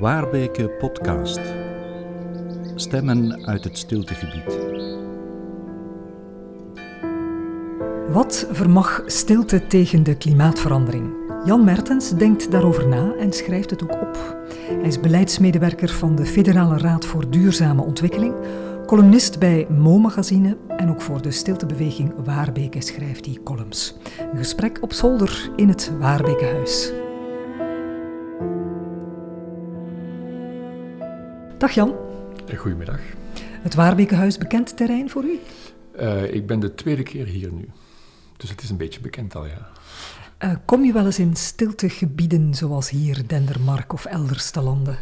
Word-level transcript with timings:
Waarbeke 0.00 0.68
Podcast. 0.68 1.40
Stemmen 2.74 3.46
uit 3.46 3.64
het 3.64 3.78
stiltegebied. 3.78 4.58
Wat 8.08 8.46
vermag 8.50 9.02
stilte 9.06 9.66
tegen 9.66 10.02
de 10.02 10.16
klimaatverandering? 10.16 11.12
Jan 11.44 11.64
Mertens 11.64 12.10
denkt 12.10 12.50
daarover 12.50 12.88
na 12.88 13.14
en 13.14 13.32
schrijft 13.32 13.70
het 13.70 13.82
ook 13.82 13.92
op. 13.92 14.36
Hij 14.68 14.88
is 14.88 15.00
beleidsmedewerker 15.00 15.88
van 15.88 16.14
de 16.14 16.26
Federale 16.26 16.78
Raad 16.78 17.04
voor 17.04 17.30
Duurzame 17.30 17.82
Ontwikkeling, 17.82 18.34
columnist 18.86 19.38
bij 19.38 19.66
Mo-magazine 19.70 20.56
en 20.68 20.90
ook 20.90 21.00
voor 21.00 21.22
de 21.22 21.30
stiltebeweging 21.30 22.12
Waarbeke 22.24 22.80
schrijft 22.80 23.26
hij 23.26 23.38
columns. 23.44 23.96
Een 24.32 24.38
gesprek 24.38 24.78
op 24.80 24.92
zolder 24.92 25.50
in 25.56 25.68
het 25.68 25.92
Waarbekehuis. 25.98 26.99
Dag 31.60 31.72
Jan. 31.72 31.94
Goedemiddag. 32.56 33.00
Het 33.38 33.74
Waarbekehuis 33.74 34.38
bekend 34.38 34.76
terrein 34.76 35.10
voor 35.10 35.24
u? 35.24 35.38
Uh, 36.00 36.34
ik 36.34 36.46
ben 36.46 36.60
de 36.60 36.74
tweede 36.74 37.02
keer 37.02 37.26
hier 37.26 37.52
nu. 37.52 37.68
Dus 38.36 38.50
het 38.50 38.62
is 38.62 38.70
een 38.70 38.76
beetje 38.76 39.00
bekend 39.00 39.34
al, 39.34 39.46
ja. 39.46 39.68
Uh, 40.44 40.52
kom 40.64 40.84
je 40.84 40.92
wel 40.92 41.04
eens 41.04 41.18
in 41.18 41.36
stiltegebieden 41.36 42.54
zoals 42.54 42.90
hier, 42.90 43.22
Dendermark 43.26 43.92
of 43.92 44.04
elders 44.04 44.50
te 44.50 44.60
landen? 44.60 44.98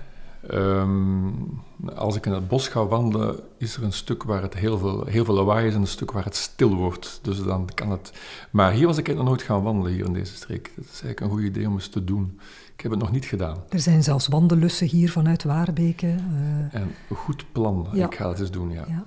Um, 0.55 1.63
als 1.95 2.17
ik 2.17 2.27
in 2.27 2.33
het 2.33 2.49
bos 2.49 2.69
ga 2.69 2.87
wandelen, 2.87 3.41
is 3.59 3.77
er 3.77 3.83
een 3.83 3.93
stuk 3.93 4.23
waar 4.23 4.43
het 4.43 4.55
heel 4.55 4.79
veel, 4.79 5.05
heel 5.05 5.25
veel 5.25 5.35
lawaai 5.35 5.67
is 5.67 5.75
en 5.75 5.81
een 5.81 5.87
stuk 5.87 6.11
waar 6.11 6.25
het 6.25 6.37
stil 6.37 6.75
wordt. 6.75 7.19
Dus 7.23 7.43
dan 7.43 7.69
kan 7.75 7.91
het... 7.91 8.13
Maar 8.51 8.73
hier 8.73 8.87
was 8.87 8.99
ik 8.99 9.15
nog 9.15 9.25
nooit 9.25 9.43
gaan 9.43 9.63
wandelen, 9.63 9.93
hier 9.93 10.07
in 10.07 10.13
deze 10.13 10.35
streek. 10.35 10.73
Dat 10.77 10.85
is 10.85 11.03
eigenlijk 11.03 11.21
een 11.21 11.31
goed 11.31 11.43
idee 11.43 11.67
om 11.67 11.73
eens 11.73 11.89
te 11.89 12.05
doen. 12.05 12.39
Ik 12.79 12.85
heb 12.85 12.93
het 12.93 13.03
nog 13.03 13.13
niet 13.13 13.25
gedaan. 13.25 13.57
Er 13.69 13.81
zijn 13.81 14.03
zelfs 14.03 14.27
wandellussen 14.27 14.87
hier 14.87 15.11
vanuit 15.11 15.45
Waarbeke. 15.45 16.07
Uh... 16.07 16.81
En 16.81 16.95
een 17.09 17.17
goed 17.17 17.45
plan. 17.53 17.89
Ik 17.93 18.15
ga 18.15 18.29
het 18.29 18.41
eens 18.41 18.51
doen, 18.51 18.71
ja. 18.71 18.85
ja. 18.89 19.07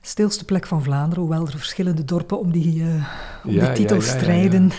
Stilste 0.00 0.44
plek 0.44 0.66
van 0.66 0.82
Vlaanderen, 0.82 1.24
hoewel 1.24 1.46
er 1.46 1.50
verschillende 1.50 2.04
dorpen 2.04 2.38
om 2.38 2.52
die, 2.52 2.82
uh, 2.82 3.06
om 3.44 3.50
die 3.50 3.72
titel 3.72 4.00
strijden. 4.00 4.70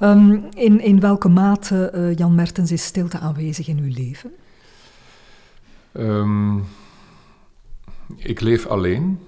um, 0.00 0.44
in, 0.54 0.80
in 0.80 1.00
welke 1.00 1.28
mate, 1.28 1.92
uh, 1.94 2.16
Jan 2.16 2.34
Mertens, 2.34 2.72
is 2.72 2.84
stilte 2.84 3.18
aanwezig 3.18 3.68
in 3.68 3.78
uw 3.78 3.92
leven? 3.92 4.30
Um, 5.92 6.64
ik 8.16 8.40
leef 8.40 8.66
alleen, 8.66 9.18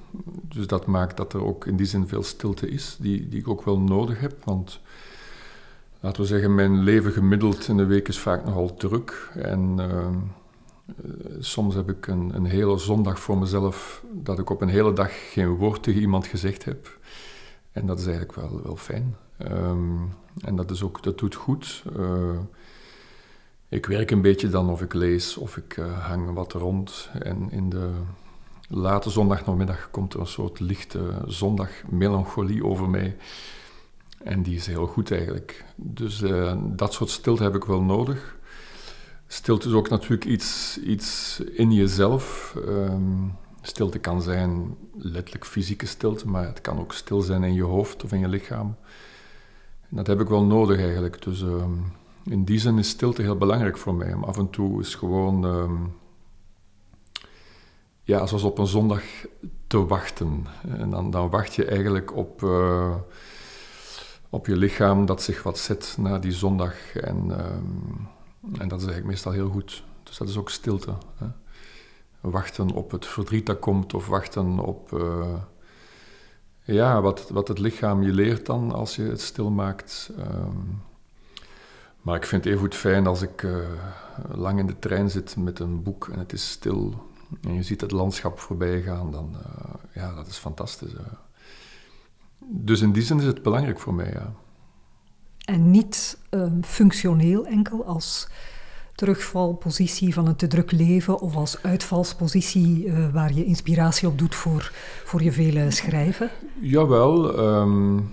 dus 0.42 0.66
dat 0.66 0.86
maakt 0.86 1.16
dat 1.16 1.32
er 1.32 1.44
ook 1.44 1.66
in 1.66 1.76
die 1.76 1.86
zin 1.86 2.08
veel 2.08 2.22
stilte 2.22 2.70
is, 2.70 2.96
die, 3.00 3.28
die 3.28 3.40
ik 3.40 3.48
ook 3.48 3.64
wel 3.64 3.80
nodig 3.80 4.20
heb. 4.20 4.44
Want 4.44 4.80
laten 6.00 6.22
we 6.22 6.28
zeggen, 6.28 6.54
mijn 6.54 6.82
leven 6.82 7.12
gemiddeld 7.12 7.68
in 7.68 7.76
de 7.76 7.84
week 7.84 8.08
is 8.08 8.18
vaak 8.18 8.44
nogal 8.44 8.74
druk. 8.74 9.30
En 9.34 9.76
uh, 9.78 10.06
soms 11.38 11.74
heb 11.74 11.90
ik 11.90 12.06
een, 12.06 12.34
een 12.34 12.44
hele 12.44 12.78
zondag 12.78 13.20
voor 13.20 13.38
mezelf 13.38 14.04
dat 14.12 14.38
ik 14.38 14.50
op 14.50 14.60
een 14.60 14.68
hele 14.68 14.92
dag 14.92 15.32
geen 15.32 15.48
woord 15.48 15.82
tegen 15.82 16.00
iemand 16.00 16.26
gezegd 16.26 16.64
heb. 16.64 16.98
En 17.72 17.86
dat 17.86 17.98
is 17.98 18.06
eigenlijk 18.06 18.34
wel, 18.34 18.60
wel 18.62 18.76
fijn. 18.76 19.16
Um, 19.52 20.12
en 20.44 20.56
dat, 20.56 20.70
is 20.70 20.82
ook, 20.82 21.02
dat 21.02 21.18
doet 21.18 21.34
goed. 21.34 21.84
Uh, 21.98 22.38
ik 23.68 23.86
werk 23.86 24.10
een 24.10 24.22
beetje 24.22 24.48
dan 24.48 24.70
of 24.70 24.82
ik 24.82 24.94
lees 24.94 25.36
of 25.36 25.56
ik 25.56 25.76
uh, 25.76 26.06
hang 26.06 26.34
wat 26.34 26.52
rond. 26.52 27.10
En 27.22 27.50
in 27.50 27.70
de 27.70 27.90
late 28.68 29.10
zondagnamiddag 29.10 29.90
komt 29.90 30.14
er 30.14 30.20
een 30.20 30.26
soort 30.26 30.60
lichte 30.60 31.22
zondagmelancholie 31.26 32.64
over 32.64 32.88
mij. 32.88 33.16
En 34.24 34.42
die 34.42 34.54
is 34.54 34.66
heel 34.66 34.86
goed 34.86 35.10
eigenlijk. 35.10 35.64
Dus 35.76 36.22
uh, 36.22 36.54
dat 36.62 36.92
soort 36.92 37.10
stilte 37.10 37.42
heb 37.42 37.54
ik 37.54 37.64
wel 37.64 37.82
nodig. 37.82 38.38
Stilte 39.26 39.68
is 39.68 39.74
ook 39.74 39.88
natuurlijk 39.88 40.24
iets, 40.24 40.78
iets 40.82 41.40
in 41.40 41.72
jezelf. 41.72 42.54
Um, 42.66 43.36
stilte 43.62 43.98
kan 43.98 44.22
zijn 44.22 44.76
letterlijk 44.96 45.46
fysieke 45.46 45.86
stilte, 45.86 46.28
maar 46.28 46.46
het 46.46 46.60
kan 46.60 46.78
ook 46.78 46.92
stil 46.92 47.20
zijn 47.20 47.42
in 47.42 47.54
je 47.54 47.62
hoofd 47.62 48.04
of 48.04 48.12
in 48.12 48.18
je 48.18 48.28
lichaam. 48.28 48.76
En 49.90 49.96
dat 49.96 50.06
heb 50.06 50.20
ik 50.20 50.28
wel 50.28 50.44
nodig 50.44 50.78
eigenlijk. 50.78 51.22
Dus 51.22 51.40
um, 51.40 51.92
in 52.24 52.44
die 52.44 52.58
zin 52.58 52.78
is 52.78 52.88
stilte 52.88 53.22
heel 53.22 53.36
belangrijk 53.36 53.78
voor 53.78 53.94
mij. 53.94 54.14
Om 54.14 54.24
af 54.24 54.38
en 54.38 54.50
toe 54.50 54.80
is 54.80 54.94
gewoon, 54.94 55.44
um, 55.44 55.92
ja, 58.02 58.26
zoals 58.26 58.42
op 58.42 58.58
een 58.58 58.66
zondag 58.66 59.02
te 59.66 59.86
wachten. 59.86 60.46
En 60.68 60.90
dan, 60.90 61.10
dan 61.10 61.30
wacht 61.30 61.54
je 61.54 61.64
eigenlijk 61.64 62.16
op, 62.16 62.42
uh, 62.42 62.94
op 64.30 64.46
je 64.46 64.56
lichaam 64.56 65.06
dat 65.06 65.22
zich 65.22 65.42
wat 65.42 65.58
zet 65.58 65.96
na 65.98 66.18
die 66.18 66.32
zondag. 66.32 66.94
En, 66.94 67.16
um, 67.16 68.08
en 68.58 68.68
dat 68.68 68.78
is 68.78 68.86
eigenlijk 68.86 69.06
meestal 69.06 69.32
heel 69.32 69.50
goed. 69.50 69.84
Dus 70.02 70.16
dat 70.16 70.28
is 70.28 70.36
ook 70.36 70.50
stilte. 70.50 70.92
Hè? 71.16 71.26
Wachten 72.20 72.70
op 72.70 72.90
het 72.90 73.06
verdriet 73.06 73.46
dat 73.46 73.58
komt, 73.58 73.94
of 73.94 74.06
wachten 74.06 74.58
op 74.58 74.92
uh, 74.92 75.34
ja, 76.62 77.00
wat, 77.00 77.28
wat 77.30 77.48
het 77.48 77.58
lichaam 77.58 78.02
je 78.02 78.12
leert 78.12 78.46
dan 78.46 78.72
als 78.72 78.96
je 78.96 79.02
het 79.02 79.20
stil 79.20 79.50
maakt. 79.50 80.10
Um, 80.18 80.82
maar 82.00 82.16
ik 82.16 82.24
vind 82.24 82.44
het 82.44 82.52
even 82.52 82.64
goed 82.64 82.74
fijn 82.74 83.06
als 83.06 83.22
ik 83.22 83.42
uh, 83.42 83.68
lang 84.34 84.58
in 84.58 84.66
de 84.66 84.78
trein 84.78 85.10
zit 85.10 85.36
met 85.36 85.58
een 85.58 85.82
boek 85.82 86.08
en 86.08 86.18
het 86.18 86.32
is 86.32 86.50
stil 86.50 86.94
en 87.40 87.54
je 87.54 87.62
ziet 87.62 87.80
het 87.80 87.90
landschap 87.90 88.38
voorbij 88.38 88.82
gaan, 88.82 89.10
dan 89.10 89.36
uh, 89.36 89.74
ja, 89.94 90.14
dat 90.14 90.26
is 90.26 90.36
fantastisch. 90.36 90.92
Dus 92.46 92.80
in 92.80 92.92
die 92.92 93.02
zin 93.02 93.18
is 93.18 93.24
het 93.24 93.42
belangrijk 93.42 93.80
voor 93.80 93.94
mij, 93.94 94.10
ja. 94.12 94.32
En 95.44 95.70
niet 95.70 96.18
functioneel 96.62 97.46
enkel 97.46 97.84
als 97.84 98.28
terugvalpositie 98.94 100.14
van 100.14 100.26
een 100.26 100.36
te 100.36 100.46
druk 100.46 100.72
leven 100.72 101.20
of 101.20 101.36
als 101.36 101.62
uitvalspositie 101.62 102.92
waar 103.12 103.32
je 103.32 103.44
inspiratie 103.44 104.08
op 104.08 104.18
doet 104.18 104.34
voor, 104.34 104.72
voor 105.04 105.22
je 105.22 105.32
vele 105.32 105.70
schrijven? 105.70 106.30
Jawel. 106.60 107.38
Um, 107.38 108.12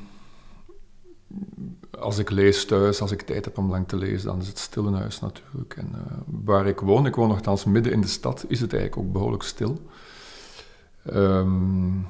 als 1.99 2.17
ik 2.17 2.29
lees 2.29 2.65
thuis, 2.65 3.01
als 3.01 3.11
ik 3.11 3.21
tijd 3.21 3.45
heb 3.45 3.57
om 3.57 3.69
lang 3.69 3.87
te 3.87 3.95
lezen, 3.95 4.27
dan 4.27 4.39
is 4.39 4.47
het 4.47 4.59
stil 4.59 4.87
in 4.87 4.93
huis 4.93 5.19
natuurlijk. 5.19 5.73
En 5.77 5.91
uh, 5.95 6.01
waar 6.25 6.67
ik 6.67 6.79
woon, 6.79 7.05
ik 7.05 7.15
woon 7.15 7.27
nogthans 7.27 7.65
midden 7.65 7.91
in 7.91 8.01
de 8.01 8.07
stad, 8.07 8.45
is 8.47 8.59
het 8.59 8.73
eigenlijk 8.73 9.07
ook 9.07 9.13
behoorlijk 9.13 9.43
stil. 9.43 9.81
Um, 11.13 12.07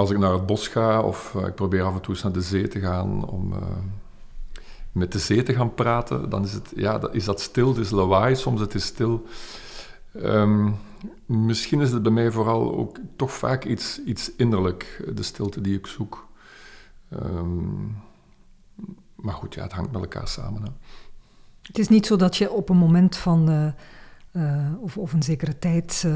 als 0.00 0.10
ik 0.10 0.18
naar 0.18 0.32
het 0.32 0.46
bos 0.46 0.68
ga, 0.68 1.02
of 1.02 1.34
uh, 1.36 1.46
ik 1.46 1.54
probeer 1.54 1.82
af 1.82 1.94
en 1.94 2.00
toe 2.00 2.14
eens 2.14 2.22
naar 2.22 2.32
de 2.32 2.40
zee 2.40 2.68
te 2.68 2.80
gaan 2.80 3.28
om 3.28 3.52
uh, 3.52 3.58
met 4.92 5.12
de 5.12 5.18
zee 5.18 5.42
te 5.42 5.54
gaan 5.54 5.74
praten, 5.74 6.30
dan 6.30 6.44
is, 6.44 6.52
het, 6.52 6.72
ja, 6.76 7.10
is 7.12 7.24
dat 7.24 7.40
stil, 7.40 7.68
het 7.68 7.76
is 7.76 7.90
lawaai, 7.90 8.36
soms 8.36 8.60
het 8.60 8.74
is 8.74 8.84
stil. 8.84 9.26
Um, 10.16 10.76
misschien 11.26 11.80
is 11.80 11.90
het 11.90 12.02
bij 12.02 12.12
mij 12.12 12.30
vooral 12.30 12.76
ook 12.76 12.98
toch 13.16 13.32
vaak 13.32 13.64
iets, 13.64 14.02
iets 14.04 14.32
innerlijk, 14.36 15.10
de 15.14 15.22
stilte 15.22 15.60
die 15.60 15.78
ik 15.78 15.86
zoek. 15.86 16.28
Um, 17.12 17.96
maar 19.14 19.34
goed, 19.34 19.54
ja, 19.54 19.62
het 19.62 19.72
hangt 19.72 19.92
met 19.92 20.00
elkaar 20.00 20.28
samen. 20.28 20.62
Hè. 20.62 20.68
Het 21.62 21.78
is 21.78 21.88
niet 21.88 22.06
zo 22.06 22.16
dat 22.16 22.36
je 22.36 22.50
op 22.50 22.68
een 22.68 22.76
moment 22.76 23.16
van, 23.16 23.72
uh, 24.32 24.72
of, 24.80 24.96
of 24.96 25.12
een 25.12 25.22
zekere 25.22 25.58
tijd 25.58 26.06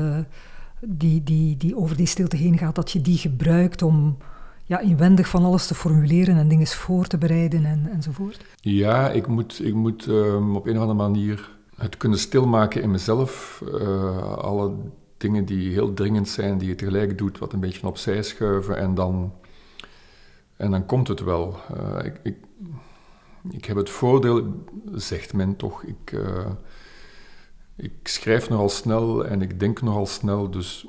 die, 0.86 1.22
die, 1.22 1.56
die 1.56 1.76
over 1.76 1.96
die 1.96 2.06
stilte 2.06 2.36
heen 2.36 2.58
gaat, 2.58 2.74
dat 2.74 2.90
je 2.90 3.00
die 3.00 3.18
gebruikt 3.18 3.82
om 3.82 4.16
ja, 4.64 4.78
inwendig 4.80 5.28
van 5.28 5.44
alles 5.44 5.66
te 5.66 5.74
formuleren 5.74 6.36
en 6.36 6.48
dingen 6.48 6.66
voor 6.66 7.06
te 7.06 7.18
bereiden 7.18 7.64
en, 7.64 7.88
enzovoort? 7.92 8.44
Ja, 8.60 9.10
ik 9.10 9.26
moet, 9.26 9.64
ik 9.64 9.74
moet 9.74 10.06
um, 10.06 10.56
op 10.56 10.66
een 10.66 10.76
of 10.76 10.80
andere 10.80 11.08
manier 11.08 11.56
het 11.76 11.96
kunnen 11.96 12.18
stilmaken 12.18 12.82
in 12.82 12.90
mezelf. 12.90 13.62
alle 14.36 14.72
dingen 15.16 15.44
die 15.44 15.72
heel 15.72 15.94
dringend 15.94 16.28
zijn, 16.28 16.58
die 16.58 16.68
je 16.68 16.74
tegelijk 16.74 17.18
doet, 17.18 17.38
wat 17.38 17.52
een 17.52 17.60
beetje 17.60 17.86
opzij 17.86 18.22
schuiven 18.22 18.76
en 18.76 18.94
dan, 18.94 19.32
en 20.56 20.70
dan 20.70 20.86
komt 20.86 21.08
het 21.08 21.20
wel. 21.20 21.56
ik, 22.02 22.20
ik 22.22 22.36
ik 23.50 23.64
heb 23.64 23.76
het 23.76 23.90
voordeel, 23.90 24.64
zegt 24.92 25.32
men 25.32 25.56
toch, 25.56 25.82
ik, 25.82 26.12
uh, 26.12 26.46
ik 27.76 27.92
schrijf 28.02 28.48
nogal 28.48 28.68
snel 28.68 29.26
en 29.26 29.42
ik 29.42 29.60
denk 29.60 29.82
nogal 29.82 30.06
snel. 30.06 30.50
Dus 30.50 30.86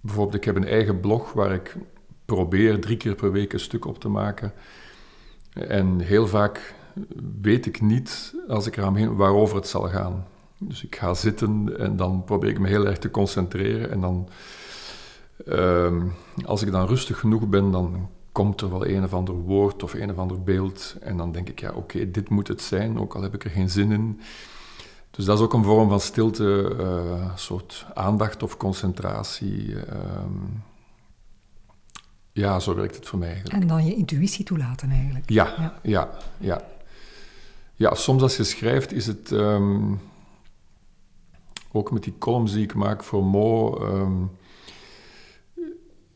bijvoorbeeld, 0.00 0.36
ik 0.36 0.44
heb 0.44 0.56
een 0.56 0.68
eigen 0.68 1.00
blog 1.00 1.32
waar 1.32 1.52
ik 1.52 1.76
probeer 2.24 2.80
drie 2.80 2.96
keer 2.96 3.14
per 3.14 3.32
week 3.32 3.52
een 3.52 3.60
stuk 3.60 3.84
op 3.84 3.98
te 3.98 4.08
maken. 4.08 4.52
En 5.52 6.00
heel 6.00 6.26
vaak 6.26 6.74
weet 7.40 7.66
ik 7.66 7.80
niet, 7.80 8.34
als 8.48 8.66
ik 8.66 8.76
eraan 8.76 8.96
heen, 8.96 9.16
waarover 9.16 9.56
het 9.56 9.68
zal 9.68 9.88
gaan. 9.88 10.26
Dus 10.58 10.84
ik 10.84 10.96
ga 10.96 11.14
zitten 11.14 11.78
en 11.78 11.96
dan 11.96 12.24
probeer 12.24 12.50
ik 12.50 12.58
me 12.58 12.68
heel 12.68 12.86
erg 12.86 12.98
te 12.98 13.10
concentreren. 13.10 13.90
En 13.90 14.00
dan, 14.00 14.28
uh, 15.46 16.04
als 16.44 16.62
ik 16.62 16.70
dan 16.70 16.86
rustig 16.86 17.18
genoeg 17.18 17.48
ben, 17.48 17.70
dan 17.70 18.08
komt 18.32 18.60
er 18.60 18.70
wel 18.70 18.86
een 18.86 19.04
of 19.04 19.12
ander 19.12 19.34
woord 19.34 19.82
of 19.82 19.94
een 19.94 20.10
of 20.10 20.18
ander 20.18 20.42
beeld. 20.42 20.96
En 21.00 21.16
dan 21.16 21.32
denk 21.32 21.48
ik, 21.48 21.60
ja, 21.60 21.72
oké, 21.72 22.10
dit 22.10 22.28
moet 22.28 22.48
het 22.48 22.62
zijn, 22.62 22.98
ook 22.98 23.14
al 23.14 23.22
heb 23.22 23.34
ik 23.34 23.44
er 23.44 23.50
geen 23.50 23.70
zin 23.70 23.92
in. 23.92 24.20
Dus 25.10 25.24
dat 25.24 25.38
is 25.38 25.44
ook 25.44 25.52
een 25.52 25.64
vorm 25.64 25.88
van 25.88 26.00
stilte, 26.00 26.76
uh, 26.78 27.30
een 27.30 27.38
soort 27.38 27.86
aandacht 27.94 28.42
of 28.42 28.56
concentratie. 28.56 29.66
Uh, 29.68 29.82
ja, 32.32 32.60
zo 32.60 32.74
werkt 32.74 32.96
het 32.96 33.06
voor 33.06 33.18
mij 33.18 33.28
eigenlijk. 33.28 33.62
En 33.62 33.68
dan 33.68 33.84
je 33.84 33.94
intuïtie 33.94 34.44
toelaten 34.44 34.90
eigenlijk. 34.90 35.30
Ja, 35.30 35.54
ja, 35.58 35.74
ja. 35.82 36.10
ja. 36.38 36.62
ja 37.74 37.94
soms 37.94 38.22
als 38.22 38.36
je 38.36 38.44
schrijft 38.44 38.92
is 38.92 39.06
het... 39.06 39.30
Um, 39.30 40.00
ook 41.72 41.90
met 41.90 42.02
die 42.02 42.14
columns 42.18 42.52
die 42.52 42.62
ik 42.62 42.74
maak 42.74 43.04
voor 43.04 43.24
Mo. 43.24 43.76
ehm, 43.76 44.24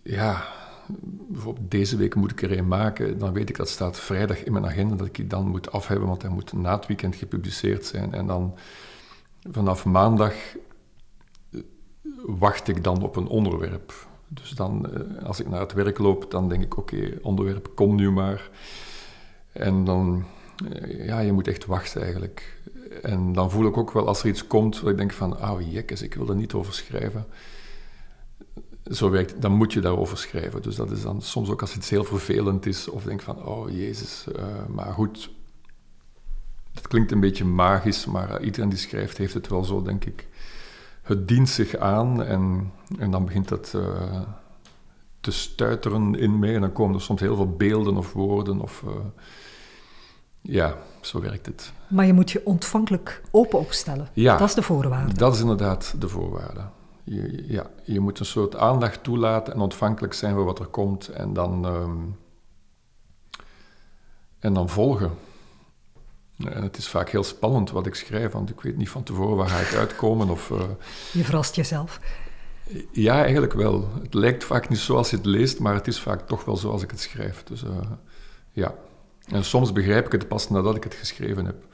ja, 0.03 0.45
bijvoorbeeld 1.29 1.71
deze 1.71 1.97
week 1.97 2.15
moet 2.15 2.31
ik 2.31 2.43
er 2.43 2.59
een 2.59 2.69
maken. 2.69 3.19
Dan 3.19 3.33
weet 3.33 3.49
ik 3.49 3.57
dat 3.57 3.69
staat 3.69 3.99
vrijdag 3.99 4.45
in 4.45 4.53
mijn 4.53 4.67
agenda 4.67 4.95
dat 4.95 5.07
ik 5.07 5.15
die 5.15 5.27
dan 5.27 5.49
moet 5.49 5.73
afhebben, 5.73 6.09
want 6.09 6.23
hij 6.23 6.31
moet 6.31 6.53
na 6.53 6.77
het 6.77 6.87
weekend 6.87 7.17
gepubliceerd 7.17 7.87
zijn. 7.87 8.13
En 8.13 8.27
dan 8.27 8.55
vanaf 9.51 9.85
maandag 9.85 10.35
eh, 11.51 11.61
wacht 12.27 12.69
ik 12.69 12.85
dan 12.85 13.03
op 13.03 13.17
een 13.17 13.27
onderwerp. 13.27 14.07
Dus 14.29 14.51
dan, 14.51 14.93
eh, 14.93 15.25
als 15.25 15.41
ik 15.41 15.49
naar 15.49 15.61
het 15.61 15.73
werk 15.73 15.99
loop, 15.99 16.31
dan 16.31 16.49
denk 16.49 16.63
ik, 16.63 16.77
oké, 16.77 17.19
onderwerp, 17.23 17.71
kom 17.75 17.95
nu 17.95 18.11
maar. 18.11 18.51
En 19.53 19.85
dan, 19.85 20.25
eh, 20.73 21.07
ja, 21.07 21.19
je 21.19 21.33
moet 21.33 21.49
echt 21.49 21.67
wachten 21.67 22.03
eigenlijk. 22.03 22.63
En 23.03 23.33
dan 23.33 23.51
voel 23.51 23.67
ik 23.67 23.77
ook 23.77 23.93
wel 23.93 24.07
als 24.07 24.23
er 24.23 24.29
iets 24.29 24.47
komt, 24.47 24.81
dat 24.81 24.91
ik 24.91 24.97
denk 24.97 25.13
van, 25.13 25.41
ah, 25.41 25.73
jekkes, 25.73 26.03
ik 26.03 26.15
wil 26.15 26.29
er 26.29 26.37
niet 26.37 26.53
over 26.53 26.73
schrijven. 26.73 27.27
Zo 28.91 29.11
werkt, 29.11 29.43
dan 29.43 29.53
moet 29.53 29.73
je 29.73 29.81
daarover 29.81 30.19
schrijven. 30.19 30.63
Dus 30.63 30.77
dat 30.77 30.91
is 30.91 31.03
dan 31.03 31.23
soms 31.23 31.51
ook 31.51 31.61
als 31.61 31.77
iets 31.77 31.91
heel 31.91 32.05
vervelend 32.05 32.67
is, 32.67 32.89
of 32.89 33.03
denk 33.03 33.23
van, 33.23 33.45
oh 33.45 33.71
jezus, 33.71 34.25
uh, 34.37 34.45
maar 34.69 34.93
goed. 34.93 35.31
Het 36.75 36.89
klinkt 36.89 37.13
een 37.13 37.21
beetje 37.21 37.45
magisch, 37.45 38.07
maar 38.07 38.43
iedereen 38.43 38.69
die 38.69 38.79
schrijft 38.79 39.17
heeft 39.17 39.35
het 39.35 39.49
wel 39.49 39.65
zo, 39.65 39.83
denk 39.83 40.05
ik. 40.05 40.27
Het 41.03 41.29
dient 41.29 41.49
zich 41.49 41.77
aan 41.77 42.23
en, 42.23 42.73
en 42.99 43.11
dan 43.11 43.25
begint 43.25 43.51
het 43.51 43.73
uh, 43.77 44.21
te 45.21 45.31
stuiteren 45.31 46.15
in 46.15 46.39
mij. 46.39 46.55
En 46.55 46.61
dan 46.61 46.73
komen 46.73 46.95
er 46.95 47.01
soms 47.01 47.21
heel 47.21 47.37
veel 47.37 47.57
beelden 47.57 47.97
of 47.97 48.13
woorden 48.13 48.61
of... 48.61 48.83
Uh, 48.87 48.91
ja, 50.41 50.77
zo 51.01 51.21
werkt 51.21 51.47
het. 51.47 51.73
Maar 51.89 52.07
je 52.07 52.13
moet 52.13 52.31
je 52.31 52.47
ontvankelijk 52.47 53.23
open 53.31 53.59
opstellen. 53.59 54.09
Ja, 54.13 54.37
dat 54.37 54.49
is 54.49 54.55
de 54.55 54.63
voorwaarde. 54.63 55.15
Dat 55.15 55.35
is 55.35 55.41
inderdaad 55.41 55.95
de 55.99 56.09
voorwaarde. 56.09 56.61
Je, 57.05 57.45
ja, 57.49 57.71
je 57.85 58.01
moet 58.01 58.19
een 58.19 58.27
soort 58.27 58.57
aandacht 58.57 59.03
toelaten 59.03 59.55
en 59.55 59.61
ontvankelijk 59.61 60.15
zijn 60.15 60.35
voor 60.35 60.45
wat 60.45 60.59
er 60.59 60.67
komt 60.67 61.09
en 61.09 61.33
dan, 61.33 61.65
um, 61.65 62.17
en 64.39 64.55
dan 64.55 64.69
volgen. 64.69 65.11
En 66.39 66.63
het 66.63 66.77
is 66.77 66.89
vaak 66.89 67.09
heel 67.09 67.23
spannend 67.23 67.71
wat 67.71 67.87
ik 67.87 67.95
schrijf, 67.95 68.33
want 68.33 68.51
ik 68.51 68.61
weet 68.61 68.77
niet 68.77 68.91
van 68.91 69.03
tevoren 69.03 69.37
waar 69.37 69.49
ga 69.49 69.59
ik 69.59 69.75
uitkomen. 69.75 70.29
Of, 70.29 70.51
uh, 70.51 70.63
je 71.13 71.25
verrast 71.25 71.55
jezelf. 71.55 72.01
Ja, 72.93 73.23
eigenlijk 73.23 73.53
wel. 73.53 73.89
Het 74.03 74.15
lijkt 74.15 74.45
vaak 74.45 74.69
niet 74.69 74.79
zoals 74.79 75.11
je 75.11 75.17
het 75.17 75.27
leest, 75.27 75.59
maar 75.59 75.75
het 75.75 75.87
is 75.87 76.01
vaak 76.01 76.27
toch 76.27 76.45
wel 76.45 76.57
zoals 76.57 76.83
ik 76.83 76.91
het 76.91 77.01
schrijf. 77.01 77.43
Dus 77.43 77.63
uh, 77.63 77.71
ja. 78.53 78.75
En 79.29 79.45
soms 79.45 79.73
begrijp 79.73 80.07
ik 80.07 80.13
het 80.13 80.29
pas 80.29 80.49
nadat 80.49 80.77
ik 80.77 80.85
het 80.85 80.95
geschreven 80.95 81.45
heb. 81.45 81.67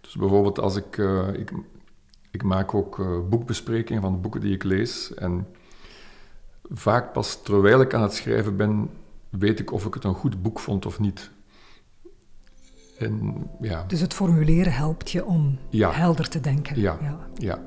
Dus 0.00 0.16
bijvoorbeeld 0.16 0.58
als 0.58 0.76
ik... 0.76 0.96
Uh, 0.96 1.28
ik, 1.32 1.52
ik 2.32 2.42
maak 2.42 2.74
ook 2.74 2.98
uh, 2.98 3.18
boekbesprekingen 3.28 4.02
van 4.02 4.12
de 4.12 4.18
boeken 4.18 4.40
die 4.40 4.54
ik 4.54 4.62
lees. 4.62 5.14
En 5.14 5.46
vaak 6.70 7.12
pas 7.12 7.42
terwijl 7.42 7.80
ik 7.80 7.94
aan 7.94 8.02
het 8.02 8.14
schrijven 8.14 8.56
ben, 8.56 8.90
weet 9.28 9.60
ik 9.60 9.72
of 9.72 9.86
ik 9.86 9.94
het 9.94 10.04
een 10.04 10.14
goed 10.14 10.42
boek 10.42 10.58
vond 10.58 10.86
of 10.86 11.00
niet. 11.00 11.30
En, 12.98 13.46
ja. 13.60 13.84
Dus 13.86 14.00
het 14.00 14.14
formuleren 14.14 14.72
helpt 14.72 15.10
je 15.10 15.24
om 15.24 15.58
ja. 15.68 15.90
helder 15.90 16.28
te 16.28 16.40
denken. 16.40 16.80
Ja, 16.80 16.98
ja. 17.00 17.18
ja. 17.34 17.58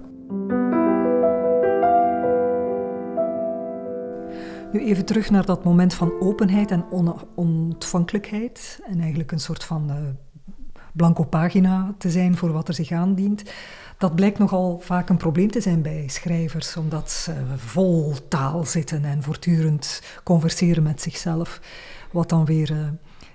Nu 4.71 4.79
even 4.79 5.06
terug 5.06 5.29
naar 5.29 5.45
dat 5.45 5.63
moment 5.63 5.94
van 5.94 6.19
openheid 6.19 6.71
en 6.71 6.85
on 6.89 7.15
ontvankelijkheid. 7.35 8.79
En 8.85 9.00
eigenlijk 9.00 9.31
een 9.31 9.39
soort 9.39 9.63
van 9.63 9.89
uh, 9.89 9.95
blanco 10.94 11.23
pagina 11.23 11.95
te 11.97 12.09
zijn 12.09 12.38
voor 12.38 12.51
wat 12.51 12.67
er 12.67 12.73
zich 12.73 12.91
aandient. 12.91 13.44
Dat 13.97 14.15
blijkt 14.15 14.39
nogal 14.39 14.80
vaak 14.80 15.09
een 15.09 15.18
probleem 15.18 15.51
te 15.51 15.62
zijn 15.62 15.81
bij 15.81 16.07
schrijvers, 16.07 16.77
omdat 16.77 17.12
ze 17.12 17.33
vol 17.56 18.13
taal 18.27 18.65
zitten 18.65 19.06
en 19.06 19.24
voortdurend 19.24 20.01
converseren 20.24 20.83
met 20.83 21.01
zichzelf, 21.01 21.62
wat 22.12 22.30
dan 22.30 22.45
weer 22.45 22.71
uh, 22.71 22.88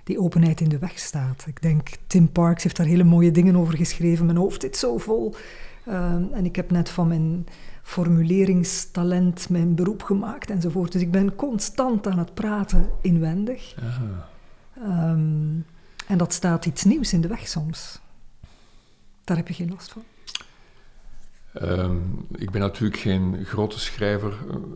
die 0.04 0.20
openheid 0.20 0.60
in 0.60 0.68
de 0.68 0.78
weg 0.78 0.98
staat. 0.98 1.44
Ik 1.46 1.62
denk, 1.62 1.88
Tim 2.06 2.32
Parks 2.32 2.62
heeft 2.62 2.76
daar 2.76 2.86
hele 2.86 3.04
mooie 3.04 3.30
dingen 3.30 3.56
over 3.56 3.76
geschreven. 3.76 4.26
Mijn 4.26 4.38
hoofd 4.38 4.60
zit 4.60 4.76
zo 4.76 4.98
vol. 4.98 5.34
Uh, 5.88 6.12
en 6.12 6.44
ik 6.44 6.56
heb 6.56 6.70
net 6.70 6.90
van 6.90 7.08
mijn 7.08 7.46
formuleringstalent 7.82 9.48
mijn 9.48 9.74
beroep 9.74 10.02
gemaakt 10.02 10.50
enzovoort. 10.50 10.92
Dus 10.92 11.02
ik 11.02 11.10
ben 11.10 11.34
constant 11.34 12.06
aan 12.06 12.18
het 12.18 12.34
praten 12.34 12.90
inwendig. 13.00 13.74
Um, 14.82 15.64
en 16.06 16.18
dat 16.18 16.32
staat 16.32 16.66
iets 16.66 16.84
nieuws 16.84 17.12
in 17.12 17.20
de 17.20 17.28
weg 17.28 17.48
soms. 17.48 18.00
Daar 19.24 19.36
heb 19.36 19.48
je 19.48 19.54
geen 19.54 19.70
last 19.70 19.92
van. 19.92 20.02
Um, 21.62 22.26
ik 22.36 22.50
ben 22.50 22.60
natuurlijk 22.60 23.00
geen 23.00 23.44
grote 23.44 23.78
schrijver, 23.78 24.34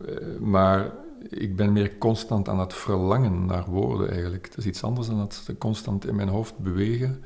uh, 0.09 0.39
maar 0.39 0.91
ik 1.29 1.55
ben 1.55 1.73
meer 1.73 1.97
constant 1.97 2.49
aan 2.49 2.59
het 2.59 2.73
verlangen 2.73 3.45
naar 3.45 3.65
woorden 3.65 4.09
eigenlijk. 4.11 4.45
Het 4.45 4.57
is 4.57 4.65
iets 4.65 4.83
anders 4.83 5.07
dan 5.07 5.17
dat 5.17 5.33
ze 5.33 5.57
constant 5.57 6.07
in 6.07 6.15
mijn 6.15 6.27
hoofd 6.27 6.57
bewegen. 6.57 7.23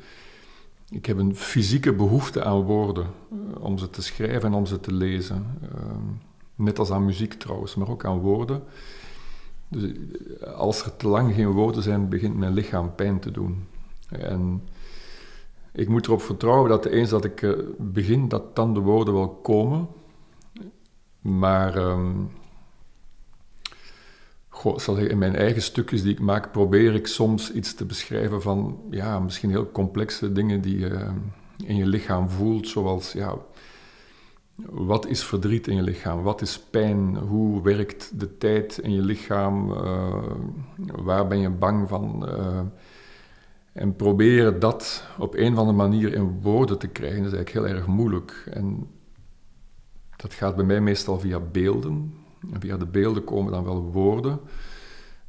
Ik 0.90 1.06
heb 1.06 1.18
een 1.18 1.36
fysieke 1.36 1.94
behoefte 1.94 2.44
aan 2.44 2.62
woorden, 2.62 3.08
uh, 3.34 3.64
om 3.64 3.78
ze 3.78 3.90
te 3.90 4.02
schrijven 4.02 4.50
en 4.50 4.54
om 4.54 4.66
ze 4.66 4.80
te 4.80 4.94
lezen. 4.94 5.46
Uh, 5.64 5.70
net 6.56 6.80
als 6.80 6.92
aan 6.92 7.06
muziek 7.06 7.34
trouwens, 7.34 7.76
maar 7.76 7.90
ook 7.90 8.06
aan 8.06 8.20
woorden. 8.20 8.64
Dus 9.68 9.92
als 10.56 10.84
er 10.84 10.96
te 10.96 11.08
lang 11.08 11.34
geen 11.34 11.52
woorden 11.52 11.84
zijn, 11.84 12.10
begint 12.10 12.38
mijn 12.38 12.54
lichaam 12.54 12.96
pijn 12.96 13.20
te 13.20 13.32
doen. 13.32 13.68
En 14.10 14.62
ik 15.74 15.90
moet 15.90 16.08
erop 16.08 16.22
vertrouwen 16.22 16.70
dat 16.70 16.86
eens 16.86 17.10
dat 17.10 17.26
ik 17.26 17.42
uh, 17.42 17.60
begin, 17.78 18.28
dat 18.28 18.56
dan 18.56 18.74
de 18.74 18.80
woorden 18.80 19.14
wel 19.14 19.30
komen. 19.30 19.88
Maar 21.22 21.78
um, 21.78 22.32
goh, 24.48 25.00
in 25.00 25.18
mijn 25.18 25.36
eigen 25.36 25.62
stukjes 25.62 26.02
die 26.04 26.12
ik 26.12 26.20
maak, 26.20 26.52
probeer 26.52 26.94
ik 26.94 27.08
soms 27.08 27.52
iets 27.52 27.74
te 27.74 27.86
beschrijven 27.86 28.42
van 28.42 28.80
ja, 28.90 29.20
misschien 29.20 29.50
heel 29.50 29.72
complexe 29.72 30.32
dingen 30.32 30.62
die 30.62 30.80
je 30.80 30.90
uh, 30.90 31.10
in 31.66 31.76
je 31.76 31.88
lichaam 31.88 32.30
voelt, 32.30 32.68
zoals 32.68 33.12
ja, 33.12 33.36
wat 34.70 35.08
is 35.08 35.24
verdriet 35.24 35.68
in 35.68 35.76
je 35.76 35.82
lichaam? 35.82 36.22
Wat 36.22 36.42
is 36.42 36.60
pijn? 36.60 37.18
Hoe 37.18 37.62
werkt 37.62 38.20
de 38.20 38.38
tijd 38.38 38.78
in 38.78 38.94
je 38.94 39.02
lichaam? 39.02 39.72
Uh, 39.72 40.16
waar 40.96 41.28
ben 41.28 41.40
je 41.40 41.50
bang 41.50 41.90
van? 41.90 42.30
En 43.74 43.96
proberen 43.96 44.60
dat 44.60 45.04
op 45.18 45.36
een 45.36 45.54
of 45.54 45.60
andere 45.60 45.78
manier 45.78 46.14
in 46.14 46.42
woorden 46.42 46.80
te 46.80 46.88
krijgen, 46.88 47.26
is 47.26 47.34
eigenlijk 47.34 47.52
heel 47.52 47.68
erg 47.68 47.88
moeilijk. 47.88 48.44
En 48.52 48.88
dat 50.16 50.34
gaat 50.34 50.56
bij 50.56 50.66
mij 50.66 50.82
meestal 50.82 51.20
via 51.20 51.40
beelden. 51.40 52.14
En 52.54 52.62
via 52.62 52.78
de 52.78 52.86
beelden 52.86 53.24
komen 53.24 53.52
dan 53.52 53.64
wel 53.64 53.82
woorden. 53.82 54.40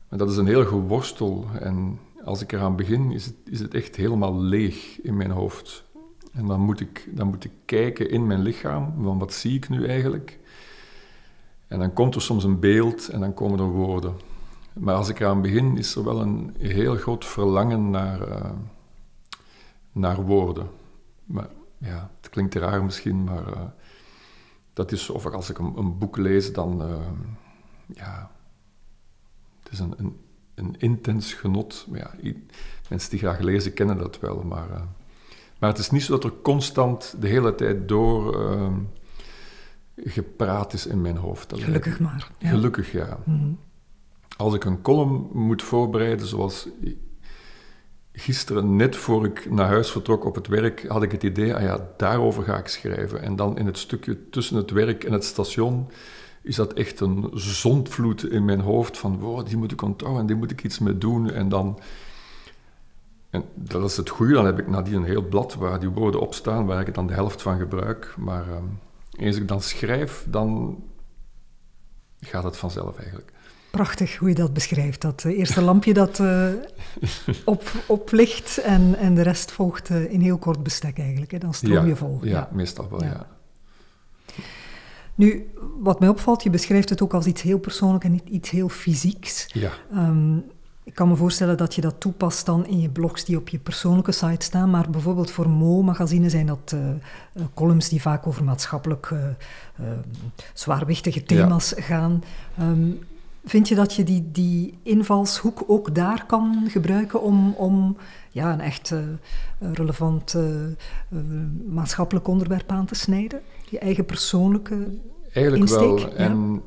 Maar 0.09 0.19
dat 0.19 0.31
is 0.31 0.37
een 0.37 0.47
heel 0.47 0.67
geworstel. 0.67 1.47
En 1.61 1.99
als 2.25 2.43
ik 2.43 2.53
eraan 2.53 2.77
begin, 2.77 3.11
is 3.11 3.25
het, 3.25 3.35
is 3.45 3.61
het 3.61 3.75
echt 3.75 3.97
helemaal 3.97 4.41
leeg 4.41 5.01
in 5.01 5.17
mijn 5.17 5.31
hoofd. 5.31 5.85
En 6.33 6.47
dan 6.47 6.61
moet, 6.61 6.81
ik, 6.81 7.09
dan 7.11 7.27
moet 7.27 7.45
ik 7.45 7.53
kijken 7.65 8.11
in 8.11 8.27
mijn 8.27 8.43
lichaam, 8.43 8.95
van 9.03 9.19
wat 9.19 9.33
zie 9.33 9.57
ik 9.57 9.69
nu 9.69 9.87
eigenlijk? 9.87 10.39
En 11.67 11.79
dan 11.79 11.93
komt 11.93 12.15
er 12.15 12.23
soms 12.23 12.45
een 12.45 12.61
beeld 12.61 13.09
en 13.09 13.21
dan 13.21 13.35
komen 13.35 13.59
er 13.59 13.71
woorden. 13.71 14.15
Maar 14.73 14.95
als 14.95 15.09
ik 15.09 15.21
eraan 15.21 15.43
begin, 15.43 15.77
is 15.77 15.95
er 15.95 16.05
wel 16.05 16.21
een 16.21 16.55
heel 16.59 16.97
groot 16.97 17.25
verlangen 17.25 17.91
naar, 17.91 18.29
uh, 18.29 18.51
naar 19.93 20.23
woorden. 20.23 20.71
Maar 21.25 21.49
ja, 21.79 22.11
het 22.21 22.31
klinkt 22.31 22.55
raar 22.55 22.85
misschien, 22.85 23.25
maar 23.25 23.49
uh, 23.49 23.63
dat 24.73 24.93
is 24.93 25.11
of 25.11 25.27
als 25.27 25.51
ik 25.51 25.59
een, 25.59 25.77
een 25.77 25.99
boek 25.99 26.17
lees, 26.17 26.53
dan 26.53 26.83
uh, 26.83 26.97
ja, 27.95 28.31
het 29.63 29.73
is 29.73 29.79
een, 29.79 29.95
een, 29.97 30.21
een 30.55 30.75
intens 30.79 31.35
genot. 31.35 31.87
Maar 31.89 31.99
ja, 31.99 32.33
mensen 32.89 33.11
die 33.11 33.19
graag 33.19 33.39
lezen 33.39 33.75
kennen 33.75 33.99
dat 33.99 34.21
wel, 34.21 34.43
maar, 34.43 34.69
maar 35.59 35.71
het 35.71 35.79
is 35.79 35.91
niet 35.91 36.03
zo 36.03 36.13
dat 36.13 36.25
er 36.25 36.41
constant 36.43 37.15
de 37.21 37.29
hele 37.29 37.55
tijd 37.55 37.89
door 37.89 38.39
gepraat 39.97 40.73
is 40.73 40.87
in 40.87 41.01
mijn 41.01 41.17
hoofd. 41.17 41.53
Gelukkig 41.57 42.01
maar. 42.01 42.31
Ja. 42.39 42.49
Gelukkig, 42.49 42.93
ja. 42.93 43.19
Mm 43.25 43.39
-hmm 43.39 43.59
als 44.41 44.55
ik 44.55 44.65
een 44.65 44.83
column 44.83 45.29
moet 45.33 45.63
voorbereiden, 45.63 46.27
zoals 46.27 46.69
gisteren, 48.13 48.77
net 48.77 48.97
voor 48.97 49.25
ik 49.25 49.51
naar 49.51 49.67
huis 49.67 49.91
vertrok 49.91 50.25
op 50.25 50.35
het 50.35 50.47
werk, 50.47 50.85
had 50.89 51.03
ik 51.03 51.13
het 51.13 51.23
idee, 51.23 51.55
ah 51.55 51.63
ja, 51.63 51.89
daarover 51.97 52.43
ga 52.43 52.59
ik 52.59 52.67
schrijven. 52.67 53.23
En 53.23 53.37
dan 53.37 53.59
in 53.59 53.67
het 53.67 53.79
stukje 53.79 54.31
tussen 54.31 54.57
het 54.57 54.71
werk 54.71 55.05
en 55.05 55.13
het 55.13 55.25
station 55.25 55.91
is 56.43 56.57
dat 56.57 56.73
echt 56.73 57.01
een 57.01 57.31
zondvloed 57.35 58.31
in 58.31 58.45
mijn 58.45 58.61
hoofd 58.61 58.99
van, 58.99 59.19
wow, 59.19 59.47
die 59.47 59.57
moet 59.57 59.73
ik 59.73 59.83
onthouden 59.83 60.21
en 60.21 60.27
die 60.27 60.37
moet 60.37 60.51
ik 60.51 60.65
iets 60.65 60.79
mee 60.79 60.99
doen. 60.99 61.31
En 61.31 61.49
dan... 61.49 61.79
En 63.31 63.45
dat 63.55 63.85
is 63.85 63.97
het 63.97 64.09
goede, 64.09 64.33
dan 64.33 64.47
heb 64.47 64.59
ik 64.59 64.69
nadien 64.69 64.95
een 64.95 65.05
heel 65.05 65.29
blad 65.29 65.55
waar 65.55 65.81
die 65.81 65.89
woorden 65.89 66.21
op 66.21 66.35
staan, 66.35 66.67
waar 66.67 66.87
ik 66.87 66.95
dan 66.95 67.07
de 67.07 67.13
helft 67.13 67.43
van 67.43 67.59
gebruik. 67.59 68.15
Maar 68.19 68.45
eens 69.17 69.37
ik 69.37 69.49
dan 69.49 69.63
schrijf, 69.63 70.27
dan 70.29 70.79
gaat 72.21 72.45
het 72.45 72.57
vanzelf 72.57 72.99
eigenlijk. 72.99 73.33
Prachtig 73.71 74.17
hoe 74.17 74.29
je 74.29 74.35
dat 74.35 74.53
beschrijft. 74.53 75.01
Dat 75.01 75.25
uh, 75.27 75.39
eerste 75.39 75.61
lampje 75.61 75.95
dat 75.95 76.19
uh, 76.19 76.49
op, 77.45 77.73
oplicht 77.87 78.59
en, 78.59 78.97
en 78.99 79.15
de 79.15 79.23
rest 79.23 79.53
volgt 79.53 79.91
uh, 79.91 80.13
in 80.13 80.21
heel 80.21 80.39
kort 80.39 80.63
bestek 80.63 80.99
eigenlijk. 80.99 81.31
Hè. 81.31 81.39
Dan 81.39 81.55
stroom 81.55 81.73
ja, 81.73 81.85
je 81.85 81.97
vol. 81.97 82.19
Ja, 82.23 82.31
ja, 82.31 82.49
meestal 82.53 82.89
wel, 82.91 83.05
ja. 83.05 83.09
ja. 83.09 83.27
Nu, 85.15 85.51
wat 85.79 86.01
mij 86.01 86.09
opvalt, 86.09 86.43
je 86.43 86.51
beschrijft 86.51 86.89
het 86.89 87.03
ook 87.03 87.15
als 87.15 87.27
iets 87.27 87.43
heel 87.43 87.59
persoonlijk 87.59 88.05
en 88.05 88.21
iets 88.35 88.51
heel 88.51 88.69
fysieks. 88.69 89.47
Ja. 89.53 89.71
Ehm, 89.93 90.37
ik 90.85 90.95
kan 90.95 91.09
me 91.09 91.17
voorstellen 91.17 91.57
dat 91.57 91.75
je 91.75 91.81
dat 91.81 92.01
toepast 92.01 92.47
dan 92.47 92.67
in 92.67 92.81
je 92.81 92.89
blogs 92.89 93.25
die 93.25 93.37
op 93.37 93.49
je 93.49 93.59
persoonlijke 93.59 94.13
site 94.13 94.45
staan, 94.45 94.71
maar 94.71 94.91
bijvoorbeeld 94.91 95.31
voor 95.31 95.49
Mo-magazine 95.49 96.31
zijn 96.31 96.47
dat 96.47 96.75
uh, 96.75 97.45
columns 97.55 97.89
die 97.89 98.01
vaak 98.01 98.27
over 98.27 98.45
maatschappelijk 98.45 99.11
uh, 99.11 99.19
zwaarwichtige 100.55 101.23
thema's 101.23 101.75
gaan. 101.77 102.23
Um, 102.61 102.99
vind 103.45 103.69
je 103.69 103.75
dat 103.75 103.95
je 103.95 104.05
die, 104.05 104.31
die 104.33 104.79
invalshoek 104.83 105.65
ook 105.67 105.95
daar 105.95 106.27
kan 106.27 106.65
gebruiken 106.69 107.23
om, 107.23 107.53
om 107.53 107.97
ja, 108.31 108.53
een 108.53 108.61
echt 108.61 108.95
relevant 109.59 110.37
maatschappelijk 111.69 112.29
onderwerp 112.29 112.71
aan 112.71 112.87
te 112.87 112.95
snijden? 112.95 113.41
Je 113.71 113.79
eigen 113.79 114.05
persoonlijke 114.05 114.89
Eigenlijk 115.33 115.71
insteek? 115.71 115.99
wel. 115.99 116.15
En 116.15 116.63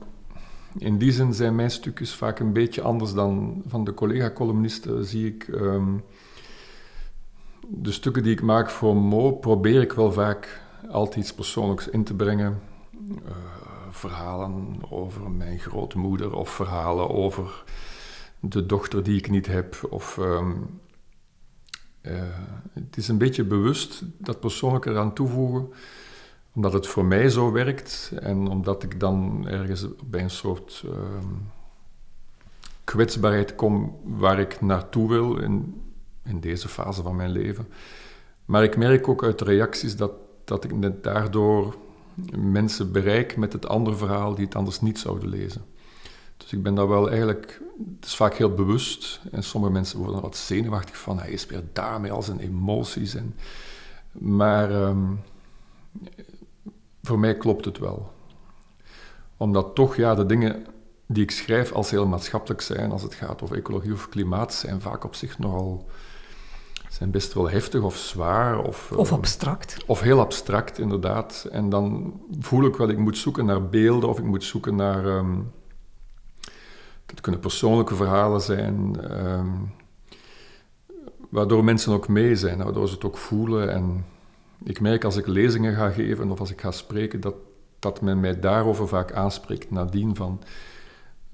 in 0.77 0.97
die 0.97 1.11
zin 1.11 1.33
zijn 1.33 1.55
mijn 1.55 1.71
stukjes 1.71 2.13
vaak 2.13 2.39
een 2.39 2.53
beetje 2.53 2.81
anders 2.81 3.13
dan 3.13 3.63
van 3.67 3.83
de 3.83 3.93
collega-columnisten. 3.93 5.05
Zie 5.05 5.27
ik 5.27 5.47
ehm, 5.47 5.97
de 7.67 7.91
stukken 7.91 8.23
die 8.23 8.31
ik 8.31 8.41
maak 8.41 8.69
voor 8.69 8.95
Mo, 8.95 9.31
probeer 9.31 9.81
ik 9.81 9.93
wel 9.93 10.11
vaak 10.11 10.61
altijd 10.89 11.15
iets 11.15 11.33
persoonlijks 11.33 11.87
in 11.87 12.03
te 12.03 12.13
brengen. 12.13 12.59
Verhalen 14.09 14.77
over 14.89 15.31
mijn 15.31 15.59
grootmoeder 15.59 16.35
of 16.35 16.49
verhalen 16.49 17.09
over 17.09 17.63
de 18.39 18.65
dochter 18.65 19.03
die 19.03 19.17
ik 19.17 19.29
niet 19.29 19.47
heb. 19.47 19.87
Of, 19.89 20.17
um, 20.17 20.79
uh, 22.01 22.21
het 22.73 22.97
is 22.97 23.07
een 23.07 23.17
beetje 23.17 23.43
bewust 23.43 24.03
dat 24.17 24.39
persoonlijke 24.39 24.89
eraan 24.89 25.13
toevoegen 25.13 25.73
omdat 26.55 26.73
het 26.73 26.87
voor 26.87 27.05
mij 27.05 27.29
zo 27.29 27.51
werkt 27.51 28.11
en 28.19 28.47
omdat 28.47 28.83
ik 28.83 28.99
dan 28.99 29.47
ergens 29.47 29.87
bij 30.05 30.21
een 30.21 30.29
soort 30.29 30.83
uh, 30.85 30.91
kwetsbaarheid 32.83 33.55
kom 33.55 33.99
waar 34.03 34.39
ik 34.39 34.61
naartoe 34.61 35.09
wil 35.09 35.37
in, 35.37 35.81
in 36.23 36.39
deze 36.39 36.67
fase 36.67 37.01
van 37.01 37.15
mijn 37.15 37.31
leven. 37.31 37.67
Maar 38.45 38.63
ik 38.63 38.77
merk 38.77 39.07
ook 39.07 39.23
uit 39.23 39.39
de 39.39 39.45
reacties 39.45 39.95
dat, 39.95 40.11
dat 40.43 40.63
ik 40.63 40.75
net 40.75 41.03
daardoor 41.03 41.75
mensen 42.37 42.91
bereik 42.91 43.37
met 43.37 43.53
het 43.53 43.67
andere 43.67 43.95
verhaal 43.95 44.35
die 44.35 44.45
het 44.45 44.55
anders 44.55 44.81
niet 44.81 44.99
zouden 44.99 45.29
lezen. 45.29 45.65
Dus 46.37 46.53
ik 46.53 46.63
ben 46.63 46.75
daar 46.75 46.87
wel 46.87 47.09
eigenlijk, 47.09 47.61
het 47.95 48.05
is 48.05 48.15
vaak 48.15 48.33
heel 48.33 48.53
bewust 48.53 49.21
en 49.31 49.43
sommige 49.43 49.73
mensen 49.73 49.99
worden 49.99 50.21
wat 50.21 50.37
zenuwachtig 50.37 50.97
van, 50.97 51.19
hij 51.19 51.31
is 51.31 51.45
weer 51.45 51.63
daarmee 51.73 52.11
al 52.11 52.23
zijn 52.23 52.39
emoties. 52.39 53.15
En, 53.15 53.35
maar 54.11 54.71
um, 54.71 55.19
voor 57.01 57.19
mij 57.19 57.37
klopt 57.37 57.65
het 57.65 57.77
wel. 57.77 58.11
Omdat 59.37 59.75
toch 59.75 59.95
ja, 59.95 60.15
de 60.15 60.25
dingen 60.25 60.65
die 61.05 61.23
ik 61.23 61.31
schrijf 61.31 61.71
als 61.71 61.89
heel 61.89 62.07
maatschappelijk 62.07 62.61
zijn, 62.61 62.91
als 62.91 63.01
het 63.01 63.13
gaat 63.13 63.41
over 63.41 63.57
ecologie 63.57 63.93
of 63.93 64.09
klimaat, 64.09 64.53
zijn 64.53 64.81
vaak 64.81 65.03
op 65.03 65.15
zich 65.15 65.39
nogal 65.39 65.89
zijn 66.93 67.11
best 67.11 67.33
wel 67.33 67.49
heftig 67.49 67.81
of 67.81 67.95
zwaar. 67.95 68.59
Of, 68.59 68.91
of 68.91 69.09
uh, 69.11 69.17
abstract. 69.17 69.83
Of 69.85 70.01
heel 70.01 70.19
abstract, 70.19 70.79
inderdaad. 70.79 71.47
En 71.51 71.69
dan 71.69 72.13
voel 72.39 72.65
ik 72.65 72.75
wel, 72.75 72.89
ik 72.89 72.97
moet 72.97 73.17
zoeken 73.17 73.45
naar 73.45 73.69
beelden 73.69 74.09
of 74.09 74.17
ik 74.17 74.25
moet 74.25 74.43
zoeken 74.43 74.75
naar... 74.75 75.05
Um, 75.05 75.51
dat 77.05 77.21
kunnen 77.21 77.41
persoonlijke 77.41 77.95
verhalen 77.95 78.41
zijn, 78.41 78.97
um, 79.21 79.73
waardoor 81.29 81.63
mensen 81.63 81.93
ook 81.93 82.07
mee 82.07 82.35
zijn, 82.35 82.63
waardoor 82.63 82.87
ze 82.87 82.93
het 82.93 83.03
ook 83.03 83.17
voelen 83.17 83.71
en 83.71 84.05
ik 84.63 84.79
merk 84.79 85.03
als 85.03 85.17
ik 85.17 85.27
lezingen 85.27 85.75
ga 85.75 85.89
geven 85.89 86.31
of 86.31 86.39
als 86.39 86.51
ik 86.51 86.61
ga 86.61 86.71
spreken, 86.71 87.21
dat, 87.21 87.35
dat 87.79 88.01
men 88.01 88.19
mij 88.19 88.39
daarover 88.39 88.87
vaak 88.87 89.11
aanspreekt. 89.11 89.71
Nadien 89.71 90.15
van 90.15 90.41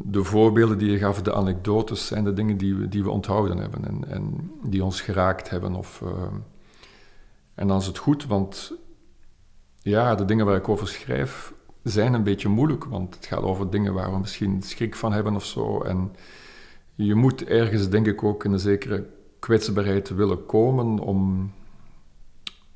de 0.03 0.24
voorbeelden 0.24 0.77
die 0.77 0.91
je 0.91 0.98
gaf, 0.98 1.22
de 1.22 1.34
anekdotes, 1.34 2.08
zijn 2.08 2.24
de 2.24 2.34
dingen 2.34 2.58
die 2.58 2.75
we, 2.75 2.88
die 2.88 3.03
we 3.03 3.10
onthouden 3.10 3.58
hebben 3.58 3.86
en, 3.86 4.03
en 4.08 4.51
die 4.63 4.84
ons 4.84 5.01
geraakt 5.01 5.50
hebben. 5.50 5.75
Of, 5.75 6.01
uh, 6.03 6.10
en 7.56 7.68
dan 7.68 7.77
is 7.77 7.86
het 7.86 7.98
goed, 7.98 8.25
want 8.25 8.74
ja, 9.82 10.15
de 10.15 10.25
dingen 10.25 10.46
waar 10.46 10.56
ik 10.56 10.70
over 10.70 10.88
schrijf 10.88 11.53
zijn 11.84 12.13
een 12.13 12.24
beetje 12.24 12.50
moeilijk, 12.50 12.84
want 12.84 13.15
het 13.15 13.25
gaat 13.25 13.41
over 13.41 13.70
dingen 13.70 13.94
waar 13.94 14.12
we 14.12 14.20
misschien 14.20 14.62
schrik 14.62 14.96
van 14.96 15.13
hebben 15.13 15.36
of 15.36 15.46
zo. 15.46 15.82
En 15.82 16.15
je 16.96 17.15
moet 17.15 17.44
ergens, 17.44 17.89
denk 17.89 18.08
ik, 18.08 18.24
ook 18.24 18.44
in 18.44 18.51
een 18.51 18.60
zekere 18.60 19.10
kwetsbaarheid 19.39 20.10
willen 20.10 20.46
komen 20.46 21.00
om 21.00 21.51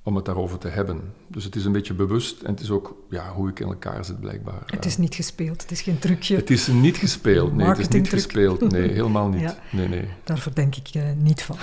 om 0.04 0.16
het 0.16 0.26
daarover 0.26 0.58
te 0.58 0.68
hebben. 0.68 1.02
Dus 1.28 1.44
het 1.44 1.56
is 1.56 1.66
een 1.66 1.72
beetje 1.72 1.94
bewust 1.94 2.42
en 2.42 2.52
het 2.52 2.60
is 2.60 2.70
ook 2.70 2.96
ja, 3.10 3.34
hoe 3.34 3.50
ik 3.50 3.60
in 3.60 3.68
elkaar 3.68 4.06
zit 4.06 4.20
blijkbaar. 4.20 4.64
Het 4.66 4.86
is 4.86 4.98
niet 4.98 5.16
gespeeld, 5.16 5.62
het 5.62 5.72
is 5.72 5.82
geen 5.82 6.00
trucje. 6.00 6.36
Het 6.36 6.50
is 6.50 6.68
niet 6.68 6.98
gespeeld, 6.98 7.54
nee, 7.56 7.68
het 7.68 7.78
is 7.78 7.88
niet 7.88 8.10
gespeeld. 8.10 8.72
Nee, 8.72 8.92
helemaal 8.92 9.30
niet. 9.30 9.42
Ja, 9.54 9.56
nee, 9.72 9.88
nee. 9.88 10.08
Daar 10.24 10.40
verdenk 10.40 10.76
ik 10.76 10.96
uh, 10.96 11.04
niet 11.18 11.44
van. 11.44 11.58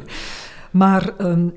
maar 0.82 1.14
um, 1.20 1.52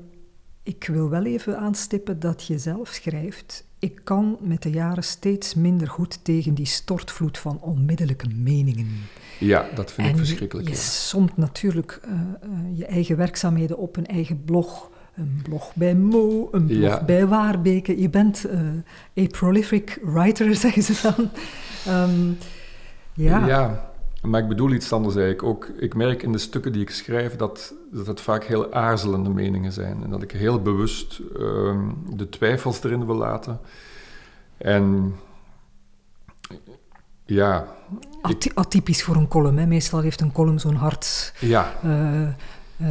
ik 0.62 0.88
wil 0.92 1.08
wel 1.08 1.24
even 1.24 1.58
aanstippen 1.58 2.20
dat 2.20 2.46
je 2.46 2.58
zelf 2.58 2.88
schrijft... 2.88 3.64
Ik 3.78 4.00
kan 4.04 4.36
met 4.40 4.62
de 4.62 4.70
jaren 4.70 5.04
steeds 5.04 5.54
minder 5.54 5.88
goed 5.88 6.24
tegen 6.24 6.54
die 6.54 6.66
stortvloed 6.66 7.38
van 7.38 7.60
onmiddellijke 7.60 8.28
meningen. 8.28 8.88
Ja, 9.38 9.68
dat 9.74 9.92
vind 9.92 10.06
en 10.06 10.12
ik 10.12 10.18
verschrikkelijk. 10.18 10.68
Je, 10.68 10.74
je 10.74 10.80
ja. 10.80 10.84
somt 10.84 11.36
natuurlijk 11.36 12.00
uh, 12.04 12.12
uh, 12.12 12.78
je 12.78 12.86
eigen 12.86 13.16
werkzaamheden 13.16 13.78
op 13.78 13.96
een 13.96 14.06
eigen 14.06 14.44
blog 14.44 14.90
een 15.14 15.40
blog 15.42 15.74
bij 15.74 15.94
Mo, 15.94 16.48
een 16.52 16.66
blog 16.66 16.78
ja. 16.78 17.04
bij 17.04 17.26
Waarbeke. 17.26 18.00
Je 18.00 18.10
bent 18.10 18.46
uh, 19.16 19.24
a 19.24 19.26
prolific 19.26 19.98
writer, 20.02 20.54
zeggen 20.64 20.82
ze 20.82 21.00
dan. 21.02 21.30
Um, 21.94 22.38
ja. 23.14 23.46
ja, 23.46 23.92
maar 24.22 24.40
ik 24.42 24.48
bedoel 24.48 24.70
iets 24.70 24.92
anders 24.92 25.14
eigenlijk. 25.14 25.44
Ook, 25.44 25.68
ik 25.78 25.94
merk 25.94 26.22
in 26.22 26.32
de 26.32 26.38
stukken 26.38 26.72
die 26.72 26.82
ik 26.82 26.90
schrijf 26.90 27.36
dat, 27.36 27.74
dat 27.92 28.06
het 28.06 28.20
vaak 28.20 28.44
heel 28.44 28.72
aarzelende 28.72 29.30
meningen 29.30 29.72
zijn. 29.72 30.02
En 30.04 30.10
dat 30.10 30.22
ik 30.22 30.30
heel 30.30 30.62
bewust 30.62 31.20
um, 31.36 32.04
de 32.16 32.28
twijfels 32.28 32.84
erin 32.84 33.06
wil 33.06 33.16
laten. 33.16 33.60
En 34.56 35.14
ja... 37.24 37.66
Atypisch 38.54 39.02
voor 39.02 39.16
een 39.16 39.28
column. 39.28 39.58
Hè? 39.58 39.66
Meestal 39.66 40.00
heeft 40.00 40.20
een 40.20 40.32
column 40.32 40.60
zo'n 40.60 40.74
hard... 40.74 41.34
Ja. 41.38 41.72
Uh, 41.84 42.28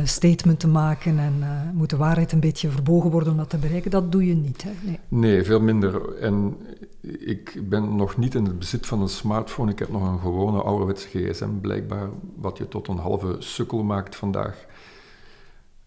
statement 0.03 0.59
te 0.59 0.67
maken 0.67 1.19
en 1.19 1.33
uh, 1.39 1.47
moet 1.73 1.89
de 1.89 1.97
waarheid 1.97 2.31
een 2.31 2.39
beetje 2.39 2.69
verbogen 2.69 3.11
worden 3.11 3.31
om 3.31 3.37
dat 3.37 3.49
te 3.49 3.57
bereiken. 3.57 3.91
Dat 3.91 4.11
doe 4.11 4.25
je 4.25 4.35
niet. 4.35 4.63
Hè? 4.63 4.71
Nee. 4.81 4.99
nee, 5.07 5.43
veel 5.43 5.59
minder. 5.59 6.15
En 6.17 6.57
ik 7.01 7.61
ben 7.69 7.95
nog 7.95 8.17
niet 8.17 8.35
in 8.35 8.45
het 8.45 8.59
bezit 8.59 8.85
van 8.85 9.01
een 9.01 9.09
smartphone. 9.09 9.71
Ik 9.71 9.79
heb 9.79 9.89
nog 9.89 10.07
een 10.07 10.19
gewone 10.19 10.61
ouderwetse 10.61 11.07
gsm, 11.07 11.59
blijkbaar, 11.61 12.09
wat 12.35 12.57
je 12.57 12.67
tot 12.67 12.87
een 12.87 12.97
halve 12.97 13.35
sukkel 13.39 13.83
maakt 13.83 14.15
vandaag. 14.15 14.65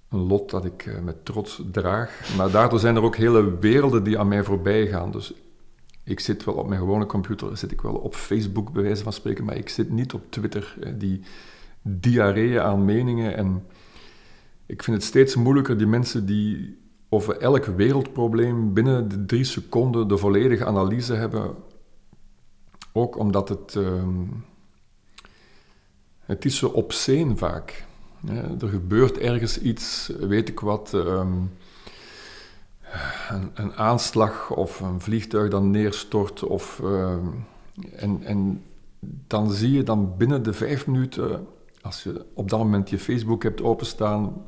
Een 0.09 0.27
lot 0.27 0.51
dat 0.51 0.65
ik 0.65 0.87
uh, 0.87 0.99
met 0.99 1.25
trots 1.25 1.63
draag. 1.73 2.21
Maar 2.37 2.51
daardoor 2.51 2.79
zijn 2.79 2.97
er 2.97 3.03
ook 3.03 3.17
hele 3.17 3.59
werelden 3.59 4.05
die 4.05 4.19
aan 4.19 4.29
mij 4.29 4.45
voorbij 4.45 4.87
gaan. 4.87 5.11
Dus 5.11 5.35
ik 6.05 6.21
zit 6.21 6.45
wel 6.45 6.55
op 6.55 6.69
mijn 6.69 6.81
gewone 6.81 7.07
computer, 7.07 7.57
zit 7.57 7.73
ik 7.73 7.81
wel 7.81 7.95
op 7.95 8.15
Facebook 8.15 8.73
bij 8.73 8.83
wijze 8.83 9.03
van 9.03 9.13
spreken, 9.13 9.45
maar 9.45 9.57
ik 9.57 9.69
zit 9.69 9.91
niet 9.91 10.13
op 10.13 10.23
Twitter. 10.29 10.77
Die 10.97 11.21
diarree 11.83 12.61
aan 12.61 12.85
meningen 12.85 13.37
en 13.37 13.67
ik 14.67 14.83
vind 14.83 14.97
het 14.97 15.07
steeds 15.07 15.35
moeilijker, 15.35 15.79
die 15.79 15.87
mensen 15.87 16.27
die 16.27 16.79
over 17.09 17.37
elk 17.37 17.65
wereldprobleem 17.65 18.73
binnen 18.73 19.09
de 19.09 19.25
drie 19.25 19.45
seconden 19.45 20.09
de 20.09 20.19
volledige 20.19 20.65
analyse 20.65 21.15
hebben. 21.15 21.55
Ook 22.93 23.19
omdat 23.19 23.49
het, 23.49 23.75
um, 23.75 24.45
het 26.21 26.45
is 26.45 26.57
zo 26.57 26.67
obscene 26.67 27.37
vaak. 27.37 27.85
Er 28.61 28.69
gebeurt 28.69 29.19
ergens 29.19 29.61
iets, 29.61 30.13
weet 30.21 30.49
ik 30.49 30.61
wat, 30.61 30.93
um, 30.95 31.51
een, 33.29 33.51
een, 33.55 33.75
aanslag 33.75 34.51
of 34.51 34.81
een 34.81 35.01
vliegtuig 35.01 35.51
dat 35.51 35.63
neerstort. 35.63 36.43
Of, 36.43 36.81
um, 36.85 37.47
en, 37.97 38.23
en 38.23 38.63
dan 39.27 39.53
zie 39.53 39.73
je 39.73 39.83
dan 39.83 40.17
binnen 40.17 40.43
de 40.43 40.53
vijf 40.53 40.87
minuten, 40.87 41.47
als 41.83 42.03
je 42.03 42.25
op 42.35 42.49
dat 42.49 42.59
moment 42.59 42.91
je 42.91 42.99
Facebook 42.99 43.43
hebt 43.43 43.63
openstaan, 43.63 44.47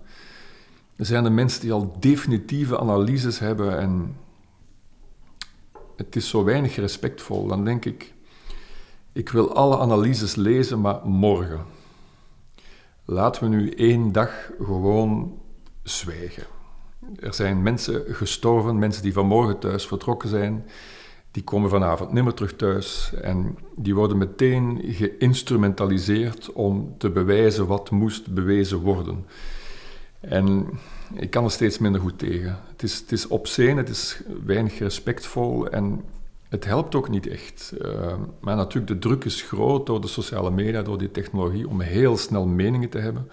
er 0.96 1.06
zijn 1.06 1.24
er 1.24 1.32
mensen 1.32 1.60
die 1.60 1.72
al 1.72 1.96
definitieve 1.98 2.78
analyses 2.78 3.38
hebben 3.38 3.78
en 3.78 4.16
het 5.96 6.16
is 6.16 6.28
zo 6.28 6.44
weinig 6.44 6.76
respectvol. 6.76 7.46
Dan 7.46 7.64
denk 7.64 7.84
ik, 7.84 8.14
ik 9.12 9.28
wil 9.28 9.54
alle 9.54 9.78
analyses 9.78 10.34
lezen, 10.34 10.80
maar 10.80 11.00
morgen. 11.04 11.60
Laten 13.04 13.42
we 13.42 13.48
nu 13.48 13.70
één 13.70 14.12
dag 14.12 14.50
gewoon 14.62 15.38
zwijgen. 15.82 16.46
Er 17.20 17.34
zijn 17.34 17.62
mensen 17.62 18.04
gestorven, 18.08 18.78
mensen 18.78 19.02
die 19.02 19.12
vanmorgen 19.12 19.58
thuis 19.58 19.86
vertrokken 19.86 20.28
zijn, 20.28 20.66
die 21.30 21.44
komen 21.44 21.70
vanavond 21.70 22.12
nimmer 22.12 22.34
terug 22.34 22.56
thuis 22.56 23.12
en 23.22 23.58
die 23.74 23.94
worden 23.94 24.18
meteen 24.18 24.80
geïnstrumentaliseerd 24.82 26.52
om 26.52 26.94
te 26.98 27.10
bewijzen 27.10 27.66
wat 27.66 27.90
moest 27.90 28.34
bewezen 28.34 28.78
worden. 28.78 29.26
En 30.20 30.66
ik 31.14 31.30
kan 31.30 31.44
er 31.44 31.50
steeds 31.50 31.78
minder 31.78 32.00
goed 32.00 32.18
tegen. 32.18 32.58
Het 32.70 32.82
is, 32.82 32.98
het 32.98 33.12
is 33.12 33.28
het 33.76 33.88
is 33.88 34.22
weinig 34.44 34.78
respectvol 34.78 35.68
en 35.68 36.04
het 36.48 36.64
helpt 36.64 36.94
ook 36.94 37.08
niet 37.08 37.26
echt. 37.26 37.72
Uh, 37.78 38.14
maar 38.40 38.56
natuurlijk, 38.56 38.86
de 38.86 39.08
druk 39.08 39.24
is 39.24 39.42
groot 39.42 39.86
door 39.86 40.00
de 40.00 40.06
sociale 40.06 40.50
media, 40.50 40.82
door 40.82 40.98
die 40.98 41.10
technologie, 41.10 41.68
om 41.68 41.80
heel 41.80 42.16
snel 42.16 42.46
meningen 42.46 42.88
te 42.88 42.98
hebben. 42.98 43.28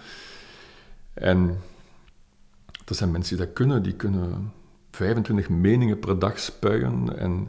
En 1.14 1.58
er 2.84 2.94
zijn 2.94 3.10
mensen 3.10 3.36
die 3.36 3.46
dat 3.46 3.54
kunnen, 3.54 3.82
die 3.82 3.94
kunnen 3.94 4.52
25 4.90 5.48
meningen 5.48 5.98
per 5.98 6.18
dag 6.18 6.38
spuien. 6.38 7.18
En 7.18 7.48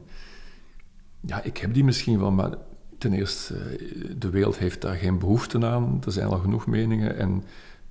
ja, 1.20 1.44
ik 1.44 1.58
heb 1.58 1.74
die 1.74 1.84
misschien 1.84 2.20
wel, 2.20 2.32
maar 2.32 2.54
ten 2.98 3.14
eerste, 3.14 3.78
de 4.18 4.30
wereld 4.30 4.58
heeft 4.58 4.82
daar 4.82 4.96
geen 4.96 5.20
behoefte 5.20 5.66
aan. 5.66 6.02
Er 6.06 6.12
zijn 6.12 6.28
al 6.28 6.38
genoeg 6.38 6.68
meningen 6.68 7.18
en 7.18 7.44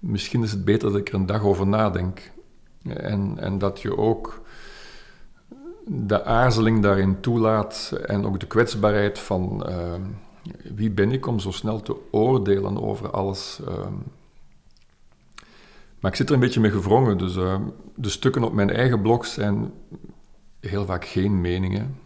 misschien 0.07 0.43
is 0.43 0.51
het 0.51 0.65
beter 0.65 0.91
dat 0.91 1.01
ik 1.01 1.09
er 1.09 1.15
een 1.15 1.27
dag 1.27 1.43
over 1.43 1.67
nadenk. 1.67 2.33
En, 2.83 3.39
en 3.39 3.59
dat 3.59 3.81
je 3.81 3.97
ook 3.97 4.43
de 5.87 6.25
aarzeling 6.25 6.83
daarin 6.83 7.21
toelaat 7.21 7.99
en 8.07 8.27
ook 8.27 8.41
de 8.41 8.47
kwetsbaarheid 8.47 9.19
van 9.19 9.67
uh, 9.69 9.95
wie 10.75 10.91
ben 10.91 11.13
ik 11.13 11.27
om 11.27 11.39
zo 11.39 11.51
snel 11.51 11.83
te 11.83 11.97
oordelen 12.11 12.83
over 12.83 13.11
alles. 13.11 13.61
Uh, 13.69 13.87
maar 16.01 16.11
ik 16.11 16.17
zit 16.17 16.29
er 16.29 16.35
een 16.35 16.41
beetje 16.41 16.61
mee 16.61 16.71
gevrongen, 16.71 17.19
dus 17.19 17.37
uh, 17.37 17.57
de 17.95 18.09
stukken 18.09 18.45
op 18.45 18.53
mijn 18.53 18.71
eigen 18.71 19.03
blog 19.03 19.27
zijn 19.27 19.73
heel 20.61 20.85
vaak 20.85 21.05
geen 21.05 21.41
meningen. 21.41 21.99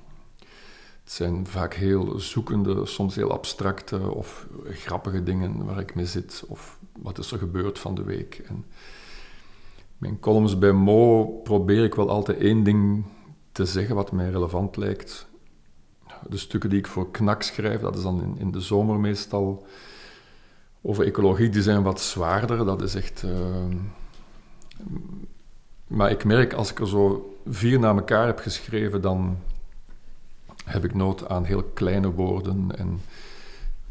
Het 1.09 1.17
zijn 1.17 1.47
vaak 1.47 1.75
heel 1.75 2.19
zoekende, 2.19 2.87
soms 2.87 3.15
heel 3.15 3.33
abstracte 3.33 4.15
of 4.15 4.47
grappige 4.69 5.23
dingen 5.23 5.65
waar 5.65 5.79
ik 5.79 5.95
mee 5.95 6.07
zit. 6.07 6.45
Of 6.49 6.79
wat 6.99 7.19
is 7.19 7.33
er 7.33 7.39
gebeurd 7.39 7.79
van 7.79 7.95
de 7.95 8.03
week. 8.03 8.43
En 8.47 8.65
mijn 9.99 10.21
columns 10.21 10.59
bij 10.59 10.73
Mo 10.73 11.27
probeer 11.27 11.85
ik 11.85 11.95
wel 11.95 12.11
altijd 12.11 12.39
één 12.39 12.63
ding 12.63 13.05
te 13.53 13.67
zeggen 13.67 13.95
wat 13.95 14.13
mij 14.13 14.31
relevant 14.31 14.77
lijkt. 14.77 15.27
De 16.29 16.37
stukken 16.37 16.71
die 16.71 16.79
ik 16.79 16.87
voor 16.87 17.11
KNAK 17.11 17.43
schrijf, 17.43 17.81
dat 17.81 17.97
is 17.97 18.03
dan 18.03 18.23
in, 18.23 18.39
in 18.39 18.51
de 18.51 18.61
zomer 18.61 19.01
meestal 19.01 19.67
over 20.83 21.05
ecologie, 21.05 21.49
die 21.49 21.63
zijn 21.63 21.83
wat 21.83 22.01
zwaarder. 22.01 22.65
Dat 22.65 22.83
is 22.83 22.95
echt. 22.95 23.23
Uh, 23.23 23.65
maar 25.87 26.11
ik 26.11 26.25
merk 26.25 26.53
als 26.53 26.71
ik 26.71 26.81
er 26.81 26.89
zo 26.89 27.35
vier 27.47 27.79
na 27.79 27.89
elkaar 27.89 28.27
heb 28.27 28.39
geschreven, 28.39 29.01
dan 29.01 29.39
heb 30.69 30.85
ik 30.85 30.95
nood 30.95 31.29
aan 31.29 31.45
heel 31.45 31.63
kleine 31.63 32.11
woorden 32.11 32.69
en 32.77 33.01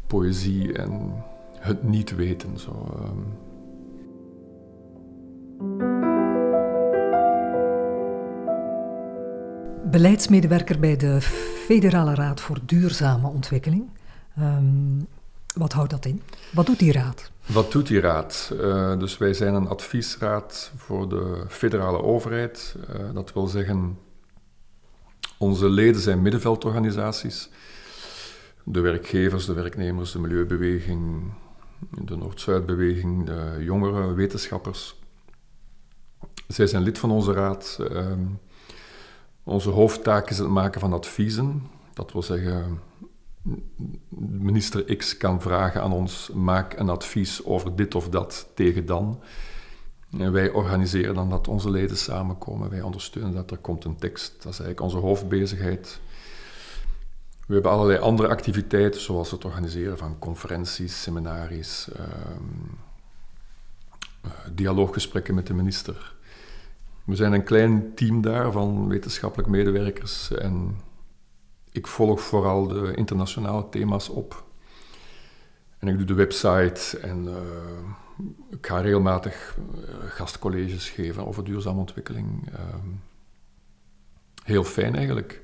poëzie 0.06 0.72
en 0.72 1.12
het 1.58 1.82
niet 1.82 2.16
weten. 2.16 2.58
Zo. 2.58 3.00
Um. 3.02 3.26
Beleidsmedewerker 9.90 10.78
bij 10.78 10.96
de 10.96 11.20
Federale 11.66 12.14
Raad 12.14 12.40
voor 12.40 12.58
Duurzame 12.66 13.28
Ontwikkeling. 13.28 13.88
Um, 14.38 15.06
wat 15.54 15.72
houdt 15.72 15.90
dat 15.90 16.04
in? 16.04 16.22
Wat 16.52 16.66
doet 16.66 16.78
die 16.78 16.92
raad? 16.92 17.30
Wat 17.46 17.72
doet 17.72 17.86
die 17.86 18.00
raad? 18.00 18.52
Uh, 18.54 18.98
dus 18.98 19.18
wij 19.18 19.34
zijn 19.34 19.54
een 19.54 19.68
adviesraad 19.68 20.72
voor 20.76 21.08
de 21.08 21.44
federale 21.48 22.02
overheid. 22.02 22.76
Uh, 22.90 23.14
dat 23.14 23.32
wil 23.32 23.46
zeggen 23.46 23.98
onze 25.38 25.68
leden 25.68 26.00
zijn 26.00 26.22
middenveldorganisaties. 26.22 27.48
De 28.64 28.80
werkgevers, 28.80 29.46
de 29.46 29.52
werknemers, 29.52 30.12
de 30.12 30.18
milieubeweging, 30.18 31.32
de 32.04 32.16
Noord-Zuidbeweging, 32.16 33.26
de 33.26 33.56
jongere 33.60 34.12
wetenschappers. 34.12 34.96
Zij 36.48 36.66
zijn 36.66 36.82
lid 36.82 36.98
van 36.98 37.10
onze 37.10 37.32
raad. 37.32 37.78
Ehm, 37.90 38.24
onze 39.42 39.70
hoofdtaak 39.70 40.30
is 40.30 40.38
het 40.38 40.48
maken 40.48 40.80
van 40.80 40.92
adviezen. 40.92 41.62
Dat 41.94 42.12
wil 42.12 42.22
zeggen, 42.22 42.80
minister 44.28 44.96
X 44.96 45.16
kan 45.16 45.40
vragen 45.40 45.82
aan 45.82 45.92
ons: 45.92 46.30
maak 46.34 46.78
een 46.78 46.88
advies 46.88 47.44
over 47.44 47.76
dit 47.76 47.94
of 47.94 48.08
dat 48.08 48.48
tegen 48.54 48.86
dan. 48.86 49.20
Wij 50.10 50.50
organiseren 50.50 51.14
dan 51.14 51.30
dat 51.30 51.48
onze 51.48 51.70
leden 51.70 51.96
samenkomen. 51.96 52.70
Wij 52.70 52.82
ondersteunen 52.82 53.32
dat. 53.32 53.50
Er 53.50 53.56
komt 53.56 53.84
een 53.84 53.96
tekst. 53.96 54.32
Dat 54.32 54.52
is 54.52 54.60
eigenlijk 54.60 54.80
onze 54.80 54.96
hoofdbezigheid. 54.96 56.00
We 57.46 57.54
hebben 57.54 57.72
allerlei 57.72 57.98
andere 57.98 58.28
activiteiten, 58.28 59.00
zoals 59.00 59.30
het 59.30 59.44
organiseren 59.44 59.98
van 59.98 60.18
conferenties, 60.18 61.02
seminaries, 61.02 61.88
uh, 61.96 62.02
dialooggesprekken 64.52 65.34
met 65.34 65.46
de 65.46 65.54
minister. 65.54 66.14
We 67.04 67.16
zijn 67.16 67.32
een 67.32 67.44
klein 67.44 67.94
team 67.94 68.20
daar 68.20 68.52
van 68.52 68.88
wetenschappelijk 68.88 69.48
medewerkers 69.48 70.30
en 70.30 70.80
ik 71.70 71.86
volg 71.86 72.20
vooral 72.20 72.66
de 72.66 72.94
internationale 72.94 73.68
thema's 73.68 74.08
op. 74.08 74.44
En 75.78 75.88
ik 75.88 75.96
doe 75.96 76.06
de 76.06 76.14
website 76.14 76.98
en 76.98 77.24
uh, 77.24 77.34
ik 78.50 78.66
ga 78.66 78.80
regelmatig 78.80 79.58
uh, 79.58 79.84
gastcolleges 80.08 80.88
geven 80.90 81.26
over 81.26 81.44
duurzame 81.44 81.78
ontwikkeling. 81.78 82.48
Uh, 82.52 82.58
heel 84.44 84.64
fijn 84.64 84.94
eigenlijk. 84.94 85.42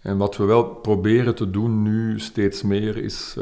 En 0.00 0.16
wat 0.16 0.36
we 0.36 0.44
wel 0.44 0.64
proberen 0.64 1.34
te 1.34 1.50
doen 1.50 1.82
nu 1.82 2.20
steeds 2.20 2.62
meer 2.62 2.96
is 2.96 3.36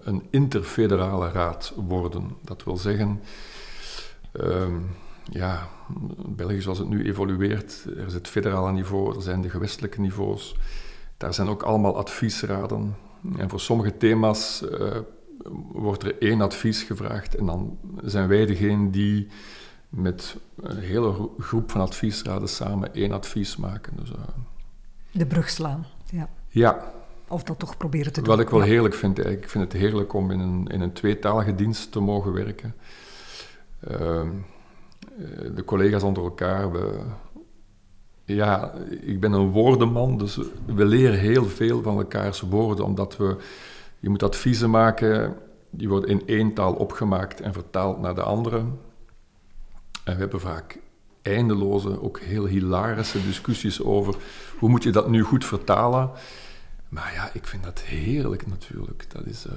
een 0.00 0.26
interfederale 0.30 1.30
raad 1.30 1.72
worden. 1.76 2.36
Dat 2.42 2.64
wil 2.64 2.76
zeggen, 2.76 3.20
ja, 5.24 5.68
België 6.26 6.60
zoals 6.60 6.78
het 6.78 6.88
nu 6.88 7.04
evolueert, 7.04 7.84
er 7.96 8.06
is 8.06 8.14
het 8.14 8.28
federale 8.28 8.72
niveau, 8.72 9.16
er 9.16 9.22
zijn 9.22 9.40
de 9.40 9.50
gewestelijke 9.50 10.00
niveaus. 10.00 10.56
Daar 11.16 11.34
zijn 11.34 11.48
ook 11.48 11.62
allemaal 11.62 11.96
adviesraden. 11.96 12.96
En 13.36 13.50
voor 13.50 13.60
sommige 13.60 13.96
thema's 13.96 14.62
uh, 14.62 14.96
wordt 15.72 16.02
er 16.02 16.22
één 16.22 16.40
advies 16.40 16.82
gevraagd 16.82 17.34
en 17.34 17.46
dan 17.46 17.78
zijn 18.02 18.28
wij 18.28 18.46
degene 18.46 18.90
die 18.90 19.28
met 19.88 20.36
een 20.60 20.78
hele 20.78 21.28
groep 21.38 21.70
van 21.70 21.80
adviesraden 21.80 22.48
samen 22.48 22.94
één 22.94 23.12
advies 23.12 23.56
maken. 23.56 23.92
Dus, 23.96 24.10
uh, 24.10 24.16
de 25.10 25.26
brug 25.26 25.50
slaan, 25.50 25.86
ja. 26.10 26.28
Ja. 26.48 26.92
Of 27.28 27.42
dat 27.42 27.58
toch 27.58 27.76
proberen 27.76 28.12
te 28.12 28.20
doen. 28.20 28.28
Wat 28.28 28.40
ik 28.40 28.48
wel 28.48 28.60
heerlijk 28.60 28.94
vind, 28.94 29.16
eigenlijk. 29.16 29.44
ik 29.44 29.50
vind 29.50 29.72
het 29.72 29.82
heerlijk 29.82 30.12
om 30.12 30.30
in 30.30 30.40
een, 30.40 30.66
in 30.66 30.80
een 30.80 30.92
tweetalige 30.92 31.54
dienst 31.54 31.92
te 31.92 32.00
mogen 32.00 32.32
werken. 32.32 32.74
Uh, 33.90 34.22
de 35.54 35.62
collega's 35.64 36.02
onder 36.02 36.22
elkaar, 36.22 36.72
we, 36.72 37.00
ja, 38.24 38.72
ik 39.00 39.20
ben 39.20 39.32
een 39.32 39.50
woordenman, 39.50 40.18
dus 40.18 40.38
we 40.66 40.84
leren 40.84 41.18
heel 41.18 41.44
veel 41.44 41.82
van 41.82 41.96
elkaars 41.96 42.40
woorden, 42.40 42.84
omdat 42.84 43.16
we, 43.16 43.36
je 44.04 44.10
moet 44.10 44.22
adviezen 44.22 44.70
maken, 44.70 45.36
die 45.70 45.88
worden 45.88 46.10
in 46.10 46.26
één 46.26 46.54
taal 46.54 46.72
opgemaakt 46.72 47.40
en 47.40 47.52
vertaald 47.52 48.00
naar 48.00 48.14
de 48.14 48.22
andere. 48.22 48.58
En 50.04 50.14
we 50.14 50.20
hebben 50.20 50.40
vaak 50.40 50.78
eindeloze, 51.22 52.02
ook 52.02 52.20
heel 52.20 52.46
hilarische 52.46 53.22
discussies 53.22 53.82
over 53.82 54.14
hoe 54.58 54.68
moet 54.68 54.82
je 54.82 54.90
dat 54.90 55.08
nu 55.08 55.22
goed 55.22 55.44
vertalen. 55.44 56.10
Maar 56.88 57.12
ja, 57.14 57.30
ik 57.32 57.46
vind 57.46 57.64
dat 57.64 57.80
heerlijk 57.80 58.46
natuurlijk. 58.46 59.06
Dat 59.12 59.26
is... 59.26 59.46
Uh, 59.46 59.52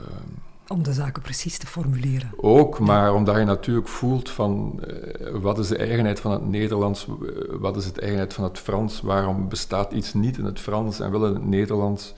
om 0.68 0.84
de 0.84 0.94
zaken 0.94 1.22
precies 1.22 1.58
te 1.58 1.68
formuleren. 1.68 2.32
Ook, 2.38 2.80
maar 2.80 3.14
omdat 3.14 3.36
je 3.36 3.44
natuurlijk 3.44 3.88
voelt 3.88 4.30
van 4.30 4.84
uh, 4.88 5.42
wat 5.42 5.60
is 5.60 5.68
de 5.68 5.78
eigenheid 5.78 6.20
van 6.20 6.32
het 6.32 6.48
Nederlands, 6.48 7.08
uh, 7.08 7.16
wat 7.60 7.78
is 7.78 7.92
de 7.92 8.02
eigenheid 8.02 8.34
van 8.34 8.44
het 8.44 8.60
Frans, 8.60 9.02
waarom 9.02 9.50
bestaat 9.50 9.92
iets 9.92 10.14
niet 10.14 10.38
in 10.38 10.46
het 10.46 10.60
Frans 10.60 11.00
en 11.00 11.12
wel 11.12 11.26
in 11.26 11.34
het 11.34 11.46
Nederlands. 11.46 12.14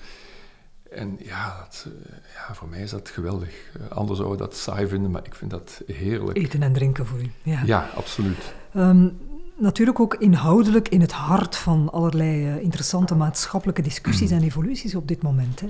En 0.92 1.18
ja, 1.20 1.58
dat, 1.60 1.86
uh, 1.88 1.94
ja 2.36 2.54
voor 2.54 2.68
mij 2.68 2.82
is 2.82 2.90
dat 2.90 3.10
geweldig. 3.10 3.50
anderen 3.90 4.16
zouden 4.16 4.38
dat 4.38 4.56
saai 4.56 4.88
vinden, 4.88 5.12
maar 5.12 5.26
ik 5.26 5.36
vind 5.36 5.52
dat 5.52 5.82
heerlijk. 5.88 6.38
Eten 6.38 6.64
en 6.64 6.74
drinken 6.74 7.06
voor 7.06 7.20
u. 7.20 7.32
Ja, 7.44 7.62
ja 7.66 7.90
absoluut. 7.96 8.54
Um, 8.76 9.18
natuurlijk 9.56 10.00
ook 10.00 10.16
inhoudelijk 10.16 10.90
in 10.90 11.02
het 11.02 11.12
hart 11.12 11.56
van 11.56 11.92
allerlei 11.92 12.60
interessante 12.60 13.16
maatschappelijke 13.16 13.82
discussies 13.82 14.32
en 14.32 14.44
evoluties 14.44 14.96
op 14.96 15.08
dit 15.08 15.22
moment. 15.22 15.60
Hè. 15.60 15.70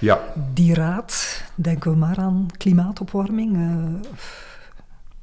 Ja. 0.00 0.20
Die 0.54 0.74
raad, 0.74 1.42
denken 1.54 1.90
we 1.90 1.96
maar 1.96 2.16
aan 2.16 2.46
klimaatopwarming. 2.56 3.56
Uh, 3.56 3.84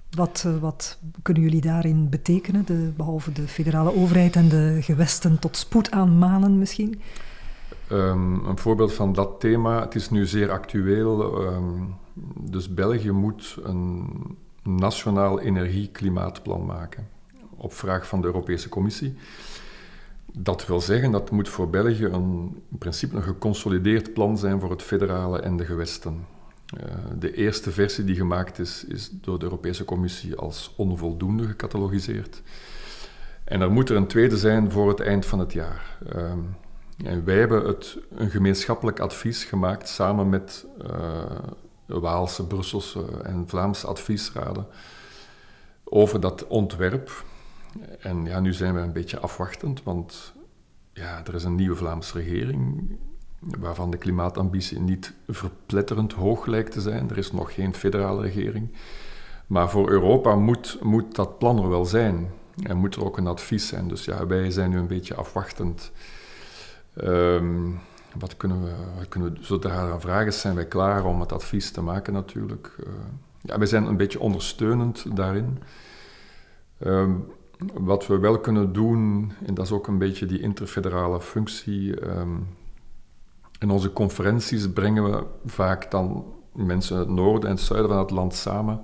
wat, 0.09 0.47
wat, 0.59 0.97
kunnen 1.21 1.43
jullie 1.43 1.61
daarin 1.61 2.09
betekenen, 2.09 2.65
de, 2.65 2.91
behalve 2.97 3.31
de 3.31 3.47
federale 3.47 3.95
overheid 3.95 4.35
en 4.35 4.49
de 4.49 4.77
gewesten 4.81 5.39
tot 5.39 5.57
spoed 5.57 5.91
aanmanen 5.91 6.57
misschien? 6.57 7.01
Um, 7.91 8.45
een 8.45 8.57
voorbeeld 8.57 8.93
van 8.93 9.13
dat 9.13 9.39
thema, 9.39 9.81
het 9.81 9.95
is 9.95 10.09
nu 10.09 10.25
zeer 10.25 10.51
actueel. 10.51 11.43
Um, 11.43 11.95
dus 12.39 12.73
België 12.73 13.11
moet 13.11 13.57
een 13.63 14.07
nationaal 14.63 15.39
energie-klimaatplan 15.39 16.65
maken 16.65 17.07
op 17.57 17.73
vraag 17.73 18.07
van 18.07 18.21
de 18.21 18.27
Europese 18.27 18.69
Commissie. 18.69 19.15
Dat 20.33 20.67
wil 20.67 20.81
zeggen, 20.81 21.11
dat 21.11 21.31
moet 21.31 21.49
voor 21.49 21.69
België 21.69 22.05
een, 22.05 22.61
in 22.71 22.77
principe 22.77 23.15
een 23.15 23.23
geconsolideerd 23.23 24.13
plan 24.13 24.37
zijn 24.37 24.59
voor 24.59 24.69
het 24.69 24.81
federale 24.81 25.39
en 25.39 25.57
de 25.57 25.65
gewesten. 25.65 26.25
Uh, 26.77 26.95
de 27.19 27.33
eerste 27.33 27.71
versie 27.71 28.03
die 28.03 28.15
gemaakt 28.15 28.59
is, 28.59 28.85
is 28.85 29.09
door 29.21 29.39
de 29.39 29.45
Europese 29.45 29.85
Commissie 29.85 30.35
als 30.35 30.73
onvoldoende 30.77 31.47
gecatalogiseerd. 31.47 32.41
En 33.43 33.61
er 33.61 33.71
moet 33.71 33.89
er 33.89 33.95
een 33.95 34.07
tweede 34.07 34.37
zijn 34.37 34.71
voor 34.71 34.89
het 34.89 34.99
eind 34.99 35.25
van 35.25 35.39
het 35.39 35.53
jaar. 35.53 35.97
Uh, 36.15 36.33
En 37.03 37.25
wij 37.25 37.37
hebben 37.37 37.65
het, 37.65 37.97
een 38.09 38.29
gemeenschappelijk 38.29 38.99
advies 38.99 39.43
gemaakt 39.43 39.89
samen 39.89 40.29
met 40.29 40.65
de 41.85 41.99
Waalse, 41.99 42.47
Brusselse 42.47 43.05
en 43.23 43.43
Vlaamse 43.47 43.87
adviesraden 43.87 44.67
over 45.83 46.19
dat 46.19 46.47
ontwerp. 46.47 47.23
En 47.99 48.25
ja, 48.25 48.39
nu 48.39 48.53
zijn 48.53 48.73
we 48.73 48.79
een 48.79 48.93
beetje 48.93 49.19
afwachtend, 49.19 49.83
want 49.83 50.33
ja, 50.93 51.25
er 51.25 51.33
is 51.33 51.43
een 51.43 51.55
nieuwe 51.55 51.75
Vlaamse 51.75 52.17
regering 52.17 52.97
waarvan 53.39 53.91
de 53.91 53.97
klimaatambitie 53.97 54.79
niet 54.79 55.13
verpletterend 55.27 56.13
hoog 56.13 56.45
lijkt 56.45 56.71
te 56.71 56.81
zijn. 56.81 57.09
Er 57.09 57.17
is 57.17 57.31
nog 57.31 57.53
geen 57.53 57.73
federale 57.73 58.21
regering. 58.21 58.71
Maar 59.47 59.69
voor 59.69 59.89
Europa 59.89 60.35
moet, 60.35 60.77
moet 60.81 61.15
dat 61.15 61.37
plan 61.37 61.63
er 61.63 61.69
wel 61.69 61.85
zijn. 61.85 62.31
En 62.63 62.77
moet 62.77 62.95
er 62.95 63.05
ook 63.05 63.17
een 63.17 63.27
advies 63.27 63.67
zijn. 63.67 63.87
Dus 63.87 64.05
ja, 64.05 64.27
wij 64.27 64.51
zijn 64.51 64.69
nu 64.69 64.77
een 64.77 64.87
beetje 64.87 65.15
afwachtend. 65.15 65.91
Ehm, 66.95 67.71
wat 68.19 68.37
kunnen 68.37 68.63
we, 68.63 68.71
wat 68.97 69.07
kunnen 69.07 69.33
we, 69.33 69.43
zodra 69.43 69.87
er 69.87 70.01
vragen 70.01 70.33
zijn 70.33 70.55
wij 70.55 70.65
klaar 70.65 71.05
om 71.05 71.19
het 71.19 71.31
advies 71.31 71.71
te 71.71 71.81
maken 71.81 72.13
natuurlijk. 72.13 72.75
Uh, 72.79 72.87
ja, 73.41 73.57
wij 73.57 73.67
zijn 73.67 73.85
een 73.85 73.97
beetje 73.97 74.19
ondersteunend 74.19 75.15
daarin. 75.15 75.59
Ehm, 76.77 77.11
wat 77.73 78.07
we 78.07 78.19
wel 78.19 78.39
kunnen 78.39 78.73
doen, 78.73 79.31
en 79.45 79.53
dat 79.53 79.65
is 79.65 79.71
ook 79.71 79.87
een 79.87 79.97
beetje 79.97 80.25
die 80.25 80.39
interfederale 80.39 81.21
functie. 81.21 82.07
Um, 82.07 82.47
in 83.59 83.69
onze 83.69 83.93
conferenties 83.93 84.69
brengen 84.69 85.11
we 85.11 85.23
vaak 85.45 85.91
dan 85.91 86.25
mensen 86.51 86.97
uit 86.97 87.05
het 87.05 87.15
noorden 87.15 87.49
en 87.49 87.55
het 87.55 87.65
zuiden 87.65 87.89
van 87.89 87.99
het 87.99 88.11
land 88.11 88.33
samen. 88.35 88.81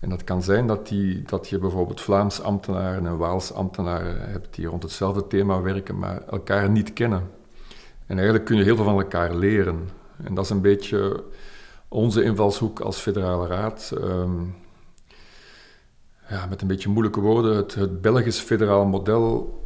En 0.00 0.08
dat 0.08 0.24
kan 0.24 0.42
zijn 0.42 0.66
dat, 0.66 0.88
die, 0.88 1.22
dat 1.22 1.48
je 1.48 1.58
bijvoorbeeld 1.58 2.00
Vlaams 2.00 2.42
ambtenaren 2.42 3.06
en 3.06 3.16
Waals 3.16 3.52
ambtenaren 3.52 4.30
hebt 4.30 4.54
die 4.54 4.66
rond 4.66 4.82
hetzelfde 4.82 5.26
thema 5.26 5.60
werken, 5.60 5.98
maar 5.98 6.22
elkaar 6.22 6.70
niet 6.70 6.92
kennen. 6.92 7.30
En 8.06 8.16
eigenlijk 8.16 8.44
kun 8.44 8.56
je 8.56 8.64
heel 8.64 8.76
veel 8.76 8.84
van 8.84 8.98
elkaar 8.98 9.34
leren. 9.34 9.88
En 10.24 10.34
dat 10.34 10.44
is 10.44 10.50
een 10.50 10.60
beetje 10.60 11.24
onze 11.88 12.22
invalshoek 12.22 12.80
als 12.80 12.98
federale 12.98 13.46
raad. 13.46 13.92
Um, 13.94 14.54
ja, 16.28 16.46
met 16.46 16.60
een 16.60 16.68
beetje 16.68 16.88
moeilijke 16.88 17.20
woorden, 17.20 17.56
het, 17.56 17.74
het 17.74 18.00
Belgisch 18.00 18.40
federaal 18.40 18.86
model 18.86 19.56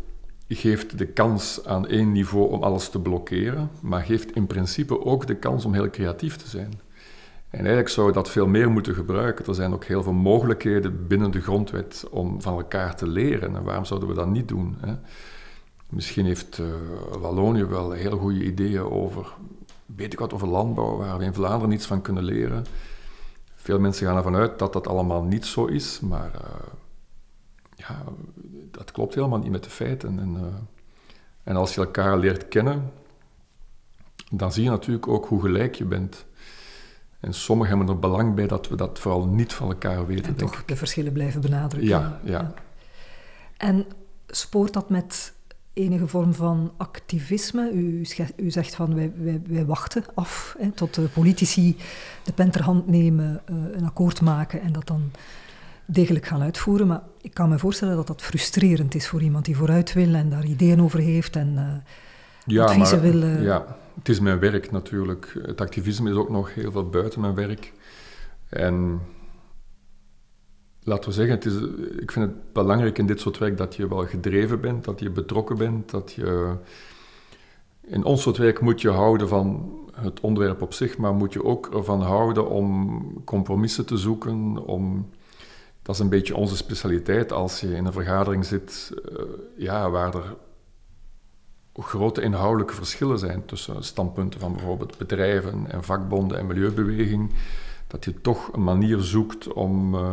geeft 0.48 0.98
de 0.98 1.06
kans 1.06 1.64
aan 1.64 1.88
één 1.88 2.12
niveau 2.12 2.50
om 2.50 2.62
alles 2.62 2.88
te 2.88 3.00
blokkeren, 3.00 3.70
maar 3.80 4.02
geeft 4.02 4.34
in 4.34 4.46
principe 4.46 5.04
ook 5.04 5.26
de 5.26 5.36
kans 5.36 5.64
om 5.64 5.72
heel 5.72 5.90
creatief 5.90 6.36
te 6.36 6.48
zijn. 6.48 6.80
En 7.52 7.58
eigenlijk 7.58 7.88
zou 7.88 8.12
dat 8.12 8.30
veel 8.30 8.46
meer 8.46 8.70
moeten 8.70 8.94
gebruiken. 8.94 9.46
Er 9.46 9.54
zijn 9.54 9.72
ook 9.72 9.84
heel 9.84 10.02
veel 10.02 10.12
mogelijkheden 10.12 11.06
binnen 11.06 11.30
de 11.30 11.40
grondwet 11.40 12.04
om 12.10 12.42
van 12.42 12.56
elkaar 12.56 12.96
te 12.96 13.06
leren. 13.06 13.56
En 13.56 13.62
waarom 13.62 13.84
zouden 13.84 14.08
we 14.08 14.14
dat 14.14 14.28
niet 14.28 14.48
doen? 14.48 14.76
Hè? 14.80 14.94
Misschien 15.88 16.26
heeft 16.26 16.58
uh, 16.58 16.66
Wallonië 17.20 17.64
wel 17.64 17.90
hele 17.90 18.16
goede 18.16 18.44
ideeën 18.44 18.82
over, 18.82 19.32
weet 19.86 20.12
ik 20.12 20.18
wat, 20.18 20.32
over 20.32 20.48
landbouw, 20.48 20.96
waar 20.96 21.18
we 21.18 21.24
in 21.24 21.34
Vlaanderen 21.34 21.68
niets 21.68 21.86
van 21.86 22.02
kunnen 22.02 22.24
leren. 22.24 22.64
Veel 23.54 23.78
mensen 23.78 24.06
gaan 24.06 24.16
ervan 24.16 24.36
uit 24.36 24.58
dat 24.58 24.72
dat 24.72 24.86
allemaal 24.86 25.22
niet 25.22 25.46
zo 25.46 25.64
is, 25.64 26.00
maar 26.00 26.30
uh, 26.34 26.72
ja, 27.74 28.02
dat 28.70 28.90
klopt 28.90 29.14
helemaal 29.14 29.38
niet 29.38 29.50
met 29.50 29.64
de 29.64 29.70
feiten. 29.70 30.18
En, 30.18 30.34
uh, 30.34 30.42
en 31.42 31.56
als 31.56 31.74
je 31.74 31.80
elkaar 31.80 32.18
leert 32.18 32.48
kennen, 32.48 32.92
dan 34.30 34.52
zie 34.52 34.64
je 34.64 34.70
natuurlijk 34.70 35.08
ook 35.08 35.26
hoe 35.26 35.40
gelijk 35.40 35.74
je 35.74 35.84
bent. 35.84 36.24
En 37.22 37.34
sommigen 37.34 37.76
hebben 37.76 37.94
er 37.94 38.00
belang 38.00 38.34
bij 38.34 38.46
dat 38.46 38.68
we 38.68 38.76
dat 38.76 38.98
vooral 38.98 39.26
niet 39.26 39.52
van 39.52 39.68
elkaar 39.68 40.06
weten. 40.06 40.24
En 40.24 40.34
toch 40.34 40.64
de 40.64 40.76
verschillen 40.76 41.12
blijven 41.12 41.40
benadrukken. 41.40 41.90
Ja, 41.90 42.20
ja, 42.24 42.32
ja. 42.32 42.54
En 43.56 43.86
spoort 44.26 44.72
dat 44.72 44.90
met 44.90 45.32
enige 45.72 46.06
vorm 46.06 46.34
van 46.34 46.72
activisme? 46.76 47.70
U, 47.72 48.06
u 48.36 48.50
zegt 48.50 48.74
van 48.74 48.94
wij, 48.94 49.12
wij, 49.16 49.42
wij 49.46 49.64
wachten 49.64 50.04
af 50.14 50.56
hè, 50.58 50.70
tot 50.70 50.94
de 50.94 51.08
politici 51.08 51.76
de 52.24 52.32
pen 52.32 52.50
ter 52.50 52.62
hand 52.62 52.86
nemen, 52.86 53.42
uh, 53.50 53.56
een 53.72 53.84
akkoord 53.84 54.20
maken 54.20 54.60
en 54.60 54.72
dat 54.72 54.86
dan 54.86 55.10
degelijk 55.84 56.26
gaan 56.26 56.42
uitvoeren. 56.42 56.86
Maar 56.86 57.02
ik 57.20 57.34
kan 57.34 57.48
me 57.48 57.58
voorstellen 57.58 57.96
dat 57.96 58.06
dat 58.06 58.22
frustrerend 58.22 58.94
is 58.94 59.08
voor 59.08 59.22
iemand 59.22 59.44
die 59.44 59.56
vooruit 59.56 59.92
wil 59.92 60.14
en 60.14 60.30
daar 60.30 60.44
ideeën 60.44 60.82
over 60.82 60.98
heeft 60.98 61.36
en 61.36 61.52
uh, 61.54 61.92
ja, 62.44 62.64
adviezen 62.64 63.02
maar, 63.02 63.10
wil. 63.10 63.22
Uh... 63.22 63.42
Ja, 63.42 63.76
het 63.94 64.08
is 64.08 64.20
mijn 64.20 64.38
werk 64.38 64.70
natuurlijk. 64.70 65.38
Het 65.42 65.60
activisme 65.60 66.10
is 66.10 66.16
ook 66.16 66.30
nog 66.30 66.54
heel 66.54 66.72
veel 66.72 66.88
buiten 66.88 67.20
mijn 67.20 67.34
werk. 67.34 67.72
En 68.48 69.00
laten 70.82 71.08
we 71.08 71.14
zeggen, 71.14 71.34
het 71.34 71.44
is, 71.44 71.54
ik 72.00 72.10
vind 72.12 72.26
het 72.26 72.52
belangrijk 72.52 72.98
in 72.98 73.06
dit 73.06 73.20
soort 73.20 73.38
werk 73.38 73.56
dat 73.56 73.76
je 73.76 73.88
wel 73.88 74.06
gedreven 74.06 74.60
bent, 74.60 74.84
dat 74.84 75.00
je 75.00 75.10
betrokken 75.10 75.56
bent, 75.56 75.90
dat 75.90 76.12
je... 76.12 76.56
In 77.80 78.04
ons 78.04 78.22
soort 78.22 78.36
werk 78.36 78.60
moet 78.60 78.80
je 78.80 78.90
houden 78.90 79.28
van 79.28 79.72
het 79.92 80.20
onderwerp 80.20 80.62
op 80.62 80.72
zich, 80.72 80.98
maar 80.98 81.14
moet 81.14 81.32
je 81.32 81.44
ook 81.44 81.74
ervan 81.74 82.00
houden 82.00 82.48
om 82.48 83.24
compromissen 83.24 83.86
te 83.86 83.96
zoeken, 83.96 84.66
om... 84.66 85.10
Dat 85.82 85.94
is 85.94 86.00
een 86.00 86.08
beetje 86.08 86.36
onze 86.36 86.56
specialiteit 86.56 87.32
als 87.32 87.60
je 87.60 87.74
in 87.74 87.84
een 87.84 87.92
vergadering 87.92 88.44
zit 88.44 88.92
uh, 89.12 89.22
ja, 89.56 89.90
waar 89.90 90.14
er 90.14 90.36
grote 91.74 92.20
inhoudelijke 92.22 92.74
verschillen 92.74 93.18
zijn 93.18 93.44
tussen 93.44 93.84
standpunten 93.84 94.40
van 94.40 94.52
bijvoorbeeld 94.52 94.98
bedrijven 94.98 95.70
en 95.70 95.84
vakbonden 95.84 96.38
en 96.38 96.46
milieubeweging 96.46 97.30
dat 97.86 98.04
je 98.04 98.20
toch 98.20 98.52
een 98.52 98.64
manier 98.64 98.98
zoekt 98.98 99.52
om 99.52 99.94
uh, 99.94 100.12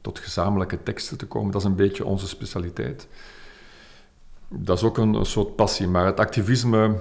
tot 0.00 0.18
gezamenlijke 0.18 0.82
teksten 0.82 1.18
te 1.18 1.26
komen. 1.26 1.52
Dat 1.52 1.60
is 1.60 1.66
een 1.66 1.74
beetje 1.74 2.04
onze 2.04 2.28
specialiteit. 2.28 3.08
Dat 4.48 4.76
is 4.76 4.84
ook 4.84 4.98
een, 4.98 5.14
een, 5.14 5.26
soort 5.26 5.56
passie, 5.56 5.88
maar 5.88 6.06
het 6.06 6.20
activisme 6.20 6.96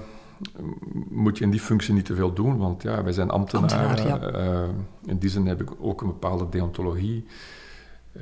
moet 1.09 1.37
je 1.37 1.43
in 1.43 1.51
die 1.51 1.59
functie 1.59 1.93
niet 1.93 2.05
te 2.05 2.15
veel 2.15 2.33
doen, 2.33 2.57
want 2.57 2.81
ja, 2.81 3.03
wij 3.03 3.13
zijn 3.13 3.29
ambtenaren. 3.29 3.89
Ambtenaar, 3.89 4.33
ja. 4.33 4.63
uh, 4.63 4.69
in 5.05 5.17
die 5.17 5.29
zin 5.29 5.45
heb 5.45 5.61
ik 5.61 5.69
ook 5.79 6.01
een 6.01 6.07
bepaalde 6.07 6.49
deontologie. 6.49 7.25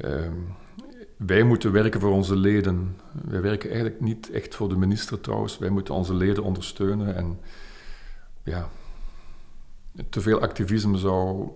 Uh, 0.05 0.21
wij 1.25 1.43
moeten 1.43 1.71
werken 1.71 1.99
voor 2.01 2.11
onze 2.11 2.35
leden. 2.35 2.95
Wij 3.25 3.41
werken 3.41 3.69
eigenlijk 3.69 4.01
niet 4.01 4.31
echt 4.31 4.55
voor 4.55 4.69
de 4.69 4.75
minister 4.77 5.21
trouwens. 5.21 5.57
Wij 5.57 5.69
moeten 5.69 5.93
onze 5.93 6.13
leden 6.13 6.43
ondersteunen 6.43 7.15
en 7.15 7.39
ja, 8.43 8.69
te 10.09 10.21
veel 10.21 10.39
activisme 10.41 10.97
zou 10.97 11.49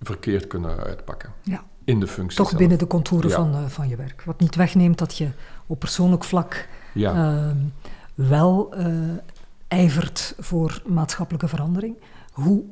verkeerd 0.00 0.46
kunnen 0.46 0.76
uitpakken. 0.76 1.32
Ja. 1.42 1.64
In 1.84 2.00
de 2.00 2.06
functie. 2.06 2.36
Toch 2.36 2.46
zelf. 2.48 2.60
binnen 2.60 2.78
de 2.78 2.86
contouren 2.86 3.30
Ja. 3.30 3.36
van, 3.36 3.54
uh, 3.54 3.66
van 3.66 3.88
je 3.88 3.96
werk. 3.96 4.22
Wat 4.24 4.40
niet 4.40 4.54
wegneemt 4.54 4.98
dat 4.98 5.16
je 5.18 5.28
op 5.66 5.78
persoonlijk 5.78 6.24
vlak 6.24 6.68
Ja. 6.94 7.34
uh, 7.34 7.50
wel 8.14 8.78
uh, 8.78 8.86
ijvert 9.68 10.34
voor 10.38 10.82
maatschappelijke 10.86 11.48
verandering. 11.48 11.96
Hoe? 12.32 12.64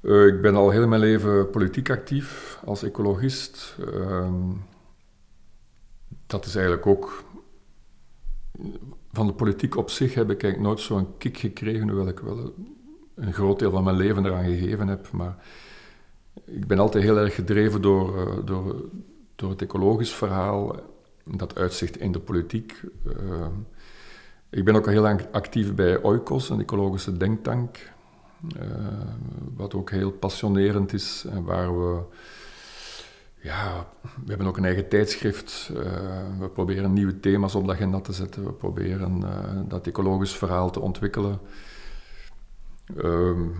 Uh, 0.00 0.26
ik 0.26 0.40
ben 0.40 0.54
al 0.54 0.70
heel 0.70 0.88
mijn 0.88 1.00
leven 1.00 1.50
politiek 1.50 1.90
actief 1.90 2.58
als 2.64 2.82
ecologist. 2.82 3.76
Uh, 3.94 4.30
dat 6.26 6.44
is 6.44 6.54
eigenlijk 6.54 6.86
ook. 6.86 7.24
Van 9.12 9.26
de 9.26 9.32
politiek 9.32 9.76
op 9.76 9.90
zich 9.90 10.14
heb 10.14 10.30
ik 10.30 10.42
eigenlijk 10.42 10.62
nooit 10.62 10.80
zo'n 10.80 11.18
kick 11.18 11.36
gekregen, 11.36 11.88
hoewel 11.88 12.08
ik 12.08 12.18
wel 12.18 12.52
een 13.14 13.32
groot 13.32 13.58
deel 13.58 13.70
van 13.70 13.84
mijn 13.84 13.96
leven 13.96 14.26
eraan 14.26 14.44
gegeven 14.44 14.88
heb. 14.88 15.10
Maar 15.10 15.36
ik 16.44 16.66
ben 16.66 16.78
altijd 16.78 17.04
heel 17.04 17.18
erg 17.18 17.34
gedreven 17.34 17.82
door, 17.82 18.16
uh, 18.16 18.36
door, 18.44 18.84
door 19.36 19.50
het 19.50 19.62
ecologisch 19.62 20.14
verhaal, 20.14 20.76
dat 21.24 21.58
uitzicht 21.58 21.96
in 21.96 22.12
de 22.12 22.20
politiek. 22.20 22.82
Uh, 23.06 23.46
ik 24.50 24.64
ben 24.64 24.76
ook 24.76 24.86
al 24.86 24.92
heel 24.92 25.02
lang 25.02 25.26
actief 25.32 25.74
bij 25.74 26.02
Oikos, 26.02 26.50
een 26.50 26.60
ecologische 26.60 27.16
denktank, 27.16 27.92
wat 29.56 29.74
ook 29.74 29.90
heel 29.90 30.10
passionerend 30.10 30.92
is 30.92 31.24
en 31.30 31.44
waar 31.44 31.78
we. 31.78 32.00
Ja, 33.40 33.86
we 34.24 34.28
hebben 34.28 34.46
ook 34.46 34.56
een 34.56 34.64
eigen 34.64 34.88
tijdschrift. 34.88 35.70
we 36.38 36.48
proberen 36.52 36.92
nieuwe 36.92 37.20
thema's 37.20 37.54
op 37.54 37.66
de 37.66 37.72
agenda 37.72 38.00
te 38.00 38.12
zetten. 38.12 38.44
We 38.44 38.52
proberen 38.52 39.22
dat 39.68 39.86
ecologisch 39.86 40.36
verhaal 40.36 40.70
te 40.70 40.80
ontwikkelen. 40.80 41.38
Um, 42.96 43.54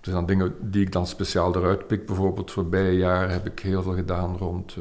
er 0.00 0.10
zijn 0.10 0.26
dingen 0.26 0.54
die 0.60 0.82
ik 0.82 0.92
dan 0.92 1.06
speciaal 1.06 1.56
eruit 1.56 1.86
pik. 1.86 2.06
Bijvoorbeeld 2.06 2.50
voorbije 2.50 2.96
jaar 2.96 3.30
heb 3.30 3.46
ik 3.46 3.58
heel 3.58 3.82
veel 3.82 3.94
gedaan 3.94 4.36
rond 4.36 4.76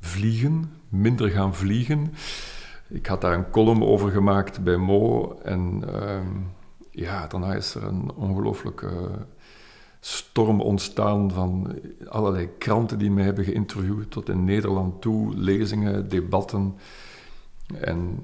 vliegen. 0.00 0.72
Minder 0.88 1.30
gaan 1.30 1.54
vliegen. 1.54 2.14
Ik 2.88 3.06
had 3.06 3.20
daar 3.20 3.34
een 3.34 3.50
column 3.50 3.82
over 3.82 4.10
gemaakt 4.10 4.64
bij 4.64 4.76
Mo. 4.76 5.32
En 5.42 5.84
um, 5.94 6.52
ja, 6.94 7.26
daarna 7.26 7.54
is 7.54 7.74
er 7.74 7.84
een 7.84 8.12
ongelooflijke 8.14 9.10
storm 10.00 10.60
ontstaan 10.60 11.30
van 11.30 11.78
allerlei 12.08 12.48
kranten 12.58 12.98
die 12.98 13.10
mij 13.10 13.24
hebben 13.24 13.44
geïnterviewd. 13.44 14.10
Tot 14.10 14.28
in 14.28 14.44
Nederland 14.44 15.00
toe, 15.02 15.36
lezingen, 15.36 16.08
debatten. 16.08 16.74
En 17.80 18.18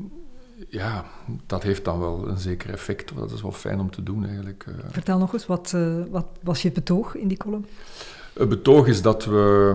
ja, 0.68 1.04
dat 1.46 1.62
heeft 1.62 1.84
dan 1.84 1.98
wel 1.98 2.28
een 2.28 2.38
zeker 2.38 2.70
effect. 2.70 3.16
Dat 3.16 3.30
is 3.30 3.42
wel 3.42 3.52
fijn 3.52 3.80
om 3.80 3.90
te 3.90 4.02
doen 4.02 4.26
eigenlijk. 4.26 4.64
eh. 4.68 4.74
Vertel 4.90 5.18
nog 5.18 5.32
eens, 5.32 5.46
wat, 5.46 5.72
uh, 5.74 6.04
wat 6.10 6.26
was 6.42 6.62
je 6.62 6.72
betoog 6.72 7.14
in 7.14 7.28
die 7.28 7.36
column? 7.36 7.66
Het 8.32 8.48
betoog 8.48 8.86
is 8.86 9.02
dat 9.02 9.24
we 9.24 9.74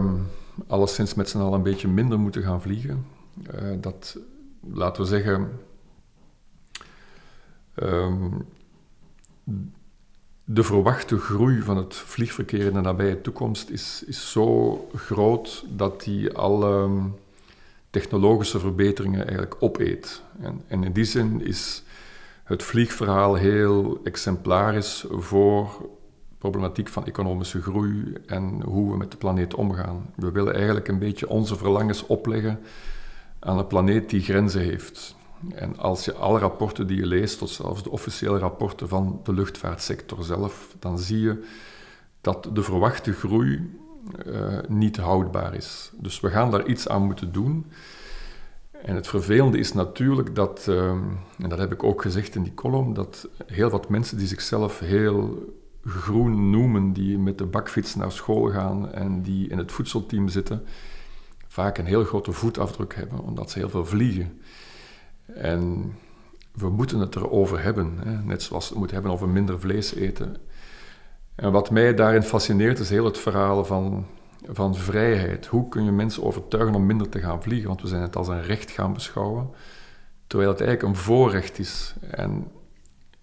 alleszins 0.68 1.14
met 1.14 1.30
z'n 1.30 1.38
allen 1.38 1.54
een 1.54 1.64
beetje 1.64 1.88
minder 1.88 2.20
moeten 2.20 2.44
gaan 2.44 2.62
vliegen. 2.62 3.06
Uh, 3.56 3.72
dat, 3.82 4.18
laten 4.74 5.02
we 5.02 5.08
zeggen, 5.08 5.50
Ehm, 7.76 8.30
de 10.46 10.64
verwachte 10.64 11.18
groei 11.18 11.62
van 11.62 11.78
het 11.78 11.96
vliegverkeer 11.96 12.66
in 12.66 12.74
de 12.74 12.82
nabije 12.82 13.22
toekomst 13.22 13.70
is, 13.70 14.04
is 14.08 14.32
zo 14.32 14.78
groot 14.96 15.66
dat 15.70 16.04
die 16.04 16.34
alle 16.34 16.90
technologische 17.90 18.60
verbeteringen 18.60 19.22
eigenlijk 19.22 19.56
opeet. 19.60 20.22
En, 20.42 20.62
en 20.68 20.84
in 20.84 20.92
die 20.92 21.06
zin 21.06 21.46
is 21.46 21.84
het 22.44 22.64
vliegverhaal 22.64 23.36
heel 23.36 24.00
exemplarisch 24.04 25.06
voor 25.10 25.90
problematiek 26.38 26.88
van 26.88 27.06
economische 27.06 27.62
groei 27.62 28.14
en 28.26 28.62
hoe 28.62 28.92
we 28.92 28.98
met 28.98 29.12
de 29.12 29.18
planeet 29.18 29.54
omgaan. 29.54 30.14
We 30.16 30.32
willen 30.32 30.54
eigenlijk 30.54 30.88
een 30.88 31.00
beetje 31.00 31.30
onze 31.30 31.56
verlangens 31.56 32.06
opleggen 32.06 32.60
aan 33.40 33.58
een 33.58 33.68
planeet 33.68 34.10
die 34.10 34.22
grenzen 34.22 34.62
heeft. 34.62 35.15
En 35.56 35.78
als 35.78 36.06
je 36.06 36.14
alle 36.14 36.40
rapporten 36.40 36.88
die 36.88 36.98
je 36.98 37.06
leest, 37.06 37.38
tot 37.38 37.50
zelfs 37.50 37.84
de 37.84 37.90
officiële 37.90 38.38
rapporten 38.38 38.88
van 38.88 39.20
de 39.24 39.34
luchtvaartsector 39.34 40.24
zelf, 40.24 40.76
dan 40.80 41.00
zie 41.00 41.20
je 41.20 41.44
dat 42.22 42.50
de 42.54 42.64
verwachte 42.64 43.14
groei 43.14 43.78
uh, 44.26 44.58
niet 44.68 44.98
houdbaar 44.98 45.56
is. 45.56 45.92
Dus 45.98 46.20
we 46.20 46.30
gaan 46.30 46.52
daar 46.52 46.66
iets 46.66 46.88
aan 46.88 47.06
moeten 47.06 47.32
doen. 47.32 47.66
En 48.72 48.96
het 48.96 49.08
vervelende 49.08 49.58
is 49.58 49.74
natuurlijk 49.74 50.36
dat, 50.36 50.66
uh, 50.70 50.90
en 51.38 51.50
dat 51.50 51.60
heb 51.60 51.72
ik 51.72 51.84
ook 51.84 52.02
gezegd 52.02 52.36
in 52.36 52.44
die 52.44 52.54
column, 52.54 52.94
dat 52.94 53.28
heel 53.46 53.70
wat 53.70 53.90
mensen 53.90 54.18
die 54.18 54.28
zichzelf 54.28 54.80
heel 54.80 55.54
groen 55.86 56.50
noemen, 56.50 56.94
die 56.94 57.18
met 57.18 57.38
de 57.38 57.46
bakfiets 57.46 57.96
naar 57.96 58.12
school 58.12 58.50
gaan 58.52 58.92
en 58.92 59.22
die 59.22 59.48
in 59.48 59.58
het 59.58 59.72
voedselteam 59.72 60.28
zitten, 60.28 60.64
vaak 61.48 61.78
een 61.78 61.86
heel 61.86 62.04
grote 62.04 62.32
voetafdruk 62.32 62.96
hebben, 62.96 63.20
omdat 63.20 63.52
ze 63.52 63.60
heel 63.60 63.70
veel 63.70 63.86
vliegen. 63.86 64.40
En 65.26 65.94
we 66.52 66.70
moeten 66.70 67.00
het 67.00 67.16
erover 67.16 67.64
hebben, 67.64 67.98
hè? 68.04 68.24
net 68.24 68.42
zoals 68.42 68.64
we 68.64 68.70
het 68.70 68.78
moeten 68.78 68.96
hebben 68.96 69.14
over 69.14 69.30
minder 69.30 69.60
vlees 69.60 69.94
eten. 69.94 70.38
En 71.36 71.52
wat 71.52 71.72
mij 71.72 71.94
daarin 71.94 72.24
fascineert 72.24 72.80
is 72.80 72.90
heel 72.90 73.06
het 73.06 73.18
verhaal 73.18 73.66
van, 73.66 74.06
van 74.50 74.76
vrijheid. 74.76 75.46
Hoe 75.46 75.70
kun 75.70 75.84
je 75.84 75.92
mensen 75.92 76.24
overtuigen 76.24 76.76
om 76.76 76.86
minder 76.86 77.10
te 77.10 77.20
gaan 77.20 77.44
vliegen? 77.44 77.68
Want 77.68 77.82
we 77.82 77.88
zijn 77.88 78.02
het 78.02 78.16
als 78.16 78.28
een 78.28 78.44
recht 78.44 78.72
gaan 78.72 78.94
beschouwen, 78.94 79.50
terwijl 80.28 80.50
het 80.50 80.62
eigenlijk 80.62 80.90
een 80.90 81.04
voorrecht 81.04 81.60
is. 81.60 81.96
En, 82.12 82.48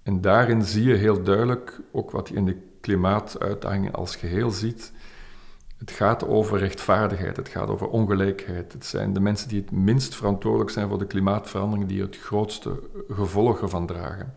en 0.03 0.21
daarin 0.21 0.63
zie 0.63 0.85
je 0.85 0.95
heel 0.95 1.23
duidelijk 1.23 1.81
ook 1.93 2.11
wat 2.11 2.29
je 2.29 2.35
in 2.35 2.45
de 2.45 2.57
klimaatuitdagingen 2.81 3.93
als 3.93 4.17
geheel 4.17 4.51
ziet 4.51 4.93
het 5.83 5.91
gaat 5.91 6.27
over 6.27 6.59
rechtvaardigheid, 6.59 7.37
het 7.37 7.49
gaat 7.49 7.69
over 7.69 7.87
ongelijkheid. 7.87 8.73
Het 8.73 8.87
zijn 8.87 9.13
de 9.13 9.21
mensen 9.21 9.49
die 9.49 9.61
het 9.61 9.71
minst 9.71 10.15
verantwoordelijk 10.15 10.71
zijn 10.71 10.89
voor 10.89 10.99
de 10.99 11.07
klimaatverandering 11.07 11.89
die 11.89 12.01
het 12.01 12.17
grootste 12.17 12.83
gevolgen 13.11 13.69
van 13.69 13.87
dragen. 13.87 14.35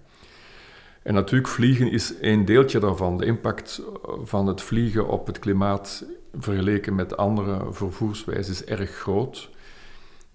En 1.03 1.13
natuurlijk, 1.13 1.47
vliegen 1.47 1.91
is 1.91 2.13
een 2.21 2.45
deeltje 2.45 2.79
daarvan. 2.79 3.17
De 3.17 3.25
impact 3.25 3.81
van 4.23 4.47
het 4.47 4.61
vliegen 4.61 5.07
op 5.07 5.27
het 5.27 5.39
klimaat 5.39 6.05
vergeleken 6.33 6.95
met 6.95 7.17
andere 7.17 7.73
vervoerswijzen 7.73 8.53
is 8.53 8.65
erg 8.65 8.89
groot. 8.89 9.49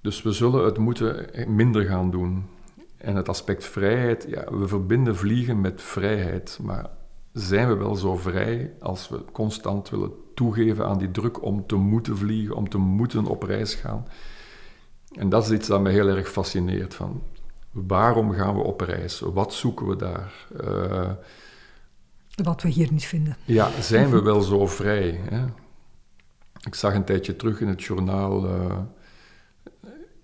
Dus 0.01 0.23
we 0.23 0.33
zullen 0.33 0.65
het 0.65 0.79
moeten 0.79 1.31
minder 1.47 1.85
gaan 1.85 2.11
doen. 2.11 2.47
En 2.97 3.17
het 3.17 3.29
aspect 3.29 3.65
vrijheid, 3.65 4.27
ja, 4.29 4.45
we 4.51 4.69
verbinden 4.69 5.17
vliegen 5.17 5.61
met 5.61 5.83
vrijheid, 5.83 6.59
maar 6.63 6.91
zijn 7.33 7.69
we 7.69 7.75
wel 7.75 7.95
zo 7.95 8.17
vrij 8.17 8.73
als 8.81 9.09
we 9.09 9.25
constant 9.33 9.91
willen 9.91 10.13
toegeven 10.41 10.87
aan 10.87 10.99
die 10.99 11.11
druk 11.11 11.43
om 11.43 11.67
te 11.67 11.75
moeten 11.75 12.17
vliegen, 12.17 12.57
om 12.57 12.69
te 12.69 12.79
moeten 12.79 13.27
op 13.27 13.43
reis 13.43 13.75
gaan. 13.75 14.07
En 15.15 15.29
dat 15.29 15.45
is 15.45 15.51
iets 15.51 15.69
dat 15.69 15.81
me 15.81 15.91
heel 15.91 16.09
erg 16.09 16.31
fascineert. 16.31 16.95
Van 16.95 17.23
waarom 17.71 18.33
gaan 18.33 18.55
we 18.55 18.63
op 18.63 18.81
reis? 18.81 19.21
Wat 19.21 19.55
zoeken 19.55 19.87
we 19.87 19.97
daar? 19.97 20.33
Uh, 20.65 21.11
Wat 22.43 22.63
we 22.63 22.69
hier 22.69 22.93
niet 22.93 23.05
vinden. 23.05 23.37
Ja, 23.45 23.71
zijn 23.81 24.11
we 24.11 24.23
wel 24.33 24.41
zo 24.41 24.67
vrij? 24.67 25.21
Hè? 25.31 25.45
Ik 26.67 26.75
zag 26.75 26.95
een 26.95 27.05
tijdje 27.05 27.37
terug 27.37 27.61
in 27.61 27.69
het 27.69 27.83
journaal. 27.83 28.45
Uh, 28.47 28.79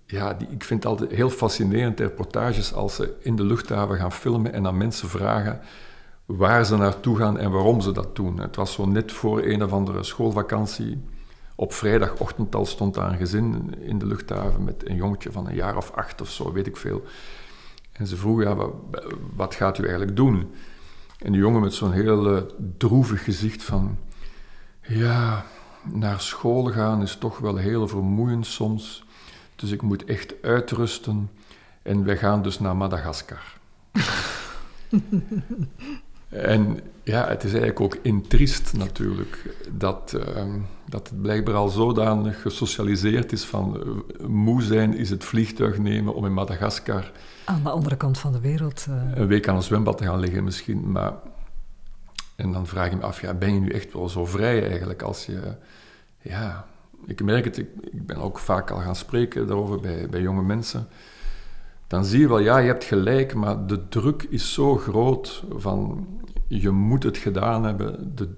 ja, 0.05 0.33
die, 0.33 0.47
ik 0.47 0.63
vind 0.63 0.83
het 0.83 0.91
altijd 0.91 1.11
heel 1.11 1.29
fascinerend 1.29 1.99
reportages 1.99 2.73
als 2.73 2.95
ze 2.95 3.15
in 3.21 3.35
de 3.35 3.43
luchthaven 3.43 3.97
gaan 3.97 4.11
filmen 4.11 4.53
en 4.53 4.67
aan 4.67 4.77
mensen 4.77 5.09
vragen 5.09 5.61
waar 6.27 6.65
ze 6.65 6.77
naartoe 6.77 7.17
gaan 7.17 7.37
en 7.37 7.51
waarom 7.51 7.81
ze 7.81 7.91
dat 7.91 8.15
doen. 8.15 8.39
Het 8.39 8.55
was 8.55 8.73
zo 8.73 8.85
net 8.85 9.11
voor 9.11 9.43
een 9.43 9.63
of 9.63 9.71
andere 9.71 10.03
schoolvakantie. 10.03 11.03
Op 11.55 11.73
vrijdagochtend 11.73 12.55
al 12.55 12.65
stond 12.65 12.93
daar 12.93 13.11
een 13.11 13.17
gezin 13.17 13.75
in 13.79 13.97
de 13.97 14.05
luchthaven 14.05 14.63
met 14.63 14.89
een 14.89 14.95
jongetje 14.95 15.31
van 15.31 15.47
een 15.47 15.55
jaar 15.55 15.77
of 15.77 15.91
acht 15.91 16.21
of 16.21 16.29
zo, 16.29 16.51
weet 16.51 16.67
ik 16.67 16.77
veel. 16.77 17.03
En 17.91 18.07
ze 18.07 18.17
vroegen, 18.17 18.49
ja, 18.49 18.69
wat, 19.35 19.55
gaat 19.55 19.77
u 19.77 19.81
eigenlijk 19.81 20.15
doen? 20.15 20.51
En 21.19 21.31
die 21.31 21.41
jongen 21.41 21.61
met 21.61 21.73
zo'n 21.73 21.91
heel 21.91 22.47
droevig 22.77 23.23
gezicht 23.23 23.63
van... 23.63 23.97
Ja, 24.81 25.45
naar 25.83 26.21
school 26.21 26.65
gaan 26.65 27.01
is 27.01 27.15
toch 27.15 27.37
wel 27.37 27.55
heel 27.55 27.87
vermoeiend 27.87 28.45
soms. 28.45 29.05
Dus 29.55 29.71
ik 29.71 29.81
moet 29.81 30.05
echt 30.05 30.41
uitrusten. 30.41 31.29
En 31.81 32.05
wij 32.05 32.17
gaan 32.17 32.41
dus 32.41 32.59
naar 32.59 32.75
Madagaskar. 32.75 33.57
En 36.29 36.79
ja, 37.03 37.27
het 37.27 37.43
is 37.43 37.51
eigenlijk 37.51 37.79
ook 37.79 37.97
intriest 38.01 38.73
natuurlijk 38.77 39.55
dat, 39.71 40.13
uh, 40.15 40.43
dat 40.85 41.09
het 41.09 41.21
blijkbaar 41.21 41.55
al 41.55 41.69
zodanig 41.69 42.41
gesocialiseerd 42.41 43.31
is 43.31 43.43
van 43.43 43.77
uh, 43.77 44.27
moe 44.27 44.61
zijn 44.61 44.93
is 44.93 45.09
het 45.09 45.23
vliegtuig 45.23 45.77
nemen 45.77 46.13
om 46.13 46.25
in 46.25 46.33
Madagaskar... 46.33 47.11
Aan 47.45 47.63
de 47.63 47.69
andere 47.69 47.97
kant 47.97 48.17
van 48.17 48.31
de 48.31 48.39
wereld... 48.39 48.85
Uh... 48.89 48.95
Een 49.15 49.27
week 49.27 49.47
aan 49.47 49.55
een 49.55 49.63
zwembad 49.63 49.97
te 49.97 50.03
gaan 50.03 50.19
liggen 50.19 50.43
misschien, 50.43 50.91
maar... 50.91 51.13
En 52.35 52.51
dan 52.51 52.67
vraag 52.67 52.87
ik 52.87 52.97
me 52.97 53.03
af, 53.03 53.21
ja, 53.21 53.33
ben 53.33 53.53
je 53.53 53.59
nu 53.59 53.69
echt 53.69 53.93
wel 53.93 54.09
zo 54.09 54.25
vrij 54.25 54.67
eigenlijk 54.69 55.01
als 55.01 55.25
je... 55.25 55.39
Ja, 56.21 56.65
ik 57.05 57.23
merk 57.23 57.45
het, 57.45 57.57
ik, 57.57 57.69
ik 57.91 58.05
ben 58.05 58.17
ook 58.17 58.39
vaak 58.39 58.71
al 58.71 58.79
gaan 58.79 58.95
spreken 58.95 59.47
daarover 59.47 59.79
bij, 59.79 60.09
bij 60.09 60.21
jonge 60.21 60.43
mensen 60.43 60.87
dan 61.87 62.05
zie 62.05 62.19
je 62.19 62.27
wel, 62.27 62.39
ja, 62.39 62.57
je 62.57 62.67
hebt 62.67 62.83
gelijk, 62.83 63.33
maar 63.33 63.67
de 63.67 63.87
druk 63.87 64.23
is 64.23 64.53
zo 64.53 64.75
groot 64.75 65.43
van 65.49 66.07
je 66.47 66.69
moet 66.69 67.03
het 67.03 67.17
gedaan 67.17 67.63
hebben. 67.63 68.15
De, 68.15 68.35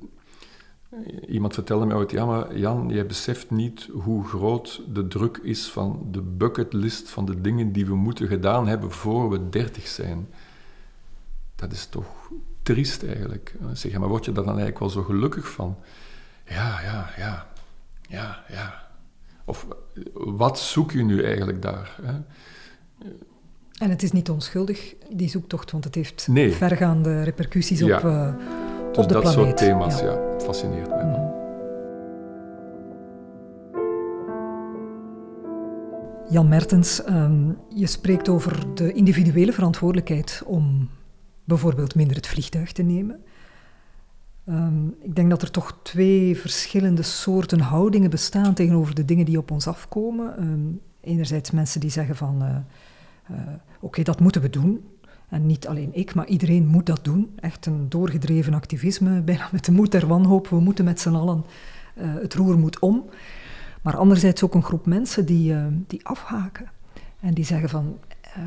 iemand 1.27 1.53
vertelde 1.53 1.85
mij 1.85 1.95
ooit, 1.95 2.11
ja, 2.11 2.25
maar 2.25 2.57
Jan, 2.57 2.89
jij 2.89 3.05
beseft 3.05 3.49
niet 3.49 3.89
hoe 3.91 4.27
groot 4.27 4.81
de 4.93 5.07
druk 5.07 5.37
is 5.37 5.69
van 5.69 6.07
de 6.11 6.21
bucketlist 6.21 7.09
van 7.09 7.25
de 7.25 7.41
dingen 7.41 7.71
die 7.71 7.85
we 7.85 7.95
moeten 7.95 8.27
gedaan 8.27 8.67
hebben 8.67 8.91
voor 8.91 9.29
we 9.29 9.49
dertig 9.49 9.87
zijn. 9.87 10.29
Dat 11.55 11.71
is 11.71 11.85
toch 11.85 12.07
triest 12.63 13.03
eigenlijk. 13.03 13.55
Zeg, 13.73 13.97
maar 13.97 14.09
word 14.09 14.25
je 14.25 14.31
daar 14.31 14.45
dan 14.45 14.57
eigenlijk 14.59 14.79
wel 14.79 14.89
zo 14.89 15.03
gelukkig 15.03 15.49
van? 15.49 15.77
Ja, 16.45 16.81
ja, 16.81 17.09
ja, 17.17 17.47
ja, 18.07 18.43
ja. 18.49 18.87
Of 19.45 19.67
wat 20.13 20.59
zoek 20.59 20.91
je 20.91 21.03
nu 21.03 21.23
eigenlijk 21.23 21.61
daar? 21.61 21.99
Hè? 22.01 22.13
En 23.79 23.89
het 23.89 24.03
is 24.03 24.11
niet 24.11 24.29
onschuldig, 24.29 24.95
die 25.09 25.29
zoektocht, 25.29 25.71
want 25.71 25.83
het 25.83 25.95
heeft 25.95 26.27
vergaande 26.49 27.23
repercussies 27.23 27.83
op, 27.83 27.89
uh, 27.89 28.33
dus 28.91 28.97
op 28.97 29.07
de 29.07 29.13
dat 29.13 29.21
planeet. 29.21 29.33
soort 29.33 29.57
thema's, 29.57 29.99
ja, 29.99 30.19
fascineert 30.37 30.89
mij. 30.89 31.03
Mm 31.03 31.27
Jan 36.29 36.47
Mertens, 36.47 37.07
um, 37.07 37.57
je 37.75 37.87
spreekt 37.87 38.29
over 38.29 38.75
de 38.75 38.93
individuele 38.93 39.53
verantwoordelijkheid 39.53 40.43
om 40.45 40.89
bijvoorbeeld 41.43 41.95
minder 41.95 42.15
het 42.15 42.27
vliegtuig 42.27 42.71
te 42.71 42.81
nemen. 42.81 43.23
Um, 44.49 44.95
ik 45.01 45.15
denk 45.15 45.29
dat 45.29 45.41
er 45.41 45.51
toch 45.51 45.79
twee 45.83 46.37
verschillende 46.37 47.01
soorten 47.01 47.59
houdingen 47.59 48.09
bestaan 48.09 48.53
tegenover 48.53 48.95
de 48.95 49.05
dingen 49.05 49.25
die 49.25 49.37
op 49.37 49.51
ons 49.51 49.67
afkomen. 49.67 50.43
Um, 50.43 50.81
enerzijds 51.01 51.51
mensen 51.51 51.79
die 51.79 51.89
zeggen 51.89 52.15
van... 52.15 52.43
Uh, 52.43 52.55
uh, 53.31 53.37
Oké, 53.79 54.03
dat 54.03 54.19
moeten 54.19 54.41
we 54.41 54.49
doen. 54.49 54.83
En 55.29 55.45
niet 55.45 55.67
alleen 55.67 55.89
ik, 55.93 56.13
maar 56.15 56.27
iedereen 56.27 56.67
moet 56.67 56.85
dat 56.85 57.03
doen. 57.03 57.31
Echt 57.35 57.65
een 57.65 57.89
doorgedreven 57.89 58.53
activisme, 58.53 59.21
bijna 59.31 59.49
met 59.51 59.65
de 59.65 59.71
moed 59.71 59.91
der 59.91 60.07
wanhoop. 60.07 60.47
We 60.47 60.59
moeten 60.59 60.85
met 60.85 60.99
z'n 60.99 61.15
allen, 61.15 61.45
uh, 61.97 62.13
het 62.21 62.33
roer 62.33 62.57
moet 62.57 62.79
om. 62.79 63.09
Maar 63.81 63.97
anderzijds 63.97 64.43
ook 64.43 64.53
een 64.53 64.63
groep 64.63 64.85
mensen 64.85 65.25
die, 65.25 65.53
uh, 65.53 65.65
die 65.87 66.05
afhaken. 66.05 66.71
En 67.19 67.33
die 67.33 67.45
zeggen 67.45 67.69
van, 67.69 67.97
uh, 68.37 68.43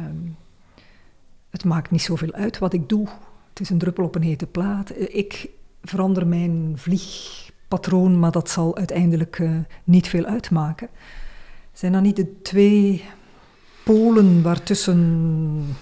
het 1.51 1.65
maakt 1.65 1.91
niet 1.91 2.03
zoveel 2.03 2.33
uit 2.33 2.59
wat 2.59 2.73
ik 2.73 2.89
doe. 2.89 3.09
Het 3.49 3.61
is 3.61 3.71
een 3.71 3.79
druppel 3.79 4.05
op 4.05 4.15
een 4.15 4.23
hete 4.23 4.47
plaat. 4.47 4.93
Ik 4.97 5.49
verander 5.83 6.27
mijn 6.27 6.73
vliegpatroon, 6.75 8.19
maar 8.19 8.31
dat 8.31 8.51
zal 8.51 8.77
uiteindelijk 8.77 9.43
niet 9.85 10.09
veel 10.09 10.25
uitmaken. 10.25 10.89
Zijn 11.73 11.93
dat 11.93 12.03
niet 12.03 12.17
de 12.17 12.41
twee 12.43 13.05
polen 13.85 14.43
waartussen. 14.43 15.77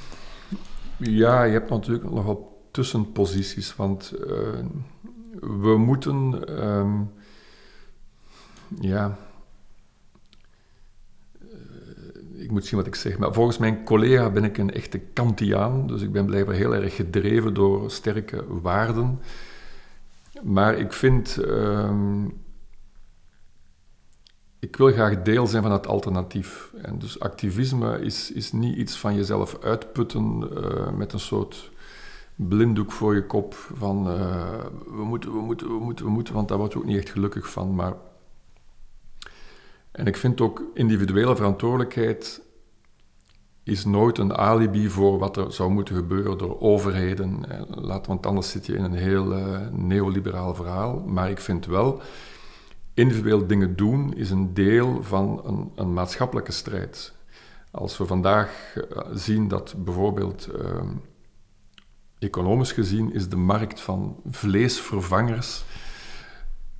Ja, 0.97 1.43
je 1.43 1.53
hebt 1.53 1.71
natuurlijk 1.71 2.11
nogal 2.11 2.67
tussenposities, 2.71 3.77
want 3.77 4.13
uh, 4.21 4.29
we 5.41 5.77
moeten. 5.77 6.45
Um, 6.65 7.11
ja. 8.81 9.19
ik 12.51 12.51
moet 12.51 12.67
zien 12.67 12.79
wat 12.79 12.87
ik 12.87 12.95
zeg, 12.95 13.19
maar 13.19 13.33
volgens 13.33 13.59
mijn 13.59 13.85
collega 13.85 14.31
ben 14.31 14.45
ik 14.45 14.59
een 14.59 14.73
echte 14.73 14.99
Kantiaan, 14.99 15.87
dus 15.87 16.03
ik 16.03 16.13
ben 16.13 16.27
blijkbaar 16.27 16.55
heel 16.55 16.75
erg 16.75 16.97
gedreven 16.97 17.55
door 17.55 17.91
sterke 17.91 18.45
waarden. 18.61 19.21
Maar 20.43 20.79
ik 20.79 20.93
vind, 20.93 21.37
ehm, 21.37 22.25
ik 24.61 24.77
wil 24.77 24.93
graag 24.93 25.23
deel 25.23 25.47
zijn 25.47 25.63
van 25.63 25.73
het 25.73 25.87
alternatief. 25.87 26.73
En 26.83 26.99
dus 26.99 27.21
activisme 27.21 28.01
is, 28.01 28.33
is 28.33 28.53
niet 28.53 28.77
iets 28.77 28.99
van 28.99 29.15
jezelf 29.15 29.59
uitputten 29.63 30.51
uh, 30.53 30.91
met 30.91 31.13
een 31.13 31.21
soort 31.21 31.71
blinddoek 32.37 32.93
voor 32.93 33.15
je 33.15 33.27
kop 33.27 33.55
van 33.55 34.09
uh, 34.09 34.65
we 34.87 35.05
moeten, 35.05 35.33
we 35.33 35.41
moeten, 35.41 35.67
we 35.67 35.79
moeten, 35.79 36.05
we 36.05 36.11
moeten, 36.11 36.35
want 36.35 36.49
daar 36.49 36.59
word 36.59 36.73
je 36.73 36.79
ook 36.79 36.85
niet 36.85 36.99
echt 36.99 37.11
gelukkig 37.11 37.51
van. 37.51 37.75
Maar 37.75 37.95
en 39.91 40.07
ik 40.07 40.17
vind 40.17 40.41
ook 40.41 40.63
individuele 40.75 41.37
verantwoordelijkheid 41.37 42.43
is 43.63 43.85
nooit 43.85 44.19
een 44.19 44.35
alibi 44.35 44.89
voor 44.89 45.19
wat 45.19 45.37
er 45.37 45.53
zou 45.53 45.71
moeten 45.71 45.95
gebeuren 45.95 46.39
door 46.39 46.61
overheden. 46.61 47.45
Laat, 47.69 48.07
want 48.07 48.27
anders 48.27 48.51
zit 48.51 48.67
je 48.67 48.75
in 48.75 48.85
een 48.85 48.95
heel 48.95 49.25
neoliberaal 49.73 50.55
verhaal. 50.55 51.03
Maar 51.07 51.31
ik 51.31 51.41
vind 51.41 51.67
wel, 51.67 52.01
individueel 53.01 53.47
dingen 53.47 53.77
doen 53.77 54.15
is 54.15 54.31
een 54.31 54.55
deel 54.55 55.03
van 55.03 55.41
een, 55.45 55.73
een 55.75 55.93
maatschappelijke 55.93 56.53
strijd. 56.53 57.13
Als 57.71 57.99
we 57.99 58.07
vandaag 58.07 58.75
uh, 58.77 58.99
zien 59.13 59.49
dat 59.49 59.75
bijvoorbeeld, 59.85 60.49
uh, 60.63 60.83
economisch 62.19 62.73
gezien, 62.73 63.13
is 63.13 63.29
de 63.29 63.37
markt 63.37 63.81
van 63.81 64.17
vleesvervangers 64.31 65.65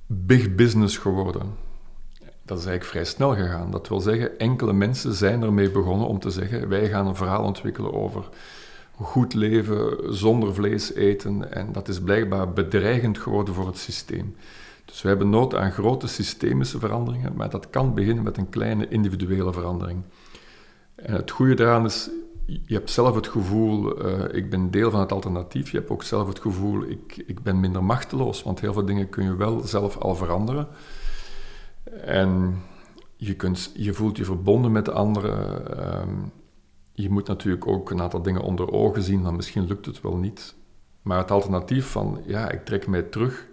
big 0.07 0.55
business 0.55 0.97
geworden 0.97 1.69
dat 2.51 2.59
is 2.59 2.65
eigenlijk 2.65 2.83
vrij 2.83 3.05
snel 3.05 3.35
gegaan. 3.35 3.71
Dat 3.71 3.87
wil 3.87 3.99
zeggen, 3.99 4.39
enkele 4.39 4.73
mensen 4.73 5.13
zijn 5.13 5.41
ermee 5.43 5.71
begonnen 5.71 6.07
om 6.07 6.19
te 6.19 6.29
zeggen: 6.29 6.69
wij 6.69 6.89
gaan 6.89 7.07
een 7.07 7.15
verhaal 7.15 7.43
ontwikkelen 7.43 7.93
over 7.93 8.29
goed 8.91 9.33
leven 9.33 10.13
zonder 10.15 10.53
vlees 10.53 10.93
eten. 10.93 11.53
En 11.53 11.71
dat 11.71 11.87
is 11.87 12.01
blijkbaar 12.01 12.53
bedreigend 12.53 13.17
geworden 13.17 13.53
voor 13.53 13.67
het 13.67 13.77
systeem. 13.77 14.35
Dus 14.91 15.01
we 15.01 15.07
hebben 15.07 15.29
nood 15.29 15.55
aan 15.55 15.71
grote 15.71 16.07
systemische 16.07 16.79
veranderingen, 16.79 17.35
maar 17.35 17.49
dat 17.49 17.69
kan 17.69 17.93
beginnen 17.93 18.23
met 18.23 18.37
een 18.37 18.49
kleine 18.49 18.87
individuele 18.87 19.53
verandering. 19.53 20.03
En 20.95 21.13
het 21.13 21.31
goede 21.31 21.53
daaraan 21.53 21.85
is, 21.85 22.09
je 22.45 22.73
hebt 22.73 22.89
zelf 22.89 23.15
het 23.15 23.27
gevoel, 23.27 24.05
uh, 24.05 24.23
ik 24.31 24.49
ben 24.49 24.71
deel 24.71 24.91
van 24.91 24.99
het 24.99 25.11
alternatief. 25.11 25.71
Je 25.71 25.77
hebt 25.77 25.89
ook 25.89 26.03
zelf 26.03 26.27
het 26.27 26.39
gevoel, 26.39 26.83
ik, 26.83 27.23
ik 27.27 27.43
ben 27.43 27.59
minder 27.59 27.83
machteloos, 27.83 28.43
want 28.43 28.59
heel 28.59 28.73
veel 28.73 28.85
dingen 28.85 29.09
kun 29.09 29.23
je 29.23 29.35
wel 29.35 29.59
zelf 29.59 29.97
al 29.97 30.15
veranderen. 30.15 30.67
En 32.05 32.61
je, 33.15 33.35
kunt, 33.35 33.71
je 33.73 33.93
voelt 33.93 34.17
je 34.17 34.25
verbonden 34.25 34.71
met 34.71 34.85
de 34.85 34.91
anderen. 34.91 35.77
Ehm, 35.77 36.15
je 36.93 37.09
moet 37.09 37.27
natuurlijk 37.27 37.67
ook 37.67 37.91
een 37.91 38.01
aantal 38.01 38.21
dingen 38.21 38.41
onder 38.41 38.71
ogen 38.71 39.01
zien, 39.01 39.23
dan 39.23 39.35
misschien 39.35 39.67
lukt 39.67 39.85
het 39.85 40.01
wel 40.01 40.17
niet. 40.17 40.55
Maar 41.01 41.17
het 41.17 41.31
alternatief 41.31 41.85
van, 41.85 42.21
ja, 42.25 42.49
ik 42.49 42.65
trek 42.65 42.87
mij 42.87 43.01
terug. 43.01 43.49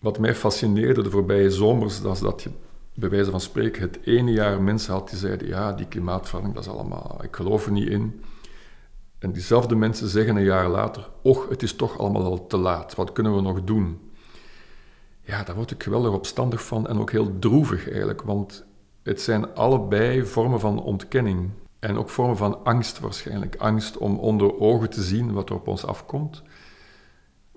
Wat 0.00 0.18
mij 0.18 0.34
fascineerde 0.34 1.02
de 1.02 1.10
voorbije 1.10 1.50
zomers, 1.50 2.02
is 2.02 2.20
dat 2.20 2.42
je 2.42 2.50
bij 2.94 3.08
wijze 3.08 3.30
van 3.30 3.40
spreken 3.40 3.82
het 3.82 3.98
ene 4.04 4.30
jaar 4.30 4.62
mensen 4.62 4.92
had 4.92 5.08
die 5.08 5.18
zeiden, 5.18 5.48
ja, 5.48 5.72
die 5.72 5.86
klimaatverandering, 5.86 6.54
dat 6.54 6.74
is 6.74 6.78
allemaal, 6.78 7.20
ik 7.22 7.36
geloof 7.36 7.66
er 7.66 7.72
niet 7.72 7.88
in. 7.88 8.22
En 9.18 9.32
diezelfde 9.32 9.74
mensen 9.74 10.08
zeggen 10.08 10.36
een 10.36 10.42
jaar 10.42 10.68
later, 10.68 11.08
och, 11.22 11.48
het 11.48 11.62
is 11.62 11.74
toch 11.74 11.98
allemaal 11.98 12.24
al 12.24 12.46
te 12.46 12.56
laat, 12.56 12.94
wat 12.94 13.12
kunnen 13.12 13.34
we 13.34 13.40
nog 13.40 13.64
doen? 13.64 14.10
ja, 15.30 15.42
daar 15.42 15.54
word 15.54 15.70
ik 15.70 15.82
geweldig 15.82 16.12
opstandig 16.12 16.62
van 16.62 16.86
en 16.88 16.98
ook 16.98 17.10
heel 17.10 17.38
droevig 17.38 17.88
eigenlijk, 17.88 18.22
want 18.22 18.64
het 19.02 19.20
zijn 19.20 19.54
allebei 19.54 20.24
vormen 20.24 20.60
van 20.60 20.82
ontkenning 20.82 21.50
en 21.78 21.98
ook 21.98 22.08
vormen 22.08 22.36
van 22.36 22.64
angst 22.64 23.00
waarschijnlijk. 23.00 23.56
Angst 23.56 23.96
om 23.96 24.18
onder 24.18 24.60
ogen 24.60 24.90
te 24.90 25.02
zien 25.02 25.32
wat 25.32 25.48
er 25.48 25.54
op 25.54 25.68
ons 25.68 25.84
afkomt, 25.84 26.42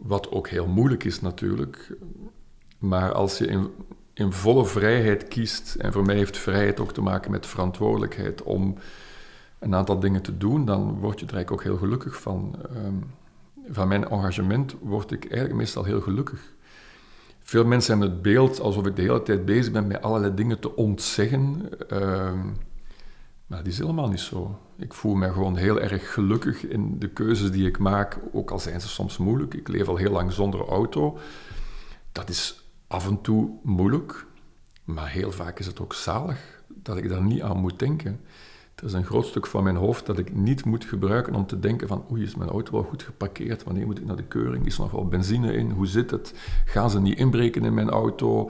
wat 0.03 0.31
ook 0.31 0.47
heel 0.47 0.67
moeilijk 0.67 1.03
is 1.03 1.21
natuurlijk. 1.21 1.97
Maar 2.77 3.13
als 3.13 3.37
je 3.37 3.47
in, 3.47 3.69
in 4.13 4.31
volle 4.31 4.65
vrijheid 4.65 5.27
kiest, 5.27 5.75
en 5.75 5.93
voor 5.93 6.05
mij 6.05 6.15
heeft 6.15 6.37
vrijheid 6.37 6.79
ook 6.79 6.93
te 6.93 7.01
maken 7.01 7.31
met 7.31 7.45
verantwoordelijkheid 7.45 8.43
om 8.43 8.77
een 9.59 9.75
aantal 9.75 9.99
dingen 9.99 10.21
te 10.21 10.37
doen, 10.37 10.65
dan 10.65 10.99
word 10.99 11.19
je 11.19 11.25
er 11.25 11.33
eigenlijk 11.33 11.51
ook 11.51 11.71
heel 11.71 11.77
gelukkig 11.77 12.21
van. 12.21 12.55
Ehm, 12.69 12.95
van 13.69 13.87
mijn 13.87 14.09
engagement 14.09 14.75
word 14.81 15.11
ik 15.11 15.23
eigenlijk 15.23 15.53
meestal 15.53 15.83
heel 15.83 16.01
gelukkig. 16.01 16.53
Veel 17.41 17.65
mensen 17.65 17.91
hebben 17.91 18.11
het 18.11 18.21
beeld 18.21 18.59
alsof 18.59 18.85
ik 18.85 18.95
de 18.95 19.01
hele 19.01 19.23
tijd 19.23 19.45
bezig 19.45 19.71
ben 19.71 19.87
met 19.87 20.01
allerlei 20.01 20.33
dingen 20.33 20.59
te 20.59 20.75
ontzeggen. 20.75 21.69
Uh, 21.91 22.31
maar 23.47 23.63
die 23.63 23.71
is 23.71 23.77
helemaal 23.77 24.09
niet 24.09 24.19
zo. 24.19 24.59
Ik 24.77 24.93
voel 24.93 25.15
me 25.15 25.31
gewoon 25.31 25.55
heel 25.55 25.79
erg 25.79 26.13
gelukkig 26.13 26.65
in 26.65 26.99
de 26.99 27.09
keuzes 27.09 27.51
die 27.51 27.67
ik 27.67 27.77
maak, 27.77 28.19
ook 28.31 28.51
al 28.51 28.59
zijn 28.59 28.81
ze 28.81 28.87
soms 28.87 29.17
moeilijk. 29.17 29.53
Ik 29.53 29.67
leef 29.67 29.87
al 29.87 29.95
heel 29.95 30.11
lang 30.11 30.31
zonder 30.31 30.67
auto. 30.67 31.17
Dat 32.11 32.29
is 32.29 32.63
af 32.87 33.07
en 33.07 33.21
toe 33.21 33.49
moeilijk, 33.63 34.25
maar 34.83 35.09
heel 35.09 35.31
vaak 35.31 35.59
is 35.59 35.65
het 35.65 35.79
ook 35.79 35.93
zalig 35.93 36.63
dat 36.67 36.97
ik 36.97 37.09
daar 37.09 37.23
niet 37.23 37.41
aan 37.41 37.57
moet 37.57 37.79
denken. 37.79 38.19
Er 38.75 38.85
is 38.85 38.93
een 38.93 39.05
groot 39.05 39.25
stuk 39.25 39.47
van 39.47 39.63
mijn 39.63 39.75
hoofd 39.75 40.05
dat 40.05 40.17
ik 40.17 40.35
niet 40.35 40.65
moet 40.65 40.85
gebruiken 40.85 41.35
om 41.35 41.45
te 41.45 41.59
denken 41.59 41.87
van 41.87 42.05
oei, 42.11 42.23
is 42.23 42.35
mijn 42.35 42.49
auto 42.49 42.71
wel 42.71 42.83
goed 42.83 43.03
geparkeerd? 43.03 43.63
Wanneer 43.63 43.85
moet 43.85 43.97
ik 43.97 44.05
naar 44.05 44.15
de 44.15 44.23
keuring? 44.23 44.65
Is 44.65 44.75
er 44.75 44.81
nog 44.81 44.91
wel 44.91 45.07
benzine 45.07 45.53
in? 45.53 45.71
Hoe 45.71 45.87
zit 45.87 46.11
het? 46.11 46.33
Gaan 46.65 46.89
ze 46.89 47.01
niet 47.01 47.17
inbreken 47.17 47.65
in 47.65 47.73
mijn 47.73 47.89
auto? 47.89 48.49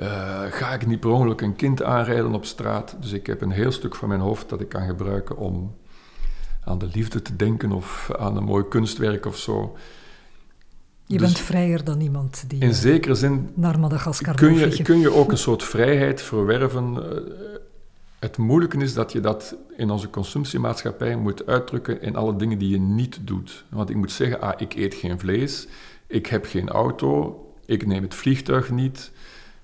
Uh, 0.00 0.42
ga 0.50 0.72
ik 0.72 0.86
niet 0.86 1.00
per 1.00 1.10
ongeluk 1.10 1.40
een 1.40 1.56
kind 1.56 1.82
aanrijden 1.82 2.34
op 2.34 2.44
straat? 2.44 2.96
Dus 3.00 3.12
ik 3.12 3.26
heb 3.26 3.40
een 3.40 3.50
heel 3.50 3.72
stuk 3.72 3.94
van 3.94 4.08
mijn 4.08 4.20
hoofd 4.20 4.48
dat 4.48 4.60
ik 4.60 4.68
kan 4.68 4.86
gebruiken 4.86 5.36
om 5.36 5.76
aan 6.64 6.78
de 6.78 6.88
liefde 6.92 7.22
te 7.22 7.36
denken 7.36 7.72
of 7.72 8.10
aan 8.18 8.36
een 8.36 8.44
mooi 8.44 8.68
kunstwerk 8.68 9.26
of 9.26 9.36
zo. 9.36 9.76
Je 11.06 11.18
bent 11.18 11.30
dus 11.30 11.40
vrijer 11.40 11.84
dan 11.84 12.00
iemand 12.00 12.44
die 12.46 12.60
in 12.60 12.74
zekere 12.74 13.14
zin 13.14 13.50
naar 13.54 13.78
Madagaskar 13.78 14.34
kun 14.34 14.54
je, 14.54 14.82
kun 14.82 14.98
je 14.98 15.12
ook 15.12 15.30
een 15.30 15.38
soort 15.38 15.62
vrijheid 15.62 16.22
verwerven 16.22 16.94
uh, 16.94 17.00
het 18.18 18.36
moeilijke 18.36 18.78
is 18.78 18.94
dat 18.94 19.12
je 19.12 19.20
dat 19.20 19.56
in 19.76 19.90
onze 19.90 20.10
consumptiemaatschappij 20.10 21.16
moet 21.16 21.46
uitdrukken 21.46 22.02
in 22.02 22.16
alle 22.16 22.36
dingen 22.36 22.58
die 22.58 22.68
je 22.68 22.78
niet 22.78 23.18
doet. 23.20 23.64
Want 23.68 23.90
ik 23.90 23.96
moet 23.96 24.12
zeggen, 24.12 24.40
ah, 24.40 24.60
ik 24.60 24.74
eet 24.74 24.94
geen 24.94 25.18
vlees, 25.18 25.68
ik 26.06 26.26
heb 26.26 26.44
geen 26.46 26.68
auto, 26.68 27.42
ik 27.66 27.86
neem 27.86 28.02
het 28.02 28.14
vliegtuig 28.14 28.70
niet, 28.70 29.10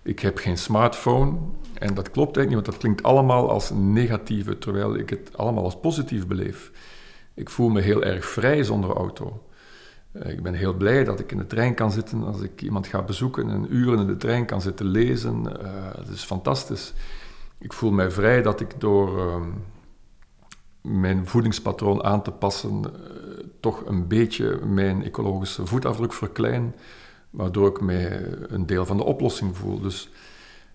ik 0.05 0.21
heb 0.21 0.39
geen 0.39 0.59
smartphone. 0.59 1.39
En 1.75 1.95
dat 1.95 2.11
klopt 2.11 2.37
eigenlijk 2.37 2.49
niet, 2.49 2.55
want 2.55 2.67
dat 2.67 2.79
klinkt 2.79 3.03
allemaal 3.03 3.51
als 3.51 3.71
negatieve, 3.71 4.59
terwijl 4.59 4.95
ik 4.95 5.11
het 5.11 5.37
allemaal 5.37 5.65
als 5.65 5.81
positief 5.81 6.27
beleef. 6.27 6.71
Ik 7.35 7.51
voel 7.51 7.69
me 7.69 7.81
heel 7.81 8.05
erg 8.05 8.25
vrij 8.25 8.63
zonder 8.63 8.91
auto. 8.91 9.43
Eh, 10.13 10.33
ik 10.33 10.43
ben 10.43 10.55
heel 10.55 10.75
blij 10.75 11.05
dat 11.05 11.21
ik 11.21 11.33
in 11.33 11.39
de 11.39 11.47
trein 11.47 11.75
kan 11.75 11.93
zitten 11.93 12.25
als 12.25 12.41
ik 12.41 12.63
iemand 12.63 12.87
ga 12.87 13.03
bezoeken 13.03 13.51
en 13.51 13.75
uren 13.75 13.99
in 13.99 14.07
de 14.07 14.17
trein 14.17 14.47
kan 14.47 14.61
zitten 14.61 14.87
lezen. 14.87 15.43
Dat 15.95 16.09
is 16.13 16.23
fantastisch 16.23 16.93
ik 17.65 17.73
voel 17.73 17.91
mij 17.91 18.11
vrij 18.11 18.43
dat 18.43 18.61
ik 18.61 18.81
door 18.81 19.19
ehm, 19.19 19.49
mijn 20.81 21.27
voedingspatroon 21.27 22.05
aan 22.05 22.23
te 22.23 22.31
passen 22.31 22.83
uh, 22.85 23.45
toch 23.61 23.87
een 23.87 24.09
beetje 24.09 24.61
mijn 24.67 25.05
ecologische 25.05 25.67
voetafdruk 25.67 26.13
verklein, 26.13 26.75
waardoor 27.35 27.69
ik 27.69 27.81
mij 27.81 28.23
een 28.49 28.67
deel 28.67 28.87
van 28.87 28.97
de 28.97 29.05
oplossing 29.05 29.57
voel. 29.57 29.81
Dus 29.81 30.11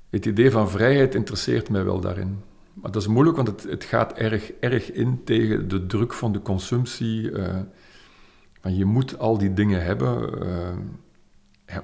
het 0.09 0.25
idee 0.25 0.51
van 0.51 0.69
vrijheid 0.69 1.15
interesseert 1.15 1.69
mij 1.69 1.83
wel 1.83 1.99
daarin. 1.99 2.43
Maar 2.73 2.91
dat 2.91 3.01
is 3.01 3.07
moeilijk, 3.07 3.35
want 3.35 3.47
het, 3.47 3.63
het 3.63 3.83
gaat 3.83 4.13
erg, 4.13 4.51
erg 4.51 4.91
in 4.91 5.23
tegen 5.23 5.67
de 5.67 5.85
druk 5.85 6.13
van 6.13 6.31
de 6.31 6.41
consumptie. 6.41 7.31
Uh, 7.31 7.59
je 8.61 8.85
moet 8.85 9.19
al 9.19 9.37
die 9.37 9.53
dingen 9.53 9.83
hebben. 9.83 10.43
Uh, 10.43 10.77
ja, 11.65 11.83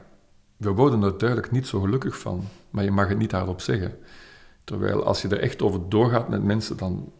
we 0.58 0.72
worden 0.72 1.04
er 1.04 1.18
duidelijk 1.18 1.52
niet 1.52 1.68
zo 1.68 1.80
gelukkig 1.80 2.18
van, 2.18 2.44
maar 2.70 2.84
je 2.84 2.92
mag 2.92 3.08
het 3.08 3.18
niet 3.18 3.32
hardop 3.32 3.62
zeggen. 3.62 3.98
Terwijl 4.64 5.04
als 5.04 5.22
je 5.22 5.28
er 5.28 5.40
echt 5.40 5.62
over 5.62 5.90
doorgaat 5.90 6.30
met 6.30 6.44
mensen, 6.44 6.78
dan, 6.78 7.12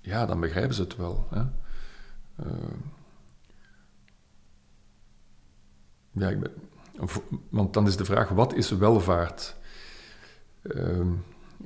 ja, 0.00 0.26
dan 0.26 0.40
begrijpen 0.40 0.74
ze 0.74 0.82
het 0.82 0.96
wel. 0.96 1.26
Hè? 1.30 1.40
Uh, 2.46 2.52
ja, 6.10 6.28
ik 6.28 6.40
ben, 6.40 6.52
want 7.48 7.74
dan 7.74 7.86
is 7.86 7.96
de 7.96 8.04
vraag, 8.04 8.28
wat 8.28 8.54
is 8.54 8.70
welvaart? 8.70 9.56
Uh, 10.62 11.06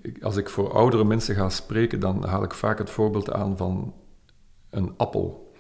ik, 0.01 0.23
als 0.23 0.37
ik 0.37 0.49
voor 0.49 0.73
oudere 0.73 1.05
mensen 1.05 1.35
ga 1.35 1.49
spreken, 1.49 2.01
dan 2.01 2.25
haal 2.25 2.43
ik 2.43 2.55
vaak 2.55 2.79
het 2.79 2.91
voorbeeld 2.91 3.33
aan 3.33 3.57
van 3.57 3.95
een 4.71 4.95
appel. 4.97 5.53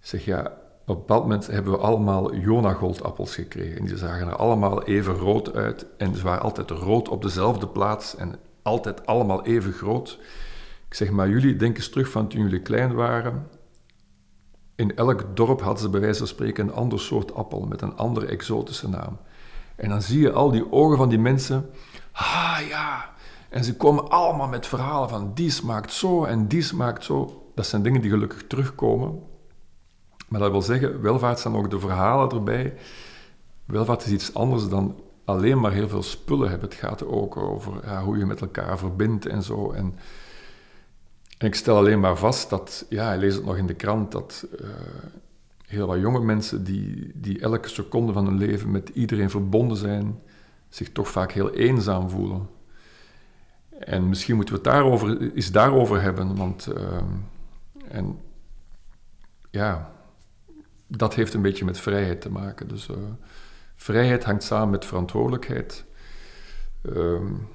Ik 0.00 0.06
zeg, 0.08 0.24
ja, 0.24 0.40
op 0.82 0.88
een 0.88 0.94
bepaald 0.94 1.22
moment 1.22 1.46
hebben 1.46 1.72
we 1.72 1.78
allemaal 1.78 2.34
Jonagoldappels 2.34 3.34
gekregen. 3.34 3.78
En 3.78 3.84
die 3.84 3.96
zagen 3.96 4.26
er 4.26 4.36
allemaal 4.36 4.82
even 4.82 5.14
rood 5.14 5.54
uit. 5.54 5.86
En 5.96 6.16
ze 6.16 6.22
waren 6.22 6.42
altijd 6.42 6.70
rood 6.70 7.08
op 7.08 7.22
dezelfde 7.22 7.68
plaats 7.68 8.16
en 8.16 8.38
altijd 8.62 9.06
allemaal 9.06 9.44
even 9.44 9.72
groot. 9.72 10.18
Ik 10.88 10.94
zeg 10.94 11.10
maar, 11.10 11.28
jullie 11.28 11.56
denken 11.56 11.76
eens 11.76 11.90
terug 11.90 12.08
van 12.08 12.28
toen 12.28 12.40
jullie 12.40 12.62
klein 12.62 12.94
waren. 12.94 13.46
In 14.74 14.96
elk 14.96 15.36
dorp 15.36 15.60
hadden 15.60 15.82
ze 15.82 15.88
bij 15.88 16.00
wijze 16.00 16.18
van 16.18 16.26
spreken 16.26 16.68
een 16.68 16.74
ander 16.74 17.00
soort 17.00 17.34
appel 17.34 17.60
met 17.60 17.82
een 17.82 17.96
andere 17.96 18.26
exotische 18.26 18.88
naam. 18.88 19.18
En 19.76 19.88
dan 19.88 20.02
zie 20.02 20.20
je 20.20 20.32
al 20.32 20.50
die 20.50 20.72
ogen 20.72 20.96
van 20.96 21.08
die 21.08 21.18
mensen. 21.18 21.70
Ah 22.12 22.58
ja, 22.68 23.10
En 23.48 23.64
ze 23.64 23.76
komen 23.76 24.08
allemaal 24.08 24.48
met 24.48 24.66
verhalen 24.66 25.08
van 25.08 25.30
die 25.34 25.50
smaakt 25.50 25.92
zo 25.92 26.24
en 26.24 26.48
die 26.48 26.62
smaakt 26.62 27.04
zo. 27.04 27.46
Dat 27.54 27.66
zijn 27.66 27.82
dingen 27.82 28.00
die 28.00 28.10
gelukkig 28.10 28.46
terugkomen. 28.46 29.20
Maar 30.28 30.40
dat 30.40 30.50
wil 30.50 30.62
zeggen, 30.62 31.00
welvaart 31.00 31.40
zijn 31.40 31.54
ook 31.54 31.70
de 31.70 31.78
verhalen 31.78 32.30
erbij. 32.30 32.74
Welvaart 33.64 34.06
is 34.06 34.12
iets 34.12 34.34
anders 34.34 34.68
dan 34.68 35.00
alleen 35.24 35.60
maar 35.60 35.72
heel 35.72 35.88
veel 35.88 36.02
spullen 36.02 36.50
hebben. 36.50 36.68
Het 36.68 36.78
gaat 36.78 37.06
ook 37.06 37.36
over 37.36 37.98
hoe 37.98 38.18
je 38.18 38.26
met 38.26 38.40
elkaar 38.40 38.78
verbindt 38.78 39.26
en 39.26 39.42
zo. 39.42 39.70
En, 39.70 39.94
en, 41.42 41.48
ik 41.48 41.54
stel 41.54 41.76
alleen 41.76 42.00
maar 42.00 42.16
vast 42.16 42.50
dat, 42.50 42.86
ja, 42.88 43.12
ik 43.12 43.20
lees 43.20 43.34
het 43.34 43.44
nog 43.44 43.56
in 43.56 43.66
de 43.66 43.74
krant, 43.74 44.12
dat 44.12 44.46
uh, 44.60 44.68
heel 45.66 45.86
wat 45.86 46.00
jonge 46.00 46.20
mensen 46.20 46.64
die, 46.64 47.10
die 47.14 47.40
elke 47.40 47.68
seconde 47.68 48.12
van 48.12 48.26
hun 48.26 48.38
leven 48.38 48.70
met 48.70 48.88
iedereen 48.88 49.30
verbonden 49.30 49.76
zijn, 49.76 50.20
zich 50.68 50.92
toch 50.92 51.08
vaak 51.08 51.32
heel 51.32 51.50
eenzaam 51.50 52.10
voelen. 52.10 52.48
En 53.78 54.08
misschien 54.08 54.36
moeten 54.36 54.54
we 54.54 54.60
het 54.60 54.70
daarover, 54.70 55.32
eens 55.34 55.50
daarover 55.50 56.02
hebben, 56.02 56.36
want 56.36 56.68
uh, 56.76 57.02
en, 57.88 58.18
ja, 59.50 59.92
dat 60.86 61.14
heeft 61.14 61.34
een 61.34 61.42
beetje 61.42 61.64
met 61.64 61.78
vrijheid 61.78 62.20
te 62.20 62.30
maken. 62.30 62.68
Dus 62.68 62.88
uh, 62.88 62.96
vrijheid 63.74 64.24
hangt 64.24 64.42
samen 64.42 64.70
met 64.70 64.84
verantwoordelijkheid. 64.84 65.84
Um, 66.82 67.48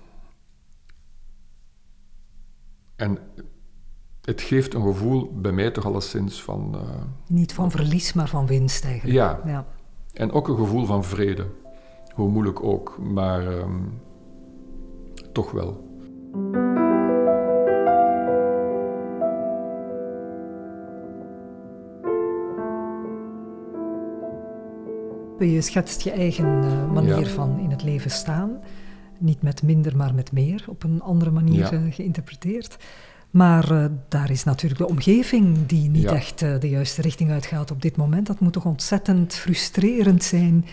en 2.96 3.20
het 4.28 4.42
geeft 4.42 4.74
een 4.74 4.82
gevoel 4.82 5.32
bij 5.34 5.52
mij 5.52 5.72
toch 5.72 5.86
alleszins 5.86 6.44
van... 6.44 6.72
Uh, 6.76 6.82
Niet 7.28 7.54
van 7.54 7.72
verlies, 7.72 8.14
maar 8.14 8.28
van 8.28 8.46
winst 8.46 8.86
eigenlijk. 8.86 9.16
Ja. 9.16 9.40
ja. 9.46 9.66
En 10.14 10.32
ook 10.32 10.48
een 10.48 10.58
gevoel 10.58 10.86
van 10.86 11.04
vrede. 11.04 11.46
Hoe 12.14 12.30
moeilijk 12.30 12.64
ook, 12.64 12.98
maar 13.00 13.48
um, 13.48 14.02
toch 15.32 15.52
wel. 15.52 15.86
Je 25.40 25.62
schetst 25.62 26.02
je 26.02 26.12
eigen 26.12 26.64
uh, 26.64 26.92
manier 26.92 27.20
ja. 27.20 27.26
van 27.26 27.60
in 27.60 27.70
het 27.70 27.84
leven 27.84 28.12
staan. 28.12 28.60
Niet 29.18 29.42
met 29.42 29.64
minder, 29.64 29.98
maar 29.98 30.14
met 30.14 30.32
meer, 30.32 30.66
op 30.68 30.84
een 30.84 31.02
andere 31.02 31.32
manier 31.32 31.60
ja. 31.60 31.72
uh, 31.72 31.94
geïnterpreteerd. 31.94 32.78
Maar 33.38 33.72
uh, 33.72 33.86
daar 34.08 34.32
is 34.32 34.44
natuurlijk 34.44 34.82
de 34.82 34.88
omgeving 34.88 35.66
die 35.66 35.90
niet 35.90 36.02
ja. 36.02 36.14
echt 36.14 36.40
de 36.40 36.70
juiste 36.70 37.02
richting 37.02 37.32
uitgaat 37.32 37.72
op 37.72 37.82
dit 37.82 37.96
moment. 37.96 38.28
Dat 38.28 38.40
moet 38.40 38.54
toch 38.54 38.66
ontzettend 38.66 39.34
frustrerend 39.36 40.24
zijn. 40.24 40.66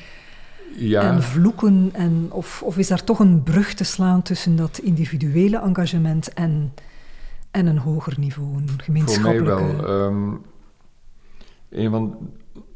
En 0.92 1.22
vloeken. 1.22 1.90
En, 1.92 2.26
of, 2.30 2.62
of 2.62 2.78
is 2.78 2.88
daar 2.88 3.04
toch 3.04 3.18
een 3.18 3.42
brug 3.42 3.74
te 3.74 3.84
slaan 3.84 4.22
tussen 4.22 4.56
dat 4.56 4.78
individuele 4.78 5.58
engagement 5.58 6.32
en, 6.32 6.74
en 7.50 7.66
een 7.66 7.78
hoger 7.78 8.14
niveau, 8.18 8.56
een 8.56 8.82
gemeenschappelijke... 8.82 9.50
Voor 9.50 9.72
mij 9.72 9.82
wel. 9.82 10.06
Um, 10.06 10.42
een 11.70 11.90
van 11.90 12.18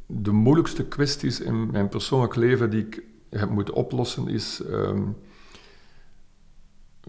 de 0.06 0.32
moeilijkste 0.32 0.84
kwesties 0.84 1.40
in 1.40 1.70
mijn 1.70 1.88
persoonlijk 1.88 2.34
leven 2.34 2.70
die 2.70 2.86
ik 2.86 3.02
heb 3.30 3.50
moeten 3.50 3.74
oplossen 3.74 4.28
is 4.28 4.60
um, 4.70 5.16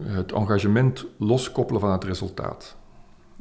het 0.02 0.32
engagement 0.32 1.06
loskoppelen 1.16 1.80
van 1.80 1.92
het 1.92 2.04
resultaat. 2.04 2.76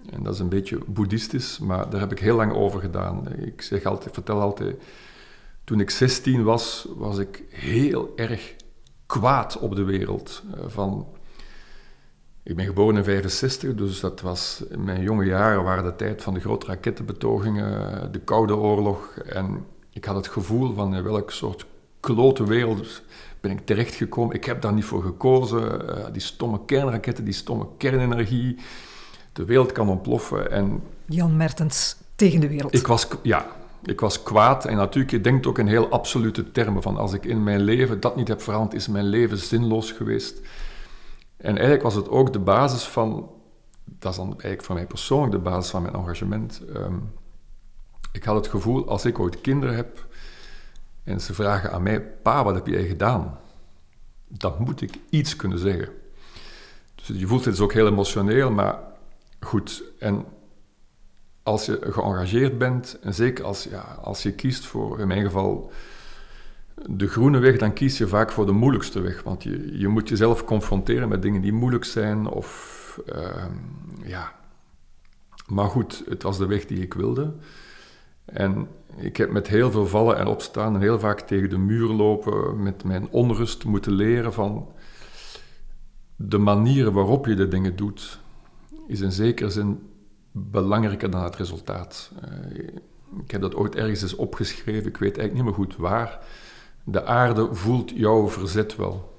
En 0.09 0.23
dat 0.23 0.33
is 0.33 0.39
een 0.39 0.49
beetje 0.49 0.79
boeddhistisch, 0.87 1.59
maar 1.59 1.89
daar 1.89 1.99
heb 1.99 2.11
ik 2.11 2.19
heel 2.19 2.35
lang 2.35 2.53
over 2.53 2.79
gedaan. 2.79 3.27
Ik 3.37 3.61
zeg 3.61 3.85
altijd, 3.85 4.13
vertel 4.13 4.41
altijd, 4.41 4.83
toen 5.63 5.79
ik 5.79 5.89
16 5.89 6.43
was, 6.43 6.87
was 6.95 7.17
ik 7.17 7.43
heel 7.49 8.13
erg 8.15 8.55
kwaad 9.05 9.59
op 9.59 9.75
de 9.75 9.83
wereld. 9.83 10.43
Uh, 10.55 10.63
van, 10.67 11.07
ik 12.43 12.55
ben 12.55 12.65
geboren 12.65 12.97
in 12.97 13.03
65, 13.03 13.75
dus 13.75 13.99
dat 13.99 14.21
was 14.21 14.63
in 14.69 14.83
mijn 14.83 15.01
jonge 15.01 15.25
jaren 15.25 15.63
waren 15.63 15.83
de 15.83 15.95
tijd 15.95 16.23
van 16.23 16.33
de 16.33 16.39
grote 16.39 16.65
rakettenbetogingen, 16.65 18.11
de 18.11 18.19
Koude 18.19 18.55
Oorlog. 18.55 19.17
En 19.17 19.65
ik 19.89 20.05
had 20.05 20.15
het 20.15 20.27
gevoel 20.27 20.73
van 20.73 20.95
in 20.95 21.03
welk 21.03 21.31
soort 21.31 21.65
klote 21.99 22.45
wereld 22.45 23.01
ben 23.41 23.51
ik 23.51 23.65
terechtgekomen. 23.65 24.35
Ik 24.35 24.45
heb 24.45 24.61
daar 24.61 24.73
niet 24.73 24.85
voor 24.85 25.03
gekozen. 25.03 25.89
Uh, 25.89 26.05
die 26.11 26.21
stomme 26.21 26.65
kernraketten, 26.65 27.23
die 27.25 27.33
stomme 27.33 27.67
kernenergie. 27.77 28.55
De 29.33 29.45
wereld 29.45 29.71
kan 29.71 29.89
ontploffen. 29.89 30.51
En 30.51 30.83
Jan 31.05 31.37
Mertens 31.37 31.95
tegen 32.15 32.39
de 32.39 32.47
wereld. 32.47 32.73
Ik 32.73 32.87
was, 32.87 33.07
ja, 33.21 33.47
ik 33.83 33.99
was 33.99 34.23
kwaad. 34.23 34.65
En 34.65 34.75
natuurlijk, 34.75 35.11
je 35.11 35.21
denkt 35.21 35.47
ook 35.47 35.59
in 35.59 35.67
heel 35.67 35.89
absolute 35.89 36.51
termen. 36.51 36.81
Van 36.81 36.97
als 36.97 37.13
ik 37.13 37.25
in 37.25 37.43
mijn 37.43 37.61
leven 37.61 37.99
dat 37.99 38.15
niet 38.15 38.27
heb 38.27 38.41
veranderd, 38.41 38.73
is 38.73 38.87
mijn 38.87 39.05
leven 39.05 39.37
zinloos 39.37 39.91
geweest. 39.91 40.41
En 41.37 41.51
eigenlijk 41.51 41.81
was 41.81 41.95
het 41.95 42.09
ook 42.09 42.33
de 42.33 42.39
basis 42.39 42.83
van, 42.83 43.31
dat 43.85 44.11
is 44.11 44.17
dan 44.17 44.27
eigenlijk 44.27 44.63
voor 44.63 44.75
mij 44.75 44.85
persoonlijk 44.85 45.31
de 45.31 45.39
basis 45.39 45.71
van 45.71 45.81
mijn 45.81 45.93
engagement. 45.93 46.61
Um, 46.75 47.11
ik 48.11 48.23
had 48.23 48.35
het 48.35 48.47
gevoel, 48.47 48.87
als 48.87 49.05
ik 49.05 49.19
ooit 49.19 49.41
kinderen 49.41 49.75
heb 49.75 50.07
en 51.03 51.21
ze 51.21 51.33
vragen 51.33 51.71
aan 51.71 51.83
mij, 51.83 52.01
pa, 52.01 52.43
wat 52.43 52.55
heb 52.55 52.67
jij 52.67 52.87
gedaan? 52.87 53.39
Dan 54.27 54.55
moet 54.59 54.81
ik 54.81 54.99
iets 55.09 55.35
kunnen 55.35 55.59
zeggen. 55.59 55.89
Dus 56.95 57.07
je 57.07 57.27
voelt 57.27 57.45
het 57.45 57.53
is 57.53 57.59
ook 57.59 57.73
heel 57.73 57.87
emotioneel, 57.87 58.51
maar 58.51 58.79
goed. 59.39 59.83
En 59.99 60.25
als 61.43 61.65
je 61.65 61.79
geëngageerd 61.81 62.57
bent, 62.57 62.99
en 63.01 63.13
zeker 63.13 63.45
als, 63.45 63.63
ja, 63.63 63.97
als 64.01 64.23
je 64.23 64.31
kiest 64.31 64.65
voor, 64.65 64.99
in 64.99 65.07
mijn 65.07 65.23
geval, 65.23 65.71
de 66.85 67.07
groene 67.07 67.39
weg, 67.39 67.57
dan 67.57 67.73
kies 67.73 67.97
je 67.97 68.07
vaak 68.07 68.31
voor 68.31 68.45
de 68.45 68.51
moeilijkste 68.51 69.01
weg. 69.01 69.23
Want 69.23 69.43
je, 69.43 69.77
je 69.79 69.87
moet 69.87 70.09
jezelf 70.09 70.43
confronteren 70.43 71.09
met 71.09 71.21
dingen 71.21 71.41
die 71.41 71.53
moeilijk 71.53 71.85
zijn. 71.85 72.27
Of, 72.27 73.01
uh, 73.15 73.45
ja. 74.03 74.35
Maar 75.47 75.69
goed, 75.69 76.03
het 76.09 76.23
was 76.23 76.37
de 76.37 76.45
weg 76.45 76.65
die 76.65 76.81
ik 76.81 76.93
wilde. 76.93 77.33
En 78.33 78.67
ik 78.95 79.17
heb 79.17 79.31
met 79.31 79.47
heel 79.47 79.71
veel 79.71 79.87
vallen 79.87 80.17
en 80.17 80.27
opstaan 80.27 80.75
en 80.75 80.81
heel 80.81 80.99
vaak 80.99 81.19
tegen 81.19 81.49
de 81.49 81.57
muur 81.57 81.89
lopen, 81.89 82.63
met 82.63 82.83
mijn 82.83 83.09
onrust 83.09 83.65
moeten 83.65 83.91
leren 83.91 84.33
van 84.33 84.67
de 86.15 86.37
manieren 86.37 86.93
waarop 86.93 87.25
je 87.25 87.35
de 87.35 87.47
dingen 87.47 87.75
doet, 87.75 88.19
is 88.87 88.99
in 89.01 89.11
zekere 89.11 89.49
zin 89.49 89.79
belangrijker 90.31 91.11
dan 91.11 91.23
het 91.23 91.35
resultaat. 91.35 92.11
Uh, 92.25 92.67
ik 93.23 93.31
heb 93.31 93.41
dat 93.41 93.55
ooit 93.55 93.75
ergens 93.75 94.01
eens 94.01 94.15
opgeschreven, 94.15 94.87
ik 94.87 94.97
weet 94.97 95.17
eigenlijk 95.17 95.33
niet 95.33 95.43
meer 95.43 95.65
goed 95.65 95.75
waar. 95.75 96.19
De 96.83 97.05
aarde 97.05 97.55
voelt 97.55 97.91
jouw 97.95 98.29
verzet 98.29 98.75
wel. 98.75 99.17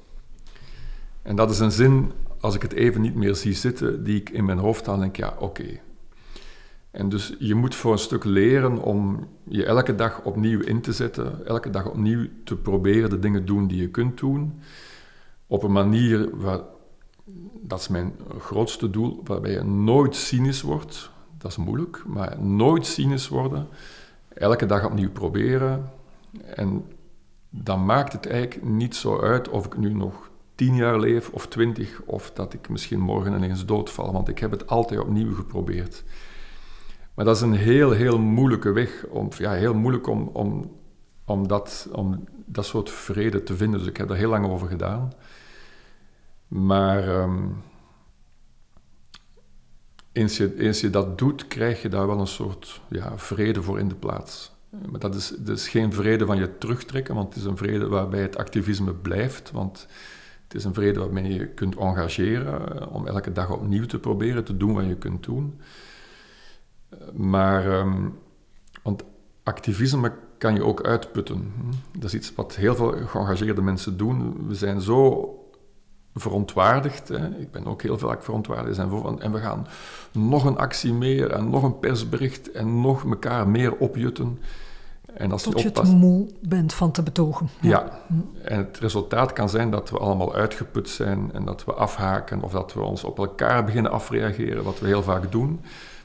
En 1.22 1.36
dat 1.36 1.50
is 1.50 1.58
een 1.58 1.72
zin, 1.72 2.12
als 2.40 2.54
ik 2.54 2.62
het 2.62 2.72
even 2.72 3.00
niet 3.00 3.14
meer 3.14 3.34
zie 3.34 3.54
zitten, 3.54 4.04
die 4.04 4.20
ik 4.20 4.30
in 4.30 4.44
mijn 4.44 4.58
hoofd 4.58 4.86
haal 4.86 4.94
en 4.94 5.00
denk, 5.00 5.16
ja, 5.16 5.34
oké. 5.38 5.80
En 6.90 7.08
dus 7.08 7.34
je 7.38 7.54
moet 7.54 7.74
voor 7.74 7.92
een 7.92 7.98
stuk 7.98 8.24
leren 8.24 8.82
om 8.82 9.28
je 9.44 9.64
elke 9.64 9.94
dag 9.94 10.22
opnieuw 10.22 10.60
in 10.60 10.80
te 10.80 10.92
zetten, 10.92 11.46
elke 11.46 11.70
dag 11.70 11.86
opnieuw 11.86 12.26
te 12.44 12.56
proberen 12.56 13.10
de 13.10 13.18
dingen 13.18 13.46
doen 13.46 13.66
die 13.66 13.80
je 13.80 13.88
kunt 13.88 14.18
doen, 14.18 14.60
op 15.46 15.62
een 15.62 15.72
manier 15.72 16.36
waar, 16.36 16.60
dat 17.60 17.80
is 17.80 17.88
mijn 17.88 18.12
grootste 18.38 18.90
doel, 18.90 19.20
waarbij 19.24 19.52
je 19.52 19.62
nooit 19.62 20.16
cynisch 20.16 20.62
wordt. 20.62 21.10
Dat 21.38 21.50
is 21.50 21.56
moeilijk, 21.56 22.02
maar 22.06 22.42
nooit 22.42 22.86
cynisch 22.86 23.28
worden. 23.28 23.66
Elke 24.28 24.66
dag 24.66 24.84
opnieuw 24.84 25.10
proberen. 25.10 25.90
En 26.54 26.84
dan 27.50 27.84
maakt 27.84 28.12
het 28.12 28.26
eigenlijk 28.26 28.64
niet 28.64 28.96
zo 28.96 29.20
uit 29.20 29.48
of 29.48 29.66
ik 29.66 29.76
nu 29.76 29.94
nog 29.94 30.30
tien 30.54 30.74
jaar 30.74 31.00
leef 31.00 31.30
of 31.30 31.46
twintig, 31.46 32.00
of 32.04 32.30
dat 32.30 32.52
ik 32.52 32.68
misschien 32.68 33.00
morgen 33.00 33.34
ineens 33.34 33.66
doodval, 33.66 34.12
want 34.12 34.28
ik 34.28 34.38
heb 34.38 34.50
het 34.50 34.66
altijd 34.66 35.00
opnieuw 35.00 35.34
geprobeerd. 35.34 36.04
Maar 37.20 37.28
dat 37.28 37.38
is 37.38 37.42
een 37.42 37.54
heel, 37.54 37.90
heel 37.90 38.18
moeilijke 38.18 38.72
weg, 38.72 39.04
om, 39.08 39.28
ja, 39.38 39.52
heel 39.52 39.74
moeilijk 39.74 40.06
om, 40.06 40.28
om, 40.32 40.76
om, 41.24 41.48
dat, 41.48 41.88
om 41.92 42.24
dat 42.46 42.64
soort 42.64 42.90
vrede 42.90 43.42
te 43.42 43.56
vinden. 43.56 43.78
Dus 43.78 43.88
ik 43.88 43.96
heb 43.96 44.10
er 44.10 44.16
heel 44.16 44.28
lang 44.28 44.46
over 44.46 44.68
gedaan. 44.68 45.12
Maar 46.48 47.22
um, 47.22 47.62
eens, 50.12 50.36
je, 50.36 50.58
eens 50.58 50.80
je 50.80 50.90
dat 50.90 51.18
doet, 51.18 51.46
krijg 51.48 51.82
je 51.82 51.88
daar 51.88 52.06
wel 52.06 52.20
een 52.20 52.26
soort 52.26 52.80
ja, 52.88 53.18
vrede 53.18 53.62
voor 53.62 53.78
in 53.78 53.88
de 53.88 53.94
plaats. 53.94 54.52
Maar 54.90 55.00
dat 55.00 55.14
is, 55.14 55.28
dat 55.28 55.56
is 55.56 55.68
geen 55.68 55.92
vrede 55.92 56.26
van 56.26 56.38
je 56.38 56.58
terugtrekken, 56.58 57.14
want 57.14 57.28
het 57.28 57.36
is 57.36 57.44
een 57.44 57.56
vrede 57.56 57.88
waarbij 57.88 58.22
het 58.22 58.36
activisme 58.36 58.94
blijft. 58.94 59.50
Want 59.50 59.86
het 60.42 60.54
is 60.54 60.64
een 60.64 60.74
vrede 60.74 61.00
waarmee 61.00 61.32
je 61.32 61.46
kunt 61.46 61.76
engageren 61.76 62.88
om 62.90 63.06
elke 63.06 63.32
dag 63.32 63.50
opnieuw 63.50 63.86
te 63.86 63.98
proberen 63.98 64.44
te 64.44 64.56
doen 64.56 64.74
wat 64.74 64.86
je 64.86 64.96
kunt 64.96 65.22
doen. 65.22 65.60
Maar, 67.12 67.78
um, 67.78 68.18
want 68.82 69.02
activisme 69.42 70.12
kan 70.38 70.54
je 70.54 70.64
ook 70.64 70.82
uitputten. 70.82 71.52
Dat 71.92 72.04
is 72.04 72.14
iets 72.14 72.34
wat 72.34 72.56
heel 72.56 72.74
veel 72.74 72.92
geëngageerde 73.06 73.62
mensen 73.62 73.96
doen. 73.96 74.46
We 74.46 74.54
zijn 74.54 74.80
zo 74.80 75.34
verontwaardigd. 76.14 77.08
Hè. 77.08 77.38
Ik 77.38 77.50
ben 77.50 77.66
ook 77.66 77.82
heel 77.82 77.98
vaak 77.98 78.22
verontwaardigd. 78.22 78.78
En 78.78 79.32
we 79.32 79.38
gaan 79.38 79.66
nog 80.12 80.44
een 80.44 80.58
actie 80.58 80.92
meer 80.92 81.30
en 81.30 81.50
nog 81.50 81.62
een 81.62 81.78
persbericht 81.78 82.50
en 82.50 82.80
nog 82.80 83.04
elkaar 83.04 83.48
meer 83.48 83.76
opjutten. 83.76 84.38
En 85.14 85.32
als 85.32 85.42
Tot 85.42 85.60
je, 85.60 85.68
het 85.68 85.92
moe 85.92 86.28
bent 86.40 86.72
van 86.72 86.90
te 86.90 87.02
betogen. 87.02 87.48
Ja. 87.60 88.00
en 88.42 88.58
het 88.58 88.78
resultaat 88.78 89.32
kan 89.32 89.48
zijn 89.48 89.70
dat 89.70 89.90
we 89.90 89.98
allemaal 89.98 90.34
uitgeput 90.34 90.88
zijn 90.88 91.30
en 91.32 91.44
dat 91.44 91.64
we 91.64 91.72
afhaken 91.72 92.42
of 92.42 92.52
dat 92.52 92.74
we 92.74 92.80
ons 92.80 93.04
op 93.04 93.18
elkaar 93.18 93.64
beginnen 93.64 93.90
afreageren, 93.90 94.64
wat 94.64 94.78
we 94.80 94.86
heel 94.86 95.02
vaak 95.02 95.32
doen. 95.32 95.60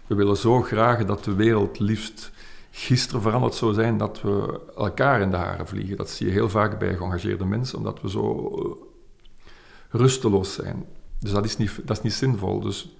We 0.07 0.15
willen 0.15 0.37
zo 0.37 0.61
graag 0.61 1.05
dat 1.05 1.23
de 1.23 1.33
wereld 1.33 1.79
liefst 1.79 2.31
gisteren 2.71 3.21
veranderd 3.21 3.55
zou 3.55 3.73
zijn 3.73 3.97
dat 3.97 4.21
we 4.21 4.59
elkaar 4.75 5.21
in 5.21 5.31
de 5.31 5.37
haren 5.37 5.67
vliegen. 5.67 5.97
Dat 5.97 6.09
zie 6.09 6.25
je 6.25 6.31
heel 6.31 6.49
vaak 6.49 6.79
bij 6.79 6.95
geëngageerde 6.95 7.45
mensen, 7.45 7.77
omdat 7.77 8.01
we 8.01 8.09
zo 8.09 8.49
eh, 8.49 9.49
rusteloos 9.89 10.53
zijn. 10.53 10.85
Dus 11.19 11.31
dat 11.31 11.45
is 11.45 11.57
niet, 11.57 11.79
dat 11.85 11.97
is 11.97 12.03
niet 12.03 12.13
zinvol. 12.13 12.59
Dus 12.59 12.95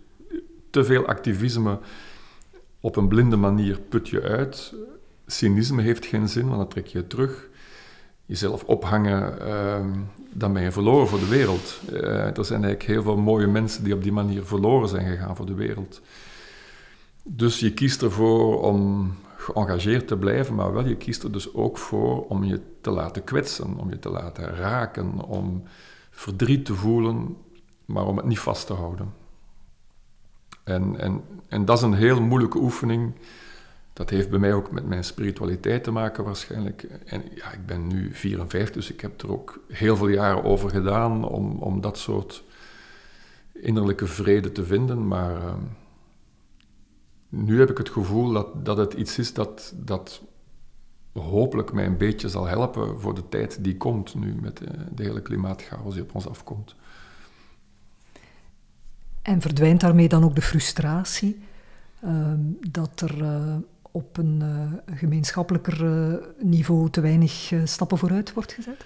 te 0.69 0.83
veel 0.83 1.05
activisme 1.05 1.79
op 2.79 2.95
een 2.95 3.07
blinde 3.07 3.35
manier 3.35 3.79
put 3.79 4.09
je 4.09 4.21
uit. 4.21 4.73
Cynisme 5.25 5.81
heeft 5.81 6.05
geen 6.05 6.29
zin, 6.29 6.45
want 6.47 6.57
dan 6.57 6.67
trek 6.67 6.87
je 6.87 7.07
terug. 7.07 7.49
Jezelf 8.25 8.63
ophangen, 8.63 9.37
uh, 9.41 9.85
dan 10.33 10.53
ben 10.53 10.61
je 10.61 10.71
verloren 10.71 11.07
voor 11.07 11.19
de 11.19 11.27
wereld. 11.27 11.79
Uh, 11.91 12.37
er 12.37 12.45
zijn 12.45 12.63
eigenlijk 12.63 12.83
heel 12.83 13.03
veel 13.03 13.17
mooie 13.17 13.47
mensen 13.47 13.83
die 13.83 13.93
op 13.93 14.03
die 14.03 14.11
manier 14.11 14.45
verloren 14.45 14.89
zijn 14.89 15.07
gegaan 15.07 15.35
voor 15.35 15.45
de 15.45 15.53
wereld. 15.53 16.01
Dus 17.28 17.59
je 17.59 17.73
kiest 17.73 18.01
ervoor 18.01 18.61
om 18.61 19.11
geëngageerd 19.38 20.07
te 20.07 20.17
blijven, 20.17 20.55
maar 20.55 20.73
wel 20.73 20.88
je 20.88 20.95
kiest 20.95 21.23
er 21.23 21.32
dus 21.32 21.53
ook 21.53 21.78
voor 21.78 22.28
om 22.28 22.43
je 22.43 22.61
te 22.82 22.91
laten 22.91 23.23
kwetsen, 23.23 23.78
om 23.78 23.89
je 23.89 23.99
te 23.99 24.09
laten 24.09 24.55
raken, 24.55 25.21
om 25.21 25.63
verdriet 26.09 26.65
te 26.65 26.73
voelen, 26.73 27.38
maar 27.86 28.05
om 28.05 28.17
het 28.17 28.26
niet 28.26 28.39
vast 28.39 28.67
te 28.67 28.73
houden. 28.73 29.13
En, 30.63 30.99
en, 30.99 31.21
en 31.47 31.65
dat 31.65 31.78
is 31.78 31.84
een 31.84 31.93
heel 31.93 32.21
moeilijke 32.21 32.57
oefening. 32.57 33.13
Dat 33.93 34.09
heeft 34.09 34.30
bij 34.30 34.39
mij 34.39 34.53
ook 34.53 34.71
met 34.71 34.86
mijn 34.86 35.03
spiritualiteit 35.03 35.84
te 35.84 35.91
maken 35.91 36.23
waarschijnlijk. 36.23 36.84
En 37.05 37.23
ja, 37.36 37.51
ik 37.51 37.65
ben 37.65 37.88
nu 37.88 38.13
54, 38.13 38.73
dus 38.76 38.91
ik 38.91 39.01
heb 39.01 39.21
er 39.21 39.32
ook 39.32 39.59
heel 39.67 39.97
veel 39.97 40.07
jaren 40.07 40.43
over 40.43 40.69
gedaan 40.69 41.28
om, 41.28 41.57
om 41.59 41.82
dat 41.82 41.97
soort 41.97 42.43
innerlijke 43.53 44.07
vrede 44.07 44.51
te 44.51 44.65
vinden. 44.65 45.07
Maar 45.07 45.36
uh, 45.36 45.53
nu 47.36 47.59
heb 47.59 47.69
ik 47.69 47.77
het 47.77 47.89
gevoel 47.89 48.31
dat, 48.31 48.65
dat 48.65 48.77
het 48.77 48.93
iets 48.93 49.17
is 49.17 49.33
dat, 49.33 49.73
dat 49.75 50.21
hopelijk 51.13 51.73
mij 51.73 51.86
een 51.86 51.97
beetje 51.97 52.29
zal 52.29 52.45
helpen 52.45 53.01
voor 53.01 53.15
de 53.15 53.29
tijd 53.29 53.63
die 53.63 53.77
komt 53.77 54.15
nu 54.15 54.36
met 54.41 54.57
de, 54.57 54.67
de 54.95 55.03
hele 55.03 55.21
klimaatchaos 55.21 55.93
die 55.93 56.03
op 56.03 56.15
ons 56.15 56.27
afkomt. 56.27 56.75
En 59.21 59.41
verdwijnt 59.41 59.79
daarmee 59.79 60.07
dan 60.07 60.23
ook 60.23 60.36
de 60.36 60.41
frustratie 60.41 61.39
uh, 62.03 62.33
dat 62.69 63.01
er 63.01 63.21
uh, 63.21 63.55
op 63.91 64.17
een 64.17 64.41
uh, 64.41 64.95
gemeenschappelijker 64.97 65.86
eh, 65.86 66.17
niveau 66.39 66.89
te 66.89 67.01
weinig 67.01 67.51
stappen 67.63 67.97
vooruit 67.97 68.33
wordt 68.33 68.53
gezet? 68.53 68.86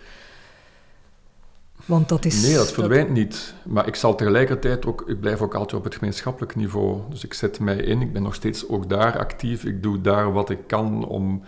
Want 1.89 2.09
dat 2.09 2.25
is, 2.25 2.41
nee, 2.41 2.55
dat 2.55 2.71
verdwijnt 2.71 3.09
niet. 3.09 3.53
Maar 3.63 3.87
ik 3.87 3.95
zal 3.95 4.15
tegelijkertijd 4.15 4.85
ook, 4.85 5.03
ik 5.07 5.19
blijf 5.19 5.41
ook 5.41 5.53
altijd 5.53 5.73
op 5.73 5.83
het 5.83 5.95
gemeenschappelijk 5.95 6.55
niveau. 6.55 7.01
Dus 7.09 7.23
ik 7.23 7.33
zet 7.33 7.59
mij 7.59 7.75
in, 7.75 8.01
ik 8.01 8.13
ben 8.13 8.21
nog 8.21 8.35
steeds 8.35 8.69
ook 8.69 8.89
daar 8.89 9.17
actief. 9.17 9.63
Ik 9.63 9.83
doe 9.83 10.01
daar 10.01 10.33
wat 10.33 10.49
ik 10.49 10.59
kan 10.67 11.07
om 11.07 11.43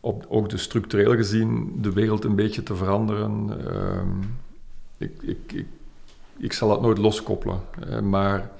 op, 0.00 0.26
ook 0.28 0.48
de 0.48 0.56
structureel 0.56 1.14
gezien 1.16 1.78
de 1.80 1.92
wereld 1.92 2.24
een 2.24 2.34
beetje 2.34 2.62
te 2.62 2.76
veranderen. 2.76 3.50
Uh, 3.66 4.00
ik, 4.98 5.22
ik, 5.22 5.52
ik, 5.52 5.66
ik, 6.36 6.52
zal 6.52 6.68
dat 6.68 6.80
nooit 6.80 6.98
loskoppelen. 6.98 7.60
Uh, 7.88 8.00
maar 8.00 8.50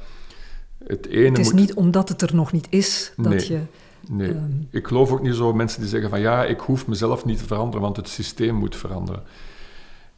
het 0.87 1.07
ene. 1.07 1.29
Het 1.29 1.39
is 1.39 1.53
niet 1.53 1.75
omdat 1.75 2.09
het 2.09 2.23
er 2.23 2.35
nog 2.35 2.53
niet 2.53 2.67
is 2.71 3.13
dat 3.17 3.33
nee, 3.33 3.49
je. 3.49 3.61
Nee, 4.09 4.29
um, 4.29 4.69
ik 4.71 4.87
geloof 4.87 5.13
ook 5.13 5.23
niet 5.23 5.35
zo 5.35 5.53
mensen 5.53 5.81
die 5.81 5.91
zeggen 5.91 6.11
van 6.11 6.21
ja, 6.21 6.45
ik 6.45 6.61
hoef 6.61 6.87
mezelf 6.87 7.25
niet 7.25 7.39
te 7.39 7.47
veranderen, 7.47 7.81
want 7.81 7.97
het 7.97 8.09
systeem 8.09 8.55
moet 8.55 8.77
veranderen 8.77 9.23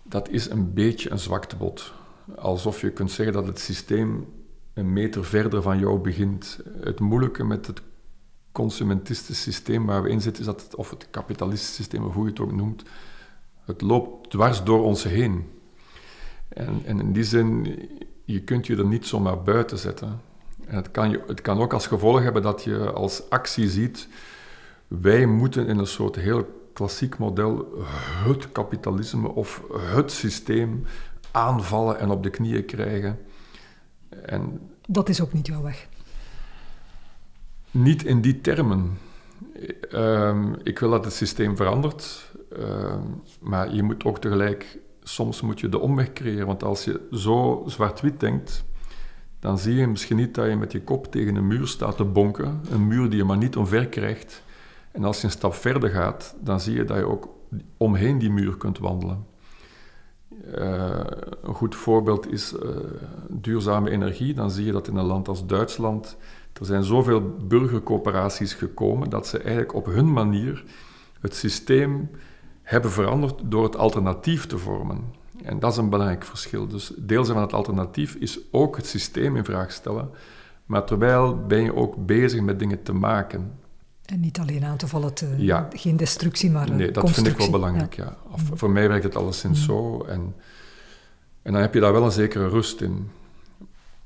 dat 0.08 0.28
is 0.28 0.50
een 0.50 0.74
beetje 0.74 1.10
een 1.10 1.18
zwaktebod. 1.18 1.92
Alsof 2.36 2.80
je 2.80 2.90
kunt 2.90 3.10
zeggen 3.10 3.34
dat 3.34 3.46
het 3.46 3.58
systeem 3.58 4.26
een 4.74 4.92
meter 4.92 5.24
verder 5.24 5.62
van 5.62 5.78
jou 5.78 5.98
begint. 5.98 6.58
Het 6.80 7.00
moeilijke 7.00 7.44
met 7.44 7.66
het 7.66 7.82
consumentistisch 8.52 9.42
systeem 9.42 9.86
waar 9.86 10.02
we 10.02 10.08
in 10.08 10.20
zitten, 10.20 10.40
is 10.40 10.48
dat 10.48 10.62
het, 10.62 10.74
of 10.74 10.90
het 10.90 11.06
kapitalistische 11.10 11.74
systeem, 11.74 12.04
of 12.04 12.14
hoe 12.14 12.24
je 12.24 12.30
het 12.30 12.40
ook 12.40 12.52
noemt, 12.52 12.82
het 13.64 13.80
loopt 13.80 14.30
dwars 14.30 14.64
door 14.64 14.82
ons 14.84 15.02
heen. 15.02 15.44
En, 16.48 16.80
en 16.84 17.00
in 17.00 17.12
die 17.12 17.24
zin, 17.24 17.78
je 18.24 18.40
kunt 18.40 18.66
je 18.66 18.76
er 18.76 18.86
niet 18.86 19.06
zomaar 19.06 19.42
buiten 19.42 19.78
zetten. 19.78 20.20
En 20.66 20.76
het 20.76 20.90
kan, 20.90 21.10
je, 21.10 21.22
het 21.26 21.40
kan 21.40 21.60
ook 21.60 21.72
als 21.72 21.86
gevolg 21.86 22.22
hebben 22.22 22.42
dat 22.42 22.64
je 22.64 22.92
als 22.92 23.30
actie 23.30 23.68
ziet, 23.68 24.08
wij 24.88 25.26
moeten 25.26 25.66
in 25.66 25.78
een 25.78 25.86
soort 25.86 26.16
heel 26.16 26.65
klassiek 26.76 27.18
model 27.18 27.68
het 28.24 28.52
kapitalisme 28.52 29.28
of 29.28 29.62
het 29.72 30.12
systeem 30.12 30.84
aanvallen 31.30 31.98
en 31.98 32.10
op 32.10 32.22
de 32.22 32.30
knieën 32.30 32.64
krijgen. 32.64 33.18
En 34.22 34.60
dat 34.86 35.08
is 35.08 35.20
ook 35.20 35.32
niet 35.32 35.46
jouw 35.46 35.62
weg. 35.62 35.88
Niet 37.70 38.04
in 38.04 38.20
die 38.20 38.40
termen. 38.40 38.98
Um, 39.92 40.56
ik 40.62 40.78
wil 40.78 40.90
dat 40.90 41.04
het 41.04 41.14
systeem 41.14 41.56
verandert, 41.56 42.32
um, 42.58 43.22
maar 43.40 43.74
je 43.74 43.82
moet 43.82 44.04
ook 44.04 44.18
tegelijk, 44.18 44.78
soms 45.02 45.40
moet 45.40 45.60
je 45.60 45.68
de 45.68 45.78
omweg 45.78 46.12
creëren, 46.12 46.46
want 46.46 46.62
als 46.62 46.84
je 46.84 47.06
zo 47.10 47.62
zwart-wit 47.66 48.20
denkt, 48.20 48.64
dan 49.40 49.58
zie 49.58 49.74
je 49.74 49.86
misschien 49.86 50.16
niet 50.16 50.34
dat 50.34 50.46
je 50.46 50.56
met 50.56 50.72
je 50.72 50.82
kop 50.82 51.10
tegen 51.10 51.34
een 51.34 51.46
muur 51.46 51.66
staat 51.66 51.96
te 51.96 52.04
bonken, 52.04 52.60
een 52.70 52.86
muur 52.86 53.08
die 53.08 53.18
je 53.18 53.24
maar 53.24 53.36
niet 53.36 53.56
omver 53.56 53.86
krijgt, 53.86 54.42
en 54.96 55.04
als 55.04 55.20
je 55.20 55.24
een 55.24 55.30
stap 55.30 55.54
verder 55.54 55.90
gaat, 55.90 56.34
dan 56.40 56.60
zie 56.60 56.74
je 56.74 56.84
dat 56.84 56.96
je 56.96 57.04
ook 57.04 57.28
omheen 57.76 58.18
die 58.18 58.30
muur 58.30 58.56
kunt 58.56 58.78
wandelen. 58.78 59.26
Uh, 60.54 61.00
een 61.42 61.54
goed 61.54 61.74
voorbeeld 61.74 62.32
is 62.32 62.52
uh, 62.52 62.60
duurzame 63.28 63.90
energie. 63.90 64.34
Dan 64.34 64.50
zie 64.50 64.64
je 64.64 64.72
dat 64.72 64.88
in 64.88 64.96
een 64.96 65.04
land 65.04 65.28
als 65.28 65.46
Duitsland 65.46 66.16
er 66.60 66.66
zijn 66.66 66.84
zoveel 66.84 67.36
burgercoöperaties 67.48 68.54
gekomen 68.54 69.10
dat 69.10 69.26
ze 69.26 69.38
eigenlijk 69.38 69.74
op 69.74 69.86
hun 69.86 70.12
manier 70.12 70.64
het 71.20 71.34
systeem 71.34 72.10
hebben 72.62 72.90
veranderd 72.90 73.40
door 73.44 73.64
het 73.64 73.76
alternatief 73.76 74.46
te 74.46 74.58
vormen. 74.58 75.04
En 75.42 75.58
dat 75.58 75.72
is 75.72 75.78
een 75.78 75.90
belangrijk 75.90 76.24
verschil. 76.24 76.66
Dus 76.66 76.92
deel 76.96 77.24
van 77.24 77.36
het 77.36 77.52
alternatief 77.52 78.14
is 78.14 78.38
ook 78.50 78.76
het 78.76 78.86
systeem 78.86 79.36
in 79.36 79.44
vraag 79.44 79.72
stellen, 79.72 80.10
maar 80.66 80.84
terwijl 80.84 81.46
ben 81.46 81.62
je 81.62 81.74
ook 81.74 82.06
bezig 82.06 82.40
met 82.40 82.58
dingen 82.58 82.82
te 82.82 82.92
maken. 82.92 83.52
En 84.06 84.20
niet 84.20 84.38
alleen 84.38 84.64
aan 84.64 84.76
te 84.76 84.86
vallen, 84.86 85.14
te, 85.14 85.34
ja. 85.36 85.68
geen 85.72 85.96
destructie, 85.96 86.50
maar 86.50 86.70
Nee, 86.70 86.90
dat 86.90 87.10
vind 87.10 87.26
ik 87.26 87.36
wel 87.36 87.50
belangrijk, 87.50 87.94
ja. 87.94 88.16
Of, 88.30 88.50
mm. 88.50 88.58
Voor 88.58 88.70
mij 88.70 88.88
werkt 88.88 89.04
het 89.04 89.16
alleszins 89.16 89.58
mm. 89.58 89.64
zo. 89.64 90.04
En, 90.04 90.34
en 91.42 91.52
dan 91.52 91.60
heb 91.60 91.74
je 91.74 91.80
daar 91.80 91.92
wel 91.92 92.04
een 92.04 92.10
zekere 92.10 92.48
rust 92.48 92.80
in. 92.80 93.10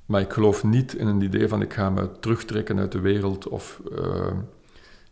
Maar 0.06 0.20
ik 0.20 0.32
geloof 0.32 0.64
niet 0.64 0.94
in 0.94 1.06
een 1.06 1.20
idee 1.20 1.48
van 1.48 1.62
ik 1.62 1.72
ga 1.72 1.90
me 1.90 2.10
terugtrekken 2.20 2.78
uit 2.78 2.92
de 2.92 3.00
wereld. 3.00 3.48
Of 3.48 3.80
uh, 3.92 4.26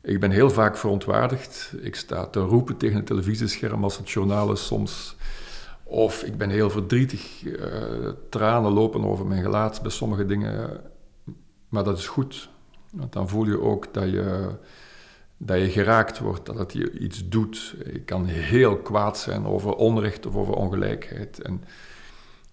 ik 0.02 0.20
ben 0.20 0.30
heel 0.30 0.50
vaak 0.50 0.76
verontwaardigd. 0.76 1.72
Ik 1.80 1.96
sta 1.96 2.26
te 2.26 2.40
roepen 2.40 2.76
tegen 2.76 2.96
het 2.96 3.06
televisiescherm 3.06 3.84
als 3.84 3.98
het 3.98 4.10
journaal 4.10 4.52
is 4.52 4.66
soms. 4.66 5.16
Of 5.82 6.22
ik 6.22 6.38
ben 6.38 6.50
heel 6.50 6.70
verdrietig. 6.70 7.44
Uh, 7.44 7.56
tranen 8.30 8.72
lopen 8.72 9.04
over 9.04 9.26
mijn 9.26 9.42
gelaat 9.42 9.82
bij 9.82 9.90
sommige 9.90 10.26
dingen. 10.26 10.80
Maar 11.68 11.84
dat 11.84 11.98
is 11.98 12.06
goed. 12.06 12.48
Want 12.92 13.12
dan 13.12 13.28
voel 13.28 13.46
je 13.46 13.60
ook 13.60 13.94
dat 13.94 14.10
je, 14.10 14.50
dat 15.36 15.58
je 15.58 15.70
geraakt 15.70 16.18
wordt, 16.18 16.46
dat 16.46 16.58
het 16.58 16.72
je 16.72 16.98
iets 16.98 17.28
doet. 17.28 17.74
Je 17.92 18.00
kan 18.00 18.24
heel 18.24 18.76
kwaad 18.76 19.18
zijn 19.18 19.46
over 19.46 19.74
onrecht 19.74 20.26
of 20.26 20.36
over 20.36 20.54
ongelijkheid. 20.54 21.42
En, 21.42 21.64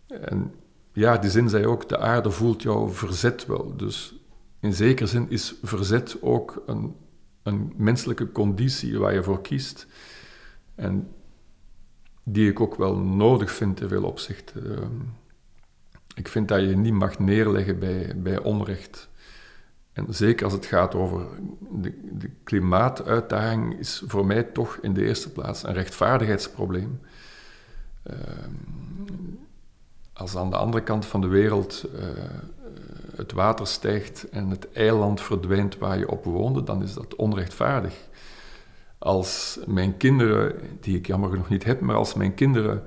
en 0.08 0.54
ja, 0.94 1.18
die 1.18 1.30
zin 1.30 1.50
zei 1.50 1.66
ook, 1.66 1.90
de 1.90 1.98
aarde 1.98 2.32
voelt 2.32 2.62
jouw 2.62 2.90
verzet 2.90 3.46
wel. 3.46 3.76
Dus 3.76 4.16
in 4.60 4.74
zekere 4.74 5.08
zin 5.08 5.30
is 5.30 5.56
verzet 5.62 6.18
ook 6.22 6.64
een, 6.66 6.96
een 7.44 7.74
menselijke 7.78 8.32
conditie 8.32 9.00
waar 9.00 9.14
je 9.14 9.24
voor 9.24 9.42
kiest. 9.42 9.88
En 10.76 11.10
die 12.24 12.50
ik 12.50 12.60
ook 12.60 12.76
wel 12.76 12.98
nodig 12.98 13.52
vind 13.52 13.82
in 13.82 13.88
veel 13.88 14.04
opzichten. 14.04 14.76
Ehm, 14.76 14.92
ik 16.16 16.28
vind 16.28 16.48
dat 16.48 16.62
je 16.62 16.78
niet 16.78 16.94
mag 16.94 17.20
neerleggen 17.20 17.80
bij, 17.80 18.14
bij 18.16 18.40
onrecht. 18.40 19.10
En 19.96 20.06
zeker 20.10 20.46
als 20.46 20.54
het 20.54 20.66
gaat 20.66 20.96
over 20.96 21.26
de, 21.72 21.94
de, 22.12 22.30
klimaatuitdaging, 22.44 23.80
is 23.80 24.04
voor 24.08 24.26
mij 24.26 24.44
toch 24.44 24.78
in 24.82 24.94
de 24.94 25.06
eerste 25.06 25.32
plaats 25.32 25.64
een 25.64 25.74
rechtvaardigheidsprobleem. 25.74 27.00
Uh, 28.12 28.16
als 30.14 30.36
aan 30.36 30.50
de 30.50 30.58
andere 30.58 30.84
kant 30.84 31.06
van 31.06 31.22
de 31.22 31.28
wereld 31.28 31.86
uh, 31.96 32.02
het 33.16 33.32
water 33.32 33.68
stijgt 33.68 34.30
en 34.30 34.50
het 34.50 34.72
eiland 34.72 35.22
verdwijnt 35.22 35.78
waar 35.78 35.98
je 35.98 36.10
op 36.10 36.24
woonde, 36.24 36.64
dan 36.64 36.84
is 36.84 36.94
dat 36.94 37.16
onrechtvaardig. 37.16 37.94
Als 38.98 39.60
mijn 39.66 39.98
kinderen, 39.98 40.56
die 40.80 40.98
ik 40.98 41.08
jammer 41.08 41.30
genoeg 41.30 41.50
niet 41.50 41.64
heb, 41.64 41.80
maar 41.80 41.96
als 41.96 42.14
mijn 42.14 42.34
kinderen 42.34 42.84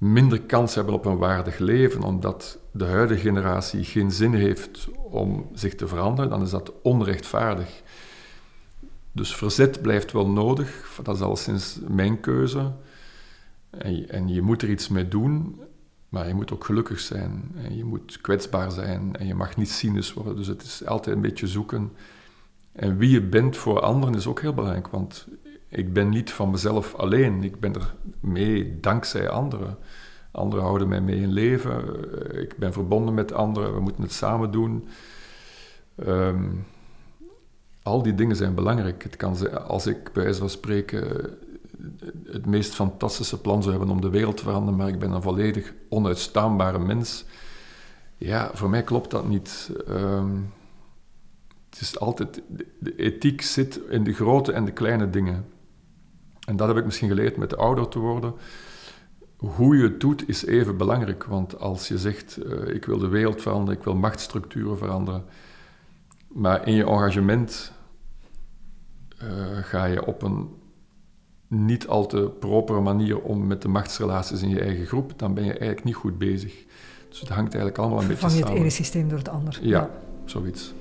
minder 0.00 0.40
kans 0.40 0.74
hebben 0.74 0.94
op 0.94 1.04
een 1.04 1.16
waardig 1.16 1.58
leven, 1.58 2.02
omdat 2.02 2.58
de 2.72 2.84
huidige 2.84 3.20
generatie 3.20 3.84
geen 3.84 4.10
zin 4.10 4.34
heeft 4.34 4.88
om 5.10 5.48
zich 5.54 5.74
te 5.74 5.88
veranderen, 5.88 6.30
dan 6.30 6.42
is 6.42 6.50
dat 6.50 6.72
onrechtvaardig. 6.82 7.82
dus 9.12 9.36
verzet 9.36 9.82
blijft 9.82 10.12
wel 10.12 10.28
nodig, 10.28 11.00
dat 11.02 11.16
is 11.16 11.22
al 11.22 11.36
sinds 11.36 11.78
mijn 11.88 12.20
keuze. 12.20 12.72
En 13.70 13.96
je, 13.96 14.06
en 14.06 14.28
je 14.28 14.42
moet 14.42 14.62
er 14.62 14.70
iets 14.70 14.88
mee 14.88 15.08
doen, 15.08 15.60
maar 16.08 16.28
je 16.28 16.34
moet 16.34 16.52
ook 16.52 16.64
gelukkig 16.64 17.00
zijn. 17.00 17.52
En 17.56 17.76
je 17.76 17.84
moet 17.84 18.20
kwetsbaar 18.20 18.70
zijn 18.70 19.16
en 19.16 19.26
je 19.26 19.34
mag 19.34 19.56
niet 19.56 19.70
cynisch 19.70 20.12
worden. 20.12 20.36
Dus 20.36 20.46
het 20.46 20.62
is 20.62 20.86
altijd 20.86 21.16
een 21.16 21.22
beetje 21.22 21.46
zoeken. 21.46 21.92
En 22.72 22.96
wie 22.96 23.10
je 23.10 23.22
bent 23.22 23.56
voor 23.56 23.80
anderen 23.80 24.14
is 24.14 24.26
ook 24.26 24.40
heel 24.40 24.54
belangrijk, 24.54 24.88
want 24.88 25.26
ik 25.70 25.92
ben 25.92 26.08
niet 26.08 26.32
van 26.32 26.50
mezelf 26.50 26.94
alleen. 26.94 27.44
Ik 27.44 27.60
ben 27.60 27.74
er 27.74 27.94
mee 28.20 28.80
dankzij 28.80 29.28
anderen. 29.28 29.78
Anderen 30.30 30.64
houden 30.64 30.88
mij 30.88 31.00
mee 31.00 31.20
in 31.20 31.32
leven. 31.32 31.84
Ik 32.40 32.56
ben 32.56 32.72
verbonden 32.72 33.14
met 33.14 33.32
anderen. 33.32 33.74
We 33.74 33.80
moeten 33.80 34.02
het 34.02 34.12
samen 34.12 34.50
doen. 34.50 34.88
Ehm, 35.94 36.44
al 37.82 38.02
die 38.02 38.14
dingen 38.14 38.36
zijn 38.36 38.54
belangrijk. 38.54 39.02
Het 39.02 39.16
kan 39.16 39.66
als 39.66 39.86
ik 39.86 40.12
bij 40.12 40.22
wijze 40.22 40.38
van 40.38 40.50
spreken 40.50 41.30
het 42.24 42.46
meest 42.46 42.74
fantastische 42.74 43.40
plan 43.40 43.62
zou 43.62 43.76
hebben 43.76 43.94
om 43.94 44.00
de 44.00 44.10
wereld 44.10 44.36
te 44.36 44.42
veranderen, 44.42 44.78
maar 44.78 44.88
ik 44.88 44.98
ben 44.98 45.10
een 45.10 45.22
volledig 45.22 45.74
onuitstaanbare 45.88 46.78
mens. 46.78 47.24
Ja, 48.16 48.50
voor 48.54 48.70
mij 48.70 48.82
klopt 48.82 49.10
dat 49.10 49.28
niet. 49.28 49.70
Ehm, 49.86 50.36
het 51.70 51.80
is 51.80 51.98
altijd, 51.98 52.42
de 52.78 52.96
ethiek 52.96 53.42
zit 53.42 53.80
in 53.88 54.04
de 54.04 54.12
grote 54.12 54.52
en 54.52 54.64
de 54.64 54.72
kleine 54.72 55.10
dingen. 55.10 55.44
En 56.50 56.56
dat 56.56 56.68
heb 56.68 56.76
ik 56.76 56.84
misschien 56.84 57.08
geleerd 57.08 57.36
met 57.36 57.56
ouder 57.56 57.88
te 57.88 57.98
worden. 57.98 58.34
Hoe 59.36 59.76
je 59.76 59.82
het 59.82 60.00
doet 60.00 60.28
is 60.28 60.44
even 60.46 60.76
belangrijk, 60.76 61.24
want 61.24 61.60
als 61.60 61.88
je 61.88 61.98
zegt, 61.98 62.38
uh, 62.46 62.74
ik 62.74 62.84
wil 62.84 62.98
de 62.98 63.08
wereld 63.08 63.42
veranderen, 63.42 63.78
ik 63.78 63.84
wil 63.84 63.94
machtsstructuren 63.94 64.78
veranderen, 64.78 65.24
maar 66.28 66.66
in 66.66 66.74
je 66.74 66.84
engagement 66.84 67.72
uh, 69.22 69.28
ga 69.62 69.84
je 69.84 70.06
op 70.06 70.22
een 70.22 70.48
niet 71.46 71.88
al 71.88 72.06
te 72.06 72.30
propere 72.38 72.80
manier 72.80 73.20
om 73.20 73.46
met 73.46 73.62
de 73.62 73.68
machtsrelaties 73.68 74.42
in 74.42 74.48
je 74.48 74.60
eigen 74.60 74.86
groep, 74.86 75.18
dan 75.18 75.34
ben 75.34 75.44
je 75.44 75.50
eigenlijk 75.50 75.84
niet 75.84 75.94
goed 75.94 76.18
bezig. 76.18 76.64
Dus 77.08 77.20
het 77.20 77.28
hangt 77.28 77.54
eigenlijk 77.54 77.78
allemaal 77.78 78.00
een 78.00 78.08
beetje 78.08 78.20
samen. 78.20 78.36
Vang 78.36 78.48
je 78.48 78.54
het 78.54 78.62
ene 78.62 78.74
systeem 78.74 79.08
door 79.08 79.18
het 79.18 79.28
ander. 79.28 79.58
Ja, 79.62 79.70
ja. 79.70 79.90
zoiets. 80.24 80.74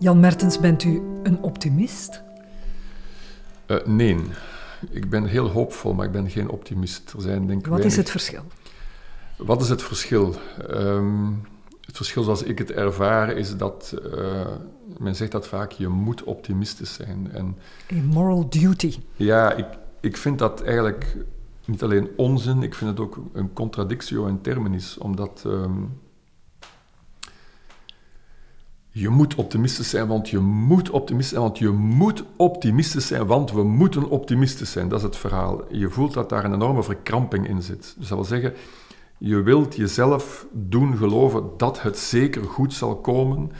Jan 0.00 0.20
Mertens, 0.20 0.60
bent 0.60 0.84
u 0.84 1.02
een 1.22 1.42
optimist? 1.42 2.22
Uh, 3.66 3.76
nee, 3.84 4.16
ik 4.90 5.10
ben 5.10 5.24
heel 5.24 5.48
hoopvol, 5.48 5.94
maar 5.94 6.06
ik 6.06 6.12
ben 6.12 6.30
geen 6.30 6.48
optimist. 6.48 7.12
Er 7.12 7.20
zijn, 7.20 7.46
denk 7.46 7.66
Wat 7.66 7.84
is 7.84 7.96
het 7.96 8.10
verschil? 8.10 8.42
Wat 9.36 9.62
is 9.62 9.68
het 9.68 9.82
verschil? 9.82 10.34
Um, 10.70 11.40
het 11.80 11.96
verschil 11.96 12.22
zoals 12.22 12.42
ik 12.42 12.58
het 12.58 12.70
ervaar 12.70 13.36
is 13.36 13.56
dat, 13.56 13.94
uh, 14.14 14.46
men 14.98 15.16
zegt 15.16 15.32
dat 15.32 15.46
vaak, 15.46 15.72
je 15.72 15.88
moet 15.88 16.22
optimistisch 16.22 16.94
zijn. 16.94 17.30
En, 17.32 17.56
A 17.92 18.02
moral 18.12 18.48
duty. 18.48 18.98
Ja, 19.16 19.52
ik, 19.52 19.66
ik 20.00 20.16
vind 20.16 20.38
dat 20.38 20.62
eigenlijk 20.62 21.16
niet 21.64 21.82
alleen 21.82 22.08
onzin, 22.16 22.62
ik 22.62 22.74
vind 22.74 22.90
het 22.90 23.00
ook 23.00 23.18
een 23.32 23.52
contradictio 23.52 24.26
in 24.26 24.40
terminis, 24.40 24.98
omdat... 24.98 25.42
Um, 25.46 25.99
je 28.92 29.08
moet 29.08 29.34
optimistisch 29.34 29.90
zijn, 29.90 30.06
want 30.06 30.28
je 30.28 30.38
moet 30.38 30.90
optimistisch 30.90 31.32
zijn, 31.32 31.42
want 31.42 31.58
je 31.58 31.68
moet 31.70 32.24
optimistisch 32.36 33.06
zijn, 33.06 33.26
want 33.26 33.52
we 33.52 33.62
moeten 33.62 34.08
optimistisch 34.08 34.72
zijn. 34.72 34.88
Dat 34.88 34.98
is 34.98 35.04
het 35.04 35.16
verhaal. 35.16 35.74
Je 35.74 35.90
voelt 35.90 36.12
dat 36.12 36.28
daar 36.28 36.44
een 36.44 36.54
enorme 36.54 36.82
verkramping 36.82 37.48
in 37.48 37.62
zit. 37.62 37.94
Dus 37.98 38.08
dat 38.08 38.18
wil 38.18 38.26
zeggen, 38.26 38.52
je 39.18 39.42
wilt 39.42 39.76
jezelf 39.76 40.46
doen 40.52 40.96
geloven 40.96 41.50
dat 41.56 41.82
het 41.82 41.98
zeker 41.98 42.44
goed 42.44 42.74
zal 42.74 42.96
komen. 42.96 43.50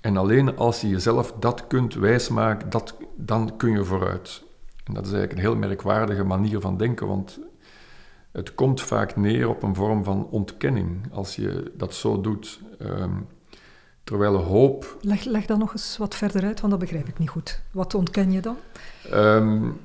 En 0.00 0.16
alleen 0.16 0.56
als 0.56 0.80
je 0.80 0.88
jezelf 0.88 1.32
dat 1.40 1.66
kunt 1.66 1.94
wijsmaken, 1.94 2.70
dat, 2.70 2.96
dan 3.16 3.56
kun 3.56 3.70
je 3.70 3.84
vooruit. 3.84 4.44
En 4.84 4.94
dat 4.94 5.06
is 5.06 5.12
eigenlijk 5.12 5.32
een 5.32 5.50
heel 5.50 5.68
merkwaardige 5.68 6.24
manier 6.24 6.60
van 6.60 6.76
denken, 6.76 7.06
want 7.06 7.38
het 8.32 8.54
komt 8.54 8.80
vaak 8.80 9.16
neer 9.16 9.48
op 9.48 9.62
een 9.62 9.74
vorm 9.74 10.04
van 10.04 10.26
ontkenning 10.30 11.12
als 11.12 11.36
je 11.36 11.72
dat 11.76 11.94
zo 11.94 12.20
doet. 12.20 12.60
Um, 12.82 13.26
terwijl 14.08 14.36
hoop. 14.36 14.96
Leg, 15.00 15.24
leg 15.24 15.46
dat 15.46 15.58
nog 15.58 15.72
eens 15.72 15.96
wat 15.96 16.14
verder 16.14 16.44
uit, 16.44 16.60
want 16.60 16.72
dat 16.72 16.80
begrijp 16.80 17.08
ik 17.08 17.18
niet 17.18 17.28
goed. 17.28 17.60
Wat 17.70 17.94
ontken 17.94 18.32
je 18.32 18.40
dan? 18.40 18.56
Um, 19.12 19.80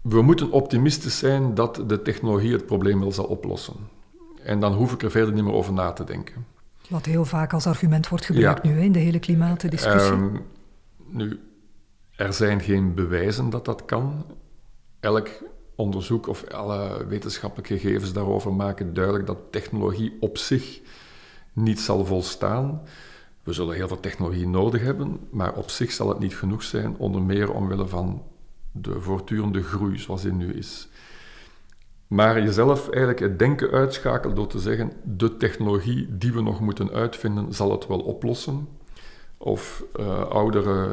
we 0.00 0.22
moeten 0.22 0.50
optimistisch 0.50 1.18
zijn 1.18 1.54
dat 1.54 1.82
de 1.86 2.02
technologie 2.02 2.52
het 2.52 2.66
probleem 2.66 3.00
wel 3.00 3.12
zal 3.12 3.24
oplossen. 3.24 3.74
En 4.42 4.60
dan 4.60 4.72
hoef 4.72 4.92
ik 4.92 5.02
er 5.02 5.10
verder 5.10 5.34
niet 5.34 5.44
meer 5.44 5.52
over 5.52 5.72
na 5.72 5.92
te 5.92 6.04
denken. 6.04 6.46
Wat 6.88 7.04
heel 7.04 7.24
vaak 7.24 7.52
als 7.52 7.66
argument 7.66 8.08
wordt 8.08 8.24
gebruikt 8.24 8.62
nu 8.62 8.80
in 8.80 8.92
de 8.92 8.98
hele 8.98 9.18
klimaatdiscussie. 9.18 10.12
Um, 10.12 10.40
nu, 11.08 11.40
er 12.16 12.32
zijn 12.32 12.60
geen 12.60 12.94
bewijzen 12.94 13.50
dat 13.50 13.64
dat 13.64 13.84
kan. 13.84 14.24
Elk 15.00 15.28
onderzoek 15.74 16.26
of 16.26 16.44
alle 16.48 17.06
wetenschappelijke 17.06 17.78
gegevens 17.78 18.12
daarover 18.12 18.52
maken 18.52 18.94
duidelijk 18.94 19.26
dat 19.26 19.38
technologie 19.50 20.16
op 20.20 20.38
zich 20.38 20.80
niet 21.52 21.80
zal 21.80 22.04
volstaan. 22.04 22.82
We 23.42 23.52
zullen 23.52 23.74
heel 23.74 23.88
veel 23.88 24.00
technologie 24.00 24.48
nodig 24.48 24.82
hebben, 24.82 25.20
maar 25.30 25.54
op 25.54 25.70
zich 25.70 25.92
zal 25.92 26.08
het 26.08 26.18
niet 26.18 26.36
genoeg 26.36 26.62
zijn, 26.62 26.96
onder 26.96 27.22
meer 27.22 27.52
omwille 27.52 27.86
van 27.86 28.22
de 28.72 29.00
voortdurende 29.00 29.62
groei 29.62 29.98
zoals 29.98 30.22
die 30.22 30.32
nu 30.32 30.52
is. 30.52 30.88
Maar 32.06 32.42
jezelf 32.42 32.88
eigenlijk 32.88 33.18
het 33.18 33.38
denken 33.38 33.70
uitschakelen 33.70 34.36
door 34.36 34.46
te 34.46 34.58
zeggen: 34.58 34.92
de 35.04 35.36
technologie 35.36 36.18
die 36.18 36.32
we 36.32 36.42
nog 36.42 36.60
moeten 36.60 36.90
uitvinden, 36.90 37.54
zal 37.54 37.70
het 37.70 37.86
wel 37.86 38.00
oplossen. 38.00 38.68
Of 39.36 39.84
uh, 40.00 40.20
oudere 40.20 40.88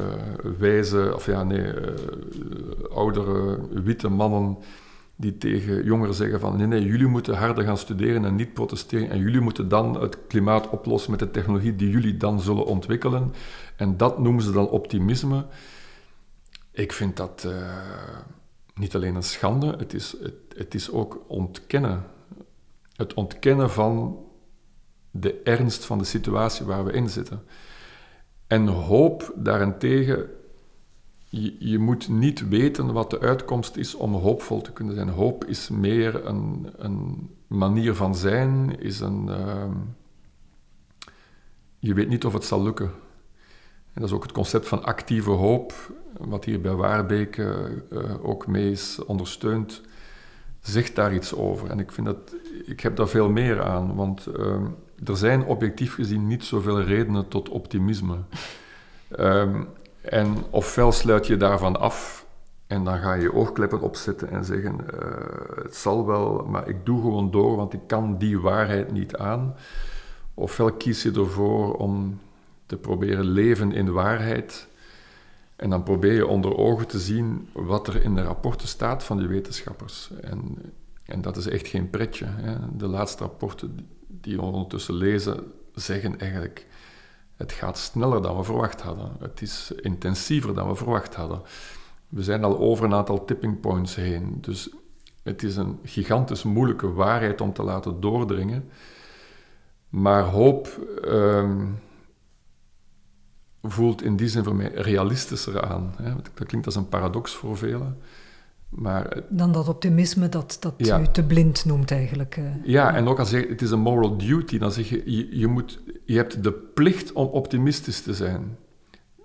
wijze, 0.58 1.12
of 1.16 1.26
ja, 1.26 1.44
nee, 1.44 1.60
uh, 1.60 1.74
oudere 2.92 3.60
witte 3.84 4.10
mannen 4.10 4.58
die 5.20 5.38
tegen 5.38 5.84
jongeren 5.84 6.14
zeggen 6.14 6.40
van 6.40 6.58
nee, 6.58 6.68
nee, 6.68 6.84
jullie 6.84 7.08
moeten 7.08 7.36
harder 7.36 7.64
gaan 7.64 7.78
studeren 7.78 8.26
en 8.26 8.36
niet 8.36 8.54
protesteren 8.54 9.10
en 9.10 9.20
jullie 9.20 9.40
moeten 9.40 9.70
dan 9.70 10.02
het 10.02 10.18
klimaat 10.28 10.70
oplossen 10.70 11.12
met 11.12 11.20
de 11.20 11.32
technologie 11.32 11.76
die 11.76 11.90
jullie 11.90 12.18
dan 12.18 12.40
zullen 12.42 12.66
ontwikkelen. 12.66 13.34
En 13.76 13.98
dat 13.98 14.20
noemen 14.20 14.44
ze 14.44 14.52
dan 14.52 14.70
optimisme. 14.70 15.46
Ik 16.72 16.94
vind 16.94 17.18
dat 17.18 17.44
uh, 17.48 17.80
niet 18.74 18.96
alleen 18.96 19.16
een 19.16 19.24
schande, 19.24 19.76
het 19.78 19.94
is, 19.94 20.16
het 20.56 20.74
is 20.74 20.92
ook 20.92 21.24
ontkennen. 21.28 22.04
Het 22.96 23.14
ontkennen 23.14 23.70
van 23.70 24.18
de 25.12 25.42
ernst 25.44 25.86
van 25.86 25.98
de 25.98 26.04
situatie 26.04 26.66
waar 26.66 26.86
we 26.86 26.92
in 26.92 27.10
zitten. 27.10 27.44
En 28.48 28.68
hoop 28.68 29.34
daarentegen, 29.36 30.30
je, 31.30 31.56
je, 31.60 31.80
moet 31.80 32.10
niet 32.10 32.48
weten 32.48 32.94
wat 32.94 33.10
de 33.10 33.20
uitkomst 33.20 33.76
is 33.76 33.96
om 33.96 34.14
hoopvol 34.14 34.62
te 34.62 34.72
kunnen 34.72 34.96
zijn. 34.96 35.10
Hoop 35.10 35.46
is 35.46 35.70
meer 35.70 36.26
een, 36.26 36.70
een 36.78 37.30
manier 37.48 37.96
van 37.96 38.16
zijn, 38.16 38.80
is 38.80 39.00
een... 39.00 39.26
Uh, 39.28 39.66
je 41.80 41.94
weet 41.94 42.10
niet 42.10 42.26
of 42.26 42.34
het 42.34 42.44
zal 42.44 42.64
lukken. 42.64 42.92
En 43.94 44.02
dat 44.02 44.04
is 44.04 44.16
ook 44.16 44.24
het 44.24 44.32
concept 44.32 44.68
van 44.68 44.84
actieve 44.84 45.30
hoop, 45.30 45.74
wat 46.18 46.46
hier 46.46 46.62
bij 46.62 46.74
Waarbeek 46.74 47.38
uh, 47.38 47.58
ook 48.22 48.48
mee 48.48 48.72
is 48.72 49.00
ondersteund, 49.06 49.82
zegt 50.62 50.96
daar 50.96 51.14
iets 51.14 51.36
over. 51.36 51.70
En 51.70 51.80
ik, 51.80 51.92
vind 51.92 52.08
dat, 52.08 52.36
ik 52.66 52.80
heb 52.80 52.96
daar 52.96 53.08
veel 53.08 53.30
meer 53.30 53.64
aan, 53.64 53.96
want 53.96 54.28
uh, 54.38 54.56
er 55.06 55.18
zijn 55.18 55.44
objectief 55.44 55.94
gezien 55.94 56.28
niet 56.28 56.44
zoveel 56.44 56.82
redenen 56.82 57.28
tot 57.28 57.50
optimisme. 57.50 58.18
Um, 59.20 59.68
en 60.02 60.38
ofwel 60.50 60.92
sluit 60.92 61.28
je 61.28 61.38
daarvan 61.38 61.80
af 61.80 62.20
en 62.70 62.84
dan 62.84 63.00
ga 63.00 63.14
je 63.14 63.22
je 63.22 63.34
oogkleppen 63.34 63.82
opzetten 63.82 64.30
en 64.30 64.46
zeggen: 64.46 64.78
uh, 64.94 65.64
Het 65.64 65.76
zal 65.76 66.06
wel, 66.06 66.46
maar 66.48 66.68
ik 66.68 66.86
doe 66.86 67.02
gewoon 67.02 67.32
door, 67.32 67.56
want 67.56 67.74
ik 67.74 67.80
kan 67.88 68.18
die 68.18 68.40
waarheid 68.40 68.92
niet 68.92 69.16
aan. 69.16 69.56
Ofwel 70.34 70.72
kies 70.72 71.04
je 71.04 71.12
ervoor 71.12 71.74
om 71.74 72.20
te 72.66 72.78
proberen 72.78 73.26
leven 73.26 73.72
in 73.72 73.92
waarheid. 73.92 74.68
En 75.56 75.70
dan 75.70 75.84
probeer 75.84 76.14
je 76.14 76.28
onder 76.28 76.58
ogen 76.58 76.88
te 76.88 77.00
zien 77.00 77.50
wat 77.54 77.88
er 77.88 78.04
in 78.04 78.16
de 78.16 78.24
rapporten 78.24 78.68
staat 78.68 79.04
van 79.04 79.18
die 79.18 79.28
wetenschappers. 79.28 80.10
En, 80.22 80.56
en 81.06 81.22
dat 81.22 81.38
is 81.38 81.48
echt 81.48 81.68
geen 81.68 81.90
pretje. 81.90 82.26
Hè. 82.28 82.56
De 82.78 82.88
laatste 82.88 83.24
rapporten 83.24 83.88
die 84.08 84.36
we 84.36 84.42
ondertussen 84.42 84.94
lezen, 84.94 85.52
zeggen 85.74 86.20
eigenlijk 86.20 86.68
het 87.40 87.52
gaat 87.52 87.78
sneller 87.78 88.22
dan 88.22 88.38
we 88.38 88.44
verwacht 88.44 88.82
hadden. 88.82 89.12
Het 89.20 89.42
is 89.42 89.72
intensiever 89.82 90.54
dan 90.54 90.68
we 90.68 90.76
verwacht 90.76 91.16
hadden. 91.16 91.42
We 92.10 92.24
zijn 92.24 92.44
al 92.44 92.58
over 92.58 92.86
een 92.86 92.94
aantal 92.94 93.26
tipping 93.26 93.60
points 93.60 93.96
heen. 93.96 94.38
Dus 94.42 94.70
het 95.24 95.44
is 95.44 95.56
een 95.56 95.80
gigantisch 95.84 96.44
moeilijke 96.44 96.94
waarheid 96.94 97.42
om 97.42 97.54
te 97.54 97.64
laten 97.64 98.02
doordringen. 98.02 98.70
Maar 99.90 100.24
hoop 100.24 100.68
ehm, 101.04 101.66
voelt 103.62 104.02
in 104.02 104.16
die 104.16 104.28
zin 104.28 104.44
voor 104.44 104.56
mij 104.56 104.72
realistischer 104.74 105.62
aan. 105.62 105.94
Hè. 105.98 106.16
Dat 106.16 106.48
klinkt 106.48 106.66
als 106.66 106.76
een 106.76 106.90
paradox 106.90 107.36
voor 107.36 107.58
velen. 107.58 107.98
Maar, 108.70 109.24
dan 109.30 109.52
dat 109.52 109.68
optimisme 109.68 110.30
dat, 110.30 110.58
dat 110.60 110.74
ja. 110.78 111.00
u 111.00 111.08
te 111.12 111.24
blind 111.24 111.66
noemt 111.66 111.92
eigenlijk. 111.92 112.38
Uh, 112.38 112.46
ja, 112.64 112.96
en 112.96 113.08
ook 113.08 113.20
als 113.20 113.30
je 113.30 113.46
het 113.50 113.62
is 113.62 113.72
een 113.72 113.80
moral 113.80 114.18
duty, 114.18 114.58
dan 114.58 114.72
zeg 114.72 114.90
je, 114.90 115.02
je, 115.06 115.38
je, 115.38 115.48
moet, 115.48 115.80
je 116.10 116.18
hebt 116.18 116.44
de 116.44 116.52
plicht 116.52 117.12
om 117.12 117.28
optimistisch 117.28 118.02
te 118.02 118.14
zijn. 118.14 118.58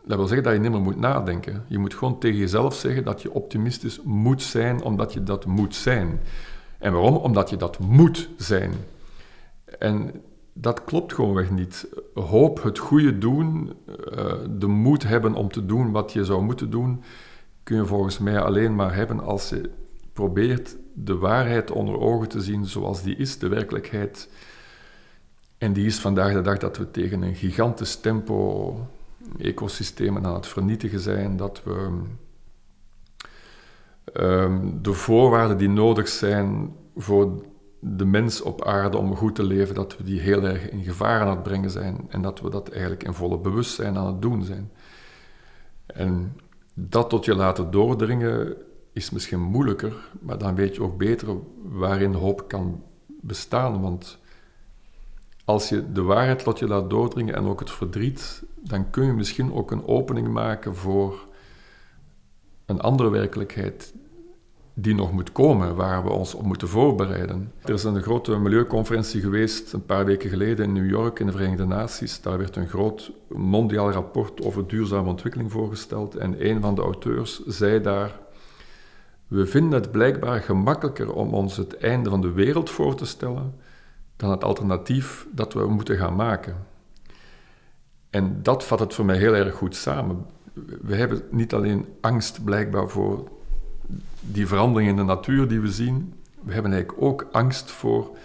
Dat 0.05 0.17
wil 0.17 0.27
zeggen 0.27 0.45
dat 0.45 0.53
je 0.53 0.61
niet 0.61 0.71
meer 0.71 0.81
moet 0.81 1.01
nadenken. 1.01 1.65
Je 1.69 1.79
moet 1.79 1.95
gewoon 1.95 2.19
tegen 2.19 2.39
jezelf 2.39 2.75
zeggen 2.75 3.05
dat 3.05 3.23
je 3.23 3.33
optimistisch 3.33 4.01
moet 4.03 4.43
zijn, 4.43 4.83
omdat 4.83 5.13
je 5.13 5.23
dat 5.23 5.47
moet 5.47 5.75
zijn. 5.75 6.21
En 6.79 6.93
waarom? 6.93 7.17
Omdat 7.17 7.51
je 7.51 7.57
dat 7.57 7.79
moet 7.79 8.29
zijn. 8.37 8.73
En 9.79 10.23
dat 10.53 10.85
klopt 10.85 11.13
gewoonweg 11.13 11.51
niet. 11.51 11.89
Hoop, 12.15 12.63
het 12.63 12.79
goede 12.79 13.19
doen, 13.19 13.73
uh, 13.89 14.33
de 14.59 14.67
moed 14.67 15.03
hebben 15.03 15.35
om 15.35 15.49
te 15.49 15.67
doen 15.67 15.91
wat 15.91 16.13
je 16.13 16.25
zou 16.25 16.43
moeten 16.43 16.71
doen, 16.71 17.03
kun 17.63 17.77
je 17.77 17.87
volgens 17.87 18.19
mij 18.19 18.41
alleen 18.41 18.75
maar 18.75 18.95
hebben 18.95 19.21
als 19.21 19.49
je 19.49 19.71
probeert 20.13 20.77
de 20.95 21.17
waarheid 21.17 21.71
onder 21.71 21.99
ogen 21.99 22.29
te 22.29 22.41
zien 22.41 22.65
zoals 22.65 23.03
die 23.03 23.17
is, 23.17 23.39
de 23.39 23.49
werkelijkheid. 23.49 24.29
En 25.59 25.73
die 25.73 25.87
is 25.87 25.99
vandaag 25.99 26.33
de 26.33 26.41
dag 26.41 26.59
dat 26.59 26.77
we 26.77 26.91
tegen 26.91 27.23
een 27.23 27.35
gigantisch 27.35 27.97
tempo 27.97 28.77
ecosystemen 29.39 30.27
aan 30.27 30.35
het 30.35 30.47
vernietigen 30.47 31.01
zijn, 31.01 31.37
dat 31.37 31.63
we 31.65 31.91
um, 34.13 34.79
de 34.83 34.93
voorwaarden 34.93 35.59
die 35.59 35.69
nodig 35.69 36.09
zijn 36.09 36.73
voor 36.97 37.43
de 37.81 38.05
mens 38.05 38.41
op 38.41 38.65
aarde 38.65 38.97
om 38.97 39.17
goed 39.17 39.35
te 39.35 39.43
leven, 39.43 39.75
dat 39.75 39.97
we 39.97 40.05
die 40.05 40.21
heel 40.21 40.43
erg 40.43 40.71
in 40.71 40.83
gevaar 40.83 41.21
aan 41.21 41.31
het 41.31 41.43
brengen 41.43 41.71
zijn 41.71 42.07
en 42.09 42.23
dat 42.23 42.41
we 42.41 42.51
dat 42.51 42.69
eigenlijk 42.69 43.05
in 43.05 43.13
volle 43.13 43.39
bewustzijn 43.39 43.97
aan 43.97 44.07
het 44.07 44.23
doen 44.23 44.45
zijn. 44.45 44.71
En 45.87 46.37
dat 46.75 47.11
tot 47.11 47.25
je 47.25 47.35
laten 47.35 47.71
doordringen 47.71 48.57
is 48.93 49.11
misschien 49.11 49.41
moeilijker, 49.41 49.93
maar 50.21 50.39
dan 50.39 50.55
weet 50.55 50.75
je 50.75 50.83
ook 50.83 50.99
beter 50.99 51.29
waarin 51.63 52.13
hoop 52.13 52.49
kan 52.49 52.83
bestaan. 53.21 53.81
Want 53.81 54.19
als 55.45 55.69
je 55.69 55.93
de 55.93 56.03
waarheid 56.03 56.45
tot 56.45 56.59
je 56.59 56.67
laat 56.67 56.91
doordringen 56.91 57.35
en 57.35 57.45
ook 57.45 57.61
het 57.61 57.71
verdriet, 57.71 58.43
dan 58.55 58.91
kun 58.91 59.07
je 59.07 59.13
misschien 59.13 59.53
ook 59.53 59.71
een 59.71 59.87
opening 59.87 60.29
maken 60.29 60.77
voor 60.77 61.27
een 62.67 62.81
andere 62.81 63.11
werkelijkheid 63.11 63.95
die 64.75 64.95
nog 64.95 65.13
moet 65.13 65.33
komen, 65.33 65.75
waar 65.75 66.05
we 66.05 66.11
ons 66.11 66.35
op 66.35 66.43
moeten 66.43 66.69
voorbereiden. 66.69 67.53
Er 67.63 67.75
is 67.75 67.85
een 67.85 68.03
grote 68.03 68.39
milieuconferentie 68.39 69.21
geweest 69.21 69.73
een 69.73 69.87
paar 69.87 70.05
weken 70.05 70.31
geleden 70.31 70.65
in 70.65 70.73
New 70.73 70.91
York 70.91 71.19
in 71.19 71.27
de 71.27 71.33
Verenigde 71.33 71.67
Naties. 71.67 72.21
Daar 72.21 72.39
werd 72.39 72.57
een 72.57 72.69
groot 72.69 73.13
mondiaal 73.29 73.91
rapport 73.91 74.45
over 74.45 74.67
duurzame 74.67 75.09
ontwikkeling 75.09 75.53
voorgesteld. 75.53 76.17
En 76.17 76.51
een 76.51 76.61
van 76.61 76.75
de 76.75 76.83
auteurs 76.83 77.45
zei 77.47 77.81
daar: 77.81 78.19
We 79.27 79.47
vinden 79.47 79.81
het 79.81 79.91
blijkbaar 79.91 80.41
gemakkelijker 80.41 81.13
om 81.13 81.35
ons 81.35 81.57
het 81.57 81.77
einde 81.77 82.11
van 82.11 82.21
de 82.21 82.33
wereld 82.33 82.71
voor 82.71 82.95
te 82.95 83.07
stellen 83.07 83.55
dan 84.17 84.31
het 84.31 84.45
alternatief 84.45 85.27
dat 85.31 85.53
we 85.53 85.67
moeten 85.67 85.97
gaan 85.97 86.17
maken. 86.17 86.67
En 88.11 88.43
dat 88.43 88.65
vat 88.65 88.81
het 88.81 88.95
voor 88.95 89.05
mij 89.05 89.17
heel 89.17 89.35
erg 89.35 89.55
goed 89.55 89.77
samen. 89.77 90.27
We 90.83 90.95
hebben 90.95 91.23
niet 91.31 91.55
alleen 91.55 91.87
angst 92.01 92.45
blijkbaar 92.45 92.89
voor 92.89 93.29
die 94.21 94.47
verandering 94.47 94.91
in 94.91 94.97
de 94.97 95.03
natuur 95.03 95.49
die 95.49 95.61
we 95.61 95.73
zien, 95.73 96.15
we 96.43 96.53
hebben 96.53 96.73
eigenlijk 96.73 97.03
ook 97.03 97.29
angst 97.33 97.71
voor 97.71 98.17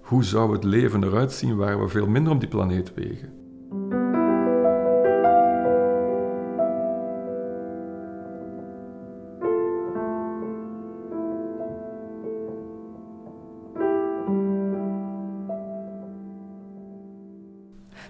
hoe 0.00 0.24
zou 0.24 0.52
het 0.52 0.64
leven 0.64 1.04
eruit 1.04 1.32
zien 1.32 1.56
waar 1.56 1.80
we 1.80 1.88
veel 1.88 2.06
minder 2.06 2.32
op 2.32 2.40
die 2.40 2.48
planeet 2.48 2.94
wegen. 2.94 3.41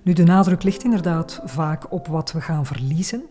Nu, 0.02 0.12
de 0.12 0.24
nadruk 0.24 0.62
ligt 0.62 0.84
inderdaad 0.84 1.40
vaak 1.44 1.92
op 1.92 2.06
wat 2.06 2.32
we 2.32 2.40
gaan 2.40 2.66
verliezen. 2.66 3.22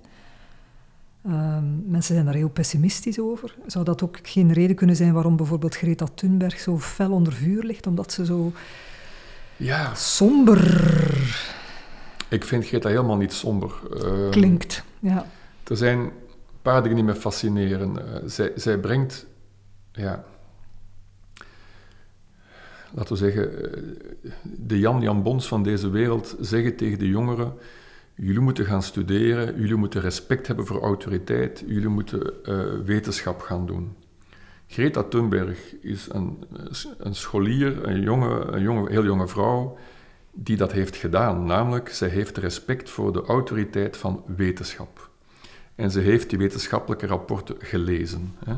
Um, 1.25 1.83
mensen 1.85 2.13
zijn 2.13 2.25
daar 2.25 2.33
heel 2.33 2.49
pessimistisch 2.49 3.19
over. 3.19 3.55
Zou 3.67 3.85
dat 3.85 4.03
ook 4.03 4.19
geen 4.23 4.53
reden 4.53 4.75
kunnen 4.75 4.95
zijn 4.95 5.13
waarom 5.13 5.35
bijvoorbeeld 5.35 5.75
Greta 5.75 6.05
Thunberg 6.15 6.59
zo 6.59 6.79
fel 6.79 7.11
onder 7.11 7.33
vuur 7.33 7.63
ligt? 7.63 7.87
Omdat 7.87 8.11
ze 8.11 8.25
zo 8.25 8.51
ja. 9.57 9.95
somber... 9.95 10.59
Ik 12.29 12.45
vind 12.45 12.65
Greta 12.65 12.89
helemaal 12.89 13.17
niet 13.17 13.33
somber. 13.33 13.71
Uh, 13.93 14.29
Klinkt, 14.29 14.83
ja. 14.99 15.25
Er 15.63 15.77
zijn 15.77 15.99
een 15.99 16.11
paar 16.61 16.81
dingen 16.81 16.95
die 16.95 17.05
me 17.05 17.15
fascineren. 17.15 17.95
Uh, 17.95 18.15
zij, 18.25 18.51
zij 18.55 18.77
brengt... 18.77 19.25
Ja, 19.91 20.23
laten 22.93 23.13
we 23.13 23.19
zeggen, 23.19 23.73
eh, 23.73 23.81
de 24.43 24.79
Jan 24.79 25.01
Jan 25.01 25.23
Bons 25.23 25.47
van 25.47 25.63
deze 25.63 25.89
wereld 25.89 26.35
zeggen 26.39 26.75
tegen 26.75 26.99
de 26.99 27.07
jongeren: 27.07 27.53
jullie 28.15 28.39
moeten 28.39 28.65
gaan 28.65 28.83
studeren, 28.83 29.59
jullie 29.59 29.75
moeten 29.75 30.01
respect 30.01 30.47
hebben 30.47 30.65
voor 30.65 30.81
autoriteit, 30.81 31.63
jullie 31.67 31.87
moeten 31.87 32.33
uh, 32.45 32.63
wetenschap 32.85 33.41
gaan 33.41 33.65
doen. 33.65 33.95
Greta 34.67 35.03
Thunberg 35.03 35.75
is 35.81 36.07
een, 36.11 36.43
een 36.97 37.15
scholier, 37.15 37.87
een, 37.87 38.01
jonge, 38.01 38.45
een 38.45 38.61
jonge, 38.61 38.91
heel 38.91 39.03
jonge 39.03 39.27
vrouw, 39.27 39.77
die 40.31 40.57
dat 40.57 40.71
heeft 40.71 40.95
gedaan. 40.95 41.45
Namelijk, 41.45 41.89
zij 41.89 42.09
heeft 42.09 42.37
respect 42.37 42.89
voor 42.89 43.13
de 43.13 43.21
autoriteit 43.21 43.97
van 43.97 44.23
wetenschap. 44.35 45.09
En 45.75 45.91
ze 45.91 45.99
heeft 45.99 46.29
die 46.29 46.39
wetenschappelijke 46.39 47.07
rapporten 47.07 47.55
gelezen. 47.59 48.35
Hè. 48.45 48.53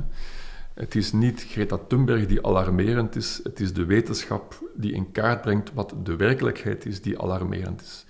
Het 0.74 0.96
is 0.96 1.12
niet 1.12 1.46
Greta 1.50 1.78
Thunberg 1.88 2.26
die 2.26 2.46
alarmerend 2.46 3.16
is, 3.16 3.40
het 3.44 3.60
is 3.60 3.74
de 3.74 3.86
wetenschap 3.86 4.62
die 4.76 4.94
in 4.94 5.12
kaart 5.12 5.42
brengt 5.42 5.72
wat 5.74 5.94
de 6.04 6.16
werkelijkheid 6.16 6.86
is 6.86 7.02
die 7.02 7.20
alarmerend 7.20 7.82
is. 7.82 8.06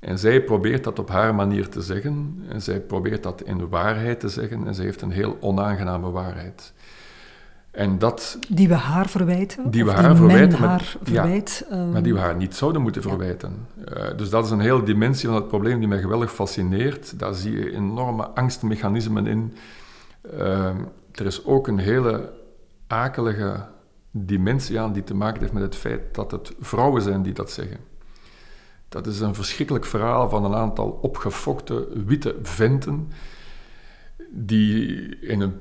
En 0.00 0.18
zij 0.18 0.42
probeert 0.42 0.84
dat 0.84 0.98
op 0.98 1.08
haar 1.08 1.34
manier 1.34 1.68
te 1.68 1.80
zeggen, 1.80 2.42
en 2.48 2.62
zij 2.62 2.80
probeert 2.80 3.22
dat 3.22 3.42
in 3.42 3.68
waarheid 3.68 4.20
te 4.20 4.28
zeggen, 4.28 4.66
en 4.66 4.74
zij 4.74 4.84
heeft 4.84 5.02
een 5.02 5.10
heel 5.10 5.36
onaangename 5.40 6.10
waarheid. 6.10 6.72
En 7.70 7.98
dat, 7.98 8.38
die 8.48 8.68
we 8.68 8.74
haar 8.74 9.08
verwijten? 9.08 9.70
Die 9.70 9.84
we 9.84 9.90
haar 9.90 10.16
verwijten. 10.16 10.58
Haar 10.58 10.96
verwijt, 11.02 11.66
ja, 11.70 11.84
maar 11.84 12.02
die 12.02 12.14
we 12.14 12.20
haar 12.20 12.36
niet 12.36 12.54
zouden 12.54 12.82
moeten 12.82 13.02
verwijten. 13.02 13.66
Uh, 13.78 14.16
dus 14.16 14.30
dat 14.30 14.44
is 14.44 14.50
een 14.50 14.60
hele 14.60 14.82
dimensie 14.82 15.28
van 15.28 15.36
het 15.36 15.48
probleem 15.48 15.78
die 15.78 15.88
mij 15.88 16.00
geweldig 16.00 16.32
fascineert. 16.32 17.18
Daar 17.18 17.34
zie 17.34 17.52
je 17.52 17.74
enorme 17.74 18.28
angstmechanismen 18.28 19.26
in. 19.26 19.54
Uh, 20.38 20.70
er 21.12 21.26
is 21.26 21.44
ook 21.44 21.66
een 21.66 21.78
hele 21.78 22.32
akelige 22.86 23.66
dimensie 24.10 24.80
aan 24.80 24.92
die 24.92 25.04
te 25.04 25.14
maken 25.14 25.40
heeft 25.40 25.52
met 25.52 25.62
het 25.62 25.76
feit 25.76 26.14
dat 26.14 26.30
het 26.30 26.52
vrouwen 26.60 27.02
zijn 27.02 27.22
die 27.22 27.32
dat 27.32 27.50
zeggen. 27.50 27.78
Dat 28.88 29.06
is 29.06 29.20
een 29.20 29.34
verschrikkelijk 29.34 29.84
verhaal 29.84 30.28
van 30.28 30.44
een 30.44 30.54
aantal 30.54 30.98
opgefokte 31.02 31.88
witte 32.06 32.36
venten 32.42 33.10
die 34.30 35.18
in 35.18 35.40
een 35.40 35.60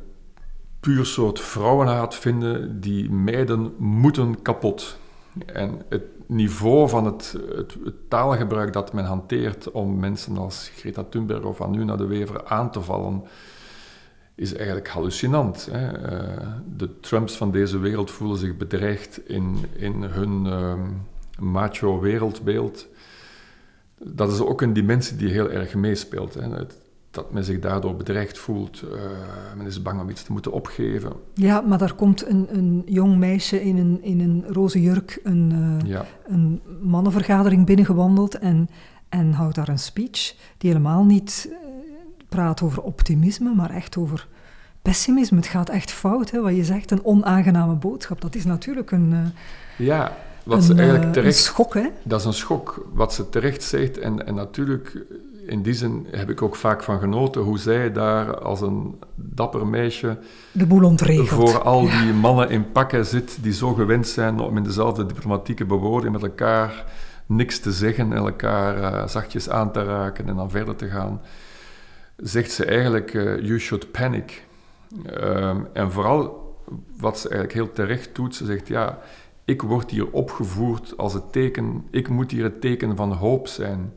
puur 0.79 1.05
soort 1.05 1.39
vrouwenhaat 1.39 2.15
vinden, 2.15 2.81
die 2.81 3.09
meiden 3.09 3.73
moeten 3.77 4.41
kapot. 4.41 4.97
En 5.45 5.81
het 5.89 6.03
niveau 6.25 6.89
van 6.89 7.05
het, 7.05 7.37
het, 7.55 7.77
het, 7.83 8.09
taalgebruik 8.09 8.73
dat 8.73 8.93
men 8.93 9.05
hanteert 9.05 9.71
om 9.71 9.99
mensen 9.99 10.37
als 10.37 10.71
Greta 10.75 11.03
Thunberg 11.03 11.43
of 11.43 11.61
Anuna 11.61 11.95
de 11.95 12.05
Wever 12.05 12.45
aan 12.45 12.71
te 12.71 12.81
vallen, 12.81 13.23
is 14.35 14.53
eigenlijk 14.55 14.87
hallucinant. 14.87 15.67
Hè. 15.71 15.87
Eh, 15.87 16.47
de 16.77 16.99
Trumps 16.99 17.37
van 17.37 17.51
deze 17.51 17.79
wereld 17.79 18.11
voelen 18.11 18.37
zich 18.37 18.57
bedreigd 18.57 19.27
in, 19.27 19.57
in 19.75 20.03
hun 20.03 20.45
uh, 20.45 20.73
macho 21.39 21.99
wereldbeeld. 21.99 22.87
Dat 24.03 24.31
is 24.31 24.39
ook 24.39 24.61
een 24.61 24.73
dimensie 24.73 25.17
die 25.17 25.29
heel 25.29 25.49
erg 25.49 25.75
meespeelt. 25.75 26.33
Hè. 26.33 26.49
Dat 27.11 27.31
men 27.31 27.43
zich 27.43 27.59
daardoor 27.59 27.95
bedreigd 27.95 28.37
voelt. 28.37 28.83
Uh, 28.83 28.91
men 29.57 29.65
is 29.65 29.81
bang 29.81 30.01
om 30.01 30.09
iets 30.09 30.23
te 30.23 30.31
moeten 30.31 30.51
opgeven. 30.51 31.13
Ja, 31.33 31.61
maar 31.61 31.77
daar 31.77 31.93
komt 31.95 32.27
een, 32.27 32.47
een 32.51 32.81
jong 32.85 33.17
meisje 33.17 33.63
in 33.63 33.77
een, 33.77 34.03
in 34.03 34.19
een 34.19 34.43
roze 34.47 34.81
jurk 34.81 35.19
een, 35.23 35.51
uh, 35.87 35.99
een 36.27 36.61
mannenvergadering 36.81 37.65
binnengewandeld 37.65 38.37
en, 38.37 38.69
en 39.09 39.31
houdt 39.31 39.55
daar 39.55 39.69
een 39.69 39.79
speech 39.79 40.35
die 40.57 40.69
helemaal 40.69 41.03
niet 41.03 41.49
praat 42.35 42.61
over 42.61 42.81
optimisme, 42.81 43.53
maar 43.53 43.69
echt 43.69 43.97
over 43.97 44.27
pessimisme. 44.81 45.37
Het 45.37 45.47
gaat 45.47 45.69
echt 45.69 45.91
fout, 45.91 46.31
hè, 46.31 46.41
wat 46.41 46.55
je 46.55 46.63
zegt. 46.63 46.91
Een 46.91 47.05
onaangename 47.05 47.73
boodschap. 47.73 48.21
Dat 48.21 48.35
is 48.35 48.45
natuurlijk 48.45 48.91
een... 48.91 49.11
Uh, 49.11 49.87
ja, 49.87 50.17
wat 50.43 50.63
ze 50.63 50.73
eigenlijk 50.73 51.05
eh, 51.05 51.11
terecht... 51.11 51.37
Een 51.37 51.43
schok, 51.43 51.73
hè? 51.73 51.87
Dat 52.03 52.19
is 52.19 52.25
een 52.25 52.33
schok, 52.33 52.87
wat 52.93 53.13
ze 53.13 53.29
terecht 53.29 53.63
zegt. 53.63 53.97
En, 53.99 54.27
en 54.27 54.35
natuurlijk, 54.35 54.97
in 55.47 55.61
die 55.61 55.73
zin 55.73 56.07
heb 56.11 56.29
ik 56.29 56.41
ook 56.41 56.55
vaak 56.55 56.83
van 56.83 56.99
genoten 56.99 57.41
hoe 57.41 57.59
zij 57.59 57.91
daar 57.91 58.39
als 58.39 58.61
een 58.61 58.95
dapper 59.15 59.67
meisje... 59.67 60.17
De 60.51 60.65
boel 60.65 60.83
ontregelt. 60.83 61.49
Voor 61.49 61.61
al 61.61 61.81
die 61.81 62.13
mannen 62.13 62.49
in 62.49 62.71
pakken 62.71 63.05
zit 63.05 63.37
die 63.41 63.53
zo 63.53 63.73
gewend 63.73 64.07
zijn 64.07 64.39
om 64.39 64.57
in 64.57 64.63
dezelfde 64.63 65.05
diplomatieke 65.05 65.65
bewoording 65.65 66.13
met 66.13 66.23
elkaar 66.23 66.85
niks 67.25 67.59
te 67.59 67.71
zeggen 67.71 68.11
en 68.11 68.17
elkaar 68.17 68.77
uh, 68.77 69.07
zachtjes 69.07 69.49
aan 69.49 69.71
te 69.71 69.83
raken 69.83 70.27
en 70.27 70.35
dan 70.35 70.49
verder 70.49 70.75
te 70.75 70.87
gaan 70.87 71.21
zegt 72.21 72.51
ze 72.51 72.65
eigenlijk: 72.65 73.13
uh, 73.13 73.39
You 73.39 73.59
should 73.59 73.91
panic. 73.91 74.43
Ehm, 75.05 75.63
en 75.73 75.91
vooral 75.91 76.55
wat 76.97 77.19
ze 77.19 77.29
eigenlijk 77.29 77.59
heel 77.59 77.71
terecht 77.73 78.15
doet, 78.15 78.35
ze 78.35 78.45
zegt 78.45 78.67
ja, 78.67 78.99
ik 79.45 79.61
word 79.61 79.91
hier 79.91 80.11
opgevoerd 80.11 80.97
als 80.97 81.13
het 81.13 81.31
teken, 81.31 81.87
ik 81.89 82.09
moet 82.09 82.31
hier 82.31 82.43
het 82.43 82.61
teken 82.61 82.95
van 82.95 83.13
hoop 83.13 83.47
zijn. 83.47 83.93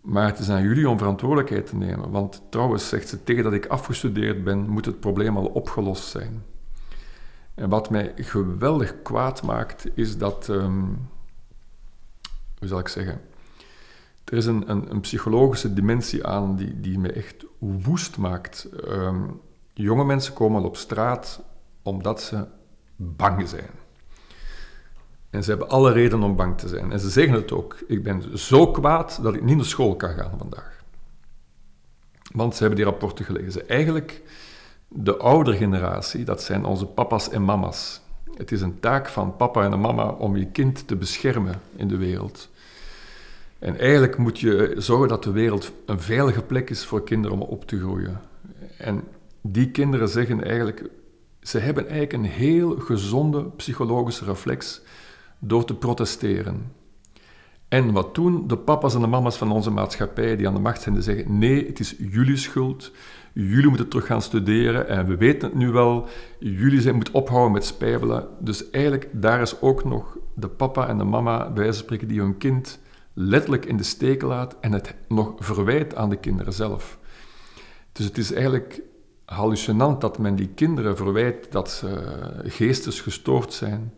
Maar 0.00 0.26
het 0.26 0.38
is 0.38 0.50
aan 0.50 0.62
jullie 0.62 0.88
om 0.88 0.98
verantwoordelijkheid 0.98 1.66
te 1.66 1.76
nemen. 1.76 2.10
Want 2.10 2.42
trouwens, 2.48 2.88
zegt 2.88 3.08
ze, 3.08 3.22
tegen 3.22 3.44
dat 3.44 3.52
ik 3.52 3.66
afgestudeerd 3.66 4.44
ben, 4.44 4.68
moet 4.68 4.84
het 4.84 5.00
probleem 5.00 5.36
al 5.36 5.46
opgelost 5.46 6.04
zijn. 6.04 6.44
En 7.54 7.68
wat 7.68 7.90
mij 7.90 8.12
geweldig 8.16 9.02
kwaad 9.02 9.42
maakt, 9.42 9.86
is 9.94 10.18
dat, 10.18 10.48
ehm, 10.48 10.84
hoe 12.58 12.68
zal 12.68 12.78
ik 12.78 12.88
zeggen, 12.88 13.20
er 14.24 14.36
is 14.36 14.46
een, 14.46 14.70
een, 14.70 14.90
een, 14.90 15.00
psychologische 15.00 15.72
dimensie 15.72 16.26
aan 16.26 16.56
die, 16.56 16.80
die 16.80 16.98
me 16.98 17.12
echt 17.12 17.44
woest 17.58 18.16
maakt. 18.16 18.68
Ehm, 18.86 19.22
jonge 19.72 20.04
mensen 20.04 20.34
komen 20.34 20.64
op 20.64 20.76
straat 20.76 21.42
omdat 21.82 22.22
ze 22.22 22.46
bang 22.96 23.48
zijn. 23.48 23.70
En 25.30 25.42
ze 25.44 25.50
hebben 25.50 25.68
alle 25.68 25.92
reden 25.92 26.22
om 26.22 26.36
bang 26.36 26.58
te 26.58 26.68
zijn. 26.68 26.92
En 26.92 27.00
ze 27.00 27.10
zeggen 27.10 27.34
het 27.34 27.52
ook. 27.52 27.76
Ik 27.86 28.02
ben 28.02 28.38
zo 28.38 28.70
kwaad 28.70 29.18
dat 29.22 29.34
ik 29.34 29.42
niet 29.42 29.56
naar 29.56 29.64
school 29.64 29.96
kan 29.96 30.14
gaan 30.14 30.38
vandaag. 30.38 30.82
Want 32.32 32.52
ze 32.54 32.58
hebben 32.58 32.76
die 32.76 32.88
rapporten 32.90 33.24
gelezen. 33.24 33.68
Eigenlijk, 33.68 34.22
de 34.88 35.16
oudere 35.16 35.56
generatie, 35.56 36.24
dat 36.24 36.42
zijn 36.42 36.64
onze 36.64 36.86
papa's 36.86 37.28
en 37.28 37.44
mama's. 37.44 38.00
Het 38.34 38.52
is 38.52 38.60
een 38.60 38.80
taak 38.80 39.08
van 39.08 39.36
papa 39.36 39.64
en 39.64 39.80
mama 39.80 40.08
om 40.08 40.36
je 40.36 40.46
kind 40.46 40.88
te 40.88 40.96
beschermen 40.96 41.60
in 41.76 41.88
de 41.88 41.96
wereld. 41.96 42.48
En 43.64 43.78
eigenlijk 43.78 44.18
moet 44.18 44.40
je 44.40 44.74
zorgen 44.76 45.08
dat 45.08 45.24
de 45.24 45.30
wereld 45.30 45.72
een 45.86 46.00
veilige 46.00 46.42
plek 46.42 46.70
is 46.70 46.84
voor 46.84 47.04
kinderen 47.04 47.40
om 47.40 47.42
op 47.42 47.66
te 47.66 47.78
groeien. 47.78 48.20
En 48.78 49.02
die 49.42 49.70
kinderen 49.70 50.08
zeggen 50.08 50.44
eigenlijk, 50.44 50.90
ze 51.40 51.58
hebben 51.58 51.88
eigenlijk 51.88 52.12
een 52.12 52.30
heel 52.30 52.76
gezonde 52.76 53.44
psychologische 53.44 54.24
reflex 54.24 54.82
door 55.38 55.64
te 55.64 55.74
protesteren. 55.74 56.72
En 57.68 57.92
wat 57.92 58.14
doen 58.14 58.46
de 58.46 58.58
papa's 58.58 58.94
en 58.94 59.00
de 59.00 59.06
mama's 59.06 59.36
van 59.36 59.52
onze 59.52 59.70
maatschappij 59.70 60.36
die 60.36 60.46
aan 60.46 60.54
de 60.54 60.60
macht 60.60 60.82
zijn, 60.82 60.94
die 60.94 61.04
zeggen: 61.04 61.38
nee, 61.38 61.66
het 61.66 61.80
is 61.80 61.94
jullie 61.98 62.36
schuld. 62.36 62.92
Jullie 63.32 63.68
moeten 63.68 63.88
terug 63.88 64.06
gaan 64.06 64.22
studeren 64.22 64.88
en 64.88 65.06
we 65.06 65.16
weten 65.16 65.48
het 65.48 65.58
nu 65.58 65.70
wel. 65.70 66.08
Jullie 66.38 66.80
zijn, 66.80 66.94
moeten 66.94 67.14
ophouden 67.14 67.52
met 67.52 67.64
spijbelen. 67.64 68.28
Dus 68.38 68.70
eigenlijk, 68.70 69.08
daar 69.12 69.40
is 69.40 69.60
ook 69.60 69.84
nog 69.84 70.18
de 70.34 70.48
papa 70.48 70.88
en 70.88 70.98
de 70.98 71.04
mama, 71.04 71.50
bij 71.50 71.62
wijze 71.62 71.78
spreken, 71.78 72.08
die 72.08 72.20
hun 72.20 72.38
kind 72.38 72.82
letterlijk 73.14 73.64
in 73.64 73.76
de 73.76 73.82
steek 73.82 74.22
laat 74.22 74.56
en 74.60 74.72
het 74.72 74.94
nog 75.08 75.32
verwijt 75.36 75.94
aan 75.94 76.10
de 76.10 76.16
kinderen 76.16 76.52
zelf. 76.52 76.98
Dus 77.92 78.04
het 78.04 78.18
is 78.18 78.32
eigenlijk 78.32 78.80
hallucinant 79.24 80.00
dat 80.00 80.18
men 80.18 80.36
die 80.36 80.48
kinderen 80.48 80.96
verwijt 80.96 81.52
dat 81.52 81.70
ze 81.70 82.02
geestesgestoord 82.44 83.52
zijn 83.52 83.92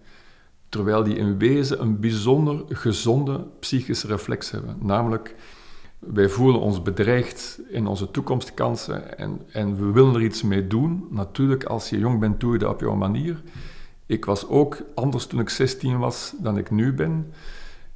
terwijl 0.68 1.02
die 1.02 1.16
in 1.16 1.38
wezen 1.38 1.80
een 1.80 2.00
bijzonder 2.00 2.64
gezonde 2.68 3.46
psychische 3.60 4.06
reflex 4.06 4.50
hebben. 4.50 4.76
Namelijk, 4.80 5.34
wij 5.98 6.28
voelen 6.28 6.60
ons 6.60 6.82
bedreigd 6.82 7.60
in 7.68 7.86
onze 7.86 8.10
toekomstkansen 8.10 9.18
en, 9.18 9.40
en 9.52 9.76
we 9.76 9.92
willen 9.92 10.14
er 10.14 10.22
iets 10.22 10.42
mee 10.42 10.66
doen. 10.66 11.06
Natuurlijk, 11.10 11.64
als 11.64 11.90
je 11.90 11.98
jong 11.98 12.20
bent, 12.20 12.40
doe 12.40 12.52
je 12.52 12.58
dat 12.58 12.72
op 12.72 12.80
jouw 12.80 12.94
manier. 12.94 13.42
Ik 14.06 14.24
was 14.24 14.48
ook 14.48 14.82
anders 14.94 15.26
toen 15.26 15.40
ik 15.40 15.48
16 15.48 15.98
was 15.98 16.34
dan 16.38 16.58
ik 16.58 16.70
nu 16.70 16.92
ben. 16.94 17.32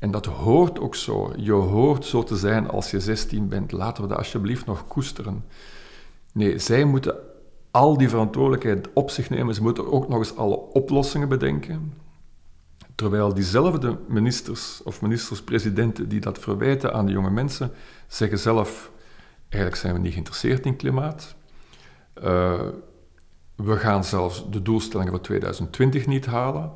En 0.01 0.11
dat 0.11 0.27
hoort 0.27 0.81
ook 0.81 0.95
zo. 0.95 1.33
Je 1.37 1.53
hoort 1.53 2.05
zo 2.05 2.23
te 2.23 2.37
zijn 2.37 2.69
als 2.69 2.91
je 2.91 3.01
16 3.01 3.49
bent. 3.49 3.73
Laten 3.73 4.03
we 4.03 4.09
dat 4.09 4.19
alsjeblieft 4.19 4.67
nog 4.67 4.89
koesteren. 4.89 5.45
Nee, 6.33 6.59
zij 6.59 6.85
moeten 6.85 7.15
al 7.71 7.97
die 7.99 8.09
verantwoordelijkheid 8.09 8.89
op 8.93 9.11
zich 9.11 9.31
nemen. 9.31 9.55
Ze 9.55 9.63
moeten 9.63 9.93
ook 9.93 10.09
nog 10.09 10.19
eens 10.19 10.37
alle 10.37 10.57
oplossingen 10.57 11.29
bedenken. 11.29 11.93
Terwijl 12.95 13.35
diezelfde 13.35 13.99
ministers 14.09 14.83
of 14.83 15.01
ministers-presidenten 15.01 16.09
die 16.09 16.21
dat 16.21 16.39
verwijten 16.39 16.93
aan 16.95 17.07
de 17.07 17.13
jonge 17.13 17.31
mensen, 17.31 17.73
zeggen 18.07 18.39
zelf, 18.39 18.91
eigenlijk 19.49 19.83
zijn 19.83 19.95
we 19.95 20.01
niet 20.01 20.13
geïnteresseerd 20.13 20.67
in 20.67 20.77
klimaat. 20.77 21.35
Uh, 22.23 22.61
we 23.57 23.77
gaan 23.77 24.05
zelfs 24.05 24.51
de 24.51 24.63
doelstellingen 24.63 25.13
van 25.13 25.21
2020 25.21 26.07
niet 26.07 26.27
halen. 26.27 26.73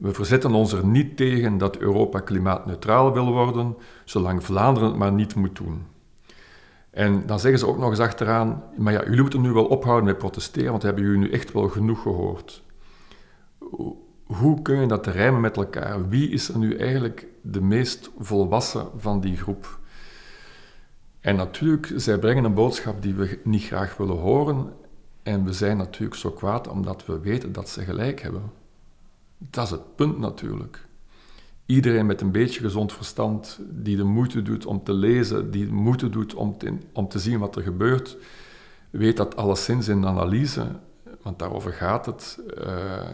We 0.00 0.12
verzetten 0.12 0.52
ons 0.52 0.72
er 0.72 0.86
niet 0.86 1.16
tegen 1.16 1.58
dat 1.58 1.76
Europa 1.76 2.20
klimaatneutraal 2.20 3.12
wil 3.12 3.32
worden, 3.32 3.76
zolang 4.04 4.44
Vlaanderen 4.44 4.88
het 4.88 4.98
maar 4.98 5.12
niet 5.12 5.34
moet 5.34 5.56
doen. 5.56 5.86
En 6.90 7.26
dan 7.26 7.40
zeggen 7.40 7.60
ze 7.60 7.66
ook 7.66 7.78
nog 7.78 7.90
eens 7.90 7.98
achteraan, 7.98 8.62
maar 8.76 8.92
ja, 8.92 9.04
jullie 9.04 9.20
moeten 9.20 9.40
nu 9.40 9.52
wel 9.52 9.66
ophouden 9.66 10.04
met 10.04 10.18
protesteren, 10.18 10.70
want 10.70 10.82
hebben 10.82 11.04
jullie 11.04 11.18
nu 11.18 11.30
echt 11.30 11.52
wel 11.52 11.68
genoeg 11.68 12.02
gehoord 12.02 12.62
hoe 14.32 14.62
kun 14.62 14.80
je 14.80 14.86
dat 14.86 15.06
rijmen 15.06 15.40
met 15.40 15.56
elkaar? 15.56 16.08
Wie 16.08 16.30
is 16.30 16.48
er 16.48 16.58
nu 16.58 16.76
eigenlijk 16.76 17.26
de 17.42 17.60
meest 17.60 18.10
volwassen 18.18 18.86
van 18.96 19.20
die 19.20 19.36
groep? 19.36 19.78
En 21.20 21.36
natuurlijk, 21.36 21.92
zij 21.96 22.18
brengen 22.18 22.44
een 22.44 22.54
boodschap 22.54 23.02
die 23.02 23.14
we 23.14 23.40
niet 23.44 23.62
graag 23.64 23.96
willen 23.96 24.16
horen. 24.16 24.72
En 25.22 25.44
we 25.44 25.52
zijn 25.52 25.76
natuurlijk 25.76 26.20
zo 26.20 26.30
kwaad 26.30 26.68
omdat 26.68 27.06
we 27.06 27.20
weten 27.20 27.52
dat 27.52 27.68
ze 27.68 27.84
gelijk 27.84 28.20
hebben. 28.20 28.42
Dat 29.48 29.64
is 29.64 29.70
het 29.70 29.96
punt 29.96 30.18
natuurlijk. 30.18 30.88
Iedereen 31.66 32.06
met 32.06 32.20
een 32.20 32.32
beetje 32.32 32.60
gezond 32.60 32.92
verstand, 32.92 33.60
die 33.70 33.96
de 33.96 34.04
moeite 34.04 34.42
doet 34.42 34.66
om 34.66 34.82
te 34.82 34.92
lezen, 34.92 35.50
die 35.50 35.66
de 35.66 35.72
moeite 35.72 36.08
doet 36.08 36.34
om 36.34 36.58
te, 36.58 36.78
om 36.92 37.08
te 37.08 37.18
zien 37.18 37.38
wat 37.38 37.56
er 37.56 37.62
gebeurt, 37.62 38.16
weet 38.90 39.16
dat 39.16 39.36
alleszins 39.36 39.88
in 39.88 40.06
analyse, 40.06 40.66
want 41.22 41.38
daarover 41.38 41.72
gaat 41.72 42.06
het, 42.06 42.40
uh, 42.58 43.08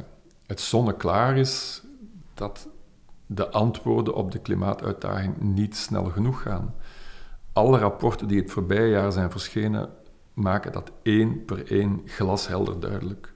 het 0.46 0.60
zonneklaar 0.60 1.36
is 1.36 1.82
dat 2.34 2.68
de 3.26 3.50
antwoorden 3.50 4.14
op 4.14 4.32
de 4.32 4.38
klimaatuitdaging 4.38 5.40
niet 5.40 5.76
snel 5.76 6.04
genoeg 6.04 6.42
gaan. 6.42 6.74
Alle 7.52 7.78
rapporten 7.78 8.28
die 8.28 8.40
het 8.40 8.50
voorbije 8.50 8.88
jaar 8.88 9.12
zijn 9.12 9.30
verschenen, 9.30 9.90
maken 10.32 10.72
dat 10.72 10.92
één 11.02 11.44
per 11.44 11.70
één 11.70 12.00
glashelder 12.04 12.80
duidelijk. 12.80 13.32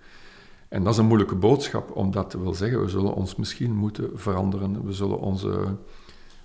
En 0.71 0.85
dat 0.85 0.93
is 0.93 0.99
een 0.99 1.07
moeilijke 1.07 1.35
boodschap, 1.35 1.97
omdat 1.97 2.33
dat 2.33 2.43
wil 2.43 2.55
zeggen, 2.55 2.81
we 2.81 2.89
zullen 2.89 3.15
ons 3.15 3.37
misschien 3.37 3.75
moeten 3.75 4.11
veranderen. 4.15 4.85
We 4.85 4.93
zullen 4.93 5.19
onze 5.19 5.77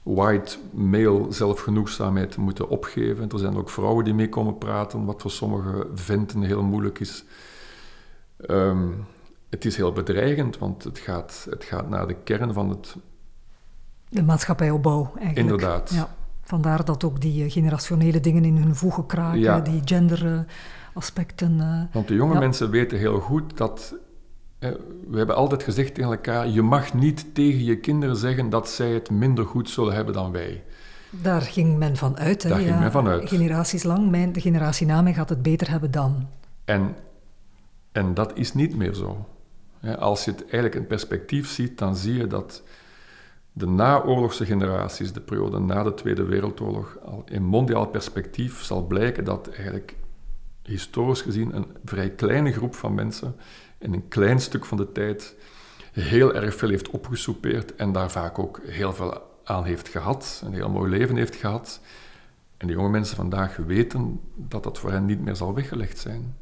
white 0.03 0.57
male 0.73 1.25
zelfgenoegzaamheid 1.29 2.37
moeten 2.37 2.69
opgeven. 2.69 3.29
Er 3.29 3.39
zijn 3.39 3.57
ook 3.57 3.69
vrouwen 3.69 4.03
die 4.03 4.13
mee 4.13 4.29
komen 4.29 4.57
praten, 4.57 5.05
wat 5.05 5.21
voor 5.21 5.31
sommige 5.31 5.87
venten 5.93 6.41
heel 6.41 6.63
moeilijk 6.63 6.99
is. 6.99 7.23
Um, 8.49 9.05
het 9.49 9.65
is 9.65 9.75
heel 9.75 9.91
bedreigend, 9.91 10.57
want 10.57 10.83
het 10.83 10.99
gaat, 10.99 11.47
het 11.49 11.63
gaat 11.63 11.89
naar 11.89 12.07
de 12.07 12.15
kern 12.23 12.53
van 12.53 12.69
het... 12.69 12.95
De 14.09 14.23
maatschappijopbouw, 14.23 15.11
eigenlijk. 15.17 15.37
Inderdaad. 15.37 15.91
Ja. 15.93 16.15
Vandaar 16.41 16.85
dat 16.85 17.03
ook 17.03 17.21
die 17.21 17.43
eh, 17.43 17.51
generationele 17.51 18.19
dingen 18.19 18.45
in 18.45 18.57
hun 18.57 18.75
voegen 18.75 19.05
kraken, 19.05 19.63
die 19.63 19.81
genderaspecten. 19.85 21.57
Uh, 21.57 21.81
want 21.93 22.07
de 22.07 22.13
jonge 22.13 22.39
mensen 22.39 22.69
weten 22.69 22.97
heel 22.97 23.19
goed 23.19 23.57
dat... 23.57 23.95
we 24.59 25.17
hebben 25.17 25.35
altijd 25.35 25.63
gezegd 25.63 25.95
tegen 25.95 26.11
elkaar, 26.11 26.47
je 26.47 26.61
mag 26.61 26.93
niet 26.93 27.35
tegen 27.35 27.63
je 27.63 27.79
kinderen 27.79 28.15
zeggen 28.15 28.49
dat 28.49 28.69
zij 28.69 28.91
het 28.91 29.09
minder 29.09 29.45
goed 29.45 29.69
zullen 29.69 29.93
hebben 29.93 30.13
dan 30.13 30.31
wij. 30.31 30.63
Daar 31.09 31.41
ging 31.41 31.77
men 31.77 31.95
van 31.97 32.17
uit. 32.17 32.43
Hè? 32.43 32.49
Daar 32.49 32.59
ging 32.59 32.79
men 32.79 32.91
van 32.91 33.07
uit. 33.07 33.29
Generaties 33.29 33.83
lang, 33.83 34.09
mijn, 34.09 34.33
de 34.33 34.41
generatie 34.41 34.87
na 34.87 35.01
mij 35.01 35.13
gaat 35.13 35.29
het 35.29 35.41
beter 35.41 35.69
hebben 35.69 35.91
dan. 35.91 36.27
En, 36.65 36.95
en 37.91 38.13
dat 38.13 38.37
is 38.37 38.53
niet 38.53 38.75
meer 38.75 38.93
zo. 38.93 39.25
Als 39.99 40.25
je 40.25 40.31
het 40.31 40.41
eigenlijk 40.41 40.75
in 40.75 40.87
perspectief 40.87 41.49
ziet, 41.49 41.77
dan 41.77 41.95
zie 41.95 42.13
je 42.13 42.27
dat 42.27 42.63
de 43.51 43.67
naoorlogse 43.67 44.45
generaties, 44.45 45.13
de 45.13 45.21
periode 45.21 45.59
na 45.59 45.83
de 45.83 45.93
Tweede 45.93 46.23
Wereldoorlog, 46.23 46.97
al 47.05 47.23
in 47.25 47.43
mondiaal 47.43 47.87
perspectief 47.87 48.63
zal 48.63 48.85
blijken 48.85 49.23
dat 49.23 49.49
eigenlijk 49.49 49.95
historisch 50.63 51.21
gezien 51.21 51.55
een 51.55 51.67
vrij 51.85 52.09
kleine 52.09 52.51
groep 52.51 52.75
van 52.75 52.93
mensen 52.93 53.35
in 53.85 53.93
een 53.93 54.07
klein 54.07 54.39
stuk 54.39 54.65
van 54.65 54.77
de 54.77 54.91
tijd 54.91 55.35
heel 55.91 56.33
erg 56.33 56.55
veel 56.55 56.69
heeft 56.69 56.89
opgesoupeerd 56.89 57.75
en 57.75 57.91
daar 57.91 58.11
vaak 58.11 58.39
ook 58.39 58.61
heel 58.65 58.93
veel 58.93 59.21
aan 59.43 59.63
heeft 59.63 59.87
gehad, 59.87 60.41
een 60.45 60.53
heel 60.53 60.69
mooi 60.69 60.89
leven 60.89 61.15
heeft 61.15 61.35
gehad. 61.35 61.79
En 62.57 62.67
de 62.67 62.73
jonge 62.73 62.89
mensen 62.89 63.15
vandaag 63.15 63.55
weten 63.55 64.19
dat 64.35 64.63
dat 64.63 64.79
voor 64.79 64.91
hen 64.91 65.05
niet 65.05 65.21
meer 65.21 65.35
zal 65.35 65.53
weggelegd 65.53 65.97
zijn. 65.97 66.35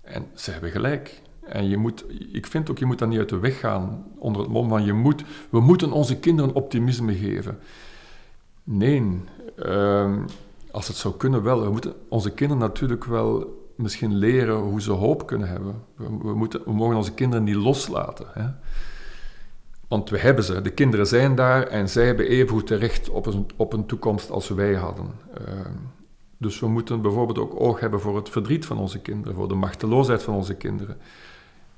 En 0.00 0.26
ze 0.34 0.50
hebben 0.50 0.70
gelijk. 0.70 1.22
En 1.40 1.68
je 1.68 1.76
moet, 1.76 2.04
ik 2.32 2.46
vind 2.46 2.70
ook, 2.70 2.78
je 2.78 2.86
moet 2.86 2.98
dat 2.98 3.08
niet 3.08 3.18
uit 3.18 3.28
de 3.28 3.38
weg 3.38 3.58
gaan 3.58 4.04
onder 4.18 4.42
het 4.42 4.50
mom 4.50 4.68
van 4.68 4.84
je 4.84 4.92
moet, 4.92 5.24
we 5.50 5.60
moeten 5.60 5.92
onze 5.92 6.18
kinderen 6.18 6.54
optimisme 6.54 7.14
geven. 7.14 7.58
Nee, 8.64 9.20
ehm, 9.56 10.20
als 10.70 10.88
het 10.88 10.96
zou 10.96 11.16
kunnen 11.16 11.42
wel. 11.42 11.62
We 11.62 11.70
moeten 11.70 11.94
onze 12.08 12.30
kinderen 12.30 12.62
natuurlijk 12.62 13.04
wel 13.04 13.57
misschien 13.78 14.16
leren 14.16 14.56
hoe 14.56 14.80
ze 14.80 14.92
hoop 14.92 15.26
kunnen 15.26 15.48
hebben. 15.48 15.82
We, 16.22 16.34
moeten, 16.34 16.62
we 16.64 16.72
mogen 16.72 16.96
onze 16.96 17.14
kinderen 17.14 17.44
niet 17.44 17.54
loslaten. 17.54 18.26
Hè? 18.32 18.46
Want 19.88 20.10
we 20.10 20.18
hebben 20.18 20.44
ze, 20.44 20.62
de 20.62 20.70
kinderen 20.70 21.06
zijn 21.06 21.34
daar 21.34 21.66
en 21.66 21.88
zij 21.88 22.06
hebben 22.06 22.28
even 22.28 22.48
goed 22.48 22.66
terecht 22.66 23.08
op 23.08 23.26
een, 23.26 23.46
op 23.56 23.72
een 23.72 23.86
toekomst 23.86 24.30
als 24.30 24.48
wij 24.48 24.74
hadden. 24.74 25.06
Ehm, 25.34 25.72
Dus 26.38 26.60
we 26.60 26.68
moeten 26.68 27.02
bijvoorbeeld 27.02 27.38
ook 27.38 27.60
oog 27.60 27.80
hebben 27.80 28.00
voor 28.00 28.16
het 28.16 28.28
verdriet 28.28 28.66
van 28.66 28.78
onze 28.78 28.98
kinderen, 28.98 29.34
voor 29.34 29.48
de 29.48 29.54
machteloosheid 29.54 30.22
van 30.22 30.34
onze 30.34 30.54
kinderen. 30.54 30.96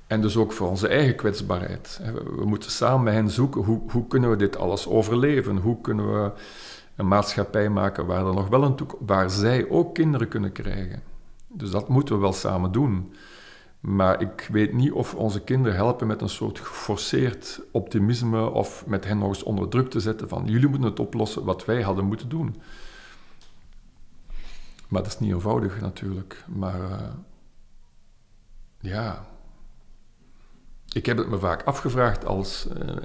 En 0.07 0.21
dus 0.21 0.37
ook 0.37 0.51
voor 0.51 0.69
onze 0.69 0.87
eigen 0.87 1.15
kwetsbaarheid. 1.15 2.01
We 2.35 2.45
moeten 2.45 2.71
samen 2.71 3.03
met 3.03 3.13
hen 3.13 3.29
zoeken 3.29 3.61
hoe, 3.63 3.81
hoe 3.91 4.07
kunnen 4.07 4.29
we 4.29 4.35
dit 4.35 4.57
alles 4.57 4.87
overleven? 4.87 5.57
Hoe 5.57 5.81
kunnen 5.81 6.13
we 6.13 6.31
een 6.95 7.07
maatschappij 7.07 7.69
maken 7.69 8.05
waar, 8.05 8.25
er 8.25 8.33
nog 8.33 8.47
wel 8.47 8.63
een 8.63 8.75
waar 9.05 9.29
zij 9.29 9.69
ook 9.69 9.93
kinderen 9.93 10.27
kunnen 10.27 10.51
krijgen? 10.51 11.01
Dus 11.53 11.71
dat 11.71 11.89
moeten 11.89 12.15
we 12.15 12.21
wel 12.21 12.33
samen 12.33 12.71
doen. 12.71 13.13
Maar 13.79 14.21
ik 14.21 14.47
weet 14.51 14.73
niet 14.73 14.91
of 14.91 15.15
onze 15.15 15.41
kinderen 15.41 15.75
helpen 15.75 16.07
met 16.07 16.21
een 16.21 16.29
soort 16.29 16.59
geforceerd 16.59 17.61
optimisme 17.71 18.49
of 18.49 18.85
met 18.87 19.05
hen 19.05 19.17
nog 19.17 19.27
eens 19.27 19.43
onder 19.43 19.69
druk 19.69 19.89
te 19.89 19.99
zetten 19.99 20.29
van 20.29 20.45
jullie 20.45 20.67
moeten 20.67 20.89
het 20.89 20.99
oplossen 20.99 21.43
wat 21.43 21.65
wij 21.65 21.81
hadden 21.81 22.05
moeten 22.05 22.29
doen. 22.29 22.55
Maar 24.87 25.03
dat 25.03 25.11
is 25.11 25.19
niet 25.19 25.33
eenvoudig 25.33 25.81
natuurlijk. 25.81 26.43
Maar 26.47 26.79
uh, 26.79 26.97
ja, 28.79 29.25
ik 30.91 31.05
heb 31.05 31.17
het 31.17 31.29
me 31.29 31.39
vaak 31.39 31.63
afgevraagd 31.63 32.25
als 32.25 32.67
uh, 32.67 32.95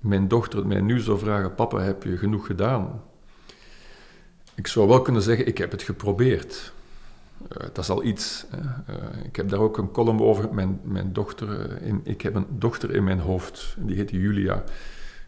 mijn 0.00 0.28
dochter 0.28 0.58
het 0.58 0.68
mij 0.68 0.80
nu 0.80 1.00
zou 1.00 1.18
vragen: 1.18 1.54
Papa, 1.54 1.78
heb 1.78 2.02
je 2.02 2.16
genoeg 2.16 2.46
gedaan? 2.46 3.02
Ik 4.54 4.66
zou 4.66 4.88
wel 4.88 5.02
kunnen 5.02 5.22
zeggen: 5.22 5.46
Ik 5.46 5.58
heb 5.58 5.70
het 5.70 5.82
geprobeerd. 5.82 6.72
Uh, 7.42 7.58
dat 7.58 7.78
is 7.78 7.90
al 7.90 8.04
iets. 8.04 8.46
ik 9.24 9.36
heb 9.36 9.48
daar 9.48 9.60
ook 9.60 9.78
een 9.78 9.90
column 9.90 10.20
over. 10.20 10.54
Mijn, 10.54 10.80
mijn 10.82 11.12
dochter, 11.12 11.82
in, 11.82 12.00
ik 12.04 12.22
heb 12.22 12.34
een 12.34 12.46
dochter 12.50 12.94
in 12.94 13.04
mijn 13.04 13.20
hoofd, 13.20 13.76
die 13.78 13.96
heet 13.96 14.10
Julia. 14.10 14.64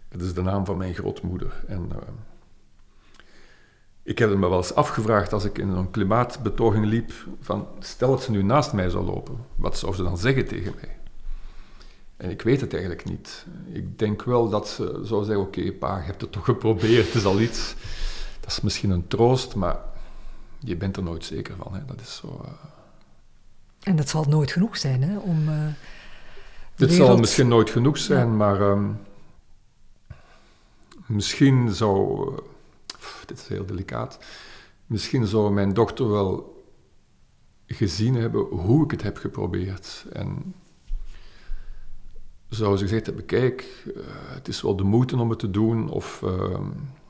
Dat 0.09 0.21
is 0.21 0.35
de 0.35 0.43
naam 0.43 0.65
van 0.65 0.77
mijn 0.77 0.95
grootmoeder. 0.95 1.65
En 1.67 1.91
ik 4.03 4.19
heb 4.19 4.31
me 4.31 4.49
wel 4.49 4.57
eens 4.57 4.75
afgevraagd 4.75 5.33
als 5.33 5.45
ik 5.45 5.59
in 5.59 5.69
een 5.69 5.91
klimaatbetoging 5.91 6.87
liep, 6.87 7.13
van 7.41 7.67
stel 7.79 8.11
dat 8.11 8.23
ze 8.23 8.31
nu 8.31 8.43
naast 8.43 8.73
mij 8.73 8.89
zou 8.89 9.05
lopen, 9.05 9.37
wat 9.57 9.79
zou 9.79 9.95
ze 9.95 10.03
dan 10.03 10.19
zeggen 10.19 10.47
tegen 10.47 10.75
mij? 10.81 10.97
En 12.17 12.31
ik 12.31 12.43
weet 12.43 12.61
het 12.61 12.73
eigenlijk 12.73 13.05
niet. 13.05 13.47
Ik 13.73 13.99
denk 13.99 14.23
wel 14.23 14.49
dat 14.49 14.69
ze 14.69 15.01
zou 15.03 15.25
zeggen, 15.25 15.45
oké 15.45 15.73
pa, 15.73 15.97
je 15.97 16.05
hebt 16.05 16.21
het 16.21 16.33
toch 16.33 16.45
geprobeerd, 16.45 17.07
het 17.07 17.15
is 17.15 17.25
al 17.25 17.41
iets. 17.41 17.75
Dat 18.41 18.51
is 18.51 18.61
misschien 18.61 18.91
een 18.91 19.07
troost, 19.07 19.55
maar 19.55 19.79
je 20.61 20.77
bent 20.77 20.97
er 20.97 21.03
nooit 21.03 21.25
zeker 21.25 21.57
van. 21.57 21.75
Hè? 21.75 21.85
Dat 21.85 22.01
is 22.01 22.17
zo... 22.17 22.41
Uh... 22.45 22.51
En 23.81 23.97
dat 23.97 24.09
zal 24.09 24.25
nooit 24.25 24.53
genoeg 24.53 24.77
zijn, 24.77 25.03
hè, 25.03 25.19
om... 25.19 25.49
Uh, 25.49 25.55
het 26.75 26.93
zal 26.93 27.17
misschien 27.17 27.49
nooit 27.49 27.71
genoeg 27.71 27.99
zijn, 27.99 28.37
maar 28.37 28.61
um, 28.61 29.01
misschien 31.07 31.73
zou 31.75 32.33
dit 33.27 33.39
is 33.39 33.49
heel 33.49 33.67
delicaat. 33.67 34.19
Misschien 34.87 35.27
zou 35.27 35.53
mijn 35.53 35.73
dochter 35.73 36.11
wel 36.11 36.65
gezien 37.67 38.15
hebben 38.15 38.41
hoe 38.41 38.85
ik 38.85 38.91
het 38.91 39.03
heb 39.03 39.17
geprobeerd. 39.17 40.07
En 40.13 40.55
zou 42.49 42.77
ze 42.77 42.83
gezegd 42.83 43.07
hebben, 43.07 43.27
kijk, 43.27 43.85
uh, 43.87 44.03
het 44.11 44.49
is 44.49 44.63
wel 44.63 44.77
de 44.77 44.83
moeite 44.83 45.17
om 45.17 45.31
het 45.31 45.39
te 45.39 45.51
doen, 45.51 45.89
of 45.89 46.23
uh, 46.25 46.59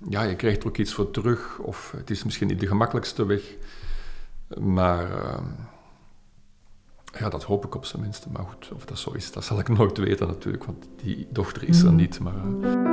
ja, 0.09 0.23
je 0.23 0.37
krijgt 0.37 0.63
er 0.63 0.69
ook 0.69 0.77
iets 0.77 0.95
voor 0.95 1.11
terug, 1.11 1.59
of 1.59 1.95
het 1.97 2.11
is 2.11 2.25
misschien 2.25 2.47
niet 2.47 2.61
de 2.61 2.67
gemakkelijkste 2.67 3.27
weg, 3.27 3.43
maar 4.59 5.11
uh, 5.11 5.39
ja, 7.19 7.29
dat 7.29 7.43
hoop 7.43 7.65
ik 7.65 7.75
op 7.75 7.85
zijn 7.85 8.03
minste. 8.03 8.29
Maar 8.33 8.45
goed, 8.45 8.71
of 8.75 8.85
dat 8.85 8.99
zo 8.99 9.11
is, 9.11 9.33
dat 9.33 9.45
zal 9.45 9.59
ik 9.59 9.69
nooit 9.69 9.99
weten 9.99 10.27
natuurlijk, 10.27 10.65
want 10.65 10.89
die 11.03 11.27
dochter 11.31 11.69
is 11.69 11.83
er 11.83 11.91
mm. 11.91 11.97
niet. 11.97 12.21
Maar, 12.21 12.90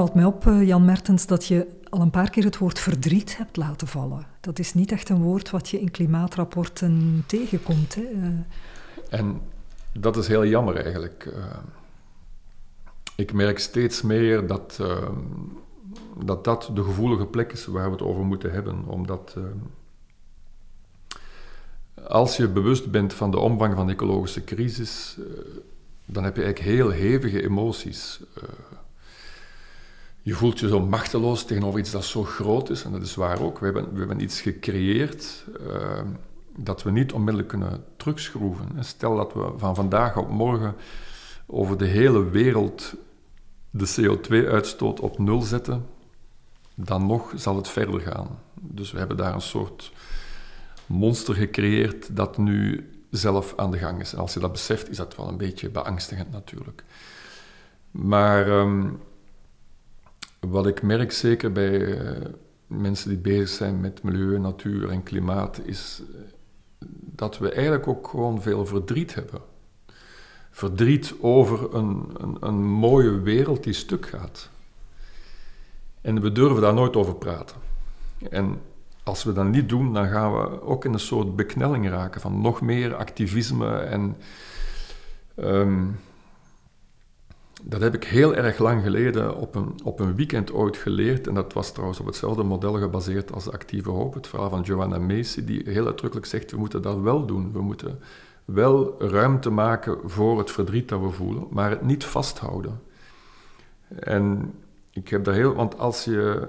valt 0.00 0.14
mij 0.14 0.24
op, 0.24 0.46
eh, 0.46 0.66
Jan 0.66 0.84
Mertens, 0.84 1.26
dat 1.26 1.46
je 1.46 1.66
al 1.88 2.00
een 2.00 2.10
paar 2.10 2.30
keer 2.30 2.44
het 2.44 2.58
woord 2.58 2.78
verdriet 2.78 3.36
hebt 3.36 3.56
laten 3.56 3.86
vallen. 3.86 4.26
Dat 4.40 4.58
is 4.58 4.74
niet 4.74 4.92
echt 4.92 5.08
een 5.08 5.22
woord 5.22 5.50
wat 5.50 5.68
je 5.68 5.80
in 5.80 5.90
klimaatrapporten 5.90 7.24
tegenkomt. 7.26 7.94
Hè? 7.94 8.02
Eh, 8.02 9.18
en 9.20 9.40
dat 9.92 10.16
is 10.16 10.28
heel 10.28 10.46
jammer 10.46 10.76
eigenlijk. 10.76 11.32
Eh, 11.36 11.56
ik 13.16 13.32
merk 13.32 13.58
steeds 13.58 14.02
meer 14.02 14.46
dat, 14.46 14.80
dat 16.24 16.44
dat 16.44 16.70
de 16.74 16.82
gevoelige 16.82 17.26
plek 17.26 17.52
is 17.52 17.66
waar 17.66 17.86
we 17.86 17.92
het 17.92 18.02
over 18.02 18.24
moeten 18.24 18.52
hebben. 18.52 18.84
Omdat 18.86 19.36
als 22.08 22.36
je 22.36 22.48
bewust 22.48 22.90
bent 22.90 23.14
van 23.14 23.30
de 23.30 23.38
omvang 23.38 23.74
van 23.74 23.86
de 23.86 23.92
ecologische 23.92 24.44
crisis, 24.44 25.18
dan 26.04 26.24
heb 26.24 26.36
je 26.36 26.42
eigenlijk 26.42 26.76
heel 26.76 26.90
hevige 26.90 27.42
emoties 27.42 28.20
je 30.22 30.34
voelt 30.34 30.58
je 30.58 30.68
zo 30.68 30.80
machteloos 30.80 31.44
tegenover 31.44 31.80
iets 31.80 31.90
dat 31.90 32.04
zo 32.04 32.24
groot 32.24 32.70
is. 32.70 32.84
En 32.84 32.92
dat 32.92 33.02
is 33.02 33.14
waar 33.14 33.40
ook. 33.40 33.58
We 33.58 33.64
hebben, 33.64 33.92
we 33.92 33.98
hebben 33.98 34.20
iets 34.20 34.40
gecreëerd 34.40 35.44
uh, 35.60 36.00
dat 36.56 36.82
we 36.82 36.90
niet 36.90 37.12
onmiddellijk 37.12 37.48
kunnen 37.48 37.84
terugschroeven. 37.96 38.84
Stel 38.84 39.16
dat 39.16 39.32
we 39.32 39.52
van 39.56 39.74
vandaag 39.74 40.16
op 40.16 40.28
morgen 40.28 40.74
over 41.46 41.78
de 41.78 41.86
hele 41.86 42.30
wereld 42.30 42.94
de 43.70 43.94
CO2-uitstoot 44.00 45.00
op 45.00 45.18
nul 45.18 45.40
zetten, 45.40 45.86
dan 46.74 47.06
nog 47.06 47.32
zal 47.36 47.56
het 47.56 47.68
verder 47.68 48.00
gaan. 48.00 48.38
Dus 48.54 48.92
we 48.92 48.98
hebben 48.98 49.16
daar 49.16 49.34
een 49.34 49.40
soort 49.40 49.92
monster 50.86 51.34
gecreëerd 51.34 52.16
dat 52.16 52.38
nu 52.38 52.90
zelf 53.10 53.52
aan 53.56 53.70
de 53.70 53.78
gang 53.78 54.00
is. 54.00 54.12
En 54.12 54.18
als 54.18 54.34
je 54.34 54.40
dat 54.40 54.52
beseft, 54.52 54.90
is 54.90 54.96
dat 54.96 55.16
wel 55.16 55.28
een 55.28 55.36
beetje 55.36 55.70
beangstigend 55.70 56.30
natuurlijk. 56.30 56.84
Maar 57.90 58.48
um, 58.48 59.00
wat 60.40 60.66
ik 60.66 60.82
merk, 60.82 61.12
zeker 61.12 61.52
bij 61.52 61.80
uh, 61.80 62.10
mensen 62.66 63.08
die 63.08 63.18
bezig 63.18 63.48
zijn 63.48 63.80
met 63.80 64.02
milieu, 64.02 64.38
natuur 64.38 64.90
en 64.90 65.02
klimaat, 65.02 65.60
is 65.64 66.02
eh, 66.14 66.86
dat 67.14 67.38
we 67.38 67.52
eigenlijk 67.52 67.88
ook 67.88 68.08
gewoon 68.08 68.42
veel 68.42 68.66
verdriet 68.66 69.14
hebben. 69.14 69.40
Verdriet 70.50 71.14
over 71.20 71.74
een, 71.74 72.10
een, 72.16 72.36
een 72.40 72.64
mooie 72.64 73.20
wereld 73.20 73.64
die 73.64 73.72
stuk 73.72 74.06
gaat. 74.06 74.50
En 76.00 76.20
we 76.20 76.32
durven 76.32 76.62
daar 76.62 76.74
nooit 76.74 76.96
over 76.96 77.14
praten. 77.14 77.56
En 78.30 78.60
als 79.02 79.24
we 79.24 79.32
dat 79.32 79.46
niet 79.46 79.68
doen, 79.68 79.94
dan 79.94 80.08
gaan 80.08 80.32
we 80.32 80.62
ook 80.62 80.84
in 80.84 80.92
een 80.92 80.98
soort 80.98 81.36
beknelling 81.36 81.88
raken 81.88 82.20
van 82.20 82.40
nog 82.40 82.60
meer 82.60 82.94
activisme 82.94 83.76
en 83.76 84.16
um, 85.36 85.98
dat 87.62 87.80
heb 87.80 87.94
ik 87.94 88.04
heel 88.04 88.34
erg 88.34 88.58
lang 88.58 88.82
geleden 88.82 89.36
op 89.36 89.54
een, 89.54 89.80
op 89.84 90.00
een 90.00 90.14
weekend 90.14 90.52
ooit 90.52 90.76
geleerd. 90.76 91.26
En 91.26 91.34
dat 91.34 91.52
was 91.52 91.72
trouwens 91.72 92.00
op 92.00 92.06
hetzelfde 92.06 92.42
model 92.42 92.72
gebaseerd 92.72 93.32
als 93.32 93.44
de 93.44 93.52
actieve 93.52 93.90
hoop. 93.90 94.14
Het 94.14 94.26
verhaal 94.26 94.50
van 94.50 94.62
Joanna 94.62 94.98
Macy, 94.98 95.44
die 95.44 95.62
heel 95.64 95.86
uitdrukkelijk 95.86 96.28
zegt, 96.28 96.50
we 96.50 96.56
moeten 96.56 96.82
dat 96.82 97.00
wel 97.00 97.26
doen. 97.26 97.52
We 97.52 97.60
moeten 97.60 97.98
wel 98.44 99.02
ruimte 99.02 99.50
maken 99.50 99.98
voor 100.04 100.38
het 100.38 100.50
verdriet 100.50 100.88
dat 100.88 101.00
we 101.00 101.10
voelen, 101.10 101.46
maar 101.50 101.70
het 101.70 101.82
niet 101.82 102.04
vasthouden. 102.04 102.80
En 103.88 104.54
ik 104.90 105.08
heb 105.08 105.24
daar 105.24 105.34
heel... 105.34 105.54
Want 105.54 105.78
als 105.78 106.04
je 106.04 106.48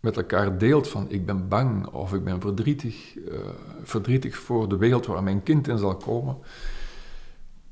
met 0.00 0.16
elkaar 0.16 0.58
deelt 0.58 0.88
van 0.88 1.10
ik 1.10 1.26
ben 1.26 1.48
bang 1.48 1.86
of 1.86 2.14
ik 2.14 2.24
ben 2.24 2.40
verdrietig, 2.40 3.16
uh, 3.16 3.38
verdrietig 3.82 4.36
voor 4.36 4.68
de 4.68 4.76
wereld 4.76 5.06
waar 5.06 5.22
mijn 5.22 5.42
kind 5.42 5.68
in 5.68 5.78
zal 5.78 5.96
komen 5.96 6.38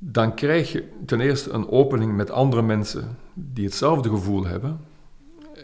dan 0.06 0.34
krijg 0.34 0.72
je 0.72 0.88
ten 1.06 1.20
eerste 1.20 1.50
een 1.50 1.68
opening 1.68 2.16
met 2.16 2.30
andere 2.30 2.62
mensen 2.62 3.18
die 3.34 3.64
hetzelfde 3.64 4.08
gevoel 4.08 4.46
hebben. 4.46 4.80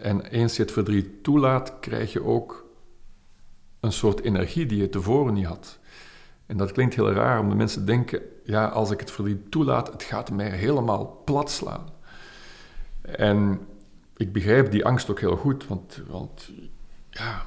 En 0.02 0.24
eens 0.24 0.56
je 0.56 0.62
het 0.62 0.72
verdriet 0.72 1.22
toelaat, 1.22 1.72
krijg 1.80 2.12
je 2.12 2.24
ook 2.24 2.66
een 3.80 3.92
soort 3.92 4.20
energie 4.20 4.66
die 4.66 4.78
je 4.78 4.88
tevoren 4.88 5.34
niet 5.34 5.46
had. 5.46 5.78
En 6.46 6.56
dat 6.56 6.72
klinkt 6.72 6.94
heel 6.94 7.12
raar, 7.12 7.40
omdat 7.40 7.56
mensen 7.56 7.86
denken, 7.86 8.20
ja, 8.44 8.66
als 8.66 8.90
ik 8.90 9.00
het 9.00 9.10
verdriet 9.10 9.50
toelaat, 9.50 9.92
het 9.92 10.02
gaat 10.02 10.30
mij 10.30 10.50
helemaal 10.50 11.22
plat 11.24 11.50
slaan. 11.50 11.88
En 13.00 13.60
ik 14.16 14.32
begrijp 14.32 14.70
die 14.70 14.84
angst 14.84 15.10
ook 15.10 15.20
heel 15.20 15.36
goed, 15.36 15.66
want, 15.66 16.02
want 16.08 16.50
ja, 17.10 17.42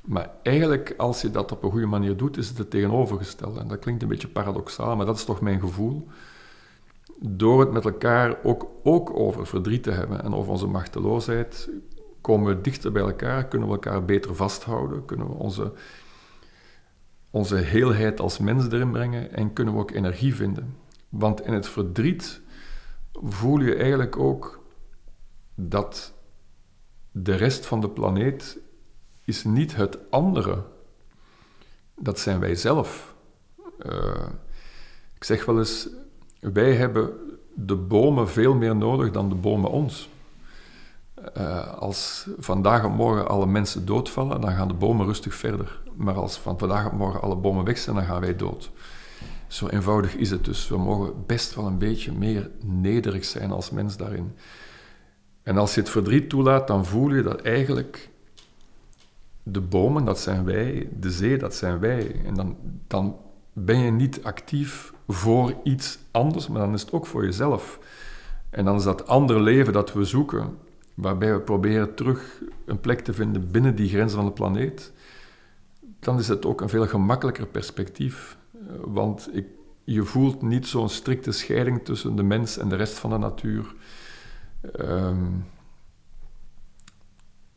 maar 0.00 0.30
eigenlijk 0.42 0.94
als 0.96 1.20
je 1.20 1.30
dat 1.30 1.52
op 1.52 1.62
een 1.62 1.70
goede 1.70 1.86
manier 1.86 2.16
doet, 2.16 2.36
is 2.36 2.48
het 2.48 2.58
het 2.58 2.70
tegenovergestelde. 2.70 3.60
En 3.60 3.68
dat 3.68 3.78
klinkt 3.78 4.02
een 4.02 4.08
beetje 4.08 4.28
paradoxaal, 4.28 4.96
maar 4.96 5.06
dat 5.06 5.16
is 5.16 5.24
toch 5.24 5.40
mijn 5.40 5.60
gevoel 5.60 6.08
door 7.20 7.60
het 7.60 7.72
met 7.72 7.84
elkaar 7.84 8.36
ook, 8.42 8.70
ook 8.82 9.16
over 9.16 9.46
verdriet 9.46 9.82
te 9.82 9.90
hebben 9.90 10.22
en 10.22 10.34
over 10.34 10.50
onze 10.50 10.66
machteloosheid, 10.66 11.70
komen 12.20 12.56
we 12.56 12.60
dichter 12.60 12.92
bij 12.92 13.02
elkaar, 13.02 13.48
kunnen 13.48 13.68
we 13.68 13.74
elkaar 13.74 14.04
beter 14.04 14.34
vasthouden, 14.34 15.04
kunnen 15.04 15.26
we 15.26 15.32
onze, 15.32 15.72
onze 17.30 17.56
heelheid 17.56 18.20
als 18.20 18.38
mens 18.38 18.66
erin 18.66 18.90
brengen 18.90 19.32
en 19.32 19.52
kunnen 19.52 19.74
we 19.74 19.80
ook 19.80 19.90
energie 19.90 20.34
vinden. 20.34 20.76
Want 21.08 21.46
in 21.46 21.52
het 21.52 21.68
verdriet 21.68 22.40
voel 23.12 23.60
je 23.60 23.74
eigenlijk 23.74 24.18
ook 24.18 24.62
dat 25.54 26.12
de 27.10 27.34
rest 27.34 27.66
van 27.66 27.80
de 27.80 27.90
planeet 27.90 28.58
is 29.24 29.44
niet 29.44 29.76
het 29.76 30.10
andere. 30.10 30.62
Dat 31.96 32.18
zijn 32.18 32.40
wij 32.40 32.54
zelf. 32.54 33.14
Uh, 33.86 34.28
ik 35.14 35.24
zeg 35.24 35.44
wel 35.44 35.58
eens, 35.58 35.88
wij 36.52 36.74
hebben 36.74 37.12
de 37.54 37.76
bomen 37.76 38.28
veel 38.28 38.54
meer 38.54 38.76
nodig 38.76 39.10
dan 39.10 39.28
de 39.28 39.34
bomen 39.34 39.70
ons. 39.70 40.08
Uh, 41.38 41.72
als 41.72 42.26
vandaag 42.38 42.84
op 42.84 42.92
morgen 42.92 43.28
alle 43.28 43.46
mensen 43.46 43.86
doodvallen, 43.86 44.40
dan 44.40 44.52
gaan 44.52 44.68
de 44.68 44.74
bomen 44.74 45.06
rustig 45.06 45.34
verder. 45.34 45.80
Maar 45.96 46.14
als 46.14 46.36
van 46.36 46.58
vandaag 46.58 46.86
op 46.86 46.92
morgen 46.92 47.20
alle 47.20 47.36
bomen 47.36 47.64
weg 47.64 47.78
zijn, 47.78 47.96
dan 47.96 48.04
gaan 48.04 48.20
wij 48.20 48.36
dood. 48.36 48.70
Zo 49.46 49.66
eenvoudig 49.66 50.14
is 50.14 50.30
het 50.30 50.44
dus. 50.44 50.68
We 50.68 50.78
mogen 50.78 51.26
best 51.26 51.54
wel 51.54 51.66
een 51.66 51.78
beetje 51.78 52.12
meer 52.12 52.50
nederig 52.60 53.24
zijn 53.24 53.50
als 53.50 53.70
mens 53.70 53.96
daarin. 53.96 54.32
En 55.42 55.56
als 55.56 55.74
je 55.74 55.80
het 55.80 55.90
verdriet 55.90 56.28
toelaat, 56.28 56.66
dan 56.66 56.86
voel 56.86 57.14
je 57.14 57.22
dat 57.22 57.40
eigenlijk 57.40 58.10
de 59.42 59.60
bomen, 59.60 60.04
dat 60.04 60.18
zijn 60.18 60.44
wij, 60.44 60.88
de 61.00 61.10
zee, 61.10 61.38
dat 61.38 61.54
zijn 61.54 61.78
wij. 61.78 62.22
En 62.24 62.34
dan, 62.34 62.56
dan 62.86 63.16
ben 63.52 63.78
je 63.78 63.90
niet 63.90 64.24
actief 64.24 64.93
voor 65.08 65.54
iets 65.64 65.98
anders, 66.10 66.48
maar 66.48 66.60
dan 66.60 66.74
is 66.74 66.80
het 66.80 66.92
ook 66.92 67.06
voor 67.06 67.24
jezelf. 67.24 67.78
En 68.50 68.64
dan 68.64 68.76
is 68.76 68.84
dat 68.84 69.06
andere 69.06 69.40
leven 69.40 69.72
dat 69.72 69.92
we 69.92 70.04
zoeken, 70.04 70.58
waarbij 70.94 71.32
we 71.32 71.40
proberen 71.40 71.94
terug 71.94 72.42
een 72.64 72.80
plek 72.80 73.00
te 73.00 73.12
vinden 73.12 73.50
binnen 73.50 73.76
die 73.76 73.88
grenzen 73.88 74.16
van 74.16 74.26
de 74.26 74.32
planeet, 74.32 74.92
dan 76.00 76.18
is 76.18 76.28
het 76.28 76.46
ook 76.46 76.60
een 76.60 76.68
veel 76.68 76.86
gemakkelijker 76.86 77.46
perspectief. 77.46 78.36
Want 78.80 79.28
ik, 79.32 79.46
je 79.84 80.02
voelt 80.02 80.42
niet 80.42 80.66
zo'n 80.66 80.88
strikte 80.88 81.32
scheiding 81.32 81.84
tussen 81.84 82.16
de 82.16 82.22
mens 82.22 82.58
en 82.58 82.68
de 82.68 82.76
rest 82.76 82.98
van 82.98 83.10
de 83.10 83.18
natuur. 83.18 83.74
Um, 84.80 85.44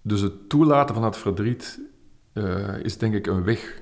dus 0.01 0.21
het 0.21 0.49
toelaten 0.49 0.95
van 0.95 1.03
het 1.03 1.17
verdriet 1.17 1.79
uh, 2.33 2.79
is 2.79 2.97
denk 2.97 3.13
ik 3.13 3.27
een 3.27 3.43
weg. 3.43 3.81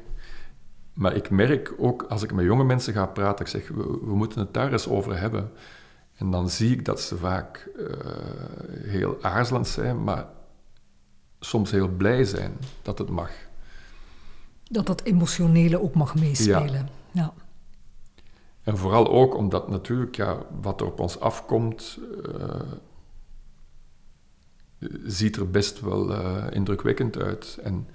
Maar 0.96 1.16
ik 1.16 1.30
merk 1.30 1.74
ook 1.78 2.04
als 2.04 2.24
ik 2.24 2.34
met 2.34 2.46
jonge 2.46 2.64
mensen 2.64 2.94
ga 2.94 3.06
praten, 3.06 3.46
ik 3.46 3.52
zeg, 3.52 3.68
we, 3.68 4.00
we 4.02 4.16
moeten 4.16 4.40
het 4.40 4.54
daar 4.54 4.72
eens 4.72 4.88
over 4.88 5.20
hebben. 5.20 5.52
En 6.16 6.32
dan 6.32 6.50
zie 6.50 6.72
ik 6.72 6.86
dat 6.86 7.02
ze 7.02 7.18
vaak 7.18 7.70
uh, 7.78 7.88
heel 8.84 9.18
aarzelend 9.22 9.68
zijn, 9.68 10.04
maar 10.04 10.28
soms 11.40 11.72
heel 11.72 11.88
blij 11.88 12.24
zijn 12.24 12.58
dat 12.82 12.98
het 12.98 13.10
mag. 13.10 13.32
Dat 14.64 14.86
dat 14.86 15.04
emotionele 15.04 15.82
ook 15.82 15.94
mag 15.94 16.16
meespelen. 16.16 16.90
Ja. 17.12 17.22
ja. 17.22 17.34
En 18.64 18.78
vooral 18.78 19.08
ook 19.08 19.36
omdat 19.36 19.70
natuurlijk 19.70 20.16
ja, 20.16 20.38
wat 20.62 20.82
er 20.82 20.88
op 20.88 21.00
ons 21.00 21.20
afkomt, 21.20 22.00
uh, 22.40 22.60
ziet 25.06 25.36
er 25.36 25.50
best 25.50 25.80
wel 25.80 26.12
uh, 26.12 26.46
indrukwekkend 26.52 27.18
uit. 27.18 27.58
En 27.64 27.88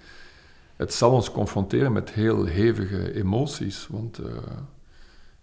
het 0.81 0.95
zal 0.95 1.13
ons 1.13 1.31
confronteren 1.31 1.93
met 1.93 2.11
heel 2.11 2.45
hevige 2.45 3.15
emoties, 3.15 3.87
want 3.91 4.21
uh, 4.21 4.27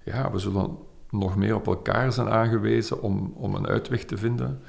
ja, 0.04 0.32
we 0.32 0.40
zullen 0.40 0.78
nog 1.10 1.36
meer 1.36 1.56
op 1.56 1.68
elkaar 1.68 2.14
zijn 2.14 2.30
aangewezen 2.30 3.02
om, 3.02 3.34
om 3.36 3.56
een 3.56 3.68
uitweg 3.68 4.06
te 4.06 4.18
vinden. 4.18 4.62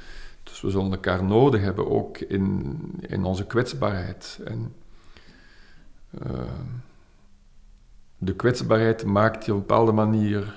Dus 0.42 0.60
we 0.60 0.70
zullen 0.70 0.90
elkaar 0.90 1.24
nodig 1.24 1.60
hebben, 1.60 1.90
ook 1.90 2.18
in, 2.18 2.76
in 3.00 3.24
onze 3.24 3.46
kwetsbaarheid. 3.46 4.40
En, 4.44 4.74
uh, 6.26 6.40
de 8.18 8.34
kwetsbaarheid 8.34 9.04
maakt 9.04 9.44
je 9.44 9.52
op 9.52 9.58
een 9.58 9.66
bepaalde 9.66 9.92
manier 9.92 10.54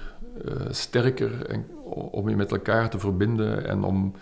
sterker 0.69 1.45
en, 1.45 1.65
om 2.11 2.29
je 2.29 2.35
met 2.35 2.51
elkaar 2.51 2.89
te 2.89 2.99
verbinden 2.99 3.67
en 3.67 3.83
om 3.83 4.13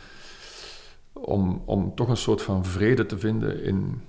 om, 1.13 1.61
om 1.65 1.95
toch 1.95 2.09
een 2.09 2.17
soort 2.17 2.41
van 2.41 2.65
vrede 2.65 3.05
te 3.05 3.17
vinden 3.17 3.63
in, 3.63 4.01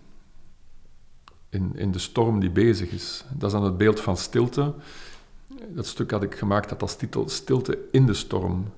in, 1.51 1.73
in 1.75 1.91
de 1.91 1.99
storm 1.99 2.41
die 2.41 2.51
bezig 2.51 2.91
is. 2.91 3.25
Dat 3.33 3.53
is 3.53 3.53
dan 3.53 3.65
het 3.65 3.77
beeld 3.77 4.01
van 4.01 4.17
stilte. 4.17 4.75
Dat 5.69 5.87
stuk 5.87 6.11
had 6.11 6.23
ik 6.23 6.35
gemaakt 6.35 6.69
dat 6.69 6.83
als 6.83 6.97
titel 6.97 7.29
Stilte 7.29 7.79
in 7.91 8.07
de 8.07 8.15
storm. 8.15 8.73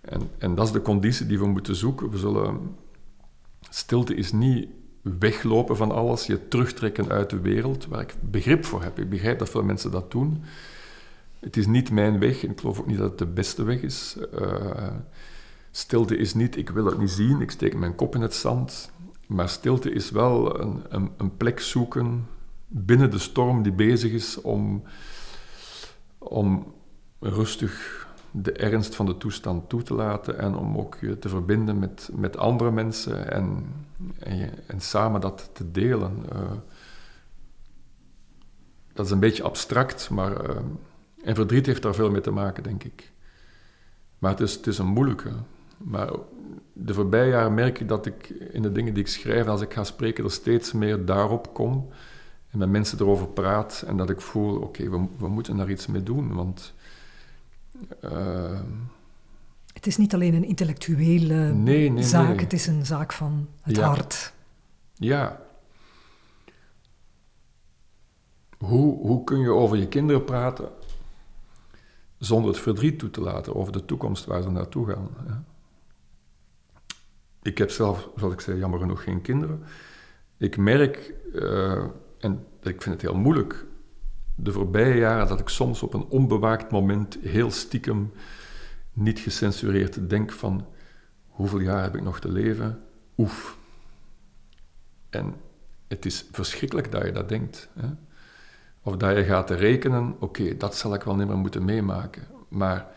En, 0.00 0.30
en 0.38 0.54
dat 0.54 0.66
is 0.66 0.72
de 0.72 0.82
conditie 0.82 1.26
die 1.26 1.38
we 1.38 1.46
moeten 1.46 1.76
zoeken. 1.76 2.10
We 2.10 2.18
zullen, 2.18 2.76
stilte 3.70 4.14
is 4.14 4.32
niet 4.32 4.68
weglopen 5.02 5.76
van 5.76 5.92
alles, 5.92 6.26
je 6.26 6.48
terugtrekken 6.48 7.08
uit 7.08 7.30
de 7.30 7.40
wereld, 7.40 7.86
waar 7.86 8.00
ik 8.00 8.14
begrip 8.20 8.64
voor 8.64 8.82
heb. 8.82 8.98
Ik 8.98 9.10
begrijp 9.10 9.38
dat 9.38 9.50
veel 9.50 9.62
mensen 9.62 9.90
dat 9.90 10.10
doen. 10.10 10.42
Het 11.40 11.56
is 11.56 11.66
niet 11.66 11.90
mijn 11.90 12.18
weg 12.18 12.44
en 12.44 12.50
ik 12.50 12.60
geloof 12.60 12.80
ook 12.80 12.86
niet 12.86 12.98
dat 12.98 13.10
het 13.10 13.18
de 13.18 13.26
beste 13.26 13.62
weg 13.62 13.80
is. 13.80 14.16
Uh, 14.40 14.86
Stilte 15.70 16.16
is 16.16 16.34
niet, 16.34 16.56
ik 16.56 16.70
wil 16.70 16.84
het 16.84 16.98
niet 16.98 17.10
zien, 17.10 17.40
ik 17.40 17.50
steek 17.50 17.76
mijn 17.76 17.94
kop 17.94 18.14
in 18.14 18.20
het 18.20 18.34
zand. 18.34 18.90
Maar 19.26 19.48
stilte 19.48 19.90
is 19.90 20.10
wel 20.10 20.60
een, 20.60 20.82
een, 20.88 21.10
een 21.16 21.36
plek 21.36 21.60
zoeken 21.60 22.26
binnen 22.66 23.10
de 23.10 23.18
storm 23.18 23.62
die 23.62 23.72
bezig 23.72 24.12
is 24.12 24.40
om, 24.40 24.82
om 26.18 26.74
rustig 27.20 28.02
de 28.30 28.52
ernst 28.52 28.94
van 28.94 29.06
de 29.06 29.16
toestand 29.16 29.68
toe 29.68 29.82
te 29.82 29.94
laten 29.94 30.38
en 30.38 30.56
om 30.56 30.76
ook 30.76 30.96
je 31.00 31.18
te 31.18 31.28
verbinden 31.28 31.78
met, 31.78 32.10
met 32.12 32.36
andere 32.36 32.70
mensen 32.70 33.32
en, 33.32 33.66
en, 34.18 34.50
en 34.66 34.80
samen 34.80 35.20
dat 35.20 35.50
te 35.52 35.70
delen. 35.70 36.24
Uh, 36.32 36.40
dat 38.92 39.06
is 39.06 39.12
een 39.12 39.20
beetje 39.20 39.42
abstract, 39.42 40.10
maar 40.10 40.50
uh, 40.50 40.56
en 41.24 41.34
verdriet 41.34 41.66
heeft 41.66 41.82
daar 41.82 41.94
veel 41.94 42.10
mee 42.10 42.20
te 42.20 42.30
maken, 42.30 42.62
denk 42.62 42.84
ik. 42.84 43.12
Maar 44.18 44.30
het 44.30 44.40
is, 44.40 44.54
het 44.54 44.66
is 44.66 44.78
een 44.78 44.86
moeilijke. 44.86 45.30
Maar 45.78 46.10
de 46.72 46.94
voorbije 46.94 47.30
jaren 47.30 47.54
merk 47.54 47.80
ik 47.80 47.88
dat 47.88 48.06
ik 48.06 48.28
in 48.28 48.62
de 48.62 48.72
dingen 48.72 48.94
die 48.94 49.02
ik 49.02 49.08
schrijf, 49.08 49.46
als 49.46 49.60
ik 49.60 49.72
ga 49.72 49.84
spreken, 49.84 50.24
er 50.24 50.30
steeds 50.30 50.72
meer 50.72 51.04
daarop 51.04 51.54
kom. 51.54 51.88
En 52.50 52.58
met 52.58 52.68
mensen 52.68 53.00
erover 53.00 53.26
praat 53.26 53.84
en 53.86 53.96
dat 53.96 54.10
ik 54.10 54.20
voel, 54.20 54.60
oké, 54.60 54.90
we, 54.90 55.06
we, 55.18 55.28
moeten 55.28 55.56
daar 55.56 55.70
iets 55.70 55.86
mee 55.86 56.02
doen. 56.02 56.34
Want... 56.34 56.74
Uh, 58.04 58.60
het 59.72 59.86
is 59.86 59.96
niet 59.96 60.14
alleen 60.14 60.34
een 60.34 60.44
intellectuele 60.44 61.34
nee, 61.34 61.90
nee, 61.90 62.02
zaak, 62.02 62.28
nee. 62.28 62.36
het 62.36 62.52
is 62.52 62.66
een 62.66 62.86
zaak 62.86 63.12
van 63.12 63.48
het 63.60 63.76
ja. 63.76 63.86
hart. 63.86 64.32
Ja. 64.94 65.40
Hoe, 68.58 68.96
hoe 68.96 69.24
kun 69.24 69.38
je 69.38 69.50
over 69.50 69.76
je 69.76 69.88
kinderen 69.88 70.24
praten 70.24 70.68
zonder 72.18 72.50
het 72.50 72.60
verdriet 72.60 72.98
toe 72.98 73.10
te 73.10 73.20
laten 73.20 73.54
over 73.54 73.72
de 73.72 73.84
toekomst 73.84 74.24
waar 74.24 74.42
ze 74.42 74.50
naartoe 74.50 74.86
gaan? 74.86 75.08
Ja? 75.26 75.44
Ik 77.44 77.58
heb 77.58 77.70
zelf, 77.70 78.08
zoals 78.16 78.34
ik 78.34 78.40
zei, 78.40 78.58
jammer 78.58 78.78
genoeg 78.78 79.02
geen 79.02 79.20
kinderen. 79.20 79.62
Ik 80.36 80.56
merk, 80.56 81.14
uh, 81.32 81.84
en 82.18 82.46
ik 82.62 82.82
vind 82.82 82.84
het 82.84 83.02
heel 83.02 83.16
moeilijk, 83.16 83.64
de 84.34 84.52
voorbije 84.52 84.96
jaren 84.96 85.28
dat 85.28 85.40
ik 85.40 85.48
soms 85.48 85.82
op 85.82 85.94
een 85.94 86.04
onbewaakt 86.04 86.70
moment 86.70 87.18
heel 87.22 87.50
stiekem, 87.50 88.12
niet 88.92 89.18
gecensureerd 89.18 90.10
denk 90.10 90.32
van 90.32 90.66
hoeveel 91.26 91.58
jaar 91.58 91.82
heb 91.82 91.94
ik 91.94 92.02
nog 92.02 92.20
te 92.20 92.32
leven? 92.32 92.80
Oef. 93.16 93.58
En 95.10 95.34
het 95.88 96.06
is 96.06 96.28
verschrikkelijk 96.32 96.92
dat 96.92 97.04
je 97.04 97.12
dat 97.12 97.28
denkt. 97.28 97.68
Hè? 97.74 97.88
Of 98.82 98.96
dat 98.96 99.16
je 99.16 99.24
gaat 99.24 99.50
rekenen, 99.50 100.16
oké, 100.18 100.56
dat 100.56 100.76
zal 100.76 100.94
ik 100.94 101.02
wel 101.02 101.16
niet 101.16 101.26
meer 101.26 101.36
moeten 101.36 101.64
meemaken. 101.64 102.22
Maar 102.48 102.93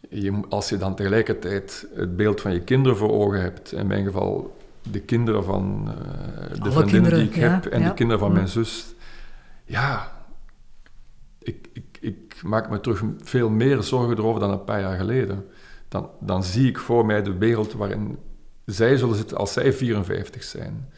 je, 0.00 0.40
als 0.48 0.68
je 0.68 0.76
dan 0.76 0.94
tegelijkertijd 0.94 1.86
het 1.94 2.16
beeld 2.16 2.40
van 2.40 2.52
je 2.52 2.60
kinderen 2.60 2.98
voor 2.98 3.10
ogen 3.10 3.40
hebt, 3.40 3.72
in 3.72 3.86
mijn 3.86 4.04
geval 4.04 4.56
de 4.90 5.00
kinderen 5.00 5.44
van 5.44 5.88
uh, 5.88 6.62
de 6.62 6.72
vriendinnen 6.72 7.14
die 7.14 7.24
ik 7.24 7.34
heb 7.34 7.66
en 7.66 7.82
de 7.82 7.94
kinderen 7.94 8.20
van 8.20 8.32
mijn 8.32 8.48
zus, 8.48 8.94
ja, 9.64 10.12
ik, 11.38 11.68
ik, 11.72 11.98
ik, 12.00 12.42
maak 12.42 12.70
me 12.70 12.80
terug 12.80 13.02
veel 13.22 13.50
meer 13.50 13.82
zorgen 13.82 14.18
erover 14.18 14.40
dan 14.40 14.50
een 14.50 14.64
paar 14.64 14.80
jaar 14.80 14.96
geleden. 14.96 15.46
Dan, 15.88 16.10
dan 16.20 16.44
zie 16.44 16.68
ik 16.68 16.78
voor 16.78 17.06
mij 17.06 17.22
de 17.22 17.36
wereld 17.36 17.72
waarin 17.72 18.18
zij 18.64 18.96
zullen 18.96 19.16
zitten 19.16 19.36
als 19.36 19.52
zij 19.52 19.72
54 19.72 20.42
zijn. 20.42 20.88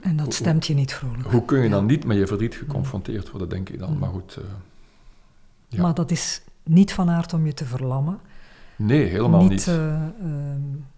En 0.00 0.16
dat 0.16 0.34
stemt 0.34 0.66
je 0.66 0.74
niet 0.74 0.94
vrolijk. 0.94 1.28
Hoe 1.28 1.44
kun 1.44 1.62
je 1.62 1.68
dan 1.68 1.86
niet 1.86 2.04
met 2.04 2.16
je 2.16 2.26
verdriet 2.26 2.54
geconfronteerd 2.54 3.30
worden, 3.30 3.48
denk 3.48 3.68
ik 3.68 3.78
dan. 3.78 3.92
Mm. 3.92 3.98
Maar 3.98 4.08
goed. 4.08 4.36
Uh, 4.38 4.44
ja. 5.68 5.82
Maar 5.82 5.94
dat 5.94 6.10
is 6.10 6.42
niet 6.68 6.92
van 6.92 7.10
aard 7.10 7.32
om 7.32 7.46
je 7.46 7.54
te 7.54 7.64
verlammen. 7.64 8.20
Nee, 8.76 9.04
helemaal 9.04 9.42
niet. 9.42 9.50
Niet 9.50 9.66
uh, 9.66 9.74
uh, 9.74 10.32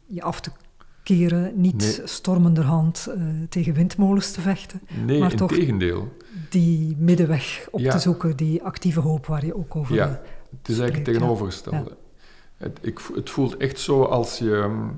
je 0.07 0.23
af 0.23 0.41
te 0.41 0.51
keren, 1.03 1.61
niet 1.61 1.77
nee. 1.99 2.07
stormenderhand 2.07 3.09
uh, 3.09 3.25
tegen 3.49 3.75
windmolens 3.75 4.33
te 4.33 4.41
vechten. 4.41 4.81
Nee, 5.05 5.21
maar 5.21 5.35
toch 5.35 5.53
tegendeel. 5.53 6.17
die 6.51 6.97
middenweg 6.99 7.69
op 7.71 7.81
ja. 7.81 7.91
te 7.91 7.99
zoeken, 7.99 8.37
die 8.37 8.63
actieve 8.63 9.01
hoop 9.01 9.27
waar 9.27 9.47
je 9.47 9.57
ook 9.57 9.77
over 9.77 9.95
Ja, 9.95 10.09
het 10.59 10.69
is 10.69 10.79
eigenlijk 10.79 11.07
het 11.07 11.15
tegenovergestelde. 11.15 11.91
Ja. 11.91 11.97
Het, 12.57 12.79
ik, 12.83 13.01
het 13.15 13.31
voelt 13.31 13.57
echt 13.57 13.79
zo 13.79 14.03
als 14.03 14.39
je, 14.39 14.89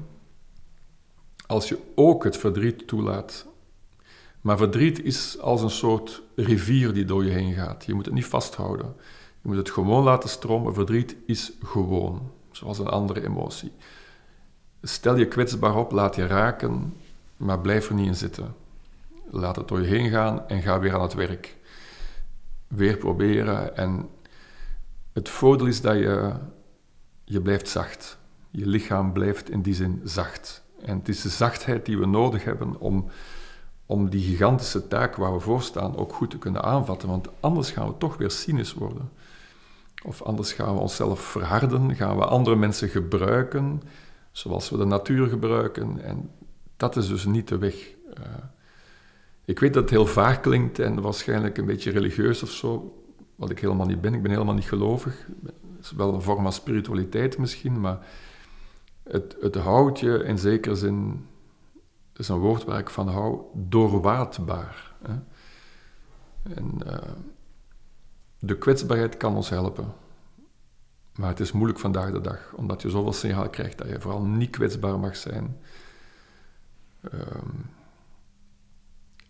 als 1.47 1.69
je 1.69 1.78
ook 1.94 2.24
het 2.24 2.36
verdriet 2.36 2.86
toelaat. 2.86 3.47
Maar 4.40 4.57
verdriet 4.57 5.03
is 5.03 5.39
als 5.39 5.62
een 5.62 5.70
soort 5.70 6.23
rivier 6.36 6.93
die 6.93 7.05
door 7.05 7.24
je 7.24 7.31
heen 7.31 7.55
gaat. 7.55 7.85
Je 7.85 7.94
moet 7.94 8.05
het 8.05 8.15
niet 8.15 8.27
vasthouden. 8.27 8.94
Je 9.43 9.48
moet 9.48 9.56
het 9.56 9.70
gewoon 9.70 10.05
laten 10.05 10.28
stromen. 10.28 10.74
Verdriet 10.74 11.16
is 11.27 11.52
gewoon, 11.62 12.31
zoals 12.51 12.78
een 12.78 12.86
andere 12.86 13.24
emotie. 13.24 13.73
Stel 14.82 15.16
je 15.16 15.28
kwetsbaar 15.28 15.77
op, 15.77 15.93
laat 15.93 16.14
je 16.14 16.27
raken, 16.27 16.97
maar 17.36 17.60
blijf 17.60 17.89
er 17.89 17.94
niet 17.94 18.06
in 18.06 18.14
zitten. 18.14 18.55
Laat 19.31 19.56
het 19.56 19.69
door 19.69 19.81
je 19.81 19.86
heen 19.86 20.10
gaan 20.10 20.48
en 20.48 20.62
ga 20.62 20.78
weer 20.78 20.94
aan 20.94 21.02
het 21.02 21.14
werk. 21.14 21.56
weer 22.69 22.97
proberen. 22.97 23.77
En 23.77 24.09
het 25.12 25.28
voordeel 25.28 25.66
is 25.66 25.81
dat 25.81 25.94
je, 25.94 26.32
je 27.24 27.40
blijft 27.40 27.69
zacht. 27.69 28.19
Je 28.51 28.66
lichaam 28.66 29.12
blijft 29.12 29.51
in 29.51 29.62
die 29.62 29.74
zin 29.74 30.01
zacht. 30.05 30.62
En 30.81 30.98
het 30.98 31.09
is 31.09 31.23
de 31.23 31.28
zachtheid 31.28 31.86
die 31.86 31.98
we 31.98 32.06
nodig 32.06 32.44
hebben 32.44 32.81
om, 32.81 33.10
om 33.86 34.10
die 34.10 34.23
gigantische 34.23 34.89
taak 34.89 35.16
waar 35.16 35.32
we 35.32 35.40
voor 35.40 35.62
staan 35.62 35.97
ook 35.97 36.12
goed 36.12 36.31
te 36.31 36.39
kunnen 36.39 36.62
aanvatten. 36.62 37.09
Want 37.09 37.28
anders 37.40 37.70
gaan 37.70 37.89
we 37.89 37.98
toch 37.98 38.16
weer 38.16 38.31
cynisch 38.31 38.74
worden. 38.74 39.10
Of 40.05 40.23
anders 40.23 40.53
gaan 40.53 40.74
we 40.74 40.81
onszelf 40.81 41.20
verharden, 41.20 41.95
gaan 41.97 42.16
we 42.16 42.24
andere 42.24 42.57
mensen 42.57 42.89
gebruiken 42.89 43.83
zoals 44.33 44.70
we 44.70 44.77
de 44.77 44.85
natuur 44.85 45.29
gebruiken. 45.29 46.03
En 46.05 46.31
dat 46.77 46.97
is 46.97 47.09
dus 47.09 47.24
niet 47.24 47.49
de 47.49 47.59
weg. 47.59 47.74
Uh, 48.19 48.24
ik 49.45 49.59
weet 49.59 49.74
dat 49.74 49.83
het 49.83 49.91
heel 49.91 50.07
vaag 50.07 50.41
klinkt 50.41 50.79
en 50.79 51.01
waarschijnlijk 51.01 51.59
een 51.59 51.66
beetje 51.66 51.91
religieus 51.91 52.43
of 52.43 52.51
zo, 52.51 53.03
wat 53.37 53.51
ik 53.51 53.59
helemaal 53.59 53.87
niet 53.87 54.01
ben. 54.01 54.15
Ik 54.15 54.23
ben 54.23 54.31
helemaal 54.31 54.55
niet 54.55 54.65
gelovig. 54.65 55.27
Het 55.77 55.85
is 55.85 55.93
wel 55.93 56.15
een 56.15 56.23
vorm 56.23 56.43
van 56.43 56.53
spiritualiteit 56.53 57.39
misschien, 57.39 57.81
maar 57.81 58.07
het, 59.03 59.37
het 59.41 59.55
houdt 59.55 60.01
je 60.01 60.24
in 60.24 60.39
zekere 60.39 60.74
zin, 60.74 61.27
is 62.16 62.29
een 62.29 62.39
woord 62.39 62.65
waar 62.65 62.79
ik 62.79 62.91
van 62.91 63.09
hou, 63.09 63.41
doorwaadbaar. 63.55 64.95
Hè? 65.03 65.15
En 66.55 66.79
uh, 66.87 66.97
de 68.44 68.59
kwetsbaarheid 68.59 69.16
kan 69.16 69.36
ons 69.36 69.48
helpen. 69.48 69.93
Maar 71.14 71.28
het 71.28 71.40
is 71.40 71.52
moeilijk 71.52 71.78
vandaag 71.78 72.10
de 72.10 72.20
dag, 72.20 72.52
omdat 72.55 72.82
je 72.82 72.90
zoveel 72.90 73.12
signaal 73.12 73.48
krijgt 73.48 73.78
dat 73.78 73.89
je 73.89 74.01
vooral 74.01 74.23
niet 74.23 74.51
kwetsbaar 74.51 74.98
mag 74.98 75.16
zijn. 75.16 75.56
Um, 77.12 77.70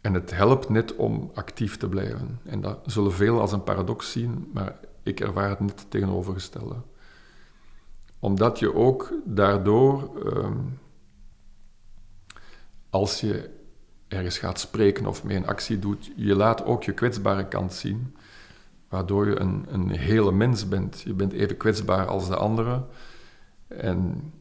en 0.00 0.14
het 0.14 0.30
helpt 0.30 0.68
net 0.68 0.96
om 0.96 1.30
actief 1.34 1.76
te 1.76 1.88
blijven. 1.88 2.40
En 2.44 2.60
dat 2.60 2.78
zullen 2.86 3.12
veel 3.12 3.40
als 3.40 3.52
een 3.52 3.64
paradox 3.64 4.12
zien, 4.12 4.50
maar 4.52 4.78
ik 5.02 5.20
ervaar 5.20 5.48
het 5.48 5.60
net 5.60 5.86
tegenovergestelde. 5.88 6.76
Omdat 8.18 8.58
je 8.58 8.74
ook 8.74 9.12
daardoor, 9.24 10.26
um, 10.26 10.78
als 12.90 13.20
je 13.20 13.50
ergens 14.08 14.38
gaat 14.38 14.60
spreken 14.60 15.06
of 15.06 15.24
mee 15.24 15.36
een 15.36 15.46
actie 15.46 15.78
doet, 15.78 16.12
je 16.16 16.34
laat 16.34 16.64
ook 16.64 16.82
je 16.82 16.92
kwetsbare 16.92 17.48
kant 17.48 17.72
zien, 17.72 18.16
waardoor 18.92 19.28
je 19.28 19.40
een, 19.40 19.66
een 19.68 19.90
hele 19.90 20.32
mens 20.32 20.68
bent. 20.68 21.00
Je 21.00 21.14
bent 21.14 21.32
even 21.32 21.56
kwetsbaar 21.56 22.06
als 22.06 22.28
de 22.28 22.36
anderen. 22.36 22.86
En 23.68 24.32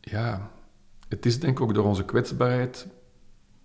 ja, 0.00 0.50
het 1.08 1.26
is 1.26 1.40
denk 1.40 1.58
ik 1.58 1.64
ook 1.64 1.74
door 1.74 1.84
onze 1.84 2.04
kwetsbaarheid 2.04 2.86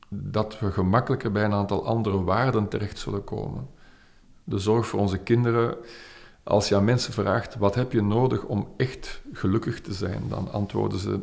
dat 0.10 0.60
we 0.60 0.72
gemakkelijker 0.72 1.32
bij 1.32 1.44
een 1.44 1.54
aantal 1.54 1.86
andere 1.86 2.24
waarden 2.24 2.68
terecht 2.68 3.00
zullen 3.00 3.24
komen. 3.24 3.70
De 4.44 4.58
zorg 4.58 4.88
voor 4.88 5.00
onze 5.00 5.18
kinderen. 5.18 5.78
Als 6.44 6.70
je 6.70 6.76
aan 6.76 6.84
mensen 6.84 7.14
vraagt, 7.14 7.56
wat 7.56 7.76
heb 7.76 7.92
je 7.92 8.02
nodig 8.02 8.44
om 8.44 8.68
echt 8.78 9.22
gelukkig 9.34 9.82
te 9.82 9.94
zijn? 9.94 10.24
Dan 10.30 10.52
antwoorden 10.52 11.00
ze 11.00 11.20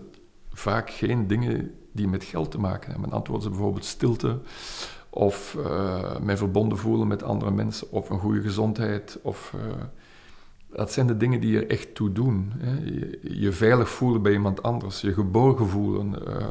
vaak 0.51 0.91
geen 0.91 1.27
dingen 1.27 1.75
die 1.93 2.09
met 2.09 2.25
geld 2.25 2.51
te 2.51 2.59
maken 2.59 2.91
hebben. 2.91 3.09
Dan 3.09 3.19
antwoorden 3.19 3.45
ze 3.45 3.51
bijvoorbeeld 3.51 3.85
stilte, 3.85 4.41
of 5.11 5.57
uh, 5.59 6.19
mij 6.19 6.37
verbonden 6.37 6.79
voelen 6.79 7.07
met 7.07 7.23
andere 7.23 7.51
mensen, 7.51 7.93
of 7.93 8.11
een 8.11 8.19
goede 8.19 8.41
gezondheid. 8.41 9.19
Of, 9.23 9.55
uh, 9.57 9.83
dat 10.77 10.93
zijn 10.93 11.07
de 11.07 11.17
dingen 11.17 11.41
die 11.41 11.57
er 11.57 11.71
echt 11.71 11.95
toe 11.95 12.13
doen. 12.13 12.53
Hè? 12.59 12.73
Je, 12.85 13.21
je, 13.23 13.53
veilig 13.53 13.89
voelen 13.89 14.23
bij 14.23 14.33
iemand 14.33 14.63
anders, 14.63 15.01
je 15.01 15.13
geborgen 15.13 15.69
voelen. 15.69 16.15
Uh, 16.29 16.47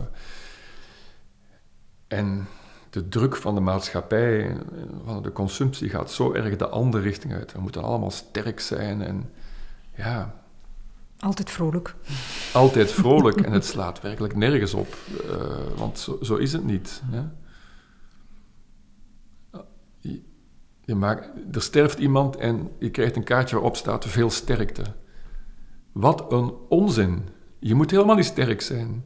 en 2.08 2.48
de 2.90 3.10
druk 3.10 3.36
van 3.36 3.56
de 3.56 3.62
maatschappij, 3.62 4.58
van 5.06 5.24
de 5.24 5.32
consumptie, 5.32 5.90
gaat 5.90 6.12
zo 6.12 6.34
erg 6.34 6.56
de 6.56 6.68
andere 6.68 7.04
richting 7.04 7.34
uit. 7.34 7.52
We 7.52 7.62
moeten 7.62 7.84
allemaal 7.84 8.12
sterk 8.12 8.60
zijn 8.60 9.02
en 9.02 9.30
ja. 9.96 10.34
Altijd 11.20 11.50
vrolijk. 11.50 11.96
Altijd 12.54 12.92
vrolijk 12.92 13.42
en 13.42 13.52
het 13.52 13.66
slaat 13.74 14.02
werkelijk 14.02 14.36
nergens 14.36 14.74
op, 14.74 14.96
uh, 15.26 15.78
want 15.78 16.00
zo, 16.00 16.18
zo, 16.22 16.36
is 16.36 16.54
het 16.54 16.64
niet. 16.64 17.02
Hè? 17.06 17.22
Je, 20.00 20.22
je 20.90 21.30
er 21.52 21.62
sterft 21.62 22.00
iemand 22.00 22.36
en 22.36 22.72
je 22.80 22.90
krijgt 22.90 23.16
een 23.16 23.24
kaartje 23.24 23.56
waarop 23.56 23.76
staat 23.76 24.06
veel 24.06 24.30
sterkte. 24.30 24.84
Wat 25.92 26.32
een 26.32 26.54
onzin. 26.70 27.30
Je 27.60 27.76
moet 27.76 27.92
helemaal 27.92 28.16
niet 28.16 28.26
sterk 28.26 28.62
zijn. 28.62 29.06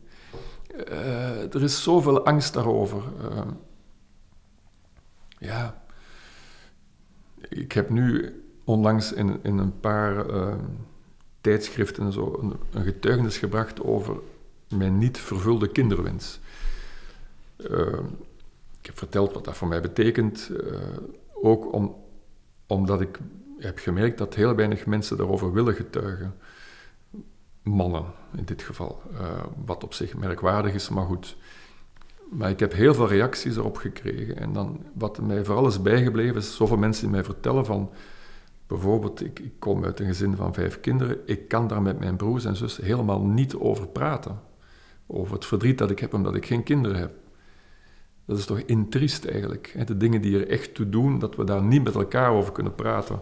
Uh, 0.90 1.54
er 1.54 1.64
is 1.64 1.84
zoveel 1.84 2.26
angst 2.26 2.54
daarover. 2.54 3.04
Uh, 3.22 3.42
ja. 5.38 5.84
Ik 7.50 7.72
heb 7.72 7.90
nu 7.90 8.36
onlangs 8.64 9.14
in, 9.14 9.40
in 9.42 9.58
een 9.58 9.80
paar 9.80 10.30
uh, 10.30 10.54
tijdschriften 11.42 12.12
zo 12.12 12.38
een, 12.42 12.54
een, 12.72 12.84
getuigenis 12.84 13.38
gebracht 13.38 13.82
over 13.82 14.18
mijn 14.70 14.98
niet 14.98 15.18
vervulde 15.18 15.72
kinderwens. 15.72 16.40
ik 18.80 18.86
heb 18.86 18.98
verteld 18.98 19.34
wat 19.34 19.46
dat 19.46 19.58
voor 19.58 19.68
mij 19.68 19.82
betekent, 19.82 20.52
ook 21.44 21.74
om, 21.74 21.96
omdat 22.68 23.02
ik 23.02 23.20
heb 23.58 23.78
gemerkt 23.78 24.18
dat 24.18 24.36
heel 24.36 24.56
weinig 24.56 24.86
mensen 24.86 25.18
daarover 25.18 25.54
willen 25.54 25.74
getuigen 25.74 26.34
mannen 27.64 28.06
in 28.36 28.46
dit 28.46 28.62
geval. 28.62 29.02
Uh, 29.14 29.44
wat 29.66 29.84
op 29.84 29.94
zich 29.94 30.16
merkwaardig 30.16 30.74
is, 30.74 30.90
maar 30.90 31.06
goed. 31.06 31.38
Maar 32.30 32.50
ik 32.50 32.60
heb 32.60 32.74
heel 32.74 32.94
veel 32.94 33.08
reacties 33.08 33.56
erop 33.56 33.78
gekregen. 33.78 34.38
En 34.38 34.54
dan, 34.54 34.86
wat 34.94 35.22
mij 35.22 35.46
vooral 35.46 35.68
is 35.68 35.82
bijgebleven, 35.82 36.36
is 36.36 36.56
zoveel 36.56 36.78
mensen 36.78 37.04
die 37.04 37.12
mij 37.12 37.24
vertellen 37.24 37.66
van... 37.66 37.90
Bijvoorbeeld, 38.68 39.26
ik, 39.26 39.40
ik 39.40 39.54
kom 39.60 39.84
uit 39.84 40.00
een 40.00 40.06
gezin 40.06 40.36
van 40.36 40.54
vijf 40.54 40.80
kinderen. 40.80 41.18
Ik 41.26 41.48
kan 41.48 41.68
daar 41.68 41.82
met 41.82 42.00
mijn 42.00 42.16
broers 42.16 42.46
en 42.46 42.56
zussen 42.56 42.84
helemaal 42.84 43.22
niet 43.22 43.56
over 43.56 43.88
praten. 43.88 44.40
Over 45.08 45.34
het 45.34 45.46
verdriet 45.46 45.78
dat 45.78 45.92
ik 45.92 46.00
heb 46.00 46.14
omdat 46.14 46.36
ik 46.36 46.46
geen 46.46 46.64
kinderen 46.64 46.98
heb. 46.98 47.23
Dat 48.26 48.38
is 48.38 48.46
toch 48.46 48.60
intriest 48.60 49.26
eigenlijk. 49.26 49.84
De 49.86 49.98
dingen 49.98 50.22
die 50.22 50.40
er 50.40 50.48
echt 50.48 50.74
toe 50.74 50.90
doen, 50.90 51.20
dat 51.20 51.36
we 51.36 51.44
daar 51.44 51.64
niet 51.64 51.84
met 51.84 51.96
elkaar 51.96 52.32
over 52.32 52.52
kunnen 52.52 52.76
praten. 52.76 53.20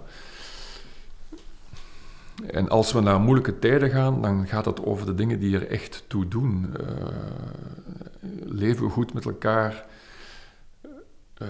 En 2.48 2.70
als 2.70 2.92
we 2.92 3.00
naar 3.00 3.20
moeilijke 3.20 3.60
tijden 3.60 3.90
gaan, 3.90 4.22
dan 4.22 4.48
gaat 4.48 4.66
het 4.66 4.86
over 4.86 5.06
de 5.06 5.16
dingen 5.16 5.40
die 5.40 5.56
er 5.56 5.68
echt 5.68 6.04
toe 6.08 6.28
doen. 6.28 6.74
Uh, 6.80 6.88
leven 8.44 8.86
we 8.86 8.90
goed 8.90 9.14
met 9.14 9.26
elkaar? 9.26 9.86
Uh, 11.42 11.48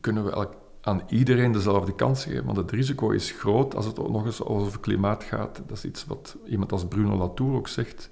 kunnen 0.00 0.24
we 0.24 0.48
aan 0.80 1.02
iedereen 1.08 1.52
dezelfde 1.52 1.94
kans 1.94 2.24
geven? 2.24 2.44
Want 2.44 2.56
het 2.56 2.70
risico 2.70 3.10
is 3.10 3.30
groot 3.30 3.74
als 3.74 3.86
het 3.86 3.96
nog 3.96 4.26
eens 4.26 4.42
over 4.42 4.80
klimaat 4.80 5.24
gaat. 5.24 5.62
Dat 5.66 5.76
is 5.76 5.84
iets 5.84 6.04
wat 6.04 6.36
iemand 6.46 6.72
als 6.72 6.86
Bruno 6.86 7.16
Latour 7.16 7.56
ook 7.56 7.68
zegt. 7.68 8.10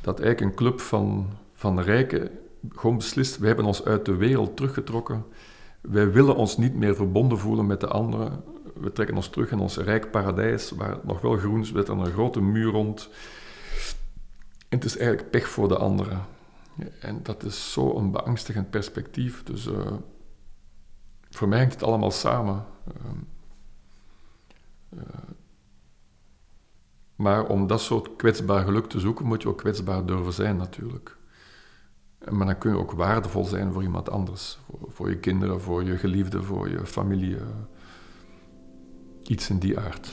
Dat 0.00 0.20
eigenlijk 0.20 0.50
een 0.50 0.56
club 0.56 0.80
van, 0.80 1.26
van 1.54 1.80
rijken 1.80 2.30
gewoon 2.68 2.96
beslist, 2.96 3.38
we 3.38 3.46
hebben 3.46 3.64
ons 3.64 3.84
uit 3.84 4.04
de 4.04 4.16
wereld 4.16 4.56
teruggetrokken. 4.56 5.24
Wij 5.80 6.12
willen 6.12 6.36
ons 6.36 6.56
niet 6.56 6.74
meer 6.74 6.94
verbonden 6.94 7.38
voelen 7.38 7.66
met 7.66 7.80
de 7.80 7.86
anderen 7.86 8.42
we 8.74 8.92
trekken 8.92 9.16
ons 9.16 9.28
terug 9.28 9.50
in 9.50 9.58
ons 9.58 9.76
rijk 9.76 10.10
paradijs, 10.10 10.70
waar 10.70 10.90
het 10.90 11.04
nog 11.04 11.20
wel 11.20 11.36
groen 11.36 11.60
is, 11.60 11.72
met 11.72 11.88
een 11.88 12.06
grote 12.06 12.40
muur 12.40 12.70
rond. 12.70 13.08
En 14.68 14.78
het 14.78 14.84
is 14.84 14.96
eigenlijk 14.96 15.30
pech 15.30 15.48
voor 15.48 15.68
de 15.68 15.76
anderen. 15.76 16.26
En 17.00 17.22
dat 17.22 17.42
is 17.42 17.72
zo'n 17.72 18.10
beangstigend 18.10 18.70
perspectief. 18.70 19.42
Dus 19.42 19.66
uh, 19.66 19.92
voor 21.30 21.48
mij 21.48 21.58
hangt 21.58 21.74
het 21.74 21.82
allemaal 21.82 22.10
samen. 22.10 22.64
Uh, 24.94 25.02
maar 27.16 27.46
om 27.46 27.66
dat 27.66 27.80
soort 27.80 28.16
kwetsbaar 28.16 28.64
geluk 28.64 28.86
te 28.86 29.00
zoeken, 29.00 29.26
moet 29.26 29.42
je 29.42 29.48
ook 29.48 29.58
kwetsbaar 29.58 30.06
durven 30.06 30.32
zijn 30.32 30.56
natuurlijk. 30.56 31.16
Maar 32.30 32.46
dan 32.46 32.58
kun 32.58 32.70
je 32.70 32.78
ook 32.78 32.92
waardevol 32.92 33.44
zijn 33.44 33.72
voor 33.72 33.82
iemand 33.82 34.10
anders. 34.10 34.58
Voor, 34.66 34.88
voor 34.92 35.08
je 35.10 35.16
kinderen, 35.16 35.60
voor 35.60 35.84
je 35.84 35.96
geliefden, 35.96 36.44
voor 36.44 36.70
je 36.70 36.86
familie. 36.86 37.36
Iets 39.22 39.50
in 39.50 39.58
die 39.58 39.78
aard. 39.78 40.10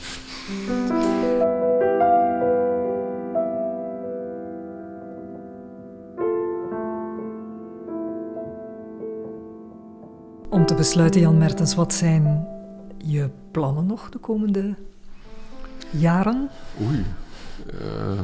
Om 10.50 10.66
te 10.66 10.76
besluiten, 10.76 11.22
Jan 11.22 11.38
Mertens, 11.38 11.76
wat 11.76 11.94
zijn 11.94 12.48
je 12.98 13.30
plannen 13.52 13.86
nog 13.86 14.10
de 14.10 14.18
komende 14.18 14.76
jaren? 15.90 16.50
Oei. 16.82 17.06
Uh, 17.74 18.20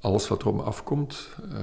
alles 0.00 0.28
wat 0.28 0.42
er 0.42 0.48
op 0.48 0.54
me 0.54 0.62
afkomt. 0.62 1.28
Uh, 1.52 1.58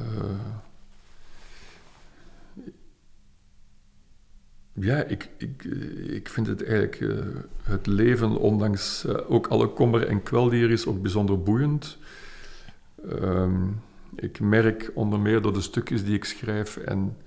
Ja, 4.79 5.03
ik, 5.03 5.29
ik, 5.37 5.63
ik 6.07 6.29
vind 6.29 6.47
het 6.47 6.63
eigenlijk, 6.63 6.99
uh, 6.99 7.25
het 7.63 7.87
leven, 7.87 8.37
ondanks 8.37 9.05
uh, 9.05 9.15
ook 9.27 9.47
alle 9.47 9.67
kommer 9.67 10.07
en 10.07 10.23
kwel 10.23 10.49
die 10.49 10.63
er 10.63 10.71
is, 10.71 10.85
ook 10.85 11.01
bijzonder 11.01 11.43
boeiend. 11.43 11.97
Um, 13.09 13.81
ik 14.15 14.39
merk 14.39 14.91
onder 14.93 15.19
meer 15.19 15.41
door 15.41 15.53
de 15.53 15.61
stukjes 15.61 16.03
die 16.03 16.15
ik 16.15 16.25
schrijf 16.25 16.77
en 16.77 17.17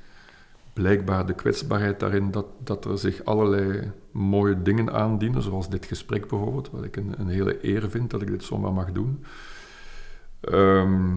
blijkbaar 0.73 1.27
de 1.27 1.35
kwetsbaarheid 1.35 2.01
daarin 2.01 2.31
dat, 2.31 2.47
dat 2.65 2.85
er 2.85 2.99
zich 2.99 3.25
allerlei 3.25 3.91
mooie 4.11 4.63
dingen 4.63 4.93
aandienen, 4.93 5.43
zoals 5.43 5.71
dit 5.71 5.87
gesprek 5.87 6.29
bijvoorbeeld, 6.29 6.71
wat 6.71 6.85
ik 6.85 6.97
een, 6.97 7.15
een 7.19 7.29
hele 7.29 7.67
eer 7.67 7.91
vind 7.91 8.11
dat 8.11 8.23
ik 8.23 8.29
dit 8.29 8.45
zomaar 8.45 8.73
mag 8.73 8.93
doen. 8.93 9.25
Ehm, 10.41 11.17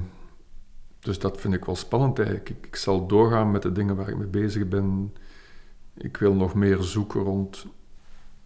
dus 1.00 1.20
dat 1.20 1.42
vind 1.42 1.54
ik 1.54 1.66
wel 1.66 1.76
spannend 1.76 2.18
eigenlijk. 2.18 2.50
Ik, 2.50 2.66
ik, 2.66 2.76
zal 2.76 3.08
doorgaan 3.08 3.52
met 3.52 3.62
de 3.62 3.72
dingen 3.72 3.96
waar 3.96 4.10
ik 4.10 4.18
mee 4.18 4.28
bezig 4.28 4.68
ben. 4.68 5.14
Ik 5.94 6.18
wil 6.18 6.34
nog 6.34 6.54
meer 6.54 6.82
zoeken 6.82 7.22
rond 7.22 7.68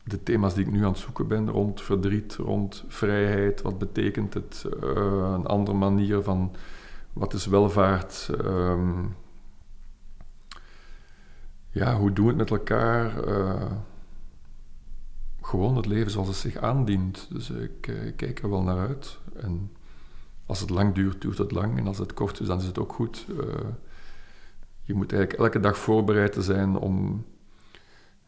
de 0.03 0.23
thema's 0.23 0.53
die 0.53 0.65
ik 0.65 0.71
nu 0.71 0.83
aan 0.83 0.91
het 0.91 0.97
zoeken 0.97 1.27
ben, 1.27 1.49
rond 1.49 1.81
verdriet, 1.81 2.35
rond 2.35 2.83
vrijheid. 2.87 3.61
Wat 3.61 3.77
betekent 3.77 4.33
het? 4.33 4.65
Uh, 4.83 5.31
een 5.33 5.45
andere 5.45 5.77
manier 5.77 6.21
van 6.21 6.55
wat 7.13 7.33
is 7.33 7.45
welvaart? 7.45 8.29
Um, 8.45 9.15
ja, 11.69 11.97
hoe 11.97 12.13
doen 12.13 12.25
we 12.25 12.29
het 12.29 12.39
met 12.39 12.59
elkaar? 12.59 13.27
Uh, 13.27 13.71
gewoon 15.41 15.75
het 15.75 15.85
leven 15.85 16.11
zoals 16.11 16.27
het 16.27 16.37
zich 16.37 16.57
aandient. 16.57 17.27
Dus 17.31 17.49
ik, 17.49 17.87
uh, 17.87 18.05
ik, 18.05 18.15
kijk 18.15 18.41
er 18.41 18.49
wel 18.49 18.61
naar 18.61 18.87
uit. 18.87 19.19
En 19.35 19.71
als 20.47 20.59
het 20.59 20.69
lang 20.69 20.93
duurt, 20.93 21.21
duurt 21.21 21.37
het 21.37 21.51
lang. 21.51 21.77
En 21.77 21.87
als 21.87 21.97
het 21.97 22.13
kort 22.13 22.39
is, 22.39 22.47
dan 22.47 22.59
is 22.59 22.65
het 22.65 22.79
ook 22.79 22.93
goed. 22.93 23.25
Uh, 23.29 23.37
je 24.81 24.93
moet 24.93 25.11
eigenlijk 25.13 25.41
elke 25.41 25.59
dag 25.59 25.77
voorbereid 25.77 26.35
zijn 26.39 26.75
om, 26.75 27.25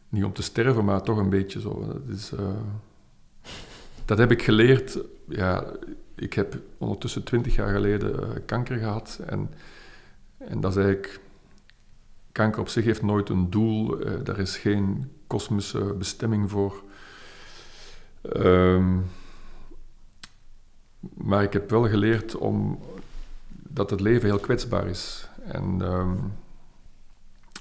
niet 0.08 0.24
om 0.24 0.32
te 0.32 0.42
sterven, 0.42 0.84
maar 0.84 1.02
toch 1.02 1.18
een 1.18 1.30
beetje 1.30 1.60
zo. 1.60 1.86
Dat, 1.86 2.16
is, 2.16 2.32
dat 4.04 4.18
heb 4.18 4.30
ik 4.30 4.42
geleerd. 4.42 4.98
Ja, 5.28 5.72
ik 6.14 6.32
heb 6.32 6.58
ondertussen 6.78 7.24
twintig 7.24 7.54
jaar 7.54 7.72
geleden 7.72 8.44
kanker 8.44 8.78
gehad. 8.78 9.20
En, 9.26 9.50
en 10.38 10.60
dat 10.60 10.70
is 10.70 10.76
eigenlijk 10.76 11.20
kanker 12.32 12.60
op 12.60 12.68
zich 12.68 12.84
heeft 12.84 13.02
nooit 13.02 13.28
een 13.28 13.50
doel, 13.50 13.98
daar 14.24 14.38
is 14.38 14.56
geen 14.56 15.10
kosmische 15.26 15.94
bestemming 15.98 16.50
voor. 16.50 16.82
Um, 18.36 19.04
maar 21.00 21.42
ik 21.42 21.52
heb 21.52 21.70
wel 21.70 21.88
geleerd 21.88 22.36
om, 22.36 22.78
dat 23.52 23.90
het 23.90 24.00
leven 24.00 24.28
heel 24.28 24.38
kwetsbaar 24.38 24.86
is. 24.86 25.28
En 25.44 25.80
um, 25.80 26.32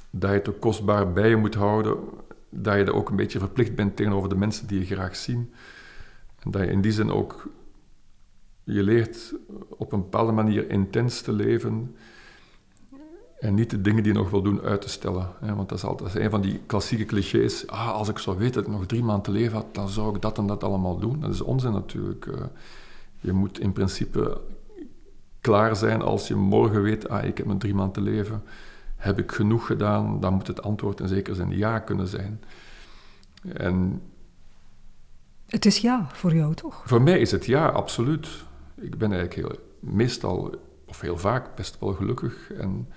dat 0.10 0.30
je 0.30 0.36
het 0.36 0.50
ook 0.50 0.60
kostbaar 0.60 1.14
bij 1.14 1.30
je 1.30 1.36
moet 1.36 1.56
houden. 1.56 1.98
Dat 2.50 2.76
je 2.76 2.84
er 2.84 2.96
ook 2.96 3.10
een 3.10 3.16
beetje 3.16 3.40
verplicht 3.40 3.76
bent 3.76 3.96
tegenover 3.96 4.30
de 4.30 4.36
mensen 4.36 4.68
die 4.68 4.80
je 4.80 4.86
graag 4.86 5.16
zien. 5.16 5.54
En 6.40 6.52
dat 6.52 6.62
je 6.62 6.68
in 6.68 6.82
die 6.82 6.92
zin 6.92 7.12
ook 7.12 7.50
je 8.64 8.84
leert 8.84 9.34
op 9.70 9.92
een 9.92 10.02
bepaalde 10.02 10.32
manier 10.32 10.70
intens 10.70 11.22
te 11.22 11.32
leven 11.32 11.96
en 13.40 13.54
niet 13.54 13.70
de 13.70 13.82
dingen 13.82 14.04
die 14.04 14.14
je 14.14 14.20
nog 14.20 14.30
wil 14.30 14.42
doen 14.42 14.62
uit 14.62 14.82
te 14.82 14.90
stellen. 14.90 15.28
Want 15.40 15.70
dat 15.70 15.78
is 15.78 15.84
altijd 15.84 16.16
een 16.16 16.30
van 16.30 16.42
die 16.42 16.60
klassieke 16.66 17.06
clichés. 17.06 17.68
Ah, 17.68 17.92
als 17.92 18.10
ik 18.10 18.18
zou 18.18 18.38
weten 18.38 18.54
dat 18.54 18.64
ik 18.64 18.78
nog 18.78 18.86
drie 18.86 19.04
maanden 19.04 19.24
te 19.24 19.32
leven 19.32 19.58
had, 19.58 19.76
dan 19.76 19.90
zou 19.90 20.16
ik 20.16 20.22
dat 20.22 20.38
en 20.38 20.48
dat 20.48 20.64
allemaal 20.64 20.98
doen. 20.98 21.20
Dat 21.20 21.34
is 21.34 21.42
onzin 21.42 21.72
natuurlijk. 21.72 22.28
Eh. 23.20 23.26
je 23.26 23.34
moet 23.34 23.60
in 23.60 23.72
principe 23.72 24.42
klaar 25.42 25.76
zijn 25.76 26.02
als 26.02 26.28
je 26.28 26.36
morgen 26.36 26.82
weet, 26.82 27.10
ah, 27.10 27.24
ik 27.24 27.38
heb 27.38 27.48
nog 27.48 27.58
drie 27.58 27.74
maanden 27.74 27.94
te 27.94 28.02
leven. 28.12 28.44
Heb 28.96 29.20
ik 29.20 29.32
genoeg 29.32 29.66
gedaan? 29.66 30.20
Dan 30.20 30.34
moet 30.34 30.48
het 30.48 30.62
antwoord 30.62 31.00
in 31.00 31.08
zekere 31.08 31.36
zin 31.36 31.58
ja 31.58 31.80
kunnen 31.80 32.08
zijn. 32.08 32.42
En 33.54 34.02
het 35.48 35.66
is 35.66 35.78
ja 35.78 36.08
voor 36.12 36.36
jou, 36.36 36.54
toch? 36.54 36.84
Voor 36.86 37.02
mij 37.02 37.20
is 37.20 37.32
het 37.32 37.46
ja, 37.46 37.68
absoluut. 37.68 38.28
Ik 38.76 38.98
ben 38.98 39.12
eigenlijk 39.12 39.48
heel, 39.48 39.60
meestal, 39.80 40.56
of 40.86 41.02
heel 41.02 41.18
vaak, 41.18 41.56
best 41.56 41.80
wel 41.80 41.94
gelukkig. 41.94 42.52
En 42.52 42.88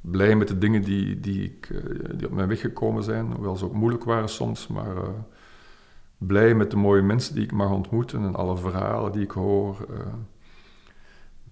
blij 0.00 0.36
met 0.36 0.48
de 0.48 0.58
dingen 0.58 0.82
die, 0.82 1.20
die, 1.20 1.44
ik, 1.44 1.70
eh, 1.70 2.10
die 2.14 2.26
op 2.26 2.32
mijn 2.32 2.48
weg 2.48 2.60
gekomen 2.60 3.02
zijn, 3.02 3.32
hoewel 3.32 3.56
ze 3.56 3.64
ook 3.64 3.74
moeilijk 3.74 4.04
waren 4.04 4.28
soms, 4.28 4.66
maar 4.66 4.96
uh, 4.96 5.08
blij 6.26 6.54
met 6.54 6.70
de 6.70 6.76
mooie 6.76 7.02
mensen 7.02 7.34
die 7.34 7.44
ik 7.44 7.52
mag 7.52 7.70
ontmoeten 7.70 8.22
en 8.22 8.34
alle 8.34 8.56
verhalen 8.56 9.12
die 9.12 9.22
ik 9.22 9.30
hoor. 9.30 9.86
Uh, 9.90 9.96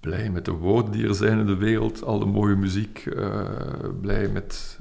blij 0.01 0.31
met 0.31 0.45
de 0.45 0.53
woorden 0.53 0.93
die 0.93 1.09
er 1.09 1.15
zijn 1.15 1.39
in 1.39 1.47
de 1.47 1.57
wereld, 1.57 2.03
al 2.05 2.19
de 2.19 2.27
mooie 2.27 2.57
muziek. 2.57 3.09
blij 4.01 4.29
met, 4.29 4.79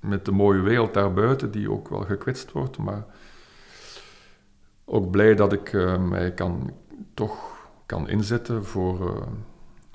met 0.00 0.24
de 0.24 0.32
mooie 0.32 0.60
wereld 0.60 0.94
daarbuiten, 0.94 1.50
die 1.50 1.70
ook 1.70 1.88
wel 1.88 2.00
gekwetst 2.00 2.52
wordt, 2.52 2.78
maar 2.78 3.06
ook 4.84 5.10
blij 5.10 5.34
dat 5.34 5.52
ik 5.52 5.72
mij 5.98 6.32
kan, 6.32 6.72
toch 7.14 7.68
kan 7.86 8.08
inzetten 8.08 8.64
voor 8.64 9.26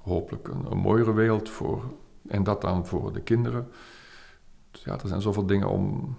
hopelijk 0.02 0.48
een, 0.48 0.78
mooiere 0.78 1.14
wereld, 1.14 1.50
voor 1.50 1.84
en 2.28 2.44
dat 2.44 2.62
dan 2.62 2.86
voor 2.86 3.14
de 3.14 3.22
kinderen. 3.22 3.68
Ja, 4.72 4.94
er 4.94 5.08
zijn 5.08 5.22
zoveel 5.22 5.46
dingen 5.46 5.70
om, 5.70 6.18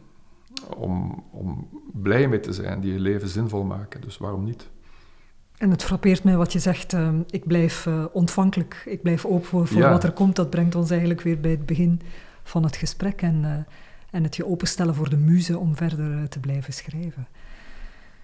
om, 0.76 1.24
om 1.30 1.68
blij 1.92 2.28
mee 2.28 2.40
te 2.40 2.52
zijn, 2.52 2.80
die 2.80 2.92
je 2.92 2.98
leven 2.98 3.28
zinvol 3.28 3.64
maken. 3.64 4.00
Dus 4.00 4.18
waarom 4.18 4.44
niet? 4.44 4.68
En 5.58 5.70
het 5.70 5.84
frappeert 5.84 6.24
mij 6.24 6.36
wat 6.36 6.52
je 6.52 6.58
zegt, 6.58 6.92
uh, 6.92 7.08
ik 7.30 7.46
blijf 7.46 7.86
uh, 7.86 8.04
ontvankelijk, 8.12 8.82
ik 8.86 9.02
blijf 9.02 9.24
open 9.24 9.44
voor, 9.44 9.66
voor 9.66 9.80
ja. 9.80 9.90
wat 9.90 10.04
er 10.04 10.12
komt. 10.12 10.36
Dat 10.36 10.50
brengt 10.50 10.74
ons 10.74 10.90
eigenlijk 10.90 11.20
weer 11.20 11.40
bij 11.40 11.50
het 11.50 11.66
begin 11.66 12.00
van 12.42 12.62
het 12.64 12.76
gesprek 12.76 13.22
en, 13.22 13.42
uh, 13.42 13.54
en 14.10 14.22
het 14.22 14.36
je 14.36 14.46
openstellen 14.46 14.94
voor 14.94 15.10
de 15.10 15.16
muze 15.16 15.58
om 15.58 15.76
verder 15.76 16.28
te 16.28 16.40
blijven 16.40 16.72
schrijven. 16.72 17.28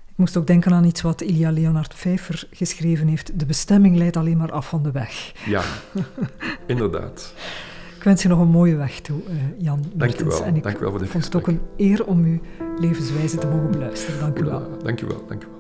Ik 0.08 0.22
moest 0.22 0.36
ook 0.36 0.46
denken 0.46 0.72
aan 0.72 0.84
iets 0.84 1.00
wat 1.00 1.20
Ilya 1.20 1.50
Leonard 1.50 1.94
Pfeiffer 1.94 2.48
geschreven 2.50 3.06
heeft. 3.06 3.38
De 3.38 3.46
bestemming 3.46 3.96
leidt 3.96 4.16
alleen 4.16 4.36
maar 4.36 4.52
af 4.52 4.68
van 4.68 4.82
de 4.82 4.90
weg. 4.90 5.32
Ja, 5.46 5.62
inderdaad. 6.66 7.34
Ik 8.06 8.12
wens 8.12 8.24
je 8.24 8.30
nog 8.30 8.40
een 8.40 8.48
mooie 8.48 8.76
weg 8.76 9.00
toe, 9.00 9.20
uh, 9.28 9.34
Jan. 9.58 9.84
Dank 9.94 10.16
je 10.16 10.24
wel. 10.24 10.44
En 10.44 10.56
ik 10.56 10.62
dank 10.62 10.76
u 10.76 10.80
wel 10.80 10.90
voor 10.90 11.06
vond 11.06 11.24
het 11.24 11.36
ook 11.36 11.46
een 11.46 11.60
eer 11.76 12.06
om 12.06 12.24
uw 12.24 12.40
levenswijze 12.78 13.38
te 13.38 13.46
mogen 13.46 13.70
beluisteren. 13.70 14.20
Dank 14.20 14.38
u 14.38 14.44
wel. 14.44 14.78
Dank 14.82 15.00
u 15.00 15.06
wel. 15.06 15.24
Dank 15.28 15.42
u 15.42 15.46
wel. 15.46 15.55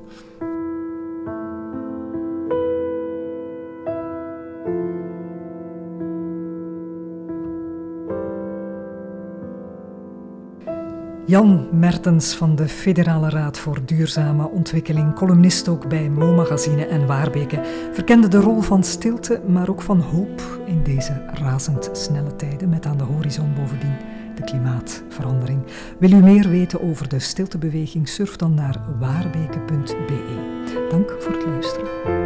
Jan 11.26 11.68
Mertens 11.72 12.34
van 12.34 12.56
de 12.56 12.68
Federale 12.68 13.30
Raad 13.30 13.58
voor 13.58 13.78
Duurzame 13.84 14.48
Ontwikkeling, 14.48 15.14
columnist 15.14 15.68
ook 15.68 15.88
bij 15.88 16.08
Mo 16.08 16.34
Magazine 16.34 16.86
en 16.86 17.06
Waarbeke, 17.06 17.60
verkende 17.92 18.28
de 18.28 18.40
rol 18.40 18.60
van 18.60 18.84
stilte, 18.84 19.40
maar 19.46 19.68
ook 19.68 19.82
van 19.82 20.00
hoop 20.00 20.42
in 20.66 20.82
deze 20.82 21.22
razendsnelle 21.26 22.36
tijden, 22.36 22.68
met 22.68 22.86
aan 22.86 22.98
de 22.98 23.04
horizon 23.04 23.54
bovendien 23.54 23.96
de 24.34 24.44
klimaatverandering. 24.44 25.62
Wil 25.98 26.10
u 26.10 26.22
meer 26.22 26.48
weten 26.48 26.82
over 26.82 27.08
de 27.08 27.18
stiltebeweging? 27.18 28.08
Surf 28.08 28.36
dan 28.36 28.54
naar 28.54 28.80
waarbeke.be. 28.98 30.86
Dank 30.90 31.14
voor 31.18 31.32
het 31.32 31.46
luisteren. 31.46 32.25